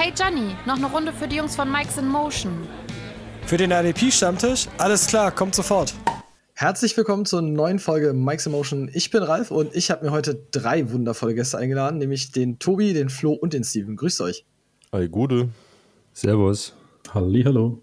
Hey 0.00 0.12
Johnny, 0.16 0.54
noch 0.64 0.76
eine 0.76 0.86
Runde 0.86 1.12
für 1.12 1.26
die 1.26 1.34
Jungs 1.34 1.56
von 1.56 1.72
Mike's 1.72 1.98
in 1.98 2.06
Motion. 2.06 2.52
Für 3.46 3.56
den 3.56 3.72
RDP-Stammtisch? 3.72 4.68
Alles 4.78 5.08
klar, 5.08 5.32
kommt 5.32 5.56
sofort. 5.56 5.92
Herzlich 6.54 6.96
willkommen 6.96 7.24
zur 7.24 7.42
neuen 7.42 7.80
Folge 7.80 8.12
Mike's 8.12 8.46
Emotion. 8.46 8.88
Ich 8.94 9.10
bin 9.10 9.24
Ralf 9.24 9.50
und 9.50 9.74
ich 9.74 9.90
habe 9.90 10.04
mir 10.04 10.12
heute 10.12 10.40
drei 10.52 10.92
wundervolle 10.92 11.34
Gäste 11.34 11.58
eingeladen, 11.58 11.98
nämlich 11.98 12.30
den 12.30 12.60
Tobi, 12.60 12.92
den 12.92 13.08
Flo 13.08 13.32
und 13.32 13.54
den 13.54 13.64
Steven. 13.64 13.96
Grüßt 13.96 14.20
euch. 14.20 14.44
Hi, 14.92 15.08
Gude. 15.08 15.48
Servus. 16.12 16.74
Halli, 17.12 17.42
hallo. 17.42 17.82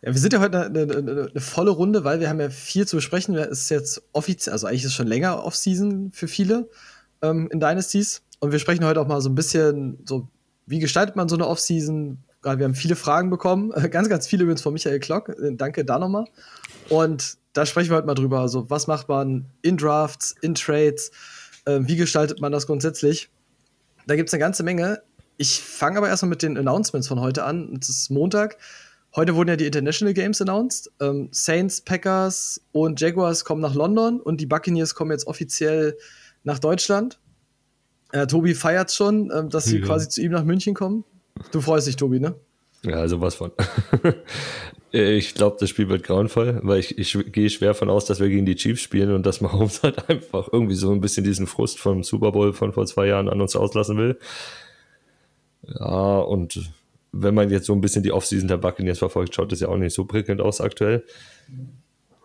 Ja, 0.00 0.14
wir 0.14 0.18
sind 0.18 0.32
ja 0.32 0.40
heute 0.40 0.64
eine, 0.64 0.80
eine, 0.80 0.96
eine, 0.96 1.28
eine, 1.32 1.40
volle 1.40 1.70
Runde, 1.70 2.02
weil 2.02 2.18
wir 2.18 2.30
haben 2.30 2.40
ja 2.40 2.48
viel 2.48 2.88
zu 2.88 2.96
besprechen. 2.96 3.34
Es 3.34 3.60
ist 3.60 3.68
jetzt 3.68 4.02
offiziell, 4.14 4.54
also 4.54 4.68
eigentlich 4.68 4.84
ist 4.84 4.92
es 4.92 4.94
schon 4.94 5.06
länger 5.06 5.44
Off-Season 5.44 6.12
für 6.12 6.28
viele 6.28 6.70
ähm, 7.20 7.50
in 7.52 7.60
Dynasties. 7.60 8.22
Und 8.40 8.52
wir 8.52 8.58
sprechen 8.58 8.86
heute 8.86 9.02
auch 9.02 9.06
mal 9.06 9.20
so 9.20 9.28
ein 9.28 9.34
bisschen 9.34 9.98
so, 10.06 10.28
wie 10.66 10.78
gestaltet 10.78 11.16
man 11.16 11.28
so 11.28 11.36
eine 11.36 11.46
Off-Season? 11.46 12.18
Wir 12.42 12.52
haben 12.52 12.74
viele 12.74 12.96
Fragen 12.96 13.30
bekommen, 13.30 13.70
ganz, 13.90 14.08
ganz 14.08 14.26
viele 14.26 14.44
übrigens 14.44 14.62
von 14.62 14.72
Michael 14.72 15.00
Klock. 15.00 15.34
Danke 15.52 15.84
da 15.84 15.98
nochmal. 15.98 16.26
Und 16.88 17.38
da 17.52 17.66
sprechen 17.66 17.90
wir 17.90 17.96
heute 17.96 18.06
mal 18.06 18.14
drüber. 18.14 18.40
Also, 18.40 18.68
was 18.70 18.86
macht 18.86 19.08
man 19.08 19.46
in 19.62 19.76
Drafts, 19.76 20.34
in 20.42 20.54
Trades? 20.54 21.10
Äh, 21.64 21.80
wie 21.82 21.96
gestaltet 21.96 22.40
man 22.40 22.52
das 22.52 22.66
grundsätzlich? 22.66 23.30
Da 24.06 24.14
gibt 24.14 24.28
es 24.28 24.34
eine 24.34 24.40
ganze 24.40 24.62
Menge. 24.62 25.02
Ich 25.38 25.60
fange 25.60 25.98
aber 25.98 26.08
erstmal 26.08 26.30
mit 26.30 26.42
den 26.42 26.56
Announcements 26.56 27.08
von 27.08 27.20
heute 27.20 27.44
an. 27.44 27.78
Es 27.80 27.88
ist 27.88 28.10
Montag. 28.10 28.58
Heute 29.14 29.34
wurden 29.34 29.48
ja 29.48 29.56
die 29.56 29.66
International 29.66 30.14
Games 30.14 30.40
announced. 30.40 30.90
Ähm, 31.00 31.28
Saints, 31.32 31.80
Packers 31.80 32.60
und 32.72 33.00
Jaguars 33.00 33.44
kommen 33.44 33.62
nach 33.62 33.74
London 33.74 34.20
und 34.20 34.40
die 34.40 34.46
Buccaneers 34.46 34.94
kommen 34.94 35.10
jetzt 35.10 35.26
offiziell 35.26 35.96
nach 36.44 36.58
Deutschland. 36.58 37.18
Äh, 38.12 38.26
Tobi 38.26 38.54
feiert 38.54 38.92
schon, 38.92 39.30
äh, 39.30 39.48
dass 39.48 39.64
sie 39.64 39.78
ja. 39.78 39.86
quasi 39.86 40.08
zu 40.08 40.22
ihm 40.22 40.32
nach 40.32 40.44
München 40.44 40.74
kommen. 40.74 41.04
Du 41.52 41.60
freust 41.60 41.86
dich, 41.86 41.96
Tobi, 41.96 42.20
ne? 42.20 42.34
Ja, 42.84 43.06
sowas 43.08 43.34
von. 43.34 43.50
ich 44.92 45.34
glaube, 45.34 45.56
das 45.58 45.70
Spiel 45.70 45.88
wird 45.88 46.04
grauenvoll, 46.04 46.60
weil 46.62 46.80
ich, 46.80 46.98
ich 46.98 47.32
gehe 47.32 47.50
schwer 47.50 47.74
von 47.74 47.90
aus, 47.90 48.04
dass 48.06 48.20
wir 48.20 48.28
gegen 48.28 48.46
die 48.46 48.54
Chiefs 48.54 48.82
spielen 48.82 49.12
und 49.12 49.26
dass 49.26 49.40
Mahomes 49.40 49.82
halt 49.82 50.08
einfach 50.08 50.48
irgendwie 50.52 50.74
so 50.74 50.92
ein 50.92 51.00
bisschen 51.00 51.24
diesen 51.24 51.46
Frust 51.46 51.78
vom 51.78 52.02
Super 52.04 52.32
Bowl 52.32 52.52
von 52.52 52.72
vor 52.72 52.86
zwei 52.86 53.06
Jahren 53.06 53.28
an 53.28 53.40
uns 53.40 53.56
auslassen 53.56 53.96
will. 53.98 54.18
Ja, 55.62 56.18
und 56.18 56.70
wenn 57.12 57.34
man 57.34 57.50
jetzt 57.50 57.66
so 57.66 57.72
ein 57.72 57.80
bisschen 57.80 58.02
die 58.02 58.12
Offseason 58.12 58.48
der 58.48 58.58
Buccaneers 58.58 58.98
verfolgt, 58.98 59.34
schaut 59.34 59.50
das 59.50 59.60
ja 59.60 59.68
auch 59.68 59.76
nicht 59.76 59.94
so 59.94 60.04
prickelnd 60.04 60.40
aus 60.40 60.60
aktuell. 60.60 61.04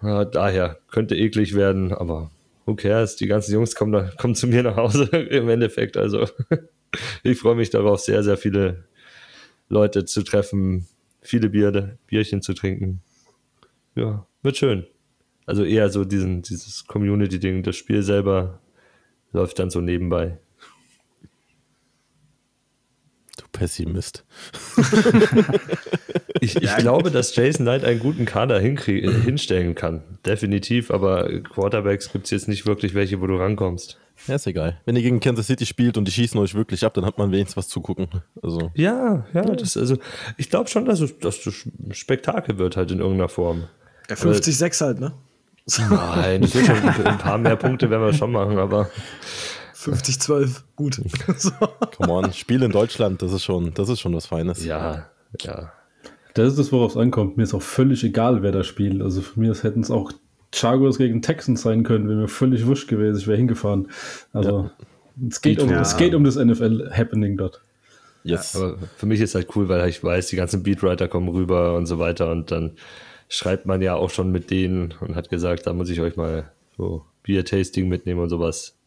Ja, 0.02 0.26
daher 0.26 0.78
könnte 0.90 1.16
eklig 1.16 1.56
werden, 1.56 1.94
aber 1.94 2.30
who 2.72 2.76
cares? 2.76 3.16
Die 3.18 3.28
ganzen 3.28 3.54
Jungs 3.54 3.76
kommen, 3.76 3.92
da, 3.92 4.10
kommen 4.18 4.36
zu 4.36 4.48
mir 4.48 4.64
nach 4.64 4.78
Hause 4.78 5.04
im 5.30 5.50
Endeffekt. 5.50 5.98
Also 5.98 6.28
ich 7.24 7.38
freue 7.38 7.56
mich 7.56 7.70
darauf, 7.70 8.00
sehr, 8.00 8.24
sehr 8.24 8.38
viele 8.38 8.86
Leute 9.70 10.06
zu 10.06 10.24
treffen, 10.24 10.88
viele 11.22 11.50
Bier, 11.50 11.98
Bierchen 12.08 12.42
zu 12.42 12.54
trinken. 12.54 13.02
Ja, 13.96 14.26
wird 14.42 14.58
schön. 14.58 14.86
Also 15.46 15.64
eher 15.64 15.90
so 15.90 16.06
diesen, 16.06 16.42
dieses 16.42 16.88
Community-Ding, 16.88 17.64
das 17.64 17.76
Spiel 17.76 18.04
selber 18.04 18.62
läuft 19.34 19.60
dann 19.60 19.70
so 19.70 19.82
nebenbei. 19.82 20.40
Du 23.38 23.46
Pessimist. 23.62 24.26
ich, 26.42 26.56
ich 26.56 26.76
glaube, 26.78 27.12
dass 27.12 27.36
Jason 27.36 27.64
Knight 27.64 27.86
einen 27.86 28.00
guten 28.00 28.26
Kader 28.26 28.59
hinstellen 28.59 29.76
kann. 29.76 30.02
Definitiv, 30.26 30.90
aber 30.90 31.30
Quarterbacks 31.42 32.12
gibt 32.12 32.26
es 32.26 32.31
jetzt 32.31 32.48
nicht 32.48 32.66
wirklich 32.66 32.95
welche, 32.95 33.22
wo 33.22 33.28
du 33.28 33.36
rankommst. 33.36 34.00
Ja, 34.26 34.34
ist 34.34 34.48
egal. 34.48 34.80
Wenn 34.86 34.95
ihr 34.95 35.03
gegen 35.03 35.20
Kansas 35.20 35.45
City 35.45 35.68
spielt 35.68 35.95
und 36.00 36.06
die 36.06 36.12
schießen 36.12 36.40
euch 36.40 36.56
wirklich 36.56 36.84
ab, 36.84 36.95
dann 36.95 37.06
hat 37.06 37.20
man 37.20 37.31
wenigstens 37.31 37.56
was 37.56 37.68
zu 37.68 37.81
gucken. 37.81 38.08
Also. 38.42 38.72
Ja, 38.73 39.28
ja, 39.31 39.44
das, 39.44 39.78
also 39.78 40.00
ich 40.38 40.50
glaube 40.50 40.68
schon, 40.68 40.86
dass 40.86 41.00
es, 41.00 41.19
dass 41.19 41.44
das 41.44 41.63
Spektakel 41.91 42.57
wird 42.57 42.78
halt 42.78 42.90
in 42.90 42.97
irgendeiner 42.97 43.30
Form. 43.30 43.66
Ja, 44.09 44.16
50-6 44.16 44.81
halt, 44.81 45.00
ne? 45.00 45.13
Nein, 45.78 46.41
das 46.41 46.56
wird 46.56 46.66
schon 46.66 47.06
ein 47.06 47.18
paar 47.19 47.38
mehr 47.38 47.56
Punkte 47.56 47.91
werden 47.91 48.03
wir 48.03 48.13
schon 48.13 48.31
machen, 48.31 48.57
aber 48.57 48.90
50-12, 49.81 50.62
gut. 50.75 50.96
so. 51.38 51.52
Come 51.97 52.12
on, 52.12 52.34
Spiel 52.34 52.62
in 52.64 52.72
Deutschland, 52.72 53.22
das 53.22 53.34
ist 53.34 53.44
schon, 53.44 53.74
das 53.74 53.90
ist 53.90 54.00
schon 54.00 54.14
was 54.14 54.28
Feines. 54.28 54.64
Ja, 54.64 55.08
ja. 55.40 55.72
Das 56.34 56.47
ist 56.47 56.59
das, 56.59 56.72
worauf 56.72 56.92
es 56.92 56.97
ankommt. 56.97 57.38
Mir 57.38 57.44
ist 57.44 57.53
auch 57.53 57.62
völlig 57.62 58.03
egal, 58.03 58.42
wer 58.42 58.52
da 58.52 58.64
spielt. 58.64 59.02
Also 59.02 59.22
für 59.22 59.40
mich 59.40 59.64
hätten 59.64 59.81
es 59.81 59.92
auch 59.92 60.14
Chargers 60.53 60.97
gegen 60.97 61.22
Texans 61.22 61.62
sein 61.62 61.84
können, 61.84 62.08
wäre 62.08 62.19
mir 62.19 62.28
völlig 62.28 62.66
wurscht 62.66 62.88
gewesen. 62.88 63.18
Ich 63.18 63.28
wäre 63.28 63.38
hingefahren. 63.38 63.90
Also 64.34 64.72
ja. 65.19 65.28
es, 65.30 65.42
geht 65.42 65.62
um, 65.62 65.69
ja. 65.69 65.81
es 65.81 65.98
geht 65.98 66.13
um 66.13 66.24
das 66.24 66.36
NFL-Happening 66.36 67.38
dort. 67.38 67.62
Yes. 68.24 68.53
Ja, 68.53 68.59
aber 68.59 68.78
für 68.98 69.06
mich 69.06 69.19
ist 69.19 69.36
halt 69.36 69.56
cool, 69.56 69.68
weil 69.68 69.90
ich 69.90 70.03
weiß, 70.03 70.28
die 70.28 70.36
ganzen 70.36 70.63
Beatwriter 70.63 71.08
kommen 71.08 71.30
rüber 71.30 71.75
und 71.75 71.86
so 71.86 72.00
weiter 72.00 72.31
und 72.31 72.52
dann 72.52 72.74
schreibt 73.30 73.66
man 73.66 73.81
ja 73.81 73.96
auch 73.96 74.09
schon 74.09 74.31
mit 74.31 74.52
denen 74.52 74.94
und 75.00 75.16
hat 75.16 75.30
gesagt, 75.30 75.66
da 75.66 75.74
muss 75.74 75.90
ich 75.90 76.02
euch 76.02 76.18
mal 76.18 76.52
so 76.78 77.06
Bier-Tasting 77.24 77.88
mitnehmen 77.88 78.19
und 78.19 78.30
sowas. 78.30 78.78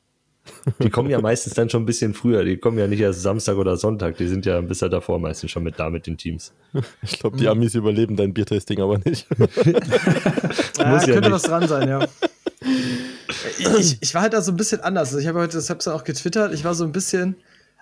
Die 0.82 0.90
kommen 0.90 1.10
ja 1.10 1.20
meistens 1.20 1.54
dann 1.54 1.70
schon 1.70 1.82
ein 1.82 1.86
bisschen 1.86 2.14
früher. 2.14 2.44
Die 2.44 2.56
kommen 2.56 2.78
ja 2.78 2.86
nicht 2.86 3.00
erst 3.00 3.22
Samstag 3.22 3.56
oder 3.56 3.76
Sonntag. 3.76 4.16
Die 4.16 4.26
sind 4.26 4.44
ja 4.46 4.58
ein 4.58 4.66
bisschen 4.66 4.90
davor 4.90 5.18
meistens 5.18 5.50
schon 5.50 5.62
mit 5.62 5.78
da 5.78 5.90
mit 5.90 6.06
den 6.06 6.16
Teams. 6.18 6.52
Ich 7.02 7.18
glaube, 7.18 7.36
die 7.36 7.48
Amis 7.48 7.74
überleben 7.74 8.16
dein 8.16 8.34
Biertasting 8.34 8.80
aber 8.80 8.98
nicht. 8.98 9.26
ja, 9.38 9.46
Muss 10.88 11.06
ja 11.06 11.14
könnte 11.14 11.20
nicht. 11.20 11.30
was 11.30 11.42
dran 11.42 11.68
sein, 11.68 11.88
ja. 11.88 12.06
Ich, 13.78 13.98
ich, 14.00 14.14
war 14.14 14.22
halt 14.22 14.32
da 14.32 14.40
so 14.40 14.52
ein 14.52 14.56
bisschen 14.56 14.80
anders. 14.80 15.08
Also 15.08 15.18
ich 15.18 15.26
habe 15.26 15.38
heute, 15.40 15.56
das 15.56 15.68
hab's 15.68 15.84
dann 15.84 15.94
auch 15.94 16.04
getwittert, 16.04 16.52
ich 16.54 16.64
war 16.64 16.74
so 16.74 16.84
ein 16.84 16.92
bisschen, 16.92 17.36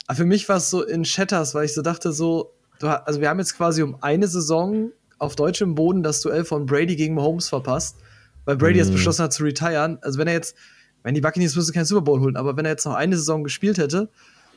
aber 0.07 0.17
für 0.17 0.25
mich 0.25 0.49
war 0.49 0.57
es 0.57 0.71
so 0.71 0.85
in 0.85 1.05
Shatters, 1.05 1.55
weil 1.55 1.65
ich 1.65 1.75
so 1.75 1.83
dachte, 1.83 2.13
so, 2.13 2.53
du, 2.79 2.89
also 2.89 3.21
wir 3.21 3.29
haben 3.29 3.39
jetzt 3.39 3.57
quasi 3.57 3.83
um 3.83 3.97
eine 4.01 4.29
Saison 4.29 4.91
auf 5.19 5.37
deutschem 5.37 5.75
Boden 5.75 6.03
das 6.03 6.21
Duell 6.21 6.45
von 6.45 6.67
Brady 6.67 6.97
gegen 6.97 7.15
Mahomes 7.15 7.49
verpasst, 7.49 7.97
weil 8.45 8.57
Brady 8.57 8.75
mm. 8.75 8.79
jetzt 8.79 8.93
beschlossen 8.93 9.23
hat 9.23 9.33
zu 9.33 9.45
retiren. 9.45 9.99
Also 10.03 10.19
wenn 10.19 10.27
er 10.27 10.35
jetzt, 10.35 10.57
wenn 11.03 11.15
die 11.15 11.21
Buccaneers 11.21 11.57
müssen 11.57 11.73
keinen 11.73 11.85
Super 11.85 12.03
Bowl 12.03 12.21
holen, 12.21 12.37
aber 12.37 12.57
wenn 12.57 12.65
er 12.65 12.73
jetzt 12.73 12.85
noch 12.85 12.95
eine 12.95 13.17
Saison 13.17 13.45
gespielt 13.45 13.79
hätte, 13.79 14.09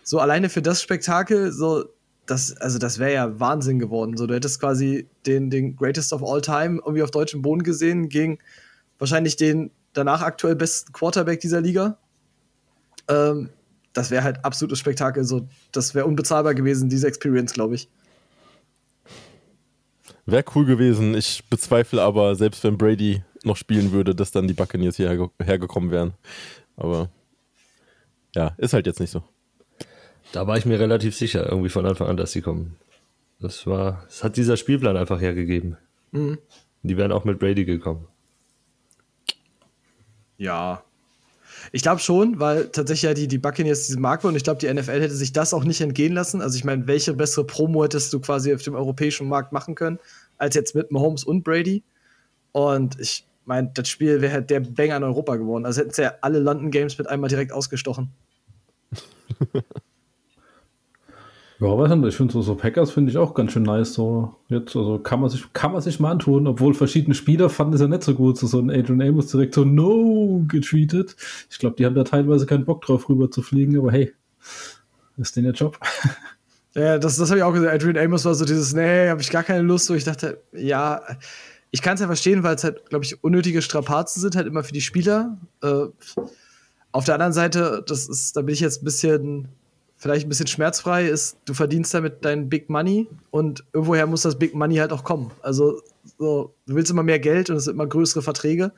so 0.03 0.19
alleine 0.19 0.49
für 0.49 0.61
das 0.61 0.81
Spektakel, 0.81 1.51
so 1.51 1.85
das, 2.25 2.57
also 2.57 2.79
das 2.79 2.99
wäre 2.99 3.13
ja 3.13 3.39
Wahnsinn 3.39 3.79
geworden. 3.79 4.17
So, 4.17 4.27
du 4.27 4.33
hättest 4.33 4.59
quasi 4.59 5.07
den, 5.25 5.49
den 5.49 5.75
Greatest 5.75 6.13
of 6.13 6.23
All 6.23 6.41
Time 6.41 6.81
irgendwie 6.83 7.03
auf 7.03 7.11
deutschem 7.11 7.41
Boden 7.41 7.63
gesehen 7.63 8.09
gegen 8.09 8.39
wahrscheinlich 8.97 9.35
den 9.35 9.71
danach 9.93 10.21
aktuell 10.21 10.55
besten 10.55 10.91
Quarterback 10.91 11.39
dieser 11.39 11.61
Liga. 11.61 11.97
Ähm, 13.07 13.49
das 13.93 14.11
wäre 14.11 14.23
halt 14.23 14.43
absolutes 14.43 14.79
Spektakel. 14.79 15.23
So, 15.23 15.47
das 15.71 15.95
wäre 15.95 16.05
unbezahlbar 16.05 16.53
gewesen, 16.53 16.89
diese 16.89 17.07
Experience, 17.07 17.53
glaube 17.53 17.75
ich. 17.75 17.89
Wäre 20.25 20.43
cool 20.55 20.65
gewesen. 20.65 21.13
Ich 21.13 21.43
bezweifle 21.49 22.01
aber, 22.01 22.35
selbst 22.35 22.63
wenn 22.63 22.77
Brady 22.77 23.23
noch 23.45 23.57
spielen 23.57 23.91
würde, 23.91 24.15
dass 24.15 24.31
dann 24.31 24.47
die 24.47 24.53
Buccaneers 24.53 24.97
hierher 24.97 25.29
hergekommen 25.41 25.91
wären. 25.91 26.13
Aber 26.75 27.09
ja, 28.35 28.53
ist 28.57 28.73
halt 28.73 28.85
jetzt 28.85 28.99
nicht 28.99 29.11
so. 29.11 29.23
Da 30.31 30.47
war 30.47 30.57
ich 30.57 30.65
mir 30.65 30.79
relativ 30.79 31.15
sicher, 31.15 31.47
irgendwie 31.49 31.69
von 31.69 31.85
Anfang 31.85 32.07
an, 32.07 32.17
dass 32.17 32.31
sie 32.31 32.41
kommen. 32.41 32.75
Das 33.39 33.65
war, 33.67 34.03
das 34.07 34.23
hat 34.23 34.37
dieser 34.37 34.57
Spielplan 34.57 34.97
einfach 34.97 35.21
hergegeben. 35.21 35.77
Mhm. 36.11 36.37
Die 36.83 36.97
wären 36.97 37.11
auch 37.11 37.25
mit 37.25 37.39
Brady 37.39 37.65
gekommen. 37.65 38.07
Ja. 40.37 40.83
Ich 41.71 41.81
glaube 41.81 41.99
schon, 41.99 42.39
weil 42.39 42.67
tatsächlich 42.67 43.03
ja 43.03 43.13
die, 43.13 43.27
die 43.27 43.37
Buccaneers 43.37 43.87
diese 43.87 43.99
Marke 43.99 44.27
und 44.27 44.35
ich 44.35 44.43
glaube, 44.43 44.59
die 44.59 44.71
NFL 44.71 45.01
hätte 45.01 45.15
sich 45.15 45.33
das 45.33 45.53
auch 45.53 45.63
nicht 45.63 45.81
entgehen 45.81 46.13
lassen. 46.13 46.41
Also 46.41 46.57
ich 46.57 46.63
meine, 46.63 46.87
welche 46.87 47.13
bessere 47.13 47.45
Promo 47.45 47.83
hättest 47.83 48.13
du 48.13 48.19
quasi 48.19 48.53
auf 48.53 48.61
dem 48.61 48.75
europäischen 48.75 49.27
Markt 49.27 49.51
machen 49.51 49.75
können, 49.75 49.99
als 50.37 50.55
jetzt 50.55 50.75
mit 50.75 50.91
Mahomes 50.91 51.23
und 51.23 51.43
Brady? 51.43 51.83
Und 52.51 52.99
ich 52.99 53.25
meine, 53.45 53.71
das 53.73 53.87
Spiel 53.87 54.21
wäre 54.21 54.33
halt 54.33 54.49
der 54.49 54.59
Banger 54.59 54.97
in 54.97 55.03
Europa 55.03 55.35
geworden. 55.35 55.65
Also 55.65 55.81
hätten 55.81 55.91
sie 55.91 56.03
ja 56.03 56.13
alle 56.21 56.39
London 56.39 56.71
Games 56.71 56.97
mit 56.97 57.07
einmal 57.07 57.29
direkt 57.29 57.51
ausgestochen. 57.51 58.11
Ja, 61.61 61.67
weiß 61.67 61.89
nicht, 61.95 62.09
ich 62.09 62.15
finde 62.17 62.33
so, 62.33 62.41
so 62.41 62.55
Packers 62.55 62.91
finde 62.91 63.11
ich 63.11 63.17
auch 63.17 63.33
ganz 63.33 63.53
schön 63.53 63.63
nice. 63.63 63.93
So 63.93 64.35
jetzt, 64.49 64.75
also 64.75 64.99
kann 64.99 65.21
man 65.21 65.29
sich, 65.29 65.53
kann 65.53 65.71
man 65.71 65.81
sich 65.81 66.01
mal 66.01 66.11
antun, 66.11 66.47
obwohl 66.47 66.73
verschiedene 66.73 67.15
Spieler 67.15 67.49
fanden 67.49 67.75
es 67.75 67.81
ja 67.81 67.87
nicht 67.87 68.03
so 68.03 68.13
gut. 68.13 68.37
So, 68.37 68.47
so 68.47 68.59
ein 68.59 68.69
Adrian 68.69 69.01
Amos 69.01 69.27
direkt 69.27 69.53
so 69.53 69.63
no 69.63 70.43
getweetet. 70.49 71.15
Ich 71.49 71.57
glaube, 71.57 71.77
die 71.77 71.85
haben 71.85 71.95
da 71.95 72.03
teilweise 72.03 72.45
keinen 72.45 72.65
Bock 72.65 72.81
drauf, 72.81 73.07
rüber 73.07 73.31
zu 73.31 73.41
fliegen, 73.41 73.77
aber 73.77 73.91
hey, 73.91 74.13
ist 75.17 75.37
denn 75.37 75.45
der 75.45 75.53
Job? 75.53 75.79
Ja, 76.77 76.97
das, 76.97 77.15
das 77.15 77.29
habe 77.29 77.37
ich 77.37 77.43
auch 77.45 77.53
gesagt. 77.53 77.73
Adrian 77.73 77.97
Amos 77.97 78.25
war 78.25 78.35
so 78.35 78.43
dieses, 78.43 78.73
nee, 78.73 79.07
habe 79.07 79.21
ich 79.21 79.29
gar 79.29 79.43
keine 79.43 79.61
Lust. 79.61 79.85
So, 79.85 79.95
ich 79.95 80.03
dachte, 80.03 80.41
ja, 80.51 81.01
ich 81.75 81.81
kann 81.81 81.95
es 81.95 81.99
ja 81.99 82.07
verstehen, 82.07 82.41
weil 82.43 82.55
es 82.55 82.63
halt, 82.63 82.89
glaube 82.89 83.03
ich, 83.03 83.21
unnötige 83.21 83.61
Strapazen 83.61 84.21
sind, 84.21 84.37
halt 84.37 84.47
immer 84.47 84.63
für 84.63 84.71
die 84.71 84.79
Spieler. 84.79 85.37
Äh, 85.61 85.87
auf 86.93 87.03
der 87.03 87.15
anderen 87.15 87.33
Seite, 87.33 87.83
das 87.85 88.07
ist, 88.07 88.37
da 88.37 88.43
bin 88.43 88.53
ich 88.53 88.61
jetzt 88.61 88.81
ein 88.81 88.85
bisschen, 88.85 89.49
vielleicht 89.97 90.25
ein 90.25 90.29
bisschen 90.29 90.47
schmerzfrei, 90.47 91.05
ist, 91.05 91.35
du 91.43 91.53
verdienst 91.53 91.93
damit 91.93 92.23
dein 92.23 92.47
Big 92.47 92.69
Money 92.69 93.09
und 93.29 93.65
irgendwoher 93.73 94.07
muss 94.07 94.21
das 94.21 94.39
Big 94.39 94.55
Money 94.55 94.77
halt 94.77 94.93
auch 94.93 95.03
kommen. 95.03 95.31
Also, 95.41 95.81
so, 96.17 96.53
du 96.65 96.75
willst 96.75 96.89
immer 96.91 97.03
mehr 97.03 97.19
Geld 97.19 97.49
und 97.49 97.57
es 97.57 97.65
sind 97.65 97.73
immer 97.73 97.87
größere 97.87 98.21
Verträge. 98.21 98.71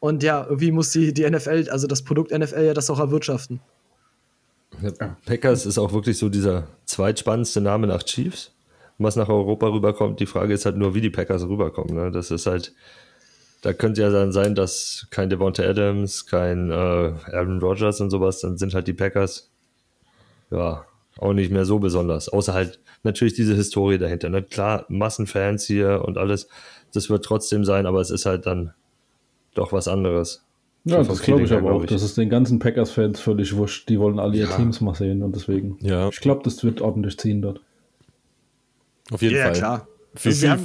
Und 0.00 0.22
ja, 0.22 0.44
irgendwie 0.44 0.70
muss 0.70 0.90
die, 0.90 1.14
die 1.14 1.26
NFL, 1.26 1.68
also 1.70 1.86
das 1.86 2.02
Produkt 2.02 2.30
NFL 2.30 2.62
ja 2.62 2.74
das 2.74 2.90
auch 2.90 2.98
erwirtschaften. 2.98 3.60
Packers 5.24 5.64
ist 5.64 5.78
auch 5.78 5.94
wirklich 5.94 6.18
so 6.18 6.28
dieser 6.28 6.68
zweitspannendste 6.84 7.62
Name 7.62 7.86
nach 7.86 8.02
Chiefs. 8.02 8.53
Was 8.98 9.16
nach 9.16 9.28
Europa 9.28 9.68
rüberkommt, 9.68 10.20
die 10.20 10.26
Frage 10.26 10.54
ist 10.54 10.66
halt 10.66 10.76
nur, 10.76 10.94
wie 10.94 11.00
die 11.00 11.10
Packers 11.10 11.48
rüberkommen. 11.48 11.94
Ne? 11.96 12.10
Das 12.12 12.30
ist 12.30 12.46
halt, 12.46 12.72
da 13.62 13.72
könnte 13.72 14.02
ja 14.02 14.10
dann 14.10 14.30
sein, 14.32 14.54
dass 14.54 15.06
kein 15.10 15.30
Devonta 15.30 15.64
Adams, 15.64 16.26
kein 16.26 16.70
äh, 16.70 16.74
Aaron 16.74 17.58
Rodgers 17.60 18.00
und 18.00 18.10
sowas, 18.10 18.40
dann 18.40 18.56
sind 18.56 18.74
halt 18.74 18.86
die 18.86 18.92
Packers 18.92 19.50
ja 20.50 20.84
auch 21.18 21.32
nicht 21.32 21.50
mehr 21.50 21.64
so 21.64 21.78
besonders. 21.78 22.28
Außer 22.28 22.54
halt 22.54 22.78
natürlich 23.02 23.34
diese 23.34 23.54
Historie 23.54 23.98
dahinter. 23.98 24.28
Ne? 24.28 24.42
Klar, 24.42 24.84
Massenfans 24.88 25.64
hier 25.64 26.02
und 26.04 26.18
alles, 26.18 26.48
das 26.92 27.10
wird 27.10 27.24
trotzdem 27.24 27.64
sein, 27.64 27.86
aber 27.86 28.00
es 28.00 28.10
ist 28.10 28.26
halt 28.26 28.46
dann 28.46 28.72
doch 29.54 29.72
was 29.72 29.88
anderes. 29.88 30.44
Ja, 30.84 31.02
das 31.02 31.22
glaube 31.22 31.42
ich 31.44 31.52
aber 31.52 31.68
auch. 31.68 31.70
glaub 31.70 31.84
ich. 31.84 31.90
Das 31.90 32.02
ist 32.02 32.18
den 32.18 32.28
ganzen 32.28 32.58
Packers-Fans 32.58 33.18
völlig 33.20 33.56
wurscht. 33.56 33.88
Die 33.88 33.98
wollen 33.98 34.18
alle 34.18 34.36
ihr 34.36 34.44
Ja. 34.44 34.56
Teams 34.56 34.80
mal 34.80 34.94
sehen 34.94 35.22
und 35.22 35.34
deswegen. 35.34 35.78
Ja. 35.80 36.08
Ich 36.10 36.20
glaube, 36.20 36.42
das 36.44 36.62
wird 36.62 36.82
ordentlich 36.82 37.18
ziehen 37.18 37.40
dort. 37.40 37.60
Auf 39.10 39.22
jeden 39.22 39.36
Ja, 39.36 39.44
Fall. 39.44 39.52
klar. 39.54 39.88
Für, 40.14 40.28
Also 40.28 40.46
für, 40.48 40.58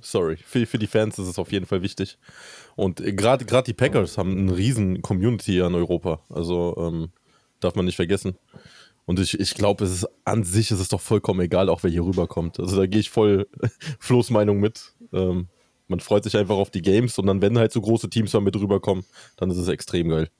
sorry, 0.00 0.36
für, 0.36 0.66
für 0.66 0.78
die 0.78 0.86
Fans 0.86 1.18
ist 1.18 1.28
es 1.28 1.38
auf 1.38 1.52
jeden 1.52 1.66
Fall 1.66 1.82
wichtig. 1.82 2.18
Und 2.76 3.00
äh, 3.00 3.12
gerade 3.12 3.44
die 3.44 3.72
Packers 3.72 4.18
haben 4.18 4.36
eine 4.38 4.56
riesen 4.56 5.02
Community 5.02 5.52
hier 5.52 5.66
in 5.66 5.74
Europa. 5.74 6.20
Also 6.28 6.74
ähm, 6.78 7.10
darf 7.60 7.74
man 7.74 7.84
nicht 7.84 7.96
vergessen. 7.96 8.36
Und 9.06 9.20
ich, 9.20 9.38
ich 9.38 9.54
glaube, 9.54 9.84
es 9.84 9.92
ist 9.92 10.08
an 10.24 10.44
sich 10.44 10.70
ist 10.70 10.80
es 10.80 10.88
doch 10.88 11.00
vollkommen 11.00 11.40
egal, 11.40 11.68
auch 11.68 11.82
wer 11.82 11.90
hier 11.90 12.04
rüberkommt. 12.04 12.58
Also 12.58 12.76
da 12.76 12.86
gehe 12.86 13.00
ich 13.00 13.10
voll 13.10 13.46
Flo's 13.98 14.30
Meinung 14.30 14.60
mit. 14.60 14.94
Ähm, 15.12 15.48
man 15.88 16.00
freut 16.00 16.24
sich 16.24 16.36
einfach 16.36 16.56
auf 16.56 16.70
die 16.70 16.80
Games 16.82 17.18
und 17.18 17.26
dann, 17.26 17.42
wenn 17.42 17.58
halt 17.58 17.70
so 17.72 17.80
große 17.80 18.08
Teams 18.08 18.32
mal 18.32 18.40
mit 18.40 18.56
rüberkommen, 18.56 19.04
dann 19.36 19.50
ist 19.50 19.58
es 19.58 19.68
extrem 19.68 20.08
geil. 20.08 20.30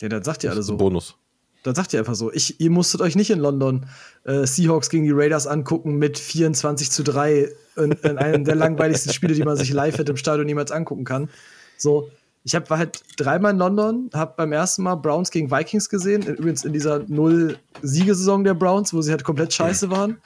Ja, 0.00 0.08
dann 0.10 0.22
sagt 0.22 0.44
ihr 0.44 0.50
alle 0.50 0.58
Das 0.60 0.66
so. 0.66 0.76
Bonus. 0.76 1.16
Dann 1.64 1.74
sagt 1.74 1.92
ihr 1.94 1.98
einfach 1.98 2.14
so. 2.14 2.30
Ich, 2.32 2.60
ihr 2.60 2.70
musstet 2.70 3.00
euch 3.00 3.16
nicht 3.16 3.30
in 3.30 3.40
London 3.40 3.86
äh, 4.24 4.46
Seahawks 4.46 4.90
gegen 4.90 5.04
die 5.04 5.12
Raiders 5.12 5.46
angucken 5.46 5.96
mit 5.96 6.18
24 6.18 6.90
zu 6.90 7.02
3 7.02 7.48
in, 7.76 7.92
in 8.02 8.18
einem 8.18 8.44
der 8.44 8.54
langweiligsten 8.54 9.12
Spiele, 9.12 9.34
die 9.34 9.42
man 9.42 9.56
sich 9.56 9.72
live 9.72 9.96
hätte 9.96 10.12
im 10.12 10.18
Stadion 10.18 10.46
niemals 10.46 10.70
angucken 10.70 11.04
kann. 11.04 11.30
So, 11.78 12.10
ich 12.44 12.54
hab, 12.54 12.68
war 12.68 12.76
halt 12.76 13.00
dreimal 13.16 13.52
in 13.52 13.58
London, 13.58 14.10
habe 14.12 14.34
beim 14.36 14.52
ersten 14.52 14.82
Mal 14.82 14.96
Browns 14.96 15.30
gegen 15.30 15.50
Vikings 15.50 15.88
gesehen. 15.88 16.22
Übrigens 16.22 16.66
in 16.66 16.74
dieser 16.74 16.98
Null-Siegesaison 17.08 18.44
der 18.44 18.54
Browns, 18.54 18.92
wo 18.92 19.00
sie 19.00 19.10
halt 19.10 19.24
komplett 19.24 19.54
scheiße 19.54 19.90
waren. 19.90 20.18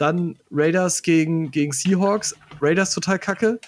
Dann 0.00 0.36
Raiders 0.50 1.02
gegen, 1.02 1.52
gegen 1.52 1.72
Seahawks. 1.72 2.34
Raiders 2.60 2.92
total 2.92 3.20
kacke. 3.20 3.60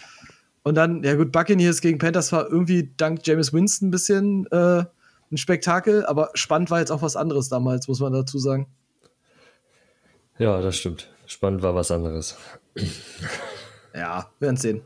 Und 0.64 0.75
dann, 0.75 1.05
ja 1.05 1.14
gut, 1.14 1.31
Buccaneers 1.31 1.81
gegen 1.81 1.99
Panthers 1.99 2.32
war 2.32 2.50
irgendwie 2.50 2.90
dank 2.96 3.20
James 3.22 3.52
Winston 3.52 3.88
ein 3.88 3.90
bisschen 3.93 4.46
äh, 4.50 4.84
ein 5.34 5.38
Spektakel, 5.38 6.06
aber 6.06 6.31
spannend 6.34 6.70
war 6.70 6.81
jetzt 6.81 6.90
auch 6.90 7.02
was 7.02 7.16
anderes 7.16 7.48
damals, 7.48 7.88
muss 7.88 8.00
man 8.00 8.12
dazu 8.12 8.38
sagen. 8.38 8.66
Ja, 10.38 10.60
das 10.60 10.76
stimmt. 10.76 11.10
Spannend 11.26 11.62
war 11.62 11.75
was 11.75 11.90
anderes. 11.90 12.36
Ja, 13.96 14.28
wir 14.40 14.48
werden 14.48 14.56
sehen. 14.56 14.82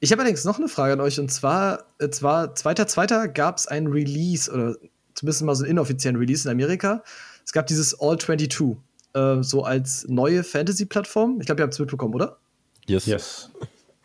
Ich 0.00 0.12
habe 0.12 0.22
allerdings 0.22 0.44
noch 0.44 0.58
eine 0.58 0.68
Frage 0.68 0.94
an 0.94 1.00
euch 1.02 1.20
und 1.20 1.30
zwar, 1.30 1.84
äh, 1.98 2.08
zwar 2.08 2.54
2.2. 2.54 3.28
gab 3.28 3.58
es 3.58 3.66
ein 3.66 3.86
Release 3.86 4.50
oder 4.50 4.76
zumindest 5.12 5.42
mal 5.42 5.54
so 5.54 5.64
einen 5.64 5.72
inoffiziellen 5.72 6.18
Release 6.18 6.48
in 6.48 6.52
Amerika. 6.52 7.04
Es 7.44 7.52
gab 7.52 7.66
dieses 7.66 8.00
All 8.00 8.18
22, 8.18 8.78
äh, 9.12 9.42
so 9.42 9.62
als 9.62 10.06
neue 10.08 10.42
Fantasy-Plattform. 10.42 11.38
Ich 11.40 11.46
glaube, 11.46 11.60
ihr 11.60 11.64
habt 11.64 11.74
es 11.74 11.78
mitbekommen, 11.80 12.14
oder? 12.14 12.38
Yes. 12.86 13.04
Yes. 13.04 13.50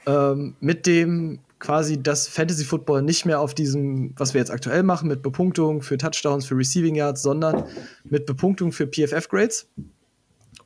ähm, 0.05 0.57
mit 0.59 0.85
dem 0.85 1.39
quasi 1.59 2.01
das 2.01 2.27
Fantasy 2.27 2.65
Football 2.65 3.01
nicht 3.01 3.25
mehr 3.25 3.39
auf 3.39 3.53
diesem, 3.53 4.13
was 4.17 4.33
wir 4.33 4.39
jetzt 4.39 4.51
aktuell 4.51 4.83
machen, 4.83 5.07
mit 5.07 5.21
Bepunktung 5.21 5.81
für 5.81 5.97
Touchdowns, 5.97 6.45
für 6.45 6.55
Receiving 6.55 6.95
Yards, 6.95 7.21
sondern 7.21 7.65
mit 8.03 8.25
Bepunktung 8.25 8.71
für 8.71 8.87
PFF 8.87 9.27
Grades, 9.29 9.67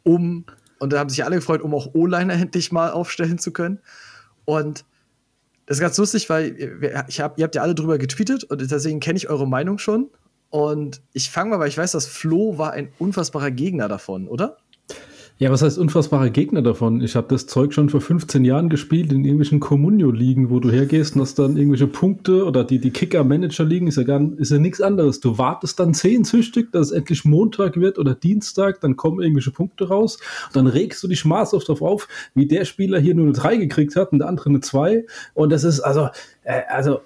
um 0.04 0.46
und 0.82 0.92
da 0.92 0.98
haben 0.98 1.10
sich 1.10 1.24
alle 1.24 1.36
gefreut, 1.36 1.62
um 1.62 1.76
auch 1.76 1.94
O-Liner 1.94 2.34
endlich 2.34 2.72
mal 2.72 2.90
aufstellen 2.90 3.38
zu 3.38 3.54
können. 3.54 3.80
Und 4.46 4.84
das 5.68 5.78
ist 5.78 5.82
ganz 5.82 5.96
lustig, 6.00 6.28
weil 6.28 6.56
ich 7.08 7.22
hab, 7.22 7.38
ihr 7.38 7.44
habt 7.44 7.54
ja 7.54 7.62
alle 7.62 7.76
drüber 7.76 8.00
getweetet 8.00 8.46
und 8.46 8.60
deswegen 8.60 9.00
kenne 9.00 9.18
ich 9.18 9.30
eure 9.30 9.48
Meinung 9.48 9.78
schon. 9.78 10.10
Und 10.50 11.04
ich 11.14 11.30
fange 11.30 11.52
mal, 11.52 11.60
weil 11.60 11.70
ich 11.70 11.78
weiß, 11.78 11.92
dass 11.92 12.08
Flo 12.08 12.58
war 12.58 12.72
ein 12.74 12.92
unfassbarer 12.98 13.52
Gegner 13.52 13.88
davon, 13.88 14.28
oder? 14.28 14.58
Ja, 15.42 15.50
was 15.50 15.64
heißt 15.64 15.80
unfassbare 15.80 16.30
Gegner 16.30 16.62
davon? 16.62 17.02
Ich 17.02 17.16
habe 17.16 17.26
das 17.28 17.48
Zeug 17.48 17.74
schon 17.74 17.90
vor 17.90 18.00
15 18.00 18.46
Jahren 18.46 18.70
gespielt 18.70 19.12
in 19.12 19.26
irgendwelchen 19.26 19.60
Communio-Ligen, 19.60 20.52
wo 20.52 20.60
du 20.60 20.70
hergehst 20.70 21.16
und 21.16 21.24
hast 21.24 21.40
dann 21.40 21.58
irgendwelche 21.58 21.88
Punkte 21.88 22.46
oder 22.46 22.64
die, 22.64 22.78
die 22.78 22.92
Kicker-Manager-Ligen, 22.92 23.88
ist 23.88 23.98
ja, 23.98 24.04
gar, 24.04 24.22
ist 24.38 24.52
ja 24.52 24.60
nichts 24.60 24.82
anderes. 24.82 25.20
Du 25.20 25.40
wartest 25.40 25.80
dann 25.80 25.96
sehnsüchtig, 25.96 26.72
dass 26.72 26.90
es 26.90 26.92
endlich 26.92 27.26
Montag 27.26 27.76
wird 27.78 27.98
oder 27.98 28.14
Dienstag, 28.14 28.82
dann 28.82 28.98
kommen 28.98 29.20
irgendwelche 29.20 29.50
Punkte 29.50 29.88
raus 29.88 30.20
und 30.50 30.58
dann 30.58 30.68
regst 30.68 31.02
du 31.02 31.08
dich 31.08 31.26
maßlos 31.26 31.66
darauf 31.66 31.82
auf, 31.82 32.08
wie 32.36 32.46
der 32.46 32.64
Spieler 32.64 33.00
hier 33.00 33.16
nur 33.16 33.26
eine 33.26 33.34
3 33.34 33.56
gekriegt 33.58 33.96
hat 33.96 34.12
und 34.12 34.20
der 34.20 34.28
andere 34.28 34.48
eine 34.52 34.60
2. 34.60 35.08
Und 35.34 35.52
das 35.52 35.64
ist, 35.64 35.80
also, 35.80 36.10
äh, 36.44 36.62
also 36.70 37.02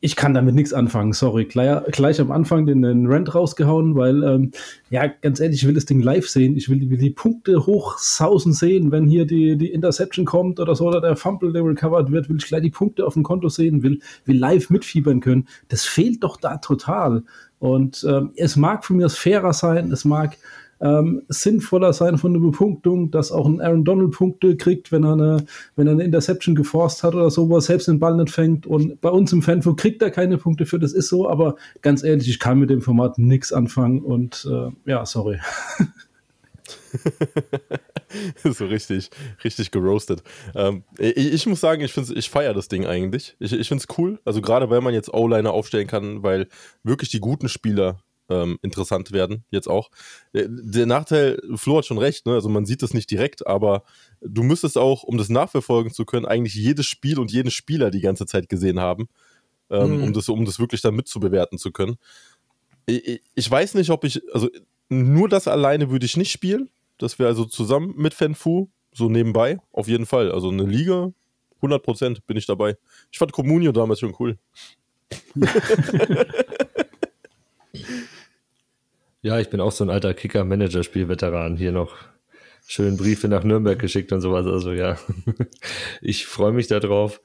ich 0.00 0.14
kann 0.14 0.34
damit 0.34 0.54
nichts 0.54 0.72
anfangen, 0.72 1.12
sorry. 1.14 1.46
Gleich, 1.46 1.82
gleich 1.92 2.20
am 2.20 2.30
Anfang 2.30 2.66
den, 2.66 2.82
den 2.82 3.06
Rant 3.06 3.34
rausgehauen, 3.34 3.96
weil, 3.96 4.22
ähm, 4.22 4.52
ja, 4.90 5.06
ganz 5.06 5.40
ehrlich, 5.40 5.62
ich 5.62 5.66
will 5.66 5.74
das 5.74 5.86
Ding 5.86 6.00
live 6.00 6.28
sehen. 6.28 6.56
Ich 6.56 6.68
will, 6.68 6.78
die- 6.78 6.90
will 6.90 6.98
die 6.98 7.10
Punkte 7.10 7.66
hochsausen 7.66 8.52
sehen, 8.52 8.92
wenn 8.92 9.06
hier 9.08 9.26
die, 9.26 9.56
die 9.56 9.72
Interception 9.72 10.24
kommt 10.24 10.60
oder 10.60 10.76
so, 10.76 10.86
oder 10.86 11.00
der 11.00 11.16
Fumble, 11.16 11.52
der 11.52 11.64
recovered 11.64 12.12
wird, 12.12 12.28
will 12.28 12.36
ich 12.36 12.46
gleich 12.46 12.62
die 12.62 12.70
Punkte 12.70 13.06
auf 13.06 13.14
dem 13.14 13.22
Konto 13.22 13.48
sehen, 13.48 13.82
will, 13.82 13.98
will 14.26 14.38
live 14.38 14.70
mitfiebern 14.70 15.20
können. 15.20 15.48
Das 15.68 15.84
fehlt 15.84 16.22
doch 16.22 16.36
da 16.36 16.58
total. 16.58 17.24
Und 17.58 18.06
ähm, 18.08 18.30
es 18.36 18.54
mag 18.56 18.84
von 18.84 18.96
mir 18.98 19.08
fairer 19.08 19.54
sein, 19.54 19.90
es 19.90 20.04
mag 20.04 20.36
ähm, 20.80 21.22
sinnvoller 21.28 21.92
sein 21.92 22.18
von 22.18 22.34
der 22.34 22.40
Bepunktung, 22.40 23.10
dass 23.10 23.32
auch 23.32 23.46
ein 23.46 23.60
Aaron 23.60 23.84
Donald 23.84 24.12
Punkte 24.12 24.56
kriegt, 24.56 24.92
wenn 24.92 25.04
er 25.04 25.12
eine, 25.12 25.46
wenn 25.74 25.86
er 25.86 25.94
eine 25.94 26.04
Interception 26.04 26.54
geforst 26.54 27.02
hat 27.02 27.14
oder 27.14 27.30
so, 27.30 27.48
wo 27.48 27.56
er 27.56 27.60
selbst 27.60 27.88
den 27.88 27.98
Ball 27.98 28.16
nicht 28.16 28.30
fängt. 28.30 28.66
Und 28.66 29.00
bei 29.00 29.10
uns 29.10 29.32
im 29.32 29.42
Fanfunk 29.42 29.78
kriegt 29.78 30.02
er 30.02 30.10
keine 30.10 30.38
Punkte 30.38 30.66
für, 30.66 30.78
das 30.78 30.92
ist 30.92 31.08
so, 31.08 31.28
aber 31.28 31.56
ganz 31.82 32.02
ehrlich, 32.02 32.28
ich 32.28 32.38
kann 32.38 32.58
mit 32.58 32.70
dem 32.70 32.82
Format 32.82 33.18
nichts 33.18 33.52
anfangen 33.52 34.00
und 34.00 34.48
äh, 34.50 34.90
ja, 34.90 35.06
sorry. 35.06 35.38
so 38.44 38.66
richtig, 38.66 39.10
richtig 39.44 39.70
geroastet. 39.70 40.22
Ähm, 40.54 40.84
ich, 40.98 41.16
ich 41.16 41.46
muss 41.46 41.60
sagen, 41.60 41.82
ich, 41.82 41.96
ich 41.96 42.30
feiere 42.30 42.54
das 42.54 42.68
Ding 42.68 42.86
eigentlich. 42.86 43.36
Ich, 43.38 43.52
ich 43.52 43.68
finde 43.68 43.84
es 43.88 43.98
cool. 43.98 44.18
Also 44.24 44.40
gerade 44.40 44.70
weil 44.70 44.80
man 44.80 44.94
jetzt 44.94 45.12
O-Liner 45.12 45.52
aufstellen 45.52 45.86
kann, 45.86 46.22
weil 46.22 46.48
wirklich 46.82 47.10
die 47.10 47.20
guten 47.20 47.48
Spieler 47.48 48.00
ähm, 48.28 48.58
interessant 48.62 49.12
werden, 49.12 49.44
jetzt 49.50 49.68
auch. 49.68 49.90
Der, 50.34 50.46
der 50.48 50.86
Nachteil, 50.86 51.40
Flo 51.54 51.78
hat 51.78 51.86
schon 51.86 51.98
recht, 51.98 52.26
ne? 52.26 52.32
also 52.34 52.48
man 52.48 52.66
sieht 52.66 52.82
das 52.82 52.92
nicht 52.94 53.10
direkt, 53.10 53.46
aber 53.46 53.84
du 54.20 54.42
müsstest 54.42 54.76
auch, 54.78 55.02
um 55.04 55.16
das 55.18 55.28
nachverfolgen 55.28 55.92
zu 55.92 56.04
können, 56.04 56.26
eigentlich 56.26 56.54
jedes 56.54 56.86
Spiel 56.86 57.18
und 57.18 57.30
jeden 57.32 57.50
Spieler 57.50 57.90
die 57.90 58.00
ganze 58.00 58.26
Zeit 58.26 58.48
gesehen 58.48 58.80
haben, 58.80 59.08
ähm, 59.70 59.96
Mhm. 59.98 60.02
um, 60.04 60.12
das, 60.12 60.28
um 60.28 60.44
das 60.44 60.58
wirklich 60.58 60.80
dann 60.80 60.94
mitzubewerten 60.94 61.58
zu 61.58 61.70
können. 61.72 61.96
Ich, 62.86 63.20
ich- 63.34 63.50
weiß 63.50 63.74
nicht, 63.74 63.90
ob 63.90 64.04
ich, 64.04 64.22
also 64.32 64.48
nur 64.88 65.28
das 65.28 65.48
alleine 65.48 65.90
würde 65.90 66.06
ich 66.06 66.16
nicht 66.16 66.30
spielen. 66.30 66.70
Das 66.98 67.18
wäre 67.18 67.28
also 67.28 67.44
zusammen 67.44 67.94
mit 67.96 68.14
Fanfu, 68.14 68.68
so 68.92 69.08
nebenbei, 69.08 69.58
auf 69.72 69.88
jeden 69.88 70.06
Fall. 70.06 70.30
Also 70.32 70.48
eine 70.50 70.62
Liga, 70.64 71.12
100% 71.60 72.20
bin 72.26 72.36
ich 72.36 72.46
dabei. 72.46 72.76
Ich 73.10 73.18
fand 73.18 73.32
Comunio 73.32 73.72
damals 73.72 74.00
schon 74.00 74.14
cool. 74.18 74.38
Ja, 79.26 79.40
ich 79.40 79.50
bin 79.50 79.60
auch 79.60 79.72
so 79.72 79.82
ein 79.82 79.90
alter 79.90 80.14
Kicker-Manager-Spiel-Veteran. 80.14 81.56
Hier 81.56 81.72
noch 81.72 81.96
schön 82.64 82.96
Briefe 82.96 83.26
nach 83.26 83.42
Nürnberg 83.42 83.76
geschickt 83.76 84.12
und 84.12 84.20
sowas. 84.20 84.46
Also 84.46 84.70
ja, 84.70 84.98
ich 86.00 86.26
freue 86.26 86.52
mich 86.52 86.68
darauf. 86.68 87.20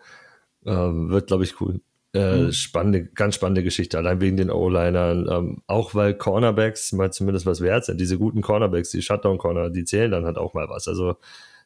Ähm, 0.65 1.11
wird, 1.11 1.27
glaube 1.27 1.43
ich, 1.43 1.61
cool. 1.61 1.79
Äh, 2.13 2.51
Spannende, 2.53 3.05
ganz 3.05 3.35
spannende 3.35 3.61
Geschichte, 3.61 3.99
allein 3.99 4.19
wegen 4.19 4.35
den 4.35 4.49
O-Linern. 4.49 5.27
Ähm, 5.29 5.61
auch 5.67 5.93
weil 5.93 6.15
Cornerbacks 6.15 6.91
mal 6.91 7.13
zumindest 7.13 7.45
was 7.45 7.61
wert 7.61 7.85
sind. 7.85 8.01
Diese 8.01 8.17
guten 8.17 8.41
Cornerbacks, 8.41 8.89
die 8.89 9.03
Shutdown-Corner, 9.03 9.69
die 9.69 9.85
zählen 9.85 10.09
dann 10.09 10.25
halt 10.25 10.39
auch 10.39 10.55
mal 10.55 10.69
was. 10.69 10.87
Also 10.87 11.17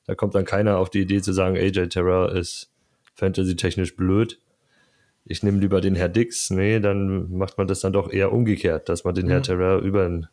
da 0.05 0.15
kommt 0.15 0.35
dann 0.35 0.43
keiner 0.43 0.79
auf 0.79 0.89
die 0.89 0.99
Idee 0.99 1.21
zu 1.21 1.31
sagen, 1.31 1.55
AJ 1.55 1.87
Terra 1.87 2.27
ist 2.27 2.73
fantasy-technisch 3.13 3.95
blöd. 3.95 4.37
Ich 5.25 5.41
nehme 5.41 5.59
lieber 5.59 5.81
den 5.81 5.95
Herr 5.95 6.09
Dix. 6.09 6.51
Nee, 6.51 6.79
dann 6.79 7.31
macht 7.31 7.57
man 7.57 7.67
das 7.67 7.79
dann 7.79 7.93
doch 7.93 8.11
eher 8.11 8.31
umgekehrt, 8.31 8.89
dass 8.89 9.03
man 9.03 9.15
den 9.15 9.27
Herr 9.27 9.41
Terra 9.41 9.79
über 9.79 10.07
den 10.07 10.27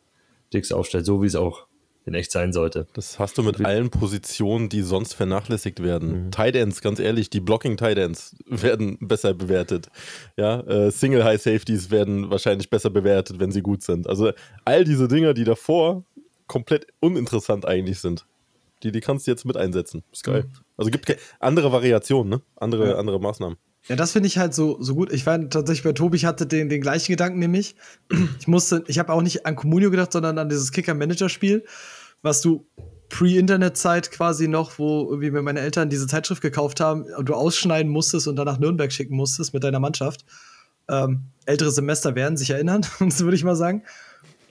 Dix 0.53 0.71
aufstellt, 0.71 1.05
so 1.05 1.21
wie 1.23 1.27
es 1.27 1.35
auch 1.35 1.67
in 2.05 2.13
echt 2.13 2.31
sein 2.31 2.51
sollte. 2.51 2.85
Das 2.93 3.17
hast 3.17 3.37
du 3.37 3.43
mit 3.43 3.63
allen 3.65 3.89
Positionen, 3.89 4.69
die 4.69 4.81
sonst 4.81 5.13
vernachlässigt 5.13 5.81
werden. 5.81 6.31
Tight 6.31 6.55
Ends, 6.55 6.81
ganz 6.81 6.99
ehrlich, 6.99 7.29
die 7.29 7.39
Blocking 7.39 7.77
Tight 7.77 7.97
Ends 7.97 8.35
werden 8.45 8.97
besser 8.99 9.33
bewertet. 9.33 9.87
Ja, 10.35 10.59
äh, 10.61 10.91
Single 10.91 11.23
High 11.23 11.41
Safeties 11.41 11.91
werden 11.91 12.29
wahrscheinlich 12.29 12.69
besser 12.69 12.89
bewertet, 12.89 13.39
wenn 13.39 13.51
sie 13.51 13.61
gut 13.61 13.83
sind. 13.83 14.07
Also 14.07 14.31
all 14.65 14.83
diese 14.83 15.07
Dinge, 15.07 15.33
die 15.33 15.45
davor 15.45 16.03
komplett 16.47 16.87
uninteressant 16.99 17.65
eigentlich 17.65 17.99
sind, 17.99 18.25
die, 18.83 18.91
die 18.91 18.99
kannst 18.99 19.25
du 19.25 19.31
jetzt 19.31 19.45
mit 19.45 19.55
einsetzen. 19.55 20.03
Ist 20.11 20.25
geil. 20.25 20.45
Also 20.75 20.91
gibt 20.91 21.15
andere 21.39 21.71
Variationen, 21.71 22.29
ne? 22.29 22.41
Andere, 22.57 22.97
andere 22.97 23.19
Maßnahmen. 23.19 23.57
Ja, 23.87 23.97
das 23.97 24.13
finde 24.13 24.27
ich 24.27 24.37
halt 24.37 24.53
so, 24.53 24.81
so 24.81 24.95
gut. 24.95 25.11
Ich 25.11 25.25
war 25.25 25.49
tatsächlich 25.49 25.83
bei 25.83 25.91
Tobi, 25.91 26.15
ich 26.15 26.25
hatte 26.25 26.45
den, 26.47 26.69
den 26.69 26.81
gleichen 26.81 27.11
Gedanken 27.11 27.39
nämlich. 27.39 27.75
Ich 28.39 28.47
musste, 28.47 28.83
ich 28.87 28.99
habe 28.99 29.11
auch 29.13 29.21
nicht 29.21 29.45
an 29.45 29.55
Communio 29.55 29.91
gedacht, 29.91 30.11
sondern 30.11 30.37
an 30.37 30.49
dieses 30.49 30.71
Kicker-Manager-Spiel, 30.71 31.65
was 32.21 32.41
du 32.41 32.65
Pre-Internet-Zeit 33.09 34.11
quasi 34.11 34.47
noch, 34.47 34.79
wo 34.79 35.07
irgendwie 35.09 35.31
mir 35.31 35.41
meine 35.41 35.59
Eltern 35.59 35.89
diese 35.89 36.07
Zeitschrift 36.07 36.41
gekauft 36.41 36.79
haben 36.79 37.03
und 37.17 37.29
du 37.29 37.35
ausschneiden 37.35 37.91
musstest 37.91 38.27
und 38.27 38.37
dann 38.37 38.45
nach 38.45 38.59
Nürnberg 38.59 38.91
schicken 38.91 39.15
musstest 39.15 39.53
mit 39.53 39.63
deiner 39.63 39.79
Mannschaft. 39.79 40.25
Ähm, 40.89 41.25
ältere 41.45 41.71
Semester 41.71 42.15
werden 42.15 42.37
sich 42.37 42.49
erinnern, 42.49 42.85
würde 42.99 43.35
ich 43.35 43.43
mal 43.43 43.55
sagen. 43.55 43.83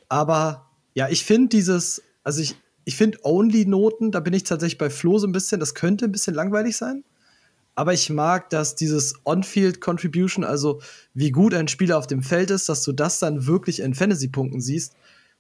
Aber 0.09 0.71
ja, 0.95 1.09
ich 1.09 1.25
finde 1.25 1.49
dieses, 1.49 2.03
also 2.23 2.41
ich, 2.41 2.57
ich 2.85 2.97
finde 2.97 3.19
Only-Noten, 3.23 4.13
da 4.13 4.21
bin 4.21 4.35
ich 4.35 4.45
tatsächlich 4.45 4.79
bei 4.79 4.91
Flo 4.91 5.19
so 5.19 5.27
ein 5.27 5.33
bisschen, 5.33 5.59
das 5.59 5.75
könnte 5.75 6.05
ein 6.05 6.13
bisschen 6.13 6.35
langweilig 6.35 6.77
sein. 6.77 7.05
Aber 7.75 7.95
ich 7.95 8.11
mag, 8.11 8.51
dass 8.51 8.75
dieses 8.75 9.15
On-Field-Contribution, 9.25 10.45
also 10.45 10.81
wie 11.15 11.31
gut 11.31 11.55
ein 11.55 11.69
Spieler 11.69 11.97
auf 11.97 12.07
dem 12.07 12.23
Feld 12.23 12.51
ist, 12.51 12.69
dass 12.69 12.83
du 12.83 12.93
das 12.93 13.19
dann 13.19 13.47
wirklich 13.47 13.81
in 13.81 13.95
Fantasy-Punkten 13.95 14.61
siehst, 14.61 14.95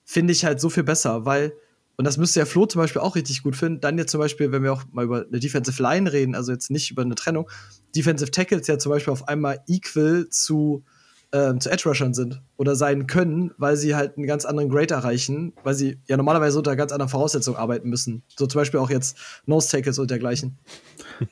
finde 0.05 0.33
ich 0.33 0.45
halt 0.45 0.61
so 0.61 0.71
viel 0.71 0.83
besser, 0.83 1.27
weil, 1.27 1.53
und 1.97 2.07
das 2.07 2.17
müsste 2.17 2.41
ja 2.41 2.47
Flo 2.47 2.67
zum 2.67 2.81
Beispiel 2.81 3.03
auch 3.03 3.17
richtig 3.17 3.43
gut 3.43 3.55
finden, 3.55 3.81
dann 3.81 3.99
jetzt 3.99 4.11
zum 4.11 4.21
Beispiel, 4.21 4.51
wenn 4.51 4.62
wir 4.62 4.73
auch 4.73 4.85
mal 4.93 5.05
über 5.05 5.27
eine 5.27 5.41
Defensive 5.41 5.81
Line 5.83 6.11
reden, 6.11 6.35
also 6.35 6.53
jetzt 6.53 6.71
nicht 6.71 6.91
über 6.91 7.03
eine 7.03 7.15
Trennung, 7.15 7.49
Defensive 7.95 8.31
Tackles 8.31 8.67
ja 8.67 8.79
zum 8.79 8.91
Beispiel 8.91 9.12
auf 9.12 9.29
einmal 9.29 9.62
equal 9.69 10.29
zu 10.31 10.85
ähm, 11.33 11.61
zu 11.61 11.71
Edge-Rushern 11.71 12.15
sind 12.15 12.43
oder 12.57 12.77
sein 12.77 13.07
können, 13.07 13.53
weil 13.59 13.77
sie 13.77 13.95
halt 13.95 14.17
einen 14.17 14.27
ganz 14.27 14.45
anderen 14.45 14.69
Grade 14.69 14.95
erreichen, 14.95 15.53
weil 15.65 15.75
sie 15.75 15.99
ja 16.07 16.17
normalerweise 16.17 16.59
unter 16.59 16.77
ganz 16.77 16.93
anderen 16.93 17.09
Voraussetzungen 17.09 17.57
arbeiten 17.57 17.89
müssen. 17.89 18.23
So 18.29 18.47
zum 18.47 18.61
Beispiel 18.61 18.81
auch 18.81 18.91
jetzt 18.91 19.17
Nose-Tackles 19.47 19.99
und 19.99 20.11
dergleichen. 20.11 20.59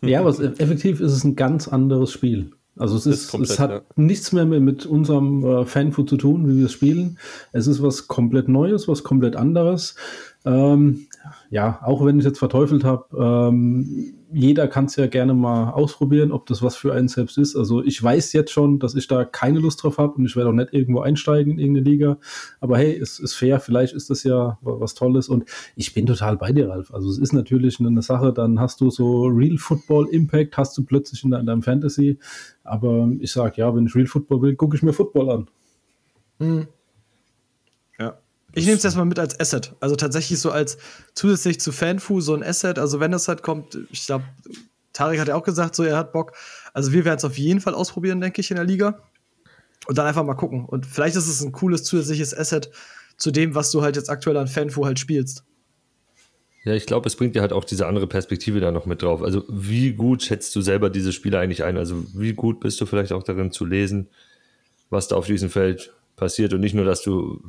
Ja, 0.03 0.21
aber 0.21 0.31
effektiv 0.59 1.01
ist 1.01 1.13
es 1.13 1.25
ein 1.25 1.37
ganz 1.37 1.69
anderes 1.69 2.13
Spiel. 2.13 2.53
Also 2.77 2.97
es, 2.97 3.05
ist, 3.05 3.31
komplett, 3.31 3.51
es 3.51 3.59
hat 3.59 3.71
ja. 3.71 3.83
nichts 3.97 4.33
mehr 4.33 4.47
mit 4.47 4.87
unserem 4.87 5.45
äh, 5.45 5.65
Fanfood 5.67 6.09
zu 6.09 6.17
tun, 6.17 6.49
wie 6.49 6.57
wir 6.57 6.67
es 6.67 6.73
spielen. 6.73 7.19
Es 7.53 7.67
ist 7.67 7.83
was 7.83 8.09
komplett 8.09 8.49
Neues, 8.49 8.89
was 8.89 9.03
komplett 9.03 9.37
anderes. 9.37 9.97
Ähm, 10.47 11.07
ja, 11.51 11.81
auch 11.83 12.05
wenn 12.05 12.17
ich 12.17 12.25
es 12.25 12.31
jetzt 12.31 12.39
verteufelt 12.39 12.85
habe, 12.85 13.05
ähm, 13.19 14.15
jeder 14.33 14.69
kann 14.69 14.85
es 14.85 14.97
ja 14.97 15.07
gerne 15.07 15.35
mal 15.35 15.71
ausprobieren, 15.71 16.31
ob 16.31 16.47
das 16.47 16.63
was 16.63 16.77
für 16.77 16.93
einen 16.93 17.09
selbst 17.09 17.37
ist. 17.37 17.57
Also 17.57 17.83
ich 17.83 18.01
weiß 18.01 18.33
jetzt 18.33 18.53
schon, 18.53 18.79
dass 18.79 18.95
ich 18.95 19.09
da 19.09 19.25
keine 19.25 19.59
Lust 19.59 19.83
drauf 19.83 19.99
habe 19.99 20.15
und 20.15 20.25
ich 20.25 20.37
werde 20.37 20.51
auch 20.51 20.55
nicht 20.55 20.73
irgendwo 20.73 21.01
einsteigen 21.01 21.55
in 21.55 21.59
irgendeine 21.59 21.91
Liga. 21.91 22.19
Aber 22.61 22.79
hey, 22.79 22.97
es 22.97 23.19
ist 23.19 23.35
fair, 23.35 23.61
vielleicht 23.61 23.93
ist 23.93 24.09
das 24.11 24.23
ja 24.23 24.59
was 24.63 24.95
Tolles 24.95 25.29
und 25.29 25.45
ich 25.75 25.95
bin 25.95 26.07
total 26.07 26.37
bei 26.37 26.53
dir, 26.53 26.69
Ralf. 26.69 26.95
Also 26.95 27.11
es 27.11 27.19
ist 27.19 27.33
natürlich 27.33 27.81
eine 27.81 28.03
Sache, 28.03 28.33
dann 28.33 28.61
hast 28.61 28.81
du 28.81 28.91
so 28.91 29.25
Real 29.25 29.59
Football 29.59 30.09
Impact, 30.11 30.57
hast 30.57 30.79
du 30.79 30.85
plötzlich 30.85 31.25
in, 31.25 31.31
deinem 31.31 31.63
Fantasy. 31.63 32.19
Aber 32.63 33.11
ich 33.19 33.33
sage, 33.33 33.55
ja, 33.57 33.75
wenn 33.75 33.87
ich 33.87 33.95
Real 33.95 34.07
Football 34.07 34.43
will, 34.43 34.55
gucke 34.55 34.77
ich 34.77 34.83
mir 34.83 34.93
Football 34.93 35.31
an. 35.31 35.49
Mhm. 36.39 36.69
Ich 38.53 38.65
nehme 38.65 38.77
es 38.77 38.85
erstmal 38.85 39.07
mit 39.07 39.19
als 39.19 39.39
Asset. 39.39 39.75
Also 39.81 39.97
tatsächlich 39.97 40.41
so 40.41 40.51
als 40.51 40.79
zusätzlich 41.15 41.61
zu 41.61 41.73
Fanfu 41.73 42.21
so 42.21 42.35
ein 42.35 42.43
Asset. 42.43 42.79
Also 42.79 43.01
wenn 43.01 43.13
das 43.13 43.29
halt 43.29 43.43
kommt, 43.43 43.79
ich 43.91 44.07
glaube, 44.07 44.25
Tarek 44.93 45.21
hat 45.21 45.29
ja 45.29 45.37
auch 45.37 45.45
gesagt, 45.45 45.75
so 45.77 45.85
er 45.85 45.97
hat 45.97 46.13
Bock. 46.13 46.33
Also 46.73 46.93
wir 46.93 47.05
werden 47.05 47.19
es 47.19 47.25
auf 47.25 47.39
jeden 47.39 47.61
Fall 47.61 47.75
ausprobieren, 47.75 48.21
denke 48.21 48.41
ich, 48.41 48.51
in 48.51 48.57
der 48.57 48.65
Liga. 48.65 49.01
Und 49.87 49.99
dann 49.99 50.07
einfach 50.07 50.25
mal 50.25 50.35
gucken. 50.35 50.65
Und 50.65 50.87
vielleicht 50.87 51.17
ist 51.17 51.29
es 51.29 51.43
ein 51.43 51.53
cooles 51.53 51.85
zusätzliches 51.85 52.37
Asset 52.37 52.71
zu 53.17 53.31
dem, 53.31 53.55
was 53.55 53.71
du 53.71 53.83
halt 53.83 53.97
jetzt 53.97 54.11
aktuell 54.11 54.37
an 54.37 54.49
Fanfu 54.49 54.85
halt 54.85 54.99
spielst. 54.99 55.45
Ja, 56.65 56.75
ich 56.75 56.85
glaube, 56.85 57.07
es 57.07 57.17
bringt 57.17 57.35
dir 57.35 57.41
halt 57.41 57.53
auch 57.53 57.65
diese 57.65 57.87
andere 57.87 58.07
Perspektive 58.07 58.61
da 58.61 58.71
noch 58.71 58.85
mit 58.85 59.03
drauf. 59.03 59.23
Also, 59.23 59.45
wie 59.49 59.93
gut 59.93 60.23
schätzt 60.23 60.55
du 60.55 60.61
selber 60.61 60.91
diese 60.91 61.13
Spiele 61.13 61.39
eigentlich 61.39 61.65
ein? 61.65 61.79
Also, 61.79 62.05
wie 62.15 62.35
gut 62.35 62.61
bist 62.61 62.79
du 62.81 62.87
vielleicht 62.87 63.13
auch 63.13 63.23
darin 63.23 63.51
zu 63.51 63.65
lesen, 63.65 64.09
was 64.91 65.09
da 65.09 65.17
auf 65.17 65.27
diesem 65.27 65.49
Feld 65.49 65.95
passiert 66.17 66.53
und 66.53 66.61
nicht 66.61 66.75
nur, 66.75 66.85
dass 66.85 67.03
du 67.03 67.43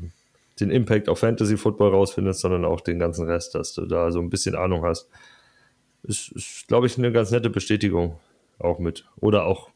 den 0.59 0.69
Impact 0.69 1.09
auf 1.09 1.19
Fantasy 1.19 1.57
Football 1.57 1.91
rausfindest, 1.91 2.41
sondern 2.41 2.65
auch 2.65 2.81
den 2.81 2.99
ganzen 2.99 3.25
Rest, 3.25 3.55
dass 3.55 3.73
du 3.73 3.85
da 3.85 4.11
so 4.11 4.19
ein 4.19 4.29
bisschen 4.29 4.55
Ahnung 4.55 4.83
hast. 4.83 5.09
Ist, 6.03 6.31
ist 6.31 6.67
glaube 6.67 6.87
ich, 6.87 6.97
eine 6.97 7.11
ganz 7.11 7.31
nette 7.31 7.49
Bestätigung 7.49 8.19
auch 8.59 8.79
mit. 8.79 9.05
Oder 9.17 9.45
auch 9.45 9.69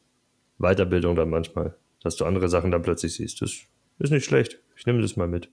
Weiterbildung 0.58 1.16
dann 1.16 1.30
manchmal, 1.30 1.76
dass 2.02 2.16
du 2.16 2.26
andere 2.26 2.50
Sachen 2.50 2.72
dann 2.72 2.82
plötzlich 2.82 3.16
siehst. 3.16 3.42
Das 3.42 3.52
ist 4.00 4.12
nicht 4.12 4.26
schlecht. 4.26 4.60
Ich 4.76 4.86
nehme 4.86 5.02
das 5.02 5.16
mal 5.16 5.28
mit. 5.28 5.50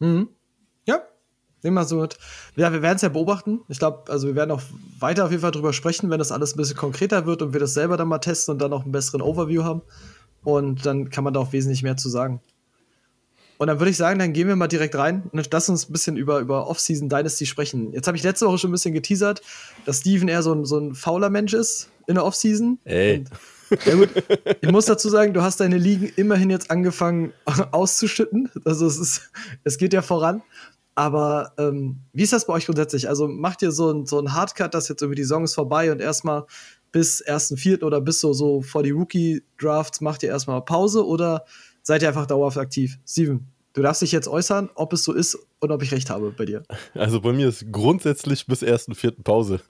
Mhm. 0.00 0.28
Ja, 0.86 1.02
wir 1.62 1.84
so. 1.84 2.06
Ja, 2.56 2.72
wir 2.72 2.82
werden 2.82 2.96
es 2.96 3.02
ja 3.02 3.08
beobachten. 3.08 3.60
Ich 3.68 3.78
glaube, 3.78 4.10
also 4.10 4.28
wir 4.28 4.34
werden 4.34 4.50
auch 4.50 4.62
weiter 4.98 5.24
auf 5.24 5.30
jeden 5.30 5.42
Fall 5.42 5.50
drüber 5.50 5.72
sprechen, 5.72 6.10
wenn 6.10 6.18
das 6.18 6.32
alles 6.32 6.54
ein 6.54 6.58
bisschen 6.58 6.76
konkreter 6.76 7.26
wird 7.26 7.42
und 7.42 7.52
wir 7.52 7.60
das 7.60 7.74
selber 7.74 7.96
dann 7.96 8.08
mal 8.08 8.18
testen 8.18 8.52
und 8.52 8.58
dann 8.60 8.72
auch 8.72 8.82
einen 8.82 8.92
besseren 8.92 9.22
Overview 9.22 9.64
haben. 9.64 9.82
Und 10.42 10.84
dann 10.84 11.08
kann 11.08 11.24
man 11.24 11.32
da 11.32 11.40
auch 11.40 11.52
wesentlich 11.52 11.82
mehr 11.82 11.96
zu 11.96 12.08
sagen. 12.10 12.40
Und 13.58 13.68
dann 13.68 13.78
würde 13.78 13.90
ich 13.90 13.96
sagen, 13.96 14.18
dann 14.18 14.32
gehen 14.32 14.48
wir 14.48 14.56
mal 14.56 14.66
direkt 14.66 14.96
rein 14.96 15.24
und 15.32 15.48
lass 15.52 15.68
uns 15.68 15.88
ein 15.88 15.92
bisschen 15.92 16.16
über, 16.16 16.40
über 16.40 16.66
Off-Season 16.66 17.08
Dynasty 17.08 17.46
sprechen. 17.46 17.92
Jetzt 17.92 18.06
habe 18.06 18.16
ich 18.16 18.22
letzte 18.22 18.46
Woche 18.46 18.58
schon 18.58 18.70
ein 18.70 18.72
bisschen 18.72 18.94
geteasert, 18.94 19.42
dass 19.84 20.00
Steven 20.00 20.28
eher 20.28 20.42
so 20.42 20.52
ein, 20.52 20.64
so 20.64 20.78
ein 20.78 20.94
fauler 20.94 21.30
Mensch 21.30 21.54
ist 21.54 21.90
in 22.06 22.14
der 22.14 22.24
Off-Season. 22.24 22.78
Ey. 22.84 23.18
Und, 23.18 23.30
ja 23.86 23.94
gut, 23.94 24.10
ich 24.60 24.70
muss 24.70 24.86
dazu 24.86 25.08
sagen, 25.08 25.32
du 25.34 25.42
hast 25.42 25.60
deine 25.60 25.78
Ligen 25.78 26.12
immerhin 26.16 26.50
jetzt 26.50 26.70
angefangen 26.70 27.32
auszuschütten. 27.70 28.50
Also 28.64 28.86
es 28.86 28.98
ist, 28.98 29.30
es 29.62 29.78
geht 29.78 29.92
ja 29.92 30.02
voran. 30.02 30.42
Aber 30.96 31.52
ähm, 31.58 32.00
wie 32.12 32.22
ist 32.22 32.32
das 32.32 32.46
bei 32.46 32.52
euch 32.52 32.66
grundsätzlich? 32.66 33.08
Also 33.08 33.26
macht 33.26 33.62
ihr 33.62 33.72
so 33.72 33.90
ein, 33.90 34.06
so 34.06 34.20
ein 34.20 34.32
Hardcut, 34.32 34.74
dass 34.74 34.88
jetzt 34.88 35.02
irgendwie 35.02 35.16
die 35.16 35.24
Saison 35.24 35.44
ist 35.44 35.54
vorbei 35.54 35.90
und 35.90 36.00
erstmal 36.00 36.44
bis 36.92 37.24
1.4. 37.24 37.82
oder 37.82 38.00
bis 38.00 38.20
so, 38.20 38.32
so 38.32 38.62
vor 38.62 38.84
die 38.84 38.92
Rookie-Drafts 38.92 40.00
macht 40.00 40.22
ihr 40.22 40.28
erstmal 40.28 40.64
Pause 40.64 41.04
oder 41.04 41.44
seid 41.84 42.02
ihr 42.02 42.08
einfach 42.08 42.26
dauerhaft 42.26 42.58
aktiv. 42.58 42.98
Steven, 43.06 43.46
du 43.74 43.82
darfst 43.82 44.02
dich 44.02 44.10
jetzt 44.10 44.26
äußern, 44.26 44.70
ob 44.74 44.92
es 44.92 45.04
so 45.04 45.12
ist 45.12 45.38
und 45.60 45.70
ob 45.70 45.82
ich 45.82 45.92
recht 45.92 46.10
habe 46.10 46.32
bei 46.32 46.46
dir. 46.46 46.64
Also 46.94 47.20
bei 47.20 47.32
mir 47.32 47.48
ist 47.48 47.70
grundsätzlich 47.70 48.46
bis 48.46 48.62
ersten 48.62 48.96
vierten 48.96 49.22
Pause. 49.22 49.60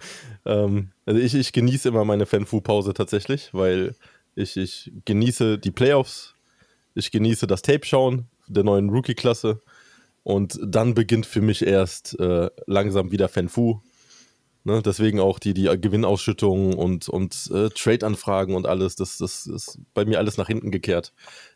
Ähm, 0.47 0.92
also 1.04 1.21
ich, 1.21 1.35
ich 1.35 1.52
genieße 1.52 1.88
immer 1.88 2.06
meine 2.06 2.25
Fanfu-Pause 2.25 2.94
tatsächlich, 2.94 3.52
weil 3.52 3.94
ich, 4.35 4.56
ich 4.56 4.92
genieße 5.04 5.59
die 5.59 5.71
Playoffs, 5.71 6.35
ich 6.94 7.11
genieße 7.11 7.47
das 7.47 7.61
Tape 7.61 7.85
schauen 7.85 8.28
der 8.47 8.64
neuen 8.64 8.90
Rookie-Klasse 8.90 9.61
und 10.23 10.59
dann 10.62 10.94
beginnt 10.94 11.26
für 11.26 11.40
mich 11.40 11.66
erst 11.66 12.18
äh, 12.21 12.50
langsam 12.66 13.11
wieder 13.11 13.28
Fanfu. 13.28 13.80
Ne, 14.66 14.80
deswegen 14.80 15.21
auch 15.21 15.38
die, 15.38 15.52
die 15.52 15.64
Gewinnausschüttungen 15.64 16.73
und, 16.73 17.11
und 17.11 17.50
äh, 17.52 17.68
Trade-Anfragen 17.68 18.54
und 18.54 18.66
alles, 18.66 18.97
das, 18.97 19.18
das 19.18 19.47
ist 19.47 19.78
bei 19.92 20.06
mir 20.06 20.18
alles 20.18 20.38
nach 20.38 20.47
hinten 20.47 20.71
gekehrt. 20.71 21.12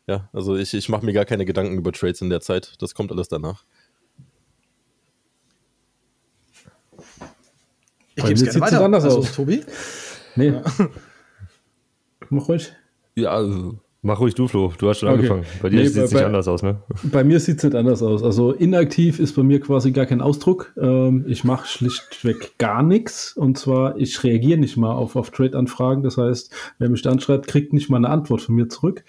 Ja, 0.08 0.30
also 0.32 0.56
ich, 0.56 0.72
ich 0.72 0.88
mache 0.88 1.04
mir 1.04 1.12
gar 1.12 1.26
keine 1.26 1.44
Gedanken 1.44 1.76
über 1.76 1.92
Trades 1.92 2.22
in 2.22 2.30
der 2.30 2.40
Zeit. 2.40 2.80
Das 2.80 2.94
kommt 2.94 3.12
alles 3.12 3.28
danach. 3.28 3.64
Ich 8.14 8.24
gebe 8.24 8.32
es 8.32 8.42
gerne 8.42 8.60
weiter. 8.60 8.84
Anders 8.84 9.04
also, 9.04 9.18
aus. 9.18 9.32
Tobi? 9.32 9.64
Nee. 10.34 10.48
Ja. 10.48 10.64
Mach 12.30 12.48
ruhig. 12.48 12.72
Ja, 13.16 13.32
also 13.32 13.78
Mach 14.00 14.20
ruhig 14.20 14.36
du, 14.36 14.46
Flo. 14.46 14.72
Du 14.78 14.88
hast 14.88 15.00
schon 15.00 15.08
okay. 15.08 15.16
angefangen. 15.18 15.44
Bei 15.60 15.70
dir 15.70 15.80
nee, 15.80 15.88
sieht 15.88 16.04
es 16.04 16.12
nicht 16.12 16.22
anders 16.22 16.46
aus, 16.46 16.62
ne? 16.62 16.76
Bei 17.10 17.24
mir 17.24 17.40
sieht 17.40 17.58
es 17.58 17.64
nicht 17.64 17.74
anders 17.74 18.00
aus. 18.00 18.22
Also 18.22 18.52
inaktiv 18.52 19.18
ist 19.18 19.34
bei 19.34 19.42
mir 19.42 19.58
quasi 19.58 19.90
gar 19.90 20.06
kein 20.06 20.20
Ausdruck. 20.20 20.72
Ähm, 20.80 21.24
ich 21.26 21.42
mache 21.42 21.66
schlichtweg 21.66 22.56
gar 22.58 22.84
nichts. 22.84 23.36
Und 23.36 23.58
zwar, 23.58 23.96
ich 23.96 24.22
reagiere 24.22 24.60
nicht 24.60 24.76
mal 24.76 24.92
auf, 24.92 25.16
auf 25.16 25.32
Trade-Anfragen. 25.32 26.04
Das 26.04 26.16
heißt, 26.16 26.54
wer 26.78 26.88
mich 26.88 27.02
dann 27.02 27.18
schreibt, 27.18 27.48
kriegt 27.48 27.72
nicht 27.72 27.90
mal 27.90 27.96
eine 27.96 28.08
Antwort 28.08 28.40
von 28.40 28.54
mir 28.54 28.68
zurück. 28.68 29.02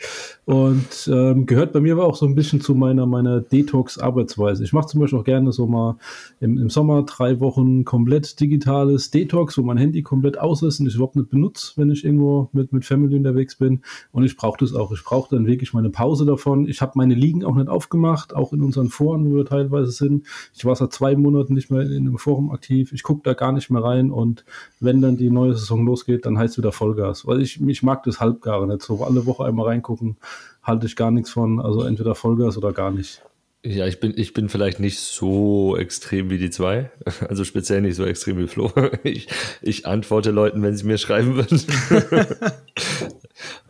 Und 0.45 1.07
ähm, 1.13 1.45
gehört 1.45 1.71
bei 1.71 1.81
mir 1.81 1.93
aber 1.93 2.05
auch 2.05 2.15
so 2.15 2.25
ein 2.25 2.33
bisschen 2.33 2.59
zu 2.59 2.73
meiner, 2.73 3.05
meiner 3.05 3.41
Detox-Arbeitsweise. 3.41 4.63
Ich 4.63 4.73
mache 4.73 4.87
zum 4.87 5.01
Beispiel 5.01 5.19
auch 5.19 5.23
gerne 5.23 5.51
so 5.51 5.67
mal 5.67 5.97
im, 6.39 6.57
im 6.57 6.71
Sommer 6.71 7.03
drei 7.03 7.39
Wochen 7.39 7.85
komplett 7.85 8.39
digitales 8.39 9.11
Detox, 9.11 9.55
wo 9.55 9.61
mein 9.61 9.77
Handy 9.77 10.01
komplett 10.01 10.39
aus 10.39 10.63
ist 10.63 10.79
und 10.79 10.87
ich 10.87 10.95
überhaupt 10.95 11.15
nicht 11.15 11.29
benutze, 11.29 11.73
wenn 11.75 11.91
ich 11.91 12.03
irgendwo 12.03 12.49
mit, 12.53 12.73
mit 12.73 12.85
Family 12.85 13.15
unterwegs 13.15 13.55
bin. 13.55 13.81
Und 14.11 14.23
ich 14.23 14.35
brauche 14.35 14.57
das 14.57 14.78
auch. 14.79 14.91
Ich 14.91 15.03
brauche 15.03 15.35
dann 15.35 15.45
wirklich 15.45 15.73
meine 15.73 15.89
Pause 15.89 16.25
davon. 16.25 16.67
Ich 16.67 16.81
habe 16.81 16.93
meine 16.95 17.13
Ligen 17.13 17.45
auch 17.45 17.55
nicht 17.55 17.69
aufgemacht, 17.69 18.35
auch 18.35 18.53
in 18.53 18.61
unseren 18.61 18.89
Foren, 18.89 19.29
wo 19.29 19.35
wir 19.35 19.45
teilweise 19.45 19.91
sind. 19.91 20.25
Ich 20.55 20.65
war 20.65 20.75
seit 20.75 20.93
zwei 20.93 21.15
Monaten 21.15 21.53
nicht 21.53 21.69
mehr 21.69 21.81
in 21.81 22.07
einem 22.07 22.17
Forum 22.17 22.51
aktiv. 22.51 22.91
Ich 22.93 23.03
gucke 23.03 23.21
da 23.23 23.33
gar 23.33 23.51
nicht 23.51 23.69
mehr 23.69 23.83
rein 23.83 24.11
und 24.11 24.45
wenn 24.79 25.01
dann 25.01 25.17
die 25.17 25.29
neue 25.29 25.53
Saison 25.53 25.85
losgeht, 25.85 26.25
dann 26.25 26.37
heißt 26.37 26.53
es 26.53 26.57
wieder 26.57 26.71
Vollgas. 26.71 27.27
Weil 27.27 27.41
ich, 27.41 27.61
ich 27.61 27.83
mag 27.83 28.03
das 28.03 28.19
Halbgare 28.19 28.67
nicht 28.67 28.81
so. 28.81 29.03
Alle 29.03 29.25
Woche 29.25 29.45
einmal 29.45 29.67
reingucken, 29.67 30.17
halte 30.63 30.85
ich 30.87 30.95
gar 30.95 31.11
nichts 31.11 31.31
von. 31.31 31.59
Also 31.59 31.83
entweder 31.83 32.15
Vollgas 32.15 32.57
oder 32.57 32.73
gar 32.73 32.91
nicht. 32.91 33.21
Ja, 33.61 33.85
ich 33.87 33.99
bin, 33.99 34.13
ich 34.15 34.31
bin 34.31 34.47
vielleicht 34.47 34.79
nicht 34.79 34.99
so 34.99 35.75
extrem 35.75 36.29
wie 36.29 36.37
die 36.37 36.49
zwei. 36.49 36.91
Also 37.27 37.43
speziell 37.43 37.81
nicht 37.81 37.95
so 37.95 38.05
extrem 38.05 38.37
wie 38.37 38.47
Flo. 38.47 38.71
Ich, 39.03 39.27
ich 39.61 39.85
antworte 39.85 40.31
Leuten, 40.31 40.61
wenn 40.61 40.77
sie 40.77 40.85
mir 40.85 40.97
schreiben 40.97 41.35
würden. 41.35 41.61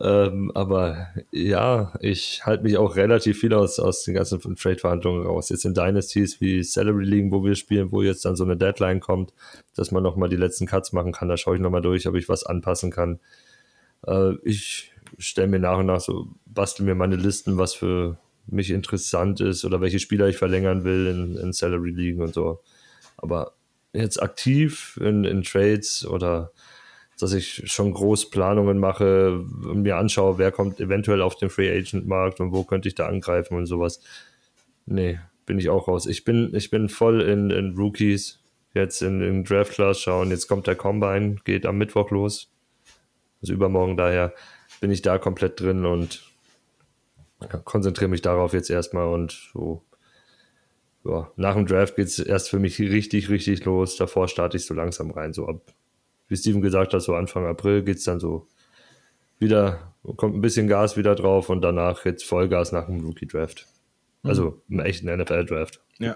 ähm, 0.00 0.52
aber 0.54 1.08
ja, 1.32 1.92
ich 2.00 2.46
halte 2.46 2.62
mich 2.62 2.76
auch 2.76 2.94
relativ 2.94 3.40
viel 3.40 3.52
aus, 3.52 3.80
aus 3.80 4.04
den 4.04 4.14
ganzen 4.14 4.38
Trade-Verhandlungen 4.54 5.26
raus. 5.26 5.48
Jetzt 5.48 5.64
in 5.64 5.74
Dynasties 5.74 6.40
wie 6.40 6.62
Salary 6.62 7.04
League, 7.04 7.32
wo 7.32 7.44
wir 7.44 7.56
spielen, 7.56 7.90
wo 7.90 8.02
jetzt 8.02 8.24
dann 8.24 8.36
so 8.36 8.44
eine 8.44 8.56
Deadline 8.56 9.00
kommt, 9.00 9.32
dass 9.74 9.90
man 9.90 10.04
nochmal 10.04 10.28
die 10.28 10.36
letzten 10.36 10.66
Cuts 10.66 10.92
machen 10.92 11.10
kann. 11.10 11.28
Da 11.28 11.36
schaue 11.36 11.56
ich 11.56 11.62
nochmal 11.62 11.82
durch, 11.82 12.06
ob 12.06 12.14
ich 12.14 12.28
was 12.28 12.46
anpassen 12.46 12.92
kann. 12.92 13.18
Äh, 14.06 14.34
ich 14.44 14.92
stelle 15.18 15.48
mir 15.48 15.58
nach 15.58 15.78
und 15.78 15.86
nach 15.86 16.00
so, 16.00 16.28
bastel 16.46 16.86
mir 16.86 16.94
meine 16.94 17.16
Listen, 17.16 17.58
was 17.58 17.74
für 17.74 18.18
mich 18.52 18.70
interessant 18.70 19.40
ist 19.40 19.64
oder 19.64 19.80
welche 19.80 19.98
Spieler 19.98 20.28
ich 20.28 20.36
verlängern 20.36 20.84
will 20.84 21.06
in, 21.06 21.36
in 21.36 21.52
Salary 21.52 21.90
League 21.90 22.20
und 22.20 22.34
so. 22.34 22.60
Aber 23.16 23.52
jetzt 23.92 24.22
aktiv 24.22 24.98
in, 25.02 25.24
in 25.24 25.42
Trades 25.42 26.06
oder 26.06 26.52
dass 27.20 27.32
ich 27.32 27.70
schon 27.70 27.92
groß 27.92 28.30
Planungen 28.30 28.78
mache 28.78 29.32
und 29.38 29.82
mir 29.82 29.96
anschaue, 29.96 30.38
wer 30.38 30.52
kommt 30.52 30.80
eventuell 30.80 31.20
auf 31.20 31.36
den 31.36 31.50
Free 31.50 31.70
Agent 31.70 32.06
Markt 32.06 32.40
und 32.40 32.52
wo 32.52 32.64
könnte 32.64 32.88
ich 32.88 32.94
da 32.94 33.06
angreifen 33.06 33.56
und 33.56 33.66
sowas. 33.66 34.00
Nee, 34.86 35.18
bin 35.44 35.58
ich 35.58 35.68
auch 35.68 35.88
raus. 35.88 36.06
Ich 36.06 36.24
bin, 36.24 36.54
ich 36.54 36.70
bin 36.70 36.88
voll 36.88 37.20
in, 37.20 37.50
in 37.50 37.74
Rookies, 37.76 38.40
jetzt 38.72 39.02
in, 39.02 39.20
in 39.20 39.44
Draft 39.44 39.72
Class 39.72 40.00
schauen. 40.00 40.30
Jetzt 40.30 40.48
kommt 40.48 40.66
der 40.66 40.76
Combine, 40.76 41.36
geht 41.44 41.66
am 41.66 41.76
Mittwoch 41.76 42.10
los. 42.10 42.50
Also 43.42 43.52
übermorgen 43.52 43.96
daher 43.96 44.32
bin 44.80 44.90
ich 44.90 45.02
da 45.02 45.18
komplett 45.18 45.60
drin 45.60 45.84
und 45.84 46.29
konzentriere 47.64 48.10
mich 48.10 48.22
darauf 48.22 48.52
jetzt 48.52 48.70
erstmal 48.70 49.06
und 49.06 49.50
so. 49.52 49.82
Ja, 51.04 51.30
nach 51.36 51.54
dem 51.54 51.66
Draft 51.66 51.96
geht 51.96 52.08
es 52.08 52.18
erst 52.18 52.50
für 52.50 52.58
mich 52.58 52.78
richtig, 52.78 53.30
richtig 53.30 53.64
los. 53.64 53.96
Davor 53.96 54.28
starte 54.28 54.58
ich 54.58 54.66
so 54.66 54.74
langsam 54.74 55.10
rein. 55.10 55.32
So 55.32 55.48
ab, 55.48 55.72
wie 56.28 56.36
Steven 56.36 56.60
gesagt 56.60 56.92
hat, 56.92 57.00
so 57.00 57.14
Anfang 57.14 57.46
April 57.46 57.82
geht 57.82 57.96
es 57.96 58.04
dann 58.04 58.20
so 58.20 58.46
wieder, 59.38 59.94
kommt 60.16 60.36
ein 60.36 60.42
bisschen 60.42 60.68
Gas 60.68 60.98
wieder 60.98 61.14
drauf 61.14 61.48
und 61.48 61.62
danach 61.62 62.04
jetzt 62.04 62.24
Vollgas 62.24 62.72
nach 62.72 62.86
dem 62.86 63.00
Rookie-Draft. 63.00 63.66
Also 64.22 64.60
im 64.68 64.80
echten 64.80 65.06
NFL-Draft. 65.06 65.80
Ja. 65.98 66.14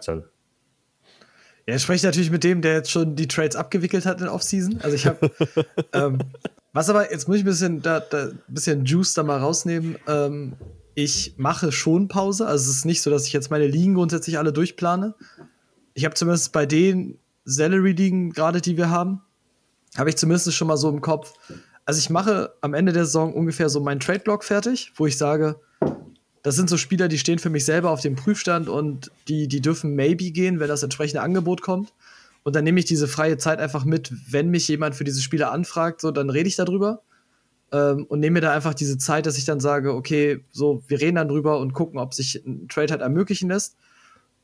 Ja, 1.66 1.76
ich 1.76 1.82
spreche 1.82 2.04
natürlich 2.04 2.30
mit 2.30 2.44
dem, 2.44 2.60
der 2.60 2.74
jetzt 2.74 2.90
schon 2.90 3.16
die 3.16 3.26
Trades 3.26 3.56
abgewickelt 3.56 4.04
hat 4.04 4.20
in 4.20 4.28
Offseason. 4.28 4.80
Also 4.82 4.94
ich 4.94 5.06
habe, 5.06 5.30
ähm, 5.94 6.18
was 6.74 6.90
aber, 6.90 7.10
jetzt 7.10 7.26
muss 7.26 7.38
ich 7.38 7.42
ein 7.42 7.46
bisschen, 7.46 7.80
da, 7.80 8.00
da, 8.00 8.28
bisschen 8.48 8.84
Juice 8.84 9.14
da 9.14 9.22
mal 9.22 9.38
rausnehmen. 9.38 9.96
Ähm, 10.06 10.56
ich 10.94 11.34
mache 11.36 11.72
schon 11.72 12.08
Pause. 12.08 12.46
Also 12.46 12.70
es 12.70 12.78
ist 12.78 12.84
nicht 12.84 13.02
so, 13.02 13.10
dass 13.10 13.26
ich 13.26 13.32
jetzt 13.32 13.50
meine 13.50 13.66
Ligen 13.66 13.94
grundsätzlich 13.94 14.38
alle 14.38 14.52
durchplane. 14.52 15.14
Ich 15.94 16.04
habe 16.04 16.14
zumindest 16.14 16.52
bei 16.52 16.66
den 16.66 17.18
Salary-Ligen 17.44 18.32
gerade, 18.32 18.60
die 18.60 18.76
wir 18.76 18.90
haben, 18.90 19.20
habe 19.96 20.10
ich 20.10 20.16
zumindest 20.16 20.52
schon 20.54 20.68
mal 20.68 20.76
so 20.76 20.88
im 20.88 21.00
Kopf. 21.00 21.34
Also 21.84 21.98
ich 21.98 22.10
mache 22.10 22.54
am 22.60 22.74
Ende 22.74 22.92
der 22.92 23.04
Saison 23.04 23.34
ungefähr 23.34 23.68
so 23.68 23.80
meinen 23.80 24.00
Trade-Block 24.00 24.44
fertig, 24.44 24.92
wo 24.96 25.06
ich 25.06 25.18
sage, 25.18 25.60
das 26.42 26.56
sind 26.56 26.68
so 26.68 26.76
Spieler, 26.76 27.08
die 27.08 27.18
stehen 27.18 27.38
für 27.38 27.50
mich 27.50 27.64
selber 27.64 27.90
auf 27.90 28.00
dem 28.00 28.16
Prüfstand 28.16 28.68
und 28.68 29.10
die, 29.28 29.48
die 29.48 29.60
dürfen 29.60 29.94
maybe 29.94 30.30
gehen, 30.30 30.60
wenn 30.60 30.68
das 30.68 30.82
entsprechende 30.82 31.22
Angebot 31.22 31.62
kommt. 31.62 31.92
Und 32.42 32.54
dann 32.54 32.64
nehme 32.64 32.78
ich 32.78 32.84
diese 32.84 33.08
freie 33.08 33.38
Zeit 33.38 33.58
einfach 33.58 33.84
mit, 33.84 34.12
wenn 34.30 34.50
mich 34.50 34.68
jemand 34.68 34.94
für 34.94 35.04
diese 35.04 35.22
Spieler 35.22 35.50
anfragt, 35.50 36.00
so 36.00 36.10
dann 36.10 36.30
rede 36.30 36.48
ich 36.48 36.56
darüber 36.56 37.02
ähm, 37.74 38.06
und 38.06 38.20
nehme 38.20 38.34
mir 38.34 38.40
da 38.40 38.52
einfach 38.52 38.72
diese 38.72 38.98
Zeit, 38.98 39.26
dass 39.26 39.36
ich 39.36 39.44
dann 39.44 39.58
sage, 39.58 39.94
okay, 39.94 40.44
so 40.52 40.84
wir 40.86 41.00
reden 41.00 41.16
dann 41.16 41.28
drüber 41.28 41.58
und 41.58 41.72
gucken, 41.72 41.98
ob 41.98 42.14
sich 42.14 42.36
ein 42.46 42.68
Trade 42.68 42.92
halt 42.92 43.02
ermöglichen 43.02 43.48
lässt. 43.48 43.76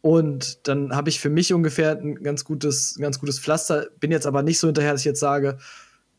Und 0.02 0.66
dann 0.66 0.96
habe 0.96 1.10
ich 1.10 1.20
für 1.20 1.30
mich 1.30 1.52
ungefähr 1.52 1.92
ein 1.92 2.22
ganz 2.24 2.44
gutes, 2.44 2.96
ein 2.98 3.02
ganz 3.02 3.20
gutes 3.20 3.38
Pflaster. 3.38 3.86
Bin 4.00 4.10
jetzt 4.10 4.26
aber 4.26 4.42
nicht 4.42 4.58
so 4.58 4.66
hinterher, 4.66 4.92
dass 4.92 5.02
ich 5.02 5.06
jetzt 5.06 5.20
sage, 5.20 5.58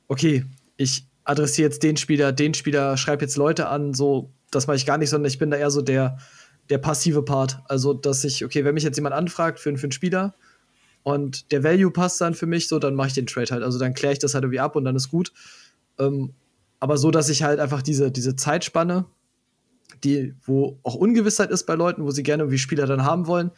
okay, 0.08 0.46
ich 0.78 1.06
adressiere 1.26 1.68
jetzt 1.68 1.84
den 1.84 1.98
Spieler, 1.98 2.32
den 2.32 2.54
Spieler, 2.54 2.96
schreibe 2.96 3.26
jetzt 3.26 3.36
Leute 3.36 3.68
an, 3.68 3.94
so 3.94 4.32
das 4.50 4.68
mache 4.68 4.78
ich 4.78 4.86
gar 4.86 4.98
nicht, 4.98 5.10
sondern 5.10 5.30
ich 5.30 5.40
bin 5.40 5.52
da 5.52 5.58
eher 5.58 5.72
so 5.72 5.82
der, 5.82 6.18
der 6.70 6.78
passive 6.78 7.24
Part. 7.24 7.60
Also, 7.68 7.94
dass 7.94 8.24
ich, 8.24 8.46
okay, 8.46 8.64
wenn 8.64 8.74
mich 8.74 8.84
jetzt 8.84 8.98
jemand 8.98 9.16
anfragt 9.16 9.60
für, 9.60 9.76
für 9.78 9.84
einen 9.84 9.92
Spieler 9.92 10.34
und 11.04 11.52
der 11.52 11.64
Value 11.64 11.92
passt 11.92 12.22
dann 12.22 12.36
für 12.36 12.46
mich, 12.46 12.68
so, 12.68 12.80
dann 12.80 12.96
mache 12.96 13.08
ich 13.08 13.14
den 13.14 13.28
Trade 13.28 13.52
halt. 13.52 13.64
Also, 13.64 13.80
dann 13.80 13.94
kläre 13.94 14.14
ich 14.14 14.20
das 14.20 14.34
halt 14.34 14.44
irgendwie 14.44 14.60
ab 14.60 14.76
und 14.76 14.86
dann 14.86 14.96
ist 14.96 15.10
gut. 15.10 15.34
Ähm, 16.00 16.34
aber 16.82 16.98
so, 16.98 17.10
dass 17.12 17.30
ich 17.30 17.44
halt 17.44 17.62
einfach 17.62 17.82
diese, 17.82 18.12
diese 18.12 18.36
Zeitspanne, 18.36 19.06
die, 20.04 20.36
wo 20.44 20.80
auch 20.84 20.96
Ungewissheit 20.96 21.50
ist 21.50 21.66
bei 21.66 21.76
Leuten, 21.76 22.04
wo 22.04 22.12
sie 22.12 22.24
gerne 22.24 22.44
irgendwie 22.44 22.58
Spieler 22.58 22.86
dann 22.86 23.06
haben 23.06 23.28
wollen, 23.28 23.52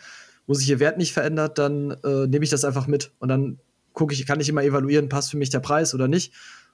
wo 0.45 0.53
sich 0.53 0.69
ihr 0.69 0.79
Wert 0.79 0.99
nicht 0.99 1.13
verändert, 1.13 1.57
dann 1.57 1.97
äh, 2.03 2.27
nehme 2.27 2.43
ich 2.43 2.51
das 2.51 2.65
einfach 2.65 2.85
mit. 2.85 3.11
Und 3.17 3.29
dann 3.29 3.57
gucke 3.93 4.13
ich, 4.13 4.25
kann 4.27 4.39
ich 4.39 4.49
immer 4.49 4.63
evaluieren, 4.63 5.09
passt 5.09 5.31
für 5.31 5.37
mich 5.37 5.49
der 5.49 5.61
Preis 5.61 5.95
oder 5.95 6.07
nicht. 6.07 6.33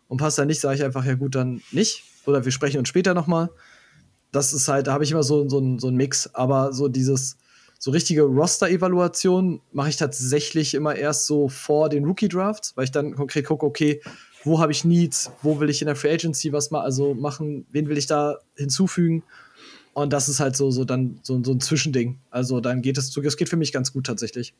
Und 0.09 0.17
passt 0.17 0.39
er 0.39 0.45
nicht, 0.45 0.59
sage 0.59 0.75
ich 0.75 0.83
einfach, 0.83 1.05
ja 1.05 1.13
gut, 1.13 1.35
dann 1.35 1.61
nicht. 1.71 2.03
Oder 2.25 2.43
wir 2.43 2.51
sprechen 2.51 2.79
uns 2.79 2.89
später 2.89 3.13
nochmal 3.13 3.49
das 4.31 4.53
ist 4.53 4.67
halt, 4.67 4.87
da 4.87 4.93
habe 4.93 5.03
ich 5.03 5.11
immer 5.11 5.23
so, 5.23 5.47
so, 5.49 5.77
so 5.77 5.87
einen 5.87 5.97
Mix. 5.97 6.33
Aber 6.33 6.73
so 6.73 6.87
dieses, 6.87 7.37
so 7.79 7.91
richtige 7.91 8.23
Roster-Evaluation 8.23 9.61
mache 9.71 9.89
ich 9.89 9.97
tatsächlich 9.97 10.73
immer 10.73 10.95
erst 10.95 11.25
so 11.25 11.49
vor 11.49 11.89
den 11.89 12.05
Rookie-Drafts, 12.05 12.75
weil 12.75 12.85
ich 12.85 12.91
dann 12.91 13.15
konkret 13.15 13.45
gucke, 13.45 13.65
okay, 13.65 14.01
wo 14.43 14.59
habe 14.59 14.71
ich 14.71 14.85
Needs, 14.85 15.31
wo 15.41 15.59
will 15.59 15.69
ich 15.69 15.81
in 15.81 15.87
der 15.87 15.95
Free 15.95 16.13
Agency 16.13 16.53
was 16.53 16.71
mal, 16.71 16.81
also 16.81 17.13
machen, 17.13 17.65
wen 17.71 17.89
will 17.89 17.97
ich 17.97 18.07
da 18.07 18.39
hinzufügen? 18.55 19.23
Und 19.93 20.13
das 20.13 20.29
ist 20.29 20.39
halt 20.39 20.55
so, 20.55 20.71
so 20.71 20.85
dann 20.85 21.19
so, 21.23 21.43
so 21.43 21.51
ein 21.51 21.59
Zwischending. 21.59 22.19
Also 22.29 22.61
dann 22.61 22.81
geht 22.81 22.97
es, 22.97 23.15
es 23.15 23.37
geht 23.37 23.49
für 23.49 23.57
mich 23.57 23.73
ganz 23.73 23.91
gut 23.91 24.05
tatsächlich. 24.05 24.53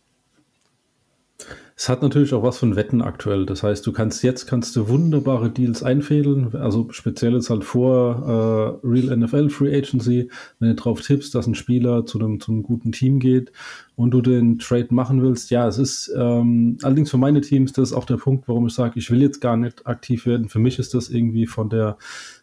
Es 1.82 1.88
hat 1.88 2.02
natürlich 2.02 2.34
auch 2.34 2.44
was 2.44 2.58
von 2.58 2.76
Wetten 2.76 3.02
aktuell. 3.02 3.46
Das 3.46 3.64
heißt, 3.64 3.88
du 3.88 3.94
kannst 3.94 4.22
jetzt 4.22 4.48
kannst 4.48 4.76
du 4.76 4.90
wunderbare 4.90 5.50
Deals 5.50 5.82
einfädeln. 5.82 6.54
Also 6.58 6.90
speziell 6.92 7.36
ist 7.36 7.50
halt 7.50 7.64
vor 7.64 8.82
äh, 8.84 8.86
Real 8.86 9.16
NFL 9.16 9.50
Free 9.50 9.74
Agency, 9.74 10.30
wenn 10.60 10.68
du 10.68 10.76
drauf 10.76 11.00
tippst, 11.00 11.34
dass 11.34 11.48
ein 11.48 11.56
Spieler 11.56 12.06
zu 12.06 12.20
einem, 12.20 12.42
zu 12.42 12.52
einem 12.52 12.64
guten 12.64 12.92
Team 12.92 13.20
geht 13.20 13.54
und 13.96 14.12
du 14.12 14.22
den 14.22 14.60
Trade 14.60 14.88
machen 14.90 15.22
willst. 15.22 15.52
Ja, 15.52 15.70
es 15.70 15.78
ist 15.78 16.12
ähm, 16.18 16.78
allerdings 16.82 17.12
für 17.12 17.18
meine 17.18 17.40
Teams, 17.40 17.72
das 17.72 17.92
ist 17.92 17.96
auch 17.96 18.04
der 18.04 18.18
Punkt, 18.18 18.50
warum 18.50 18.68
ich 18.68 18.74
sage, 18.74 19.00
ich 19.00 19.10
will 19.10 19.22
jetzt 19.22 19.40
gar 19.40 19.56
nicht 19.56 19.88
aktiv 19.88 20.26
werden. 20.26 20.50
Für 20.50 20.60
mich 20.60 20.80
ist 20.80 20.94
das 20.94 21.10
irgendwie 21.10 21.48
von 21.48 21.70
der 21.70 21.98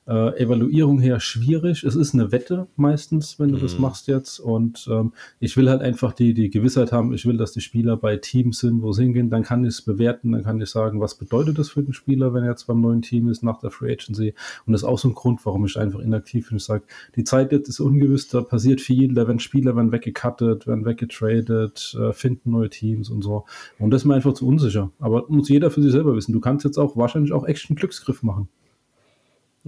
äh, 0.06 0.38
Evaluierung 0.40 1.00
her 1.00 1.20
schwierig. 1.20 1.84
Es 1.84 1.96
ist 1.96 2.14
eine 2.14 2.32
Wette 2.32 2.66
meistens, 2.76 3.38
wenn 3.38 3.50
du 3.50 3.56
mhm. 3.56 3.62
das 3.62 3.78
machst 3.78 4.06
jetzt. 4.08 4.38
Und 4.38 4.88
ähm, 4.90 5.12
ich 5.40 5.56
will 5.56 5.68
halt 5.68 5.82
einfach 5.82 6.12
die, 6.12 6.34
die 6.34 6.50
Gewissheit 6.50 6.92
haben, 6.92 7.12
ich 7.12 7.26
will, 7.26 7.36
dass 7.36 7.52
die 7.52 7.60
Spieler 7.60 7.96
bei 7.96 8.16
Teams 8.16 8.58
sind, 8.58 8.82
wo 8.82 8.92
sie 8.92 9.02
hingehen. 9.02 9.30
Dann 9.30 9.42
kann 9.42 9.64
ich 9.64 9.70
es 9.70 9.82
bewerten, 9.82 10.32
dann 10.32 10.44
kann 10.44 10.60
ich 10.60 10.70
sagen, 10.70 11.00
was 11.00 11.16
bedeutet 11.16 11.58
das 11.58 11.70
für 11.70 11.82
den 11.82 11.92
Spieler, 11.92 12.34
wenn 12.34 12.44
er 12.44 12.50
jetzt 12.50 12.66
beim 12.66 12.80
neuen 12.80 13.02
Team 13.02 13.28
ist, 13.28 13.42
nach 13.42 13.58
der 13.58 13.70
Free 13.70 13.92
Agency. 13.92 14.34
Und 14.66 14.72
das 14.72 14.82
ist 14.82 14.88
auch 14.88 14.98
so 14.98 15.08
ein 15.08 15.14
Grund, 15.14 15.44
warum 15.44 15.66
ich 15.66 15.78
einfach 15.78 16.00
inaktiv 16.00 16.48
bin. 16.48 16.58
Ich 16.58 16.64
sage, 16.64 16.84
die 17.16 17.24
Zeit 17.24 17.52
jetzt 17.52 17.68
ist 17.68 17.80
ungewiss, 17.80 18.28
da 18.28 18.42
passiert 18.42 18.80
viel, 18.80 19.14
da 19.14 19.26
werden 19.26 19.40
Spieler 19.40 19.76
werden 19.76 19.92
weggecuttet, 19.92 20.66
werden 20.66 20.84
weggetradet, 20.84 21.96
äh, 22.00 22.12
finden 22.12 22.50
neue 22.52 22.70
Teams 22.70 23.10
und 23.10 23.22
so. 23.22 23.44
Und 23.78 23.90
das 23.90 24.02
ist 24.02 24.06
mir 24.06 24.14
einfach 24.14 24.34
zu 24.34 24.46
unsicher. 24.46 24.90
Aber 24.98 25.24
muss 25.28 25.48
jeder 25.48 25.70
für 25.70 25.82
sich 25.82 25.92
selber 25.92 26.14
wissen. 26.14 26.32
Du 26.32 26.40
kannst 26.40 26.64
jetzt 26.64 26.78
auch 26.78 26.96
wahrscheinlich 26.96 27.32
auch 27.32 27.46
echt 27.46 27.68
einen 27.68 27.76
Glücksgriff 27.76 28.22
machen. 28.22 28.48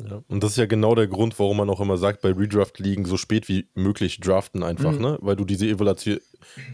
Ja, 0.07 0.23
und 0.29 0.45
das 0.45 0.53
ist 0.53 0.57
ja 0.59 0.67
genau 0.67 0.95
der 0.95 1.09
Grund, 1.09 1.39
warum 1.39 1.57
man 1.57 1.71
auch 1.71 1.81
immer 1.81 1.97
sagt, 1.97 2.23
bei 2.23 2.31
Redraft-Ligen 2.31 3.05
so 3.05 3.17
spät 3.17 3.49
wie 3.49 3.69
möglich 3.75 4.21
draften 4.21 4.63
einfach, 4.63 4.93
mhm. 4.93 5.01
ne? 5.01 5.19
Weil 5.21 5.35
du 5.35 5.45
diese 5.45 5.67
Evaluation, 5.67 6.21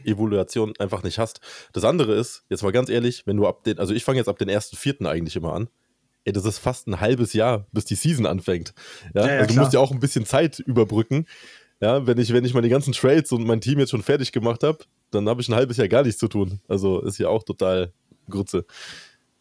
Evaluation 0.05 0.75
einfach 0.79 1.03
nicht 1.03 1.19
hast. 1.19 1.41
Das 1.73 1.85
andere 1.85 2.15
ist, 2.15 2.45
jetzt 2.51 2.63
mal 2.63 2.73
ganz 2.73 2.91
ehrlich, 2.91 3.27
wenn 3.27 3.37
du 3.37 3.47
ab 3.47 3.65
den, 3.65 3.79
also 3.79 3.95
ich 3.95 4.05
fange 4.05 4.19
jetzt 4.19 4.29
ab 4.29 4.39
den 4.39 4.49
ersten 4.49 4.77
Vierten 4.77 5.07
eigentlich 5.07 5.37
immer 5.37 5.55
an. 5.55 5.69
Ey, 6.25 6.33
das 6.33 6.45
ist 6.45 6.59
fast 6.59 6.87
ein 6.87 7.01
halbes 7.01 7.33
Jahr, 7.33 7.67
bis 7.73 7.85
die 7.85 7.95
Season 7.95 8.27
anfängt. 8.27 8.75
Ja, 9.15 9.27
ja, 9.27 9.35
ja 9.35 9.41
also 9.41 9.55
du 9.55 9.61
musst 9.61 9.73
ja 9.73 9.81
auch 9.81 9.93
ein 9.93 10.01
bisschen 10.01 10.27
Zeit 10.27 10.59
überbrücken. 10.59 11.27
Ja, 11.81 12.07
wenn 12.07 12.19
ich, 12.19 12.33
wenn 12.33 12.45
ich 12.45 12.55
meine 12.55 12.69
ganzen 12.69 12.93
Trades 12.93 13.33
und 13.33 13.47
mein 13.47 13.61
Team 13.61 13.79
jetzt 13.79 13.91
schon 13.91 14.03
fertig 14.03 14.33
gemacht 14.33 14.63
habe, 14.63 14.79
dann 15.11 15.29
habe 15.29 15.41
ich 15.41 15.49
ein 15.49 15.55
halbes 15.55 15.77
Jahr 15.77 15.89
gar 15.89 16.03
nichts 16.03 16.19
zu 16.19 16.29
tun. 16.29 16.61
Also 16.69 17.01
ist 17.01 17.19
ja 17.19 17.29
auch 17.29 17.43
total 17.43 17.93
Grütze. 18.29 18.65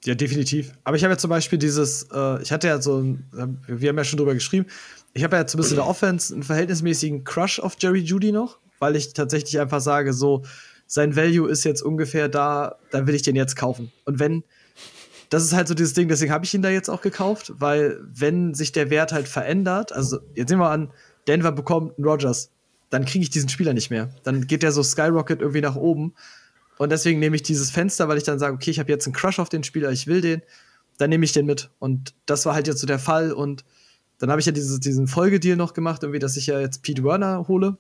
Ja, 0.06 0.16
definitiv. 0.16 0.74
Aber 0.84 0.98
ich 0.98 1.04
habe 1.04 1.14
ja 1.14 1.18
zum 1.18 1.30
Beispiel 1.30 1.58
dieses, 1.58 2.08
äh, 2.12 2.42
ich 2.42 2.52
hatte 2.52 2.68
ja 2.68 2.82
so, 2.82 3.00
ein, 3.00 3.26
wir 3.68 3.90
haben 3.90 3.98
ja 3.98 4.04
schon 4.04 4.18
drüber 4.18 4.34
geschrieben, 4.34 4.66
ich 5.14 5.24
habe 5.24 5.36
ja 5.36 5.48
zumindest 5.48 5.72
in 5.72 5.78
der 5.78 5.88
Offense 5.88 6.34
einen 6.34 6.44
verhältnismäßigen 6.44 7.24
Crush 7.24 7.60
auf 7.60 7.76
Jerry 7.80 8.00
Judy 8.00 8.32
noch, 8.32 8.60
weil 8.80 8.96
ich 8.96 9.14
tatsächlich 9.14 9.60
einfach 9.60 9.80
sage, 9.80 10.14
so, 10.14 10.44
sein 10.88 11.16
Value 11.16 11.50
ist 11.50 11.64
jetzt 11.64 11.82
ungefähr 11.82 12.28
da, 12.28 12.76
dann 12.92 13.08
will 13.08 13.16
ich 13.16 13.22
den 13.22 13.36
jetzt 13.36 13.56
kaufen. 13.56 13.92
Und 14.06 14.20
wenn, 14.20 14.44
das 15.30 15.44
ist 15.44 15.54
halt 15.54 15.68
so 15.68 15.74
dieses 15.74 15.94
Ding, 15.94 16.10
deswegen 16.10 16.32
habe 16.32 16.46
ich 16.46 16.54
ihn 16.54 16.62
da 16.62 16.70
jetzt 16.70 16.90
auch 16.90 17.02
gekauft, 17.02 17.54
weil 17.56 18.00
wenn 18.04 18.54
sich 18.54 18.74
der 18.74 18.90
Wert 18.90 19.14
halt 19.14 19.28
verändert, 19.28 19.94
also 19.94 20.20
jetzt 20.36 20.50
sehen 20.50 20.60
wir 20.60 20.70
an, 20.70 20.92
Denver 21.28 21.52
bekommt 21.52 21.98
einen 21.98 22.06
Rogers, 22.06 22.52
dann 22.90 23.06
kriege 23.06 23.24
ich 23.24 23.30
diesen 23.30 23.50
Spieler 23.50 23.74
nicht 23.74 23.90
mehr. 23.90 24.10
Dann 24.24 24.46
geht 24.46 24.62
der 24.62 24.72
so 24.72 24.84
Skyrocket 24.84 25.40
irgendwie 25.40 25.62
nach 25.62 25.76
oben 25.76 26.14
und 26.78 26.92
deswegen 26.92 27.20
nehme 27.20 27.36
ich 27.36 27.44
dieses 27.44 27.72
Fenster, 27.72 28.08
weil 28.08 28.18
ich 28.18 28.24
dann 28.24 28.40
sage, 28.40 28.56
okay, 28.56 28.72
ich 28.72 28.80
habe 28.80 28.92
jetzt 28.92 29.06
einen 29.06 29.14
Crush 29.14 29.40
auf 29.40 29.50
den 29.50 29.64
Spieler, 29.64 29.92
ich 29.92 30.08
will 30.08 30.22
den, 30.22 30.42
dann 30.98 31.10
nehme 31.10 31.26
ich 31.26 31.34
den 31.34 31.46
mit. 31.46 31.70
Und 31.80 32.14
das 32.26 32.46
war 32.46 32.54
halt 32.54 32.68
jetzt 32.68 32.80
so 32.80 32.88
der 32.88 33.00
Fall. 33.00 33.32
Und 33.32 33.64
dann 34.20 34.30
habe 34.30 34.40
ich 34.40 34.46
ja 34.46 34.52
dieses, 34.52 34.80
diesen 34.80 35.08
Folgedeal 35.08 35.56
noch 35.56 35.74
gemacht, 35.74 36.04
irgendwie, 36.04 36.20
dass 36.20 36.38
ich 36.38 36.48
ja 36.48 36.60
jetzt 36.60 36.84
Pete 36.84 37.04
Werner 37.04 37.48
hole. 37.48 37.78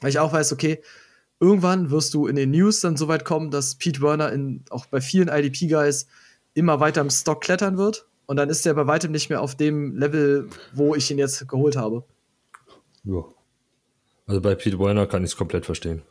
Weil 0.00 0.10
ich 0.10 0.18
auch 0.18 0.32
weiß, 0.32 0.52
okay, 0.52 0.80
irgendwann 1.40 1.90
wirst 1.90 2.14
du 2.14 2.26
in 2.26 2.36
den 2.36 2.50
News 2.50 2.80
dann 2.80 2.96
so 2.96 3.08
weit 3.08 3.24
kommen, 3.24 3.50
dass 3.50 3.76
Pete 3.76 4.00
Werner 4.00 4.32
in, 4.32 4.64
auch 4.70 4.86
bei 4.86 5.00
vielen 5.00 5.28
IDP-Guys 5.28 6.06
immer 6.54 6.80
weiter 6.80 7.00
im 7.00 7.10
Stock 7.10 7.40
klettern 7.40 7.78
wird. 7.78 8.06
Und 8.26 8.36
dann 8.36 8.50
ist 8.50 8.66
er 8.66 8.74
bei 8.74 8.86
weitem 8.86 9.10
nicht 9.12 9.30
mehr 9.30 9.40
auf 9.40 9.56
dem 9.56 9.96
Level, 9.96 10.48
wo 10.74 10.94
ich 10.94 11.10
ihn 11.10 11.18
jetzt 11.18 11.48
geholt 11.48 11.76
habe. 11.76 12.04
Ja. 13.04 13.24
Also 14.26 14.40
bei 14.42 14.54
Pete 14.54 14.78
Werner 14.78 15.06
kann 15.06 15.24
ich 15.24 15.30
es 15.30 15.36
komplett 15.36 15.64
verstehen. 15.64 16.02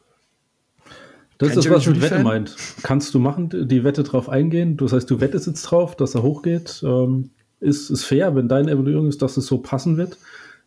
Das 1.38 1.50
Kein 1.50 1.60
ist, 1.60 1.70
was 1.70 1.86
mit 1.86 2.02
Wette 2.02 2.24
meint. 2.24 2.56
Kannst 2.84 3.14
du 3.14 3.20
machen, 3.20 3.50
die 3.68 3.84
Wette 3.84 4.04
drauf 4.04 4.28
eingehen? 4.28 4.76
Das 4.78 4.92
heißt, 4.94 5.10
du 5.10 5.20
wettest 5.20 5.48
jetzt 5.48 5.64
drauf, 5.64 5.96
dass 5.96 6.16
er 6.16 6.24
hochgeht. 6.24 6.82
Ähm, 6.84 7.30
ist, 7.60 7.90
ist 7.90 8.04
fair, 8.04 8.36
wenn 8.36 8.48
deine 8.48 8.72
Evaluierung 8.72 9.08
ist, 9.08 9.22
dass 9.22 9.38
es 9.38 9.46
so 9.46 9.60
passen 9.60 9.98
wird, 9.98 10.18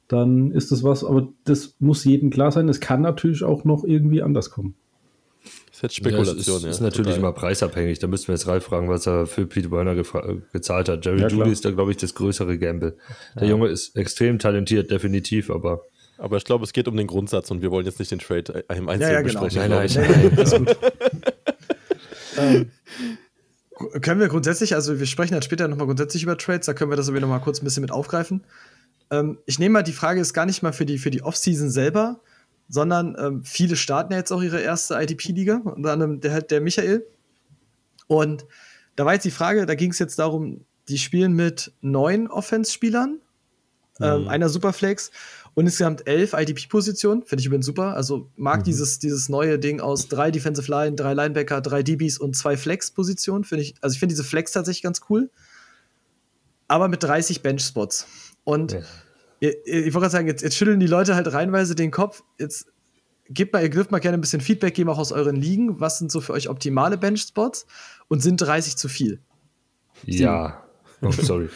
dann 0.09 0.51
ist 0.53 0.73
das 0.73 0.83
was, 0.83 1.05
aber 1.05 1.29
das 1.45 1.75
muss 1.79 2.05
jedem 2.05 2.31
klar 2.31 2.51
sein. 2.53 2.69
Es 2.69 2.81
kann 2.81 3.01
natürlich 3.01 3.45
auch 3.45 3.65
noch 3.65 3.85
irgendwie 3.85 4.23
anders 4.23 4.51
kommen. 4.51 4.75
Das 5.43 5.77
ist 5.77 5.83
jetzt 5.83 5.95
Spekulation, 5.97 6.35
ja. 6.37 6.37
Es 6.37 6.47
ist, 6.47 6.65
ja. 6.65 6.71
ist 6.71 6.81
natürlich 6.81 7.15
total. 7.15 7.19
immer 7.21 7.33
preisabhängig. 7.33 7.99
Da 8.01 8.07
müssten 8.07 8.29
wir 8.29 8.35
jetzt 8.35 8.47
Ralf 8.47 8.65
fragen, 8.65 8.89
was 8.89 9.07
er 9.07 9.27
für 9.27 9.47
Peter 9.47 9.71
Werner 9.71 9.93
gefra- 9.93 10.41
gezahlt 10.53 10.89
hat. 10.89 11.05
Jerry 11.05 11.21
Ja, 11.21 11.29
Judy 11.29 11.37
klar. 11.43 11.53
ist 11.53 11.65
da, 11.65 11.71
glaube 11.71 11.91
ich, 11.93 11.97
das 11.97 12.15
größere 12.15 12.59
Gamble. 12.59 12.97
Der 13.39 13.49
Junge 13.49 13.69
ist 13.69 13.97
extrem 13.97 14.39
talentiert, 14.39 14.91
definitiv, 14.91 15.51
aber 15.51 15.83
Aber 16.21 16.37
ich 16.37 16.45
glaube, 16.45 16.65
es 16.65 16.73
geht 16.73 16.87
um 16.87 16.97
den 16.97 17.07
Grundsatz 17.07 17.51
und 17.51 17.63
wir 17.63 17.71
wollen 17.71 17.87
jetzt 17.87 17.99
nicht 17.99 18.11
den 18.11 18.19
Trade 18.19 18.65
im 18.69 18.89
Einzelnen 18.89 19.01
Ja, 19.01 19.21
ja, 19.21 19.23
genau. 19.23 19.45
besprechen. 19.45 19.71
nein, 19.71 19.71
nein, 19.71 19.87
ich. 19.87 19.97
nein. 19.97 20.67
Ähm, 22.39 22.71
gu- 23.75 23.89
können 24.01 24.21
wir 24.21 24.29
grundsätzlich, 24.29 24.75
also 24.75 24.99
wir 25.01 25.07
sprechen 25.07 25.33
dann 25.35 25.43
später 25.43 25.67
nochmal 25.67 25.87
grundsätzlich 25.87 26.23
über 26.23 26.39
Trades, 26.39 26.67
da 26.67 26.75
können 26.75 26.91
wir 26.93 26.97
das 26.97 27.09
aber 27.09 27.19
nochmal 27.21 27.41
kurz 27.41 27.61
ein 27.61 27.65
bisschen 27.65 27.81
mit 27.81 27.91
aufgreifen. 27.91 28.45
Ähm, 29.11 29.39
ich 29.47 29.59
nehme 29.59 29.73
mal, 29.75 29.83
die 29.83 29.93
Frage 29.93 30.21
ist 30.21 30.33
gar 30.33 30.47
nicht 30.47 30.63
mal 30.63 30.73
für 30.73 30.87
die, 30.87 30.99
für 30.99 31.11
die 31.11 31.23
Offseason 31.23 31.71
selber, 31.71 32.21
sondern 32.69 33.17
ähm, 33.19 33.43
viele 33.45 33.75
starten 33.77 34.13
ja 34.13 34.19
jetzt 34.21 34.31
auch 34.31 34.43
ihre 34.43 34.61
erste 34.61 34.95
IDP-Liga, 34.95 35.61
unter 35.65 35.93
anderem 35.93 36.21
der, 36.21 36.41
der 36.43 36.61
Michael. 36.61 37.05
Und 38.07 38.47
da 38.95 39.05
war 39.05 39.15
jetzt 39.15 39.25
die 39.25 39.31
Frage, 39.33 39.67
da 39.67 39.75
ging 39.75 39.91
es 39.91 39.99
jetzt 39.99 40.19
darum, 40.21 40.65
die 40.89 40.99
spielen 40.99 41.33
mit 41.35 41.73
neun 41.81 42.29
Offense-Spielern, 42.29 43.19
ähm, 44.01 44.29
einer 44.29 44.49
Superflex 44.49 45.11
und 45.61 45.67
insgesamt 45.67 46.07
elf 46.07 46.33
IDP-Positionen. 46.33 47.23
Finde 47.23 47.41
ich 47.41 47.47
übrigens 47.47 47.67
super. 47.67 47.95
Also 47.95 48.31
mag 48.37 48.65
dieses, 48.65 48.99
dieses 48.99 49.29
neue 49.29 49.59
Ding 49.59 49.81
aus 49.81 50.09
drei 50.09 50.31
Defensive 50.31 50.71
Line, 50.71 50.97
drei 50.97 51.13
Linebacker, 51.13 51.61
drei 51.61 51.83
DBs 51.83 52.17
und 52.17 52.35
zwei 52.35 52.57
Flex-Positionen. 52.57 53.45
Finde 53.45 53.65
ich, 53.65 53.75
also 53.83 53.93
ich 53.93 54.01
finde 54.01 54.15
diese 54.15 54.25
Flex 54.25 54.53
tatsächlich 54.53 54.83
ganz 54.83 55.03
cool. 55.11 55.29
Aber 56.67 56.89
mit 56.89 57.03
30 57.03 57.43
Bench-Spots. 57.43 58.07
Und 58.43 58.73
Ja. 58.73 58.81
ihr, 59.41 59.67
ich 59.67 59.85
wollte 59.93 60.05
gerade 60.05 60.11
sagen, 60.13 60.29
jetzt, 60.29 60.41
jetzt 60.43 60.57
schütteln 60.57 60.81
die 60.81 60.87
Leute 60.87 61.15
halt 61.15 61.31
reinweise 61.31 61.75
den 61.75 61.91
Kopf. 61.91 62.23
Jetzt 62.39 62.67
gebt 63.29 63.53
mal, 63.53 63.63
ihr 63.63 63.69
dürft 63.69 63.91
mal 63.91 63.99
gerne 63.99 64.17
ein 64.17 64.23
bisschen 64.23 64.41
Feedback 64.41 64.73
geben, 64.73 64.89
auch 64.89 64.99
aus 64.99 65.13
euren 65.13 65.37
Ligen. 65.37 65.79
Was 65.79 65.99
sind 65.99 66.11
so 66.11 66.23
für 66.23 66.33
euch 66.33 66.49
optimale 66.49 66.97
Bench-Spots? 66.97 67.67
Und 68.09 68.23
sind 68.23 68.41
30 68.41 68.79
zu 68.79 68.89
viel? 68.89 69.21
Ja. 70.07 70.65
Oh, 71.03 71.11
sorry. 71.11 71.49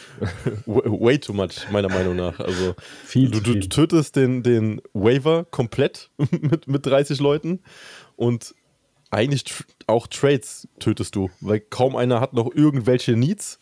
Way 0.65 1.19
too 1.19 1.33
much, 1.33 1.69
meiner 1.71 1.89
Meinung 1.89 2.15
nach. 2.15 2.39
Also, 2.39 2.75
Viel 3.05 3.29
du, 3.29 3.39
du, 3.39 3.59
tötest 3.59 4.15
den, 4.15 4.43
den 4.43 4.81
Waiver 4.93 5.45
komplett 5.45 6.09
mit, 6.17 6.67
mit 6.67 6.85
30 6.85 7.19
Leuten 7.19 7.61
und 8.15 8.55
eigentlich 9.11 9.45
auch 9.87 10.07
Trades 10.07 10.67
tötest 10.79 11.15
du, 11.15 11.29
weil 11.39 11.59
kaum 11.59 11.95
einer 11.95 12.19
hat 12.19 12.33
noch 12.33 12.53
irgendwelche 12.53 13.15
Needs, 13.15 13.59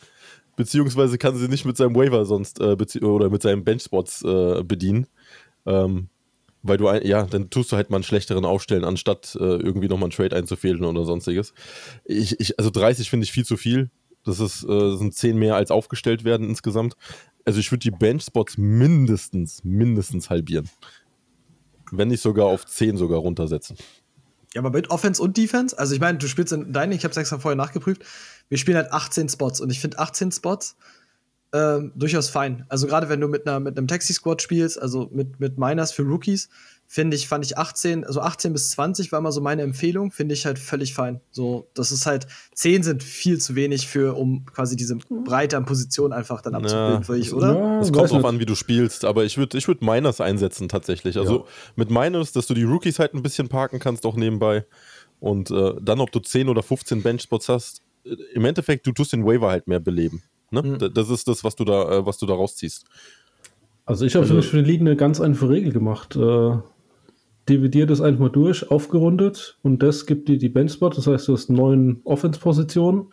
beziehungsweise 0.56 1.18
kann 1.18 1.36
sie 1.36 1.48
nicht 1.48 1.66
mit 1.66 1.78
seinem 1.78 1.96
Waiver 1.96 2.26
sonst 2.26 2.60
äh, 2.60 2.76
oder 3.02 3.30
mit 3.30 3.42
seinen 3.42 3.64
Benchspots 3.64 4.24
äh, 4.24 4.64
bedienen. 4.64 5.08
Ähm, 5.66 6.10
weil 6.64 6.78
du, 6.78 6.88
ein, 6.88 7.06
ja, 7.06 7.24
dann 7.26 7.50
tust 7.50 7.72
du 7.72 7.76
halt 7.76 7.90
mal 7.90 7.98
einen 7.98 8.04
schlechteren 8.04 8.46
aufstellen, 8.46 8.86
anstatt 8.86 9.36
äh, 9.40 9.44
irgendwie 9.44 9.90
nochmal 9.90 10.06
einen 10.06 10.12
Trade 10.12 10.36
einzufädeln 10.36 10.86
oder 10.86 11.04
sonstiges. 11.04 11.54
Ich, 12.06 12.40
ich, 12.40 12.58
also 12.58 12.72
30 12.72 13.10
finde 13.10 13.26
ich 13.26 13.34
viel 13.34 13.46
zu 13.46 13.58
viel. 13.58 13.92
Das 14.24 14.40
ist, 14.40 14.64
äh, 14.64 14.96
sind 14.96 15.14
10 15.14 15.38
mehr 15.38 15.56
als 15.56 15.72
aufgestellt 15.72 16.24
werden 16.24 16.48
insgesamt. 16.48 16.96
Also 17.46 17.60
ich 17.60 17.72
würde 17.72 17.80
die 17.80 17.92
Bench-Spots 17.92 18.58
mindestens, 18.58 19.64
mindestens 19.64 20.30
halbieren. 20.30 20.70
Wenn 21.92 22.08
nicht 22.08 22.22
sogar 22.22 22.46
auf 22.46 22.66
10 22.66 22.98
sogar 22.98 23.20
runtersetzen. 23.20 23.78
Ja, 24.54 24.62
aber 24.62 24.70
mit 24.70 24.90
Offense 24.90 25.22
und 25.22 25.36
Defense? 25.36 25.78
Also 25.78 25.96
ich 25.96 26.00
meine, 26.00 26.18
du 26.18 26.28
spielst 26.28 26.54
in 26.54 26.72
deinen, 26.72 26.92
ich 26.92 27.04
habe 27.04 27.12
es 27.12 27.18
extra 27.18 27.40
vorher 27.40 27.56
nachgeprüft, 27.56 28.04
wir 28.50 28.58
spielen 28.58 28.78
halt 28.78 28.92
18 28.92 29.30
Spots 29.30 29.60
und 29.60 29.72
ich 29.72 29.80
finde 29.80 30.00
18 30.00 30.32
Spots 30.32 30.78
ähm, 31.54 31.92
durchaus 31.96 32.30
fein. 32.30 32.66
Also 32.70 32.88
gerade 32.88 33.10
wenn 33.10 33.20
du 33.20 33.28
mit 33.28 33.48
einer 33.48 33.60
mit 33.60 33.78
einem 33.78 33.88
Taxi-Squad 33.88 34.42
spielst, 34.42 34.82
also 34.82 35.10
mit, 35.12 35.40
mit 35.40 35.58
Miners 35.58 35.92
für 35.92 36.04
Rookies, 36.04 36.50
finde 36.94 37.18
ich, 37.18 37.28
fand 37.28 37.44
ich 37.44 37.58
18, 37.58 38.04
also 38.06 38.22
18 38.22 38.54
bis 38.54 38.70
20 38.70 39.12
war 39.12 39.20
mal 39.20 39.32
so 39.32 39.42
meine 39.42 39.64
Empfehlung, 39.64 40.12
finde 40.12 40.36
ich 40.36 40.46
halt 40.46 40.60
völlig 40.60 40.94
fein. 40.94 41.22
So, 41.32 41.68
das 41.74 41.92
ist 41.92 42.06
halt, 42.06 42.28
10 42.54 42.84
sind 42.84 43.02
viel 43.02 43.40
zu 43.42 43.56
wenig 43.56 43.88
für, 43.88 44.16
um 44.16 44.46
quasi 44.46 44.76
diese 44.76 44.98
Breite 45.10 45.58
an 45.58 45.66
Positionen 45.66 46.14
einfach 46.14 46.42
dann 46.44 46.54
abzubilden, 46.54 47.04
für 47.04 47.18
ich, 47.18 47.34
oder? 47.34 47.56
Ja, 47.56 47.80
Es 47.80 47.88
weiß 47.88 47.92
kommt 47.94 48.12
drauf 48.12 48.18
nicht. 48.20 48.26
an, 48.28 48.40
wie 48.40 48.46
du 48.46 48.54
spielst, 48.54 49.06
aber 49.06 49.24
ich 49.24 49.40
würde 49.40 49.58
ich 49.58 49.68
würd 49.68 49.82
Miners 49.82 50.22
einsetzen 50.22 50.70
tatsächlich. 50.70 51.18
Also 51.18 51.48
mit 51.76 51.90
Miners, 51.90 52.32
dass 52.32 52.46
du 52.46 52.54
die 52.54 52.62
Rookies 52.62 53.00
halt 53.00 53.16
ein 53.16 53.24
bisschen 53.24 53.50
parken 53.50 53.80
kannst, 53.80 54.06
auch 54.06 54.16
nebenbei. 54.16 54.64
Und 55.20 55.50
äh, 55.50 55.74
dann, 55.82 56.00
ob 56.00 56.12
du 56.12 56.20
10 56.20 56.48
oder 56.48 56.62
15 56.62 57.02
Benchspots 57.02 57.50
hast, 57.50 57.82
äh, 58.06 58.10
im 58.36 58.46
Endeffekt, 58.46 58.86
du 58.86 58.92
tust 58.92 59.14
den 59.14 59.26
Waiver 59.26 59.50
halt 59.50 59.68
mehr 59.68 59.80
beleben. 59.80 60.22
Ne? 60.52 60.62
Mhm. 60.62 60.94
Das 60.94 61.10
ist 61.10 61.28
das, 61.28 61.44
was 61.44 61.56
du 61.56 61.66
da, 61.66 61.90
äh, 61.92 62.06
was 62.06 62.20
du 62.20 62.28
da 62.28 62.36
rausziehst. 62.36 62.86
Also 63.86 64.06
ich 64.06 64.14
habe 64.14 64.22
Also- 64.26 64.36
für 64.36 64.38
mich 64.38 64.48
für 64.48 64.62
die 64.62 64.70
Liga 64.72 64.82
eine 64.82 64.96
ganz 64.96 65.20
einfache 65.20 65.50
Regel 65.50 65.74
gemacht. 65.74 66.16
Äh, 66.16 66.58
dividiert 67.50 67.92
es 67.92 68.02
einfach 68.02 68.22
mal 68.22 68.30
durch, 68.30 68.70
aufgerundet 68.72 69.58
und 69.64 69.84
das 69.84 70.06
gibt 70.06 70.30
dir 70.30 70.38
die 70.38 70.50
Benchspot. 70.50 70.98
Das 70.98 71.08
heißt, 71.08 71.28
du 71.28 71.34
hast 71.34 71.50
neun 71.50 72.02
Offense-Positionen. 72.04 73.08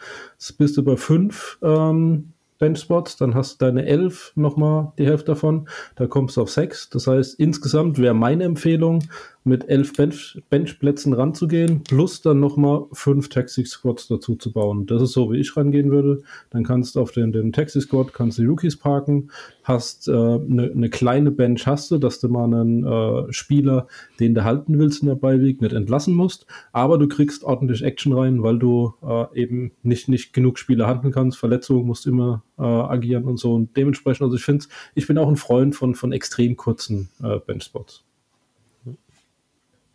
Bist 0.59 0.77
du 0.77 0.85
bei 0.85 0.97
fünf 0.97 1.59
ähm, 1.63 2.33
Benchspots, 2.61 3.17
dann 3.17 3.35
hast 3.35 3.61
du 3.61 3.67
deine 3.67 3.87
elf 3.87 4.33
nochmal 4.37 4.93
die 4.99 5.07
Hälfte 5.07 5.33
davon. 5.33 5.69
Da 5.97 6.07
kommst 6.07 6.37
du 6.37 6.43
auf 6.43 6.51
sechs. 6.51 6.91
Das 6.91 7.07
heißt, 7.07 7.41
insgesamt 7.41 7.99
wäre 7.99 8.15
meine 8.15 8.45
Empfehlung, 8.45 9.03
mit 9.45 9.69
elf 9.69 9.95
Bench 9.95 10.43
Benchplätzen 10.51 11.13
ranzugehen, 11.13 11.83
plus 11.85 12.21
dann 12.21 12.41
nochmal 12.41 12.85
fünf 12.93 13.29
Taxi 13.29 13.65
Squads 13.65 14.09
dazu 14.09 14.37
zu 14.37 14.53
bauen. 14.53 14.87
Das 14.87 15.01
ist 15.01 15.13
so, 15.13 15.33
wie 15.33 15.39
ich 15.39 15.57
rangehen 15.57 15.91
würde. 15.91 16.23
Dann 16.51 16.65
kannst 16.65 16.95
du 16.95 17.01
auf 17.01 17.13
den, 17.13 17.33
den 17.33 17.53
Taxi 17.53 17.81
Squad 17.81 18.13
kannst 18.13 18.39
du 18.39 18.43
die 18.43 18.49
Rookies 18.49 18.77
parken, 18.77 19.31
hast 19.63 20.09
eine 20.09 20.35
äh, 20.35 20.39
ne- 20.47 20.73
ne 20.75 20.91
kleine 20.91 21.31
Bench 21.31 21.67
hast 21.67 21.91
du, 21.91 21.99
dass 21.99 22.21
du 22.21 22.29
mal 22.29 22.45
einen 22.45 22.85
äh, 22.85 23.33
Spieler, 23.33 23.87
den 24.19 24.35
du 24.35 24.45
halten 24.45 24.79
willst 24.79 25.03
in 25.03 25.09
der 25.09 25.15
Beiweek, 25.15 25.61
nicht 25.63 25.73
entlassen 25.73 26.15
musst, 26.15 26.47
aber 26.73 26.99
du 26.99 27.09
kriegst 27.09 27.45
ordentlich 27.45 27.83
Action 27.83 28.13
rein, 28.13 28.43
weil 28.43 28.59
du 28.59 28.95
äh, 29.03 29.41
eben 29.41 29.73
nicht, 29.83 30.09
nicht 30.09 30.33
genug 30.33 30.59
Spieler 30.59 30.87
handeln 30.87 31.13
kannst, 31.13 31.39
Verletzungen 31.39 31.87
musst 31.87 32.07
immer 32.07 32.43
äh, 32.59 32.63
agieren 32.63 33.25
und 33.25 33.39
so 33.39 33.55
und 33.55 33.77
dementsprechend, 33.77 34.23
also 34.23 34.37
ich 34.37 34.45
finde, 34.45 34.67
ich 34.95 35.07
bin 35.07 35.17
auch 35.19 35.29
ein 35.29 35.37
Freund 35.37 35.75
von, 35.75 35.95
von 35.95 36.13
extrem 36.13 36.57
kurzen 36.57 37.09
äh, 37.23 37.39
Benchspots. 37.39 38.05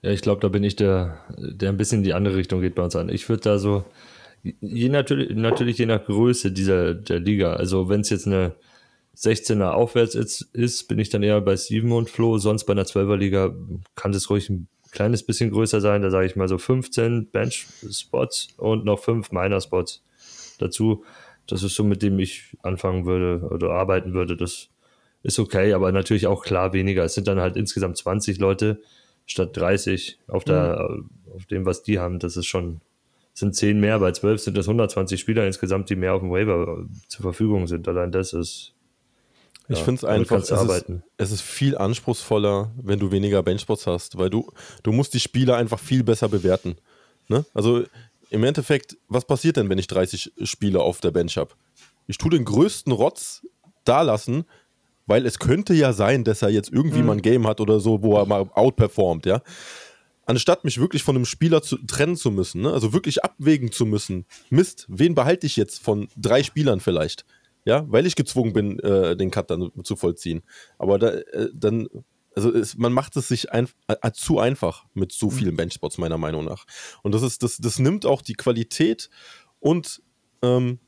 Ja, 0.05 0.11
ich 0.11 0.21
glaube, 0.21 0.39
da 0.39 0.49
bin 0.49 0.63
ich 0.63 0.75
der, 0.75 1.17
der 1.35 1.69
ein 1.69 1.77
bisschen 1.77 1.97
in 1.97 2.03
die 2.03 2.13
andere 2.13 2.35
Richtung 2.35 2.61
geht 2.61 2.75
bei 2.75 2.83
uns 2.83 2.95
an. 2.95 3.09
Ich 3.09 3.27
würde 3.27 3.41
da 3.41 3.57
so, 3.57 3.85
je 4.43 4.89
natürlich, 4.89 5.35
natürlich 5.35 5.79
je 5.79 5.87
nach 5.87 6.05
Größe 6.05 6.51
dieser 6.51 6.93
der 6.93 7.19
Liga. 7.19 7.53
Also 7.53 7.89
wenn 7.89 8.01
es 8.01 8.11
jetzt 8.11 8.27
eine 8.27 8.53
16er 9.17 9.71
aufwärts 9.71 10.13
ist, 10.13 10.41
ist, 10.53 10.87
bin 10.87 10.99
ich 10.99 11.09
dann 11.09 11.23
eher 11.23 11.41
bei 11.41 11.57
Steven 11.57 11.91
und 11.91 12.11
Flo. 12.11 12.37
Sonst 12.37 12.65
bei 12.65 12.73
einer 12.73 12.83
12er 12.83 13.15
Liga 13.15 13.55
kann 13.95 14.11
das 14.11 14.29
ruhig 14.29 14.47
ein 14.47 14.67
kleines 14.91 15.23
bisschen 15.23 15.49
größer 15.49 15.81
sein. 15.81 16.03
Da 16.03 16.11
sage 16.11 16.27
ich 16.27 16.35
mal 16.35 16.47
so 16.47 16.59
15 16.59 17.31
Bench-Spots 17.31 18.49
und 18.57 18.85
noch 18.85 18.99
5 18.99 19.31
Minor-Spots 19.31 20.03
dazu. 20.59 21.03
Das 21.47 21.63
ist 21.63 21.73
so, 21.73 21.83
mit 21.83 22.03
dem 22.03 22.19
ich 22.19 22.55
anfangen 22.61 23.07
würde 23.07 23.47
oder 23.49 23.71
arbeiten 23.71 24.13
würde. 24.13 24.37
Das 24.37 24.69
ist 25.23 25.39
okay, 25.39 25.73
aber 25.73 25.91
natürlich 25.91 26.27
auch 26.27 26.43
klar 26.45 26.73
weniger. 26.73 27.03
Es 27.03 27.15
sind 27.15 27.27
dann 27.27 27.39
halt 27.39 27.57
insgesamt 27.57 27.97
20 27.97 28.37
Leute 28.37 28.83
statt 29.25 29.55
30 29.57 30.19
auf, 30.27 30.43
der, 30.43 30.89
auf 31.33 31.45
dem, 31.45 31.65
was 31.65 31.83
die 31.83 31.99
haben. 31.99 32.19
Das 32.19 32.38
ist 32.38 32.45
schon, 32.45 32.81
sind 33.33 33.55
10 33.55 33.79
mehr. 33.79 33.99
Bei 33.99 34.11
12 34.11 34.41
sind 34.41 34.57
das 34.57 34.67
120 34.67 35.19
Spieler 35.19 35.45
insgesamt, 35.45 35.89
die 35.89 35.95
mehr 35.95 36.13
auf 36.13 36.21
dem 36.21 36.31
Waiver 36.31 36.79
äh, 36.79 37.07
zur 37.07 37.23
Verfügung 37.23 37.67
sind. 37.67 37.88
Allein 37.88 38.11
das 38.11 38.33
ist. 38.33 38.73
Ich 39.67 39.79
ja, 39.79 39.83
finde 39.83 39.99
es 39.99 40.05
einfach, 40.05 40.38
ist, 40.38 40.85
es 41.17 41.31
ist 41.31 41.41
viel 41.41 41.75
anspruchsvoller, 41.75 42.71
wenn 42.79 42.99
du 42.99 43.11
weniger 43.11 43.41
Benchspots 43.41 43.88
hast, 43.88 44.15
weil 44.15 44.29
du, 44.29 44.51
du 44.83 44.91
musst 44.91 45.15
die 45.15 45.19
Spieler 45.19 45.57
einfach 45.57 45.79
viel 45.79 46.03
besser 46.03 46.29
bewerten. 46.29 46.75
Ne? 47.29 47.45
Also 47.55 47.83
im 48.29 48.43
Endeffekt, 48.43 48.95
was 49.07 49.25
passiert 49.25 49.57
denn, 49.57 49.67
wenn 49.67 49.79
ich 49.79 49.88
30 49.88 50.33
Spieler 50.43 50.81
auf 50.81 51.01
der 51.01 51.09
Bench 51.09 51.38
habe? 51.38 51.55
Ich 52.05 52.19
tue 52.19 52.29
den 52.29 52.45
größten 52.45 52.93
Rotz 52.93 53.41
da 53.85 54.03
lassen, 54.03 54.45
weil 55.05 55.25
es 55.25 55.39
könnte 55.39 55.73
ja 55.73 55.93
sein, 55.93 56.23
dass 56.23 56.41
er 56.41 56.49
jetzt 56.49 56.71
irgendwie 56.71 57.01
mal 57.01 57.13
ein 57.13 57.21
Game 57.21 57.47
hat 57.47 57.61
oder 57.61 57.79
so, 57.79 58.01
wo 58.01 58.17
er 58.17 58.25
mal 58.25 58.49
outperformt, 58.53 59.25
ja. 59.25 59.41
Anstatt 60.27 60.63
mich 60.63 60.79
wirklich 60.79 61.03
von 61.03 61.15
einem 61.15 61.25
Spieler 61.25 61.61
zu, 61.61 61.77
trennen 61.85 62.15
zu 62.15 62.31
müssen, 62.31 62.61
ne? 62.61 62.73
also 62.73 62.93
wirklich 62.93 63.23
abwägen 63.23 63.71
zu 63.71 63.85
müssen, 63.85 64.25
Mist, 64.49 64.87
wen 64.89 65.13
behalte 65.13 65.45
ich 65.45 65.55
jetzt 65.55 65.83
von 65.83 66.07
drei 66.17 66.41
Spielern 66.41 66.79
vielleicht? 66.79 67.25
Ja, 67.63 67.85
weil 67.89 68.07
ich 68.07 68.15
gezwungen 68.15 68.53
bin, 68.53 68.79
äh, 68.79 69.15
den 69.15 69.31
Cut 69.31 69.49
dann 69.51 69.71
zu 69.83 69.95
vollziehen. 69.95 70.41
Aber 70.79 70.97
da, 70.97 71.09
äh, 71.09 71.49
dann, 71.53 71.87
also 72.35 72.51
es, 72.51 72.75
man 72.75 72.91
macht 72.91 73.15
es 73.17 73.27
sich 73.27 73.51
ein, 73.51 73.67
äh, 73.87 74.11
zu 74.13 74.39
einfach 74.39 74.85
mit 74.93 75.11
so 75.11 75.29
vielen 75.29 75.55
Benchspots, 75.55 75.99
meiner 75.99 76.17
Meinung 76.17 76.45
nach. 76.45 76.65
Und 77.03 77.13
das 77.13 77.21
ist, 77.21 77.43
das, 77.43 77.57
das 77.57 77.77
nimmt 77.77 78.05
auch 78.05 78.21
die 78.23 78.35
Qualität 78.35 79.09
und 79.59 80.01
ähm, 80.41 80.79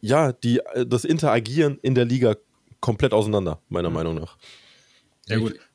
ja, 0.00 0.32
die, 0.32 0.58
äh, 0.58 0.86
das 0.86 1.04
Interagieren 1.04 1.78
in 1.82 1.94
der 1.94 2.04
Liga 2.04 2.36
komplett 2.80 3.12
auseinander, 3.12 3.60
meiner 3.68 3.90
Meinung 3.90 4.14
nach. 4.16 4.36
Ja, 5.26 5.38
gut. 5.38 5.54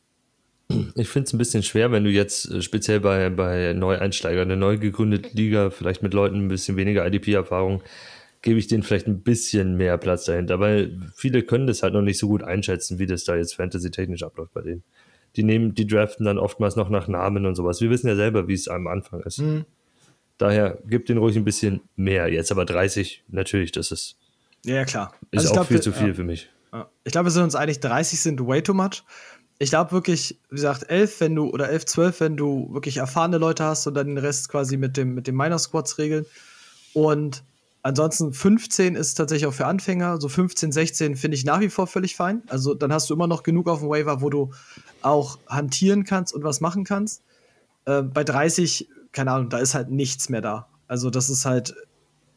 Ich 0.95 1.09
finde 1.09 1.27
es 1.27 1.33
ein 1.33 1.37
bisschen 1.37 1.61
schwer, 1.61 1.91
wenn 1.91 2.03
du 2.03 2.09
jetzt 2.09 2.49
äh, 2.49 2.61
speziell 2.61 2.99
bei, 2.99 3.29
bei 3.29 3.73
Neueinsteigern, 3.73 4.49
eine 4.49 4.57
neu 4.57 4.77
gegründete 4.79 5.29
Liga, 5.33 5.69
vielleicht 5.69 6.01
mit 6.01 6.15
Leuten 6.15 6.37
ein 6.37 6.47
bisschen 6.47 6.77
weniger 6.77 7.05
IDP-Erfahrung, 7.05 7.83
gebe 8.41 8.57
ich 8.57 8.67
denen 8.67 8.81
vielleicht 8.81 9.07
ein 9.07 9.21
bisschen 9.21 9.75
mehr 9.77 9.97
Platz 9.97 10.25
dahinter, 10.25 10.59
weil 10.59 10.99
viele 11.15 11.43
können 11.43 11.67
das 11.67 11.83
halt 11.83 11.93
noch 11.93 12.01
nicht 12.01 12.17
so 12.17 12.27
gut 12.27 12.41
einschätzen, 12.43 12.97
wie 12.97 13.05
das 13.05 13.23
da 13.23 13.35
jetzt 13.35 13.55
fantasy-technisch 13.55 14.23
abläuft 14.23 14.53
bei 14.53 14.61
denen. 14.61 14.83
Die 15.35 15.43
nehmen, 15.43 15.75
die 15.75 15.85
draften 15.85 16.25
dann 16.25 16.37
oftmals 16.37 16.75
noch 16.75 16.89
nach 16.89 17.07
Namen 17.07 17.45
und 17.45 17.55
sowas. 17.55 17.81
Wir 17.81 17.89
wissen 17.89 18.07
ja 18.07 18.15
selber, 18.15 18.47
wie 18.47 18.53
es 18.53 18.67
am 18.67 18.87
Anfang 18.87 19.21
ist. 19.21 19.39
Mhm. 19.39 19.65
Daher 20.37 20.79
gibt 20.85 21.09
den 21.09 21.17
ruhig 21.17 21.35
ein 21.35 21.45
bisschen 21.45 21.81
mehr. 21.95 22.27
Jetzt 22.31 22.51
aber 22.51 22.65
30, 22.65 23.23
natürlich, 23.29 23.71
das 23.71 23.91
ist, 23.91 24.17
Ja, 24.65 24.83
klar. 24.85 25.13
ist 25.31 25.39
Also 25.39 25.49
auch 25.49 25.53
glaub, 25.53 25.67
viel 25.67 25.81
zu 25.81 25.91
viel 25.91 26.09
ja. 26.09 26.13
für 26.13 26.23
mich. 26.23 26.49
Ich 27.03 27.11
glaube, 27.11 27.27
wir 27.27 27.31
sind 27.31 27.43
uns 27.43 27.55
einig, 27.55 27.79
30 27.79 28.19
sind 28.19 28.45
way 28.45 28.61
too 28.61 28.73
much. 28.73 29.03
Ich 29.59 29.69
glaube 29.69 29.91
wirklich, 29.91 30.39
wie 30.49 30.55
gesagt, 30.55 30.89
11, 30.89 31.21
wenn 31.21 31.35
du, 31.35 31.49
oder 31.49 31.69
11, 31.69 31.85
12, 31.85 32.19
wenn 32.19 32.37
du 32.37 32.73
wirklich 32.73 32.97
erfahrene 32.97 33.37
Leute 33.37 33.63
hast 33.63 33.85
und 33.87 33.93
dann 33.93 34.07
den 34.07 34.17
Rest 34.17 34.49
quasi 34.49 34.77
mit 34.77 34.97
dem, 34.97 35.13
mit 35.13 35.27
dem 35.27 35.35
Minor 35.35 35.59
Squads 35.59 35.97
regeln. 35.99 36.25
Und 36.93 37.43
ansonsten 37.83 38.33
15 38.33 38.95
ist 38.95 39.13
tatsächlich 39.15 39.45
auch 39.45 39.53
für 39.53 39.67
Anfänger. 39.67 40.19
So 40.19 40.29
15, 40.29 40.71
16 40.71 41.15
finde 41.15 41.35
ich 41.37 41.45
nach 41.45 41.59
wie 41.59 41.69
vor 41.69 41.87
völlig 41.87 42.15
fein. 42.15 42.41
Also 42.47 42.73
dann 42.73 42.91
hast 42.91 43.09
du 43.09 43.13
immer 43.13 43.27
noch 43.27 43.43
genug 43.43 43.69
auf 43.69 43.79
dem 43.79 43.89
Waiver, 43.89 44.21
wo 44.21 44.29
du 44.29 44.51
auch 45.01 45.37
hantieren 45.47 46.03
kannst 46.03 46.33
und 46.33 46.43
was 46.43 46.61
machen 46.61 46.83
kannst. 46.83 47.21
Äh, 47.85 48.01
bei 48.01 48.23
30, 48.23 48.89
keine 49.11 49.31
Ahnung, 49.31 49.49
da 49.49 49.59
ist 49.59 49.75
halt 49.75 49.91
nichts 49.91 50.29
mehr 50.29 50.41
da. 50.41 50.67
Also 50.87 51.09
das 51.09 51.29
ist 51.29 51.45
halt, 51.45 51.75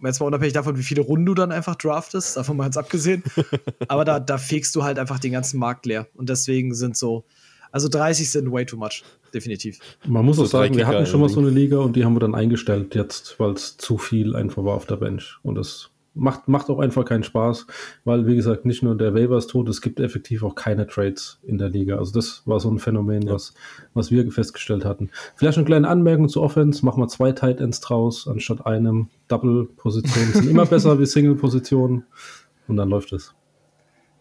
jetzt 0.02 0.20
mal 0.20 0.26
unabhängig 0.26 0.52
davon, 0.52 0.78
wie 0.78 0.82
viele 0.82 1.02
Runden 1.02 1.26
du 1.26 1.35
dann 1.35 1.52
einfach 1.52 1.76
draftest, 1.76 2.37
davon 2.37 2.56
mal 2.56 2.64
ganz 2.64 2.76
abgesehen. 2.76 3.22
Aber 3.88 4.04
da, 4.04 4.20
da 4.20 4.38
fegst 4.38 4.74
du 4.76 4.85
halt 4.85 4.98
einfach 4.98 5.18
den 5.18 5.32
ganzen 5.32 5.59
Markt 5.59 5.87
leer. 5.87 6.06
Und 6.14 6.28
deswegen 6.28 6.74
sind 6.74 6.96
so, 6.96 7.24
also 7.72 7.88
30 7.88 8.30
sind 8.30 8.52
way 8.52 8.64
too 8.64 8.76
much, 8.76 9.02
definitiv. 9.32 9.78
Man 10.06 10.24
muss 10.24 10.38
auch 10.38 10.46
sagen, 10.46 10.76
wir 10.76 10.87
hatten 10.87 11.06
schon 11.06 11.20
mal 11.20 11.26
im 11.26 11.32
so 11.32 11.40
eine 11.40 11.50
Liga 11.50 11.78
und 11.78 11.96
die 11.96 12.04
haben 12.04 12.14
wir 12.14 12.20
dann 12.20 12.35
eingestellt 12.35 12.94
jetzt, 12.94 13.38
weil 13.38 13.52
es 13.52 13.76
zu 13.76 13.98
viel 13.98 14.37
einfach 14.37 14.64
war 14.64 14.74
auf 14.74 14.87
der 14.87 14.96
Bench. 14.96 15.38
Und 15.42 15.56
das 15.56 15.90
macht, 16.16 16.48
macht 16.48 16.68
auch 16.70 16.81
einfach 16.81 17.05
keinen 17.05 17.22
Spaß, 17.22 17.66
weil, 18.05 18.26
wie 18.26 18.35
gesagt, 18.35 18.64
nicht 18.64 18.83
nur 18.83 18.96
der 18.96 19.14
Waiver 19.14 19.37
ist 19.37 19.48
tot, 19.48 19.68
es 19.68 19.81
gibt 19.81 20.00
effektiv 20.00 20.42
auch 20.42 20.55
keine 20.55 20.87
Trades 20.87 21.38
in 21.44 21.59
der 21.59 21.68
Liga. 21.68 21.98
Also 21.98 22.12
das 22.12 22.42
war 22.46 22.59
so 22.59 22.70
ein 22.70 22.79
Phänomen, 22.79 23.29
was, 23.29 23.55
was 23.94 24.11
wir 24.11 24.31
festgestellt 24.33 24.85
hatten. 24.85 25.11
Vielleicht 25.37 25.59
eine 25.59 25.66
kleine 25.66 25.88
Anmerkung 25.88 26.29
zur 26.29 26.42
Offense, 26.42 26.85
machen 26.85 27.02
wir 27.02 27.09
zwei 27.09 27.33
Tight 27.33 27.61
Ends 27.61 27.81
draus, 27.81 28.26
anstatt 28.26 28.66
einem. 28.66 29.09
Double-Positionen 29.29 30.33
sind 30.33 30.48
immer 30.48 30.66
besser 30.66 30.98
wie 30.98 31.07
Single-Positionen 31.07 32.05
und 32.68 32.76
dann 32.76 32.88
läuft 32.88 33.12
es. 33.12 33.36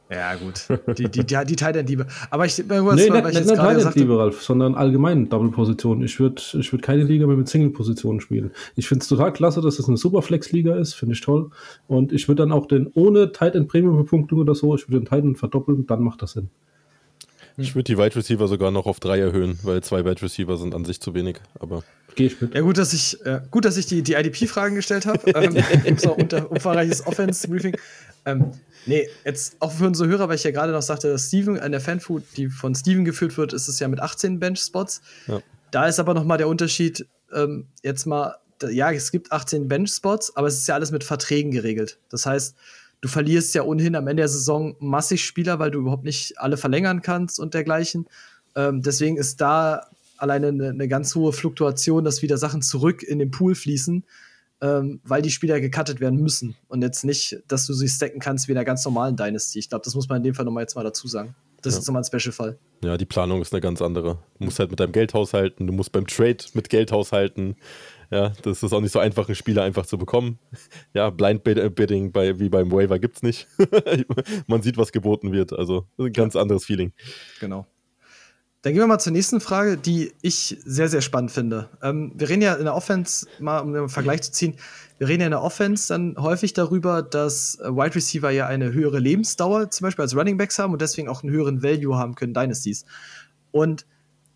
Ja, 0.09 0.35
gut. 0.35 0.67
Die, 0.97 1.09
die, 1.09 1.25
die, 1.25 1.45
die 1.45 1.55
Tight 1.55 1.75
End 1.75 1.89
Liebe. 1.89 2.05
Aber 2.29 2.45
ich, 2.45 2.57
nee, 2.57 2.63
Nee, 2.67 3.09
nicht, 3.09 3.25
nicht, 3.25 3.45
nicht 3.45 3.55
Tight 3.55 3.95
Liebe, 3.95 4.19
Ralf, 4.19 4.41
sondern 4.41 4.75
allgemein 4.75 5.29
Double-Position. 5.29 6.03
Ich 6.03 6.19
würde 6.19 6.41
ich 6.53 6.71
würd 6.71 6.83
keine 6.83 7.03
Liga 7.03 7.25
mehr 7.25 7.35
mit 7.35 7.49
Single-Positionen 7.49 8.21
spielen. 8.21 8.51
Ich 8.75 8.87
finde 8.87 9.01
es 9.01 9.09
total 9.09 9.33
klasse, 9.33 9.61
dass 9.61 9.79
es 9.79 9.87
eine 9.87 9.97
Superflex-Liga 9.97 10.75
ist, 10.75 10.93
finde 10.93 11.13
ich 11.13 11.21
toll. 11.21 11.49
Und 11.87 12.13
ich 12.13 12.27
würde 12.27 12.43
dann 12.43 12.51
auch 12.51 12.67
den, 12.67 12.91
ohne 12.93 13.31
Tight 13.31 13.55
End 13.55 13.67
Premium-Bepunktung 13.67 14.39
oder 14.39 14.53
so, 14.53 14.75
ich 14.75 14.87
würde 14.87 14.99
den 14.99 15.05
Tight 15.05 15.23
End 15.23 15.39
verdoppeln, 15.39 15.87
dann 15.87 16.03
macht 16.03 16.21
das 16.21 16.33
Sinn. 16.33 16.49
Ich 17.57 17.73
würde 17.73 17.85
die 17.85 17.97
Wide 17.97 18.15
Receiver 18.15 18.47
sogar 18.47 18.69
noch 18.69 18.85
auf 18.85 18.99
drei 18.99 19.19
erhöhen, 19.19 19.57
weil 19.63 19.81
zwei 19.81 20.03
Wide 20.03 20.21
Receiver 20.21 20.57
sind 20.57 20.75
an 20.75 20.83
sich 20.83 20.99
zu 20.99 21.13
wenig. 21.13 21.37
Aber 21.59 21.83
Gehe 22.15 22.27
ich 22.27 22.39
mit. 22.41 22.53
Ja, 22.53 22.61
gut, 22.61 22.77
dass 22.77 22.93
ich, 22.93 23.25
äh, 23.25 23.41
gut, 23.49 23.65
dass 23.65 23.77
ich 23.77 23.85
die, 23.85 24.01
die 24.01 24.13
IDP-Fragen 24.13 24.75
gestellt 24.75 25.05
habe. 25.05 25.19
ähm, 25.35 25.97
so 25.97 26.13
unter, 26.13 26.51
umfangreiches 26.51 27.05
Offense-Briefing. 27.07 27.77
Ähm, 28.25 28.51
nee, 28.85 29.09
jetzt 29.23 29.57
auch 29.59 29.71
für 29.71 29.87
unsere 29.87 30.09
Hörer, 30.09 30.27
weil 30.29 30.35
ich 30.35 30.43
ja 30.43 30.51
gerade 30.51 30.71
noch 30.71 30.81
sagte, 30.81 31.09
dass 31.09 31.27
Steven, 31.27 31.59
an 31.59 31.71
der 31.71 31.81
Fanfood, 31.81 32.23
die 32.37 32.49
von 32.49 32.75
Steven 32.75 33.05
geführt 33.05 33.37
wird, 33.37 33.53
ist 33.53 33.67
es 33.67 33.79
ja 33.79 33.87
mit 33.87 33.99
18 33.99 34.39
Bench-Spots. 34.39 35.01
Ja. 35.27 35.41
Da 35.71 35.87
ist 35.87 35.99
aber 35.99 36.13
noch 36.13 36.23
mal 36.23 36.37
der 36.37 36.47
Unterschied, 36.47 37.05
ähm, 37.33 37.67
jetzt 37.83 38.05
mal, 38.05 38.35
ja, 38.69 38.91
es 38.91 39.11
gibt 39.11 39.31
18 39.31 39.67
Bench-Spots, 39.67 40.35
aber 40.35 40.47
es 40.47 40.55
ist 40.55 40.67
ja 40.67 40.75
alles 40.75 40.91
mit 40.91 41.03
Verträgen 41.03 41.51
geregelt. 41.51 41.99
Das 42.09 42.25
heißt, 42.25 42.55
du 43.01 43.07
verlierst 43.07 43.53
ja 43.55 43.63
ohnehin 43.63 43.95
am 43.95 44.07
Ende 44.07 44.21
der 44.21 44.29
Saison 44.29 44.75
massig 44.79 45.25
Spieler, 45.25 45.59
weil 45.59 45.71
du 45.71 45.79
überhaupt 45.79 46.05
nicht 46.05 46.39
alle 46.39 46.57
verlängern 46.57 47.01
kannst 47.01 47.39
und 47.39 47.53
dergleichen. 47.53 48.07
Ähm, 48.55 48.81
deswegen 48.81 49.17
ist 49.17 49.41
da 49.41 49.87
alleine 50.17 50.47
eine, 50.47 50.69
eine 50.69 50.87
ganz 50.87 51.13
hohe 51.15 51.33
Fluktuation, 51.33 52.03
dass 52.03 52.21
wieder 52.21 52.37
Sachen 52.37 52.61
zurück 52.61 53.03
in 53.03 53.19
den 53.19 53.31
Pool 53.31 53.55
fließen, 53.55 54.05
ähm, 54.61 55.01
weil 55.03 55.21
die 55.21 55.31
Spieler 55.31 55.59
gecuttet 55.59 55.99
werden 55.99 56.19
müssen. 56.21 56.55
Und 56.67 56.81
jetzt 56.81 57.03
nicht, 57.03 57.37
dass 57.47 57.65
du 57.67 57.73
sie 57.73 57.87
stacken 57.87 58.19
kannst 58.19 58.47
wie 58.47 58.51
in 58.53 58.57
einer 58.57 58.65
ganz 58.65 58.83
normalen 58.85 59.15
Dynasty. 59.15 59.59
Ich 59.59 59.69
glaube, 59.69 59.83
das 59.83 59.95
muss 59.95 60.07
man 60.09 60.17
in 60.17 60.23
dem 60.23 60.33
Fall 60.35 60.45
nochmal 60.45 60.63
jetzt 60.63 60.75
mal 60.75 60.83
dazu 60.83 61.07
sagen. 61.07 61.35
Das 61.61 61.73
Ja. 61.73 61.79
ist 61.79 61.87
nochmal 61.87 62.03
ein 62.03 62.05
Special-Fall. 62.05 62.59
ja, 62.83 62.95
die 62.97 63.05
Planung 63.05 63.41
ist 63.41 63.51
eine 63.53 63.61
ganz 63.61 63.81
andere. 63.81 64.19
Du 64.39 64.45
musst 64.45 64.59
halt 64.59 64.69
mit 64.69 64.79
deinem 64.79 64.91
Geld 64.91 65.13
haushalten, 65.15 65.65
du 65.65 65.73
musst 65.73 65.91
beim 65.91 66.05
Trade 66.05 66.37
mit 66.53 66.69
Geld 66.69 66.91
haushalten. 66.91 67.55
Ja, 68.11 68.29
das 68.43 68.61
ist 68.61 68.71
auch 68.71 68.81
nicht 68.81 68.91
so 68.91 68.99
einfach, 68.99 69.27
einen 69.27 69.35
Spieler 69.35 69.63
einfach 69.63 69.87
zu 69.87 69.97
bekommen. 69.97 70.37
Ja, 70.93 71.09
Blind 71.09 71.45
äh, 71.47 71.69
Bidding 71.71 72.11
bei, 72.11 72.37
wie 72.39 72.49
beim 72.49 72.71
Waiver 72.71 72.99
gibt's 72.99 73.23
nicht. 73.23 73.47
Man 74.47 74.61
sieht, 74.61 74.77
was 74.77 74.91
geboten 74.91 75.31
wird. 75.31 75.53
Also 75.53 75.87
ein 75.97 76.13
ganz 76.13 76.35
anderes 76.35 76.65
Feeling. 76.65 76.93
Genau. 77.39 77.65
Dann 78.65 78.73
gehen 78.73 78.81
wir 78.81 78.87
mal 78.87 78.97
zur 78.97 79.13
nächsten 79.13 79.41
Frage, 79.41 79.77
die 79.77 80.11
ich 80.23 80.57
sehr, 80.65 80.89
sehr 80.89 81.01
spannend 81.01 81.29
finde. 81.29 81.69
Ähm, 81.83 82.13
wir 82.15 82.29
reden 82.29 82.41
ja 82.41 82.55
in 82.55 82.63
der 82.63 82.73
Offense, 82.73 83.27
mal 83.37 83.59
um 83.59 83.71
den 83.73 83.89
Vergleich 83.89 84.23
zu 84.23 84.31
ziehen, 84.31 84.55
wir 84.97 85.07
reden 85.07 85.21
ja 85.21 85.27
in 85.27 85.31
der 85.33 85.43
Offense 85.43 85.89
dann 85.89 86.15
häufig 86.17 86.53
darüber, 86.53 87.03
dass 87.03 87.59
äh, 87.59 87.69
Wide 87.69 87.93
Receiver 87.93 88.31
ja 88.31 88.47
eine 88.47 88.73
höhere 88.73 88.97
Lebensdauer 88.97 89.69
zum 89.69 89.85
Beispiel 89.85 90.01
als 90.01 90.15
Running 90.15 90.39
Backs 90.39 90.57
haben 90.57 90.73
und 90.73 90.81
deswegen 90.81 91.09
auch 91.09 91.21
einen 91.21 91.31
höheren 91.31 91.61
Value 91.61 91.95
haben 91.95 92.15
können, 92.15 92.33
Dynasties. 92.33 92.85
Und 93.51 93.85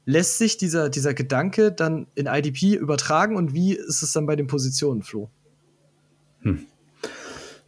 lässt 0.06 0.38
sich 0.38 0.58
dieser, 0.58 0.90
dieser 0.90 1.16
Gedanke 1.16 1.72
dann 1.72 2.06
in 2.14 2.28
IDP 2.28 2.76
übertragen 2.76 3.36
und 3.36 3.56
wie 3.56 3.74
ist 3.74 4.04
es 4.04 4.12
dann 4.12 4.28
bei 4.28 4.36
den 4.36 4.46
Positionen, 4.46 5.02
Flo? 5.02 5.32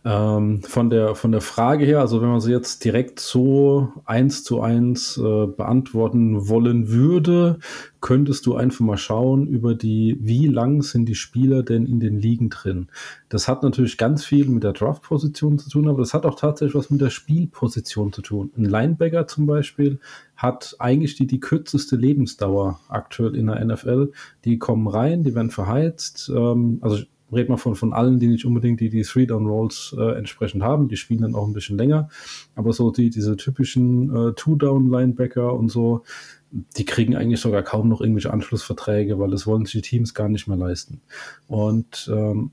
Ähm, 0.03 0.63
von, 0.63 0.89
der, 0.89 1.13
von 1.13 1.31
der 1.31 1.41
Frage 1.41 1.85
her, 1.85 1.99
also 1.99 2.23
wenn 2.23 2.29
man 2.29 2.41
sie 2.41 2.51
jetzt 2.51 2.83
direkt 2.83 3.19
so 3.19 3.93
eins 4.03 4.43
zu 4.43 4.59
eins 4.59 5.15
äh, 5.17 5.45
beantworten 5.45 6.49
wollen 6.49 6.89
würde, 6.89 7.59
könntest 7.99 8.47
du 8.47 8.55
einfach 8.55 8.79
mal 8.79 8.97
schauen 8.97 9.45
über 9.45 9.75
die, 9.75 10.17
wie 10.19 10.47
lang 10.47 10.81
sind 10.81 11.05
die 11.05 11.13
Spieler 11.13 11.61
denn 11.61 11.85
in 11.85 11.99
den 11.99 12.19
Ligen 12.19 12.49
drin. 12.49 12.87
Das 13.29 13.47
hat 13.47 13.61
natürlich 13.61 13.99
ganz 13.99 14.25
viel 14.25 14.47
mit 14.47 14.63
der 14.63 14.73
Draft-Position 14.73 15.59
zu 15.59 15.69
tun, 15.69 15.87
aber 15.87 15.99
das 15.99 16.15
hat 16.15 16.25
auch 16.25 16.35
tatsächlich 16.35 16.73
was 16.73 16.89
mit 16.89 17.01
der 17.01 17.11
Spielposition 17.11 18.11
zu 18.11 18.23
tun. 18.23 18.49
Ein 18.57 18.65
Linebacker 18.65 19.27
zum 19.27 19.45
Beispiel 19.45 19.99
hat 20.35 20.75
eigentlich 20.79 21.13
die, 21.13 21.27
die 21.27 21.39
kürzeste 21.39 21.95
Lebensdauer 21.95 22.79
aktuell 22.89 23.35
in 23.35 23.45
der 23.45 23.63
NFL. 23.63 24.11
Die 24.45 24.57
kommen 24.57 24.87
rein, 24.87 25.21
die 25.21 25.35
werden 25.35 25.51
verheizt. 25.51 26.31
Ähm, 26.35 26.79
also 26.81 27.03
red 27.31 27.49
mal 27.49 27.57
von, 27.57 27.75
von 27.75 27.93
allen, 27.93 28.19
die 28.19 28.27
nicht 28.27 28.45
unbedingt 28.45 28.79
die, 28.79 28.89
die 28.89 29.03
Three-Down-Rolls 29.03 29.95
äh, 29.97 30.17
entsprechend 30.17 30.63
haben. 30.63 30.87
Die 30.87 30.97
spielen 30.97 31.21
dann 31.21 31.35
auch 31.35 31.47
ein 31.47 31.53
bisschen 31.53 31.77
länger. 31.77 32.09
Aber 32.55 32.73
so 32.73 32.91
die, 32.91 33.09
diese 33.09 33.37
typischen 33.37 34.15
äh, 34.15 34.33
Two-Down-Linebacker 34.33 35.53
und 35.53 35.69
so, 35.69 36.03
die 36.51 36.85
kriegen 36.85 37.15
eigentlich 37.15 37.39
sogar 37.39 37.63
kaum 37.63 37.87
noch 37.87 38.01
irgendwelche 38.01 38.33
Anschlussverträge, 38.33 39.19
weil 39.19 39.31
das 39.31 39.47
wollen 39.47 39.65
sich 39.65 39.81
die 39.81 39.89
Teams 39.89 40.13
gar 40.13 40.27
nicht 40.27 40.47
mehr 40.47 40.57
leisten. 40.57 41.01
Und 41.47 42.09
ähm, 42.13 42.51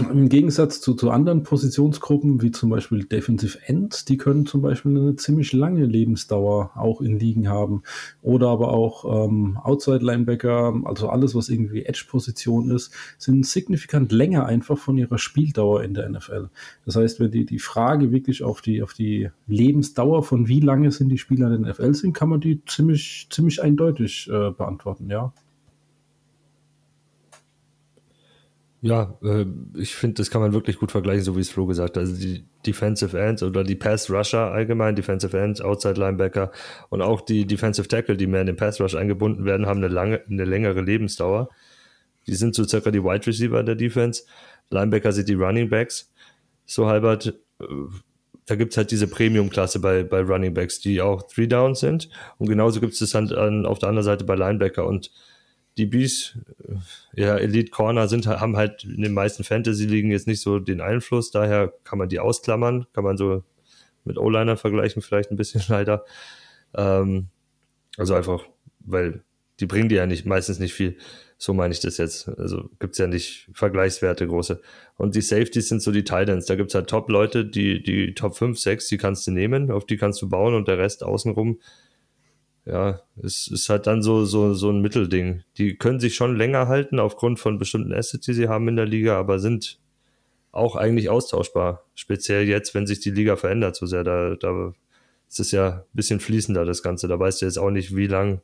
im 0.00 0.28
Gegensatz 0.28 0.80
zu, 0.80 0.94
zu 0.94 1.10
anderen 1.10 1.42
Positionsgruppen, 1.42 2.42
wie 2.42 2.50
zum 2.50 2.70
Beispiel 2.70 3.04
Defensive 3.04 3.58
Ends, 3.66 4.04
die 4.04 4.16
können 4.16 4.44
zum 4.44 4.60
Beispiel 4.60 4.96
eine 4.96 5.16
ziemlich 5.16 5.52
lange 5.52 5.84
Lebensdauer 5.84 6.72
auch 6.74 7.00
in 7.00 7.18
Ligen 7.18 7.48
haben. 7.48 7.82
Oder 8.22 8.48
aber 8.48 8.72
auch 8.72 9.26
ähm, 9.26 9.56
Outside 9.62 10.04
Linebacker, 10.04 10.74
also 10.84 11.08
alles, 11.08 11.34
was 11.34 11.48
irgendwie 11.48 11.84
Edge-Position 11.84 12.70
ist, 12.70 12.92
sind 13.18 13.46
signifikant 13.46 14.10
länger 14.10 14.46
einfach 14.46 14.78
von 14.78 14.98
ihrer 14.98 15.18
Spieldauer 15.18 15.84
in 15.84 15.94
der 15.94 16.08
NFL. 16.08 16.48
Das 16.84 16.96
heißt, 16.96 17.20
wenn 17.20 17.30
die, 17.30 17.46
die 17.46 17.60
Frage 17.60 18.10
wirklich 18.10 18.42
auf 18.42 18.60
die, 18.60 18.82
auf 18.82 18.94
die 18.94 19.30
Lebensdauer 19.46 20.24
von 20.24 20.48
wie 20.48 20.60
lange 20.60 20.90
sind 20.90 21.08
die 21.08 21.18
Spieler 21.18 21.52
in 21.52 21.62
der 21.62 21.72
NFL 21.72 21.94
sind, 21.94 22.14
kann 22.14 22.28
man 22.28 22.40
die 22.40 22.64
ziemlich, 22.66 23.28
ziemlich 23.30 23.62
eindeutig 23.62 24.28
äh, 24.28 24.50
beantworten, 24.50 25.08
ja. 25.08 25.32
Ja, 28.84 29.18
äh, 29.22 29.46
ich 29.78 29.94
finde, 29.94 30.16
das 30.16 30.30
kann 30.30 30.42
man 30.42 30.52
wirklich 30.52 30.78
gut 30.78 30.92
vergleichen, 30.92 31.24
so 31.24 31.36
wie 31.36 31.40
es 31.40 31.48
Flo 31.48 31.64
gesagt 31.64 31.96
hat. 31.96 32.02
Also 32.02 32.16
die 32.16 32.44
Defensive 32.66 33.18
Ends 33.18 33.42
oder 33.42 33.64
die 33.64 33.76
Pass 33.76 34.10
Rusher 34.10 34.52
allgemein, 34.52 34.94
Defensive 34.94 35.34
Ends, 35.40 35.62
Outside 35.62 35.98
Linebacker 35.98 36.52
und 36.90 37.00
auch 37.00 37.22
die 37.22 37.46
Defensive 37.46 37.88
Tackle, 37.88 38.18
die 38.18 38.26
mehr 38.26 38.42
in 38.42 38.46
den 38.46 38.56
Pass 38.56 38.82
Rush 38.82 38.94
eingebunden 38.94 39.46
werden, 39.46 39.64
haben 39.64 39.78
eine 39.78 39.88
lange, 39.88 40.20
eine 40.28 40.44
längere 40.44 40.82
Lebensdauer. 40.82 41.48
Die 42.26 42.34
sind 42.34 42.54
so 42.54 42.64
circa 42.64 42.90
die 42.90 43.02
Wide 43.02 43.26
Receiver 43.26 43.62
der 43.62 43.74
Defense. 43.74 44.24
Linebacker 44.68 45.12
sind 45.12 45.30
die 45.30 45.34
Running 45.34 45.70
Backs. 45.70 46.12
So 46.66 46.86
halbert, 46.86 47.28
äh, 47.60 47.64
da 48.44 48.54
gibt's 48.54 48.76
halt 48.76 48.90
diese 48.90 49.06
Premium-Klasse 49.06 49.80
bei, 49.80 50.04
bei 50.04 50.20
Running 50.20 50.52
Backs, 50.52 50.80
die 50.80 51.00
auch 51.00 51.22
Three 51.22 51.46
Downs 51.46 51.80
sind. 51.80 52.10
Und 52.36 52.50
genauso 52.50 52.80
gibt's 52.80 52.98
das 52.98 53.12
dann 53.12 53.32
an, 53.32 53.64
auf 53.64 53.78
der 53.78 53.88
anderen 53.88 54.04
Seite 54.04 54.24
bei 54.24 54.34
Linebacker. 54.34 54.86
Und 54.86 55.10
die 55.76 55.86
Bs, 55.86 56.38
äh, 56.66 57.20
ja, 57.20 57.36
Elite 57.36 57.70
Corner 57.70 58.08
sind, 58.08 58.26
haben 58.26 58.56
halt 58.56 58.84
in 58.84 59.02
den 59.02 59.14
meisten 59.14 59.44
Fantasy-Ligen 59.44 60.10
jetzt 60.10 60.26
nicht 60.26 60.40
so 60.40 60.58
den 60.58 60.80
Einfluss, 60.80 61.30
daher 61.30 61.72
kann 61.84 61.98
man 61.98 62.08
die 62.08 62.20
ausklammern, 62.20 62.86
kann 62.92 63.04
man 63.04 63.16
so 63.16 63.42
mit 64.04 64.18
O-Liner 64.18 64.56
vergleichen, 64.56 65.02
vielleicht 65.02 65.30
ein 65.30 65.36
bisschen 65.36 65.62
leider. 65.68 66.04
Ähm, 66.74 67.28
also 67.96 68.14
einfach, 68.14 68.44
weil 68.80 69.22
die 69.60 69.66
bringen 69.66 69.88
dir 69.88 69.98
ja 69.98 70.06
nicht, 70.06 70.26
meistens 70.26 70.58
nicht 70.58 70.74
viel. 70.74 70.96
So 71.36 71.52
meine 71.52 71.74
ich 71.74 71.80
das 71.80 71.98
jetzt. 71.98 72.28
Also 72.28 72.70
gibt's 72.78 72.98
ja 72.98 73.06
nicht 73.06 73.48
Vergleichswerte 73.52 74.26
große. 74.26 74.60
Und 74.96 75.14
die 75.14 75.20
Safeties 75.20 75.68
sind 75.68 75.82
so 75.82 75.92
die 75.92 76.04
Titans. 76.04 76.46
Da 76.46 76.54
gibt's 76.54 76.74
halt 76.74 76.88
Top-Leute, 76.88 77.44
die, 77.44 77.82
die 77.82 78.14
Top 78.14 78.36
5, 78.36 78.58
6, 78.58 78.88
die 78.88 78.98
kannst 78.98 79.26
du 79.26 79.30
nehmen, 79.30 79.70
auf 79.70 79.84
die 79.84 79.96
kannst 79.96 80.22
du 80.22 80.28
bauen 80.28 80.54
und 80.54 80.68
der 80.68 80.78
Rest 80.78 81.04
außenrum, 81.04 81.60
ja, 82.66 83.00
es 83.22 83.48
ist 83.48 83.68
halt 83.68 83.86
dann 83.86 84.02
so, 84.02 84.24
so, 84.24 84.54
so 84.54 84.70
ein 84.70 84.80
Mittelding. 84.80 85.42
Die 85.58 85.76
können 85.76 86.00
sich 86.00 86.14
schon 86.14 86.36
länger 86.36 86.66
halten 86.68 86.98
aufgrund 86.98 87.38
von 87.38 87.58
bestimmten 87.58 87.92
Assets, 87.92 88.24
die 88.24 88.32
sie 88.32 88.48
haben 88.48 88.68
in 88.68 88.76
der 88.76 88.86
Liga, 88.86 89.18
aber 89.18 89.38
sind 89.38 89.78
auch 90.50 90.76
eigentlich 90.76 91.10
austauschbar. 91.10 91.84
Speziell 91.94 92.48
jetzt, 92.48 92.74
wenn 92.74 92.86
sich 92.86 93.00
die 93.00 93.10
Liga 93.10 93.36
verändert 93.36 93.76
so 93.76 93.86
sehr. 93.86 94.04
Da, 94.04 94.36
da 94.36 94.72
ist 95.28 95.40
es 95.40 95.50
ja 95.50 95.68
ein 95.68 95.82
bisschen 95.92 96.20
fließender, 96.20 96.64
das 96.64 96.82
Ganze. 96.82 97.06
Da 97.08 97.18
weißt 97.18 97.42
du 97.42 97.46
jetzt 97.46 97.58
auch 97.58 97.70
nicht, 97.70 97.96
wie 97.96 98.06
lang 98.06 98.40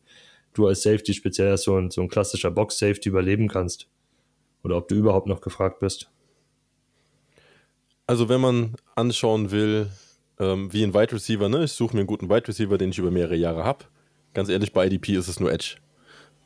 du 0.53 0.67
als 0.67 0.83
Safety 0.83 1.15
speziell 1.15 1.53
als 1.53 1.63
so 1.63 1.77
ein, 1.77 1.91
so 1.91 2.03
ein 2.03 2.09
klassischer 2.09 2.51
Box-Safety 2.51 3.09
überleben 3.09 3.49
kannst. 3.49 3.89
Oder 4.63 4.77
ob 4.77 4.89
du 4.89 4.97
überhaupt 4.97 5.29
noch 5.29 5.41
gefragt 5.41 5.81
bist. 5.81 6.11
Also 8.07 8.29
wenn 8.29 8.41
man 8.41 8.75
anschauen 8.97 9.51
will, 9.51 9.87
ähm, 10.39 10.71
wie 10.73 10.83
ein 10.83 10.93
Wide 10.93 11.13
Receiver, 11.13 11.49
ne? 11.49 11.65
ich 11.65 11.73
suche 11.73 11.95
mir 11.95 12.01
einen 12.01 12.09
guten 12.09 12.29
Wide 12.29 12.49
Receiver, 12.49 12.77
den 12.77 12.91
ich 12.91 12.99
über 12.99 13.11
mehrere 13.11 13.37
Jahre 13.37 13.65
habe. 13.65 13.85
Ganz 14.35 14.49
ehrlich, 14.49 14.73
bei 14.73 14.87
IDP 14.87 15.17
ist 15.17 15.29
es 15.29 15.41
nur 15.41 15.53
Edge. 15.53 15.77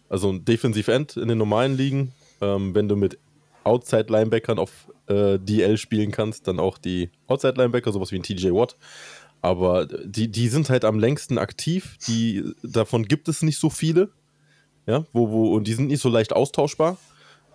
Also 0.09 0.31
ein 0.31 0.45
Defensive 0.45 0.93
End 0.93 1.17
in 1.17 1.29
den 1.29 1.39
normalen 1.39 1.77
Ligen, 1.77 2.13
ähm, 2.41 2.75
wenn 2.75 2.89
du 2.89 2.97
mit 2.97 3.19
Outside-Linebackern 3.65 4.59
auf 4.59 4.93
äh, 5.07 5.39
DL 5.39 5.79
spielen 5.79 6.11
kannst, 6.11 6.47
dann 6.47 6.61
auch 6.61 6.79
die 6.79 7.11
Outside-Linebacker, 7.27 7.93
sowas 7.93 8.13
wie 8.13 8.17
ein 8.17 8.23
TJ 8.23 8.51
Watt. 8.51 8.77
Aber 9.43 9.87
die, 9.87 10.29
die 10.31 10.49
sind 10.49 10.71
halt 10.71 10.85
am 10.85 10.99
längsten 10.99 11.37
aktiv. 11.37 11.99
Die, 12.07 12.45
davon 12.63 13.05
gibt 13.05 13.29
es 13.29 13.43
nicht 13.43 13.59
so 13.59 13.71
viele. 13.71 14.11
Ja, 14.87 15.05
wo, 15.13 15.31
wo, 15.31 15.55
und 15.55 15.67
die 15.67 15.73
sind 15.73 15.89
nicht 15.89 16.01
so 16.01 16.11
leicht 16.11 16.33
austauschbar. 16.35 16.99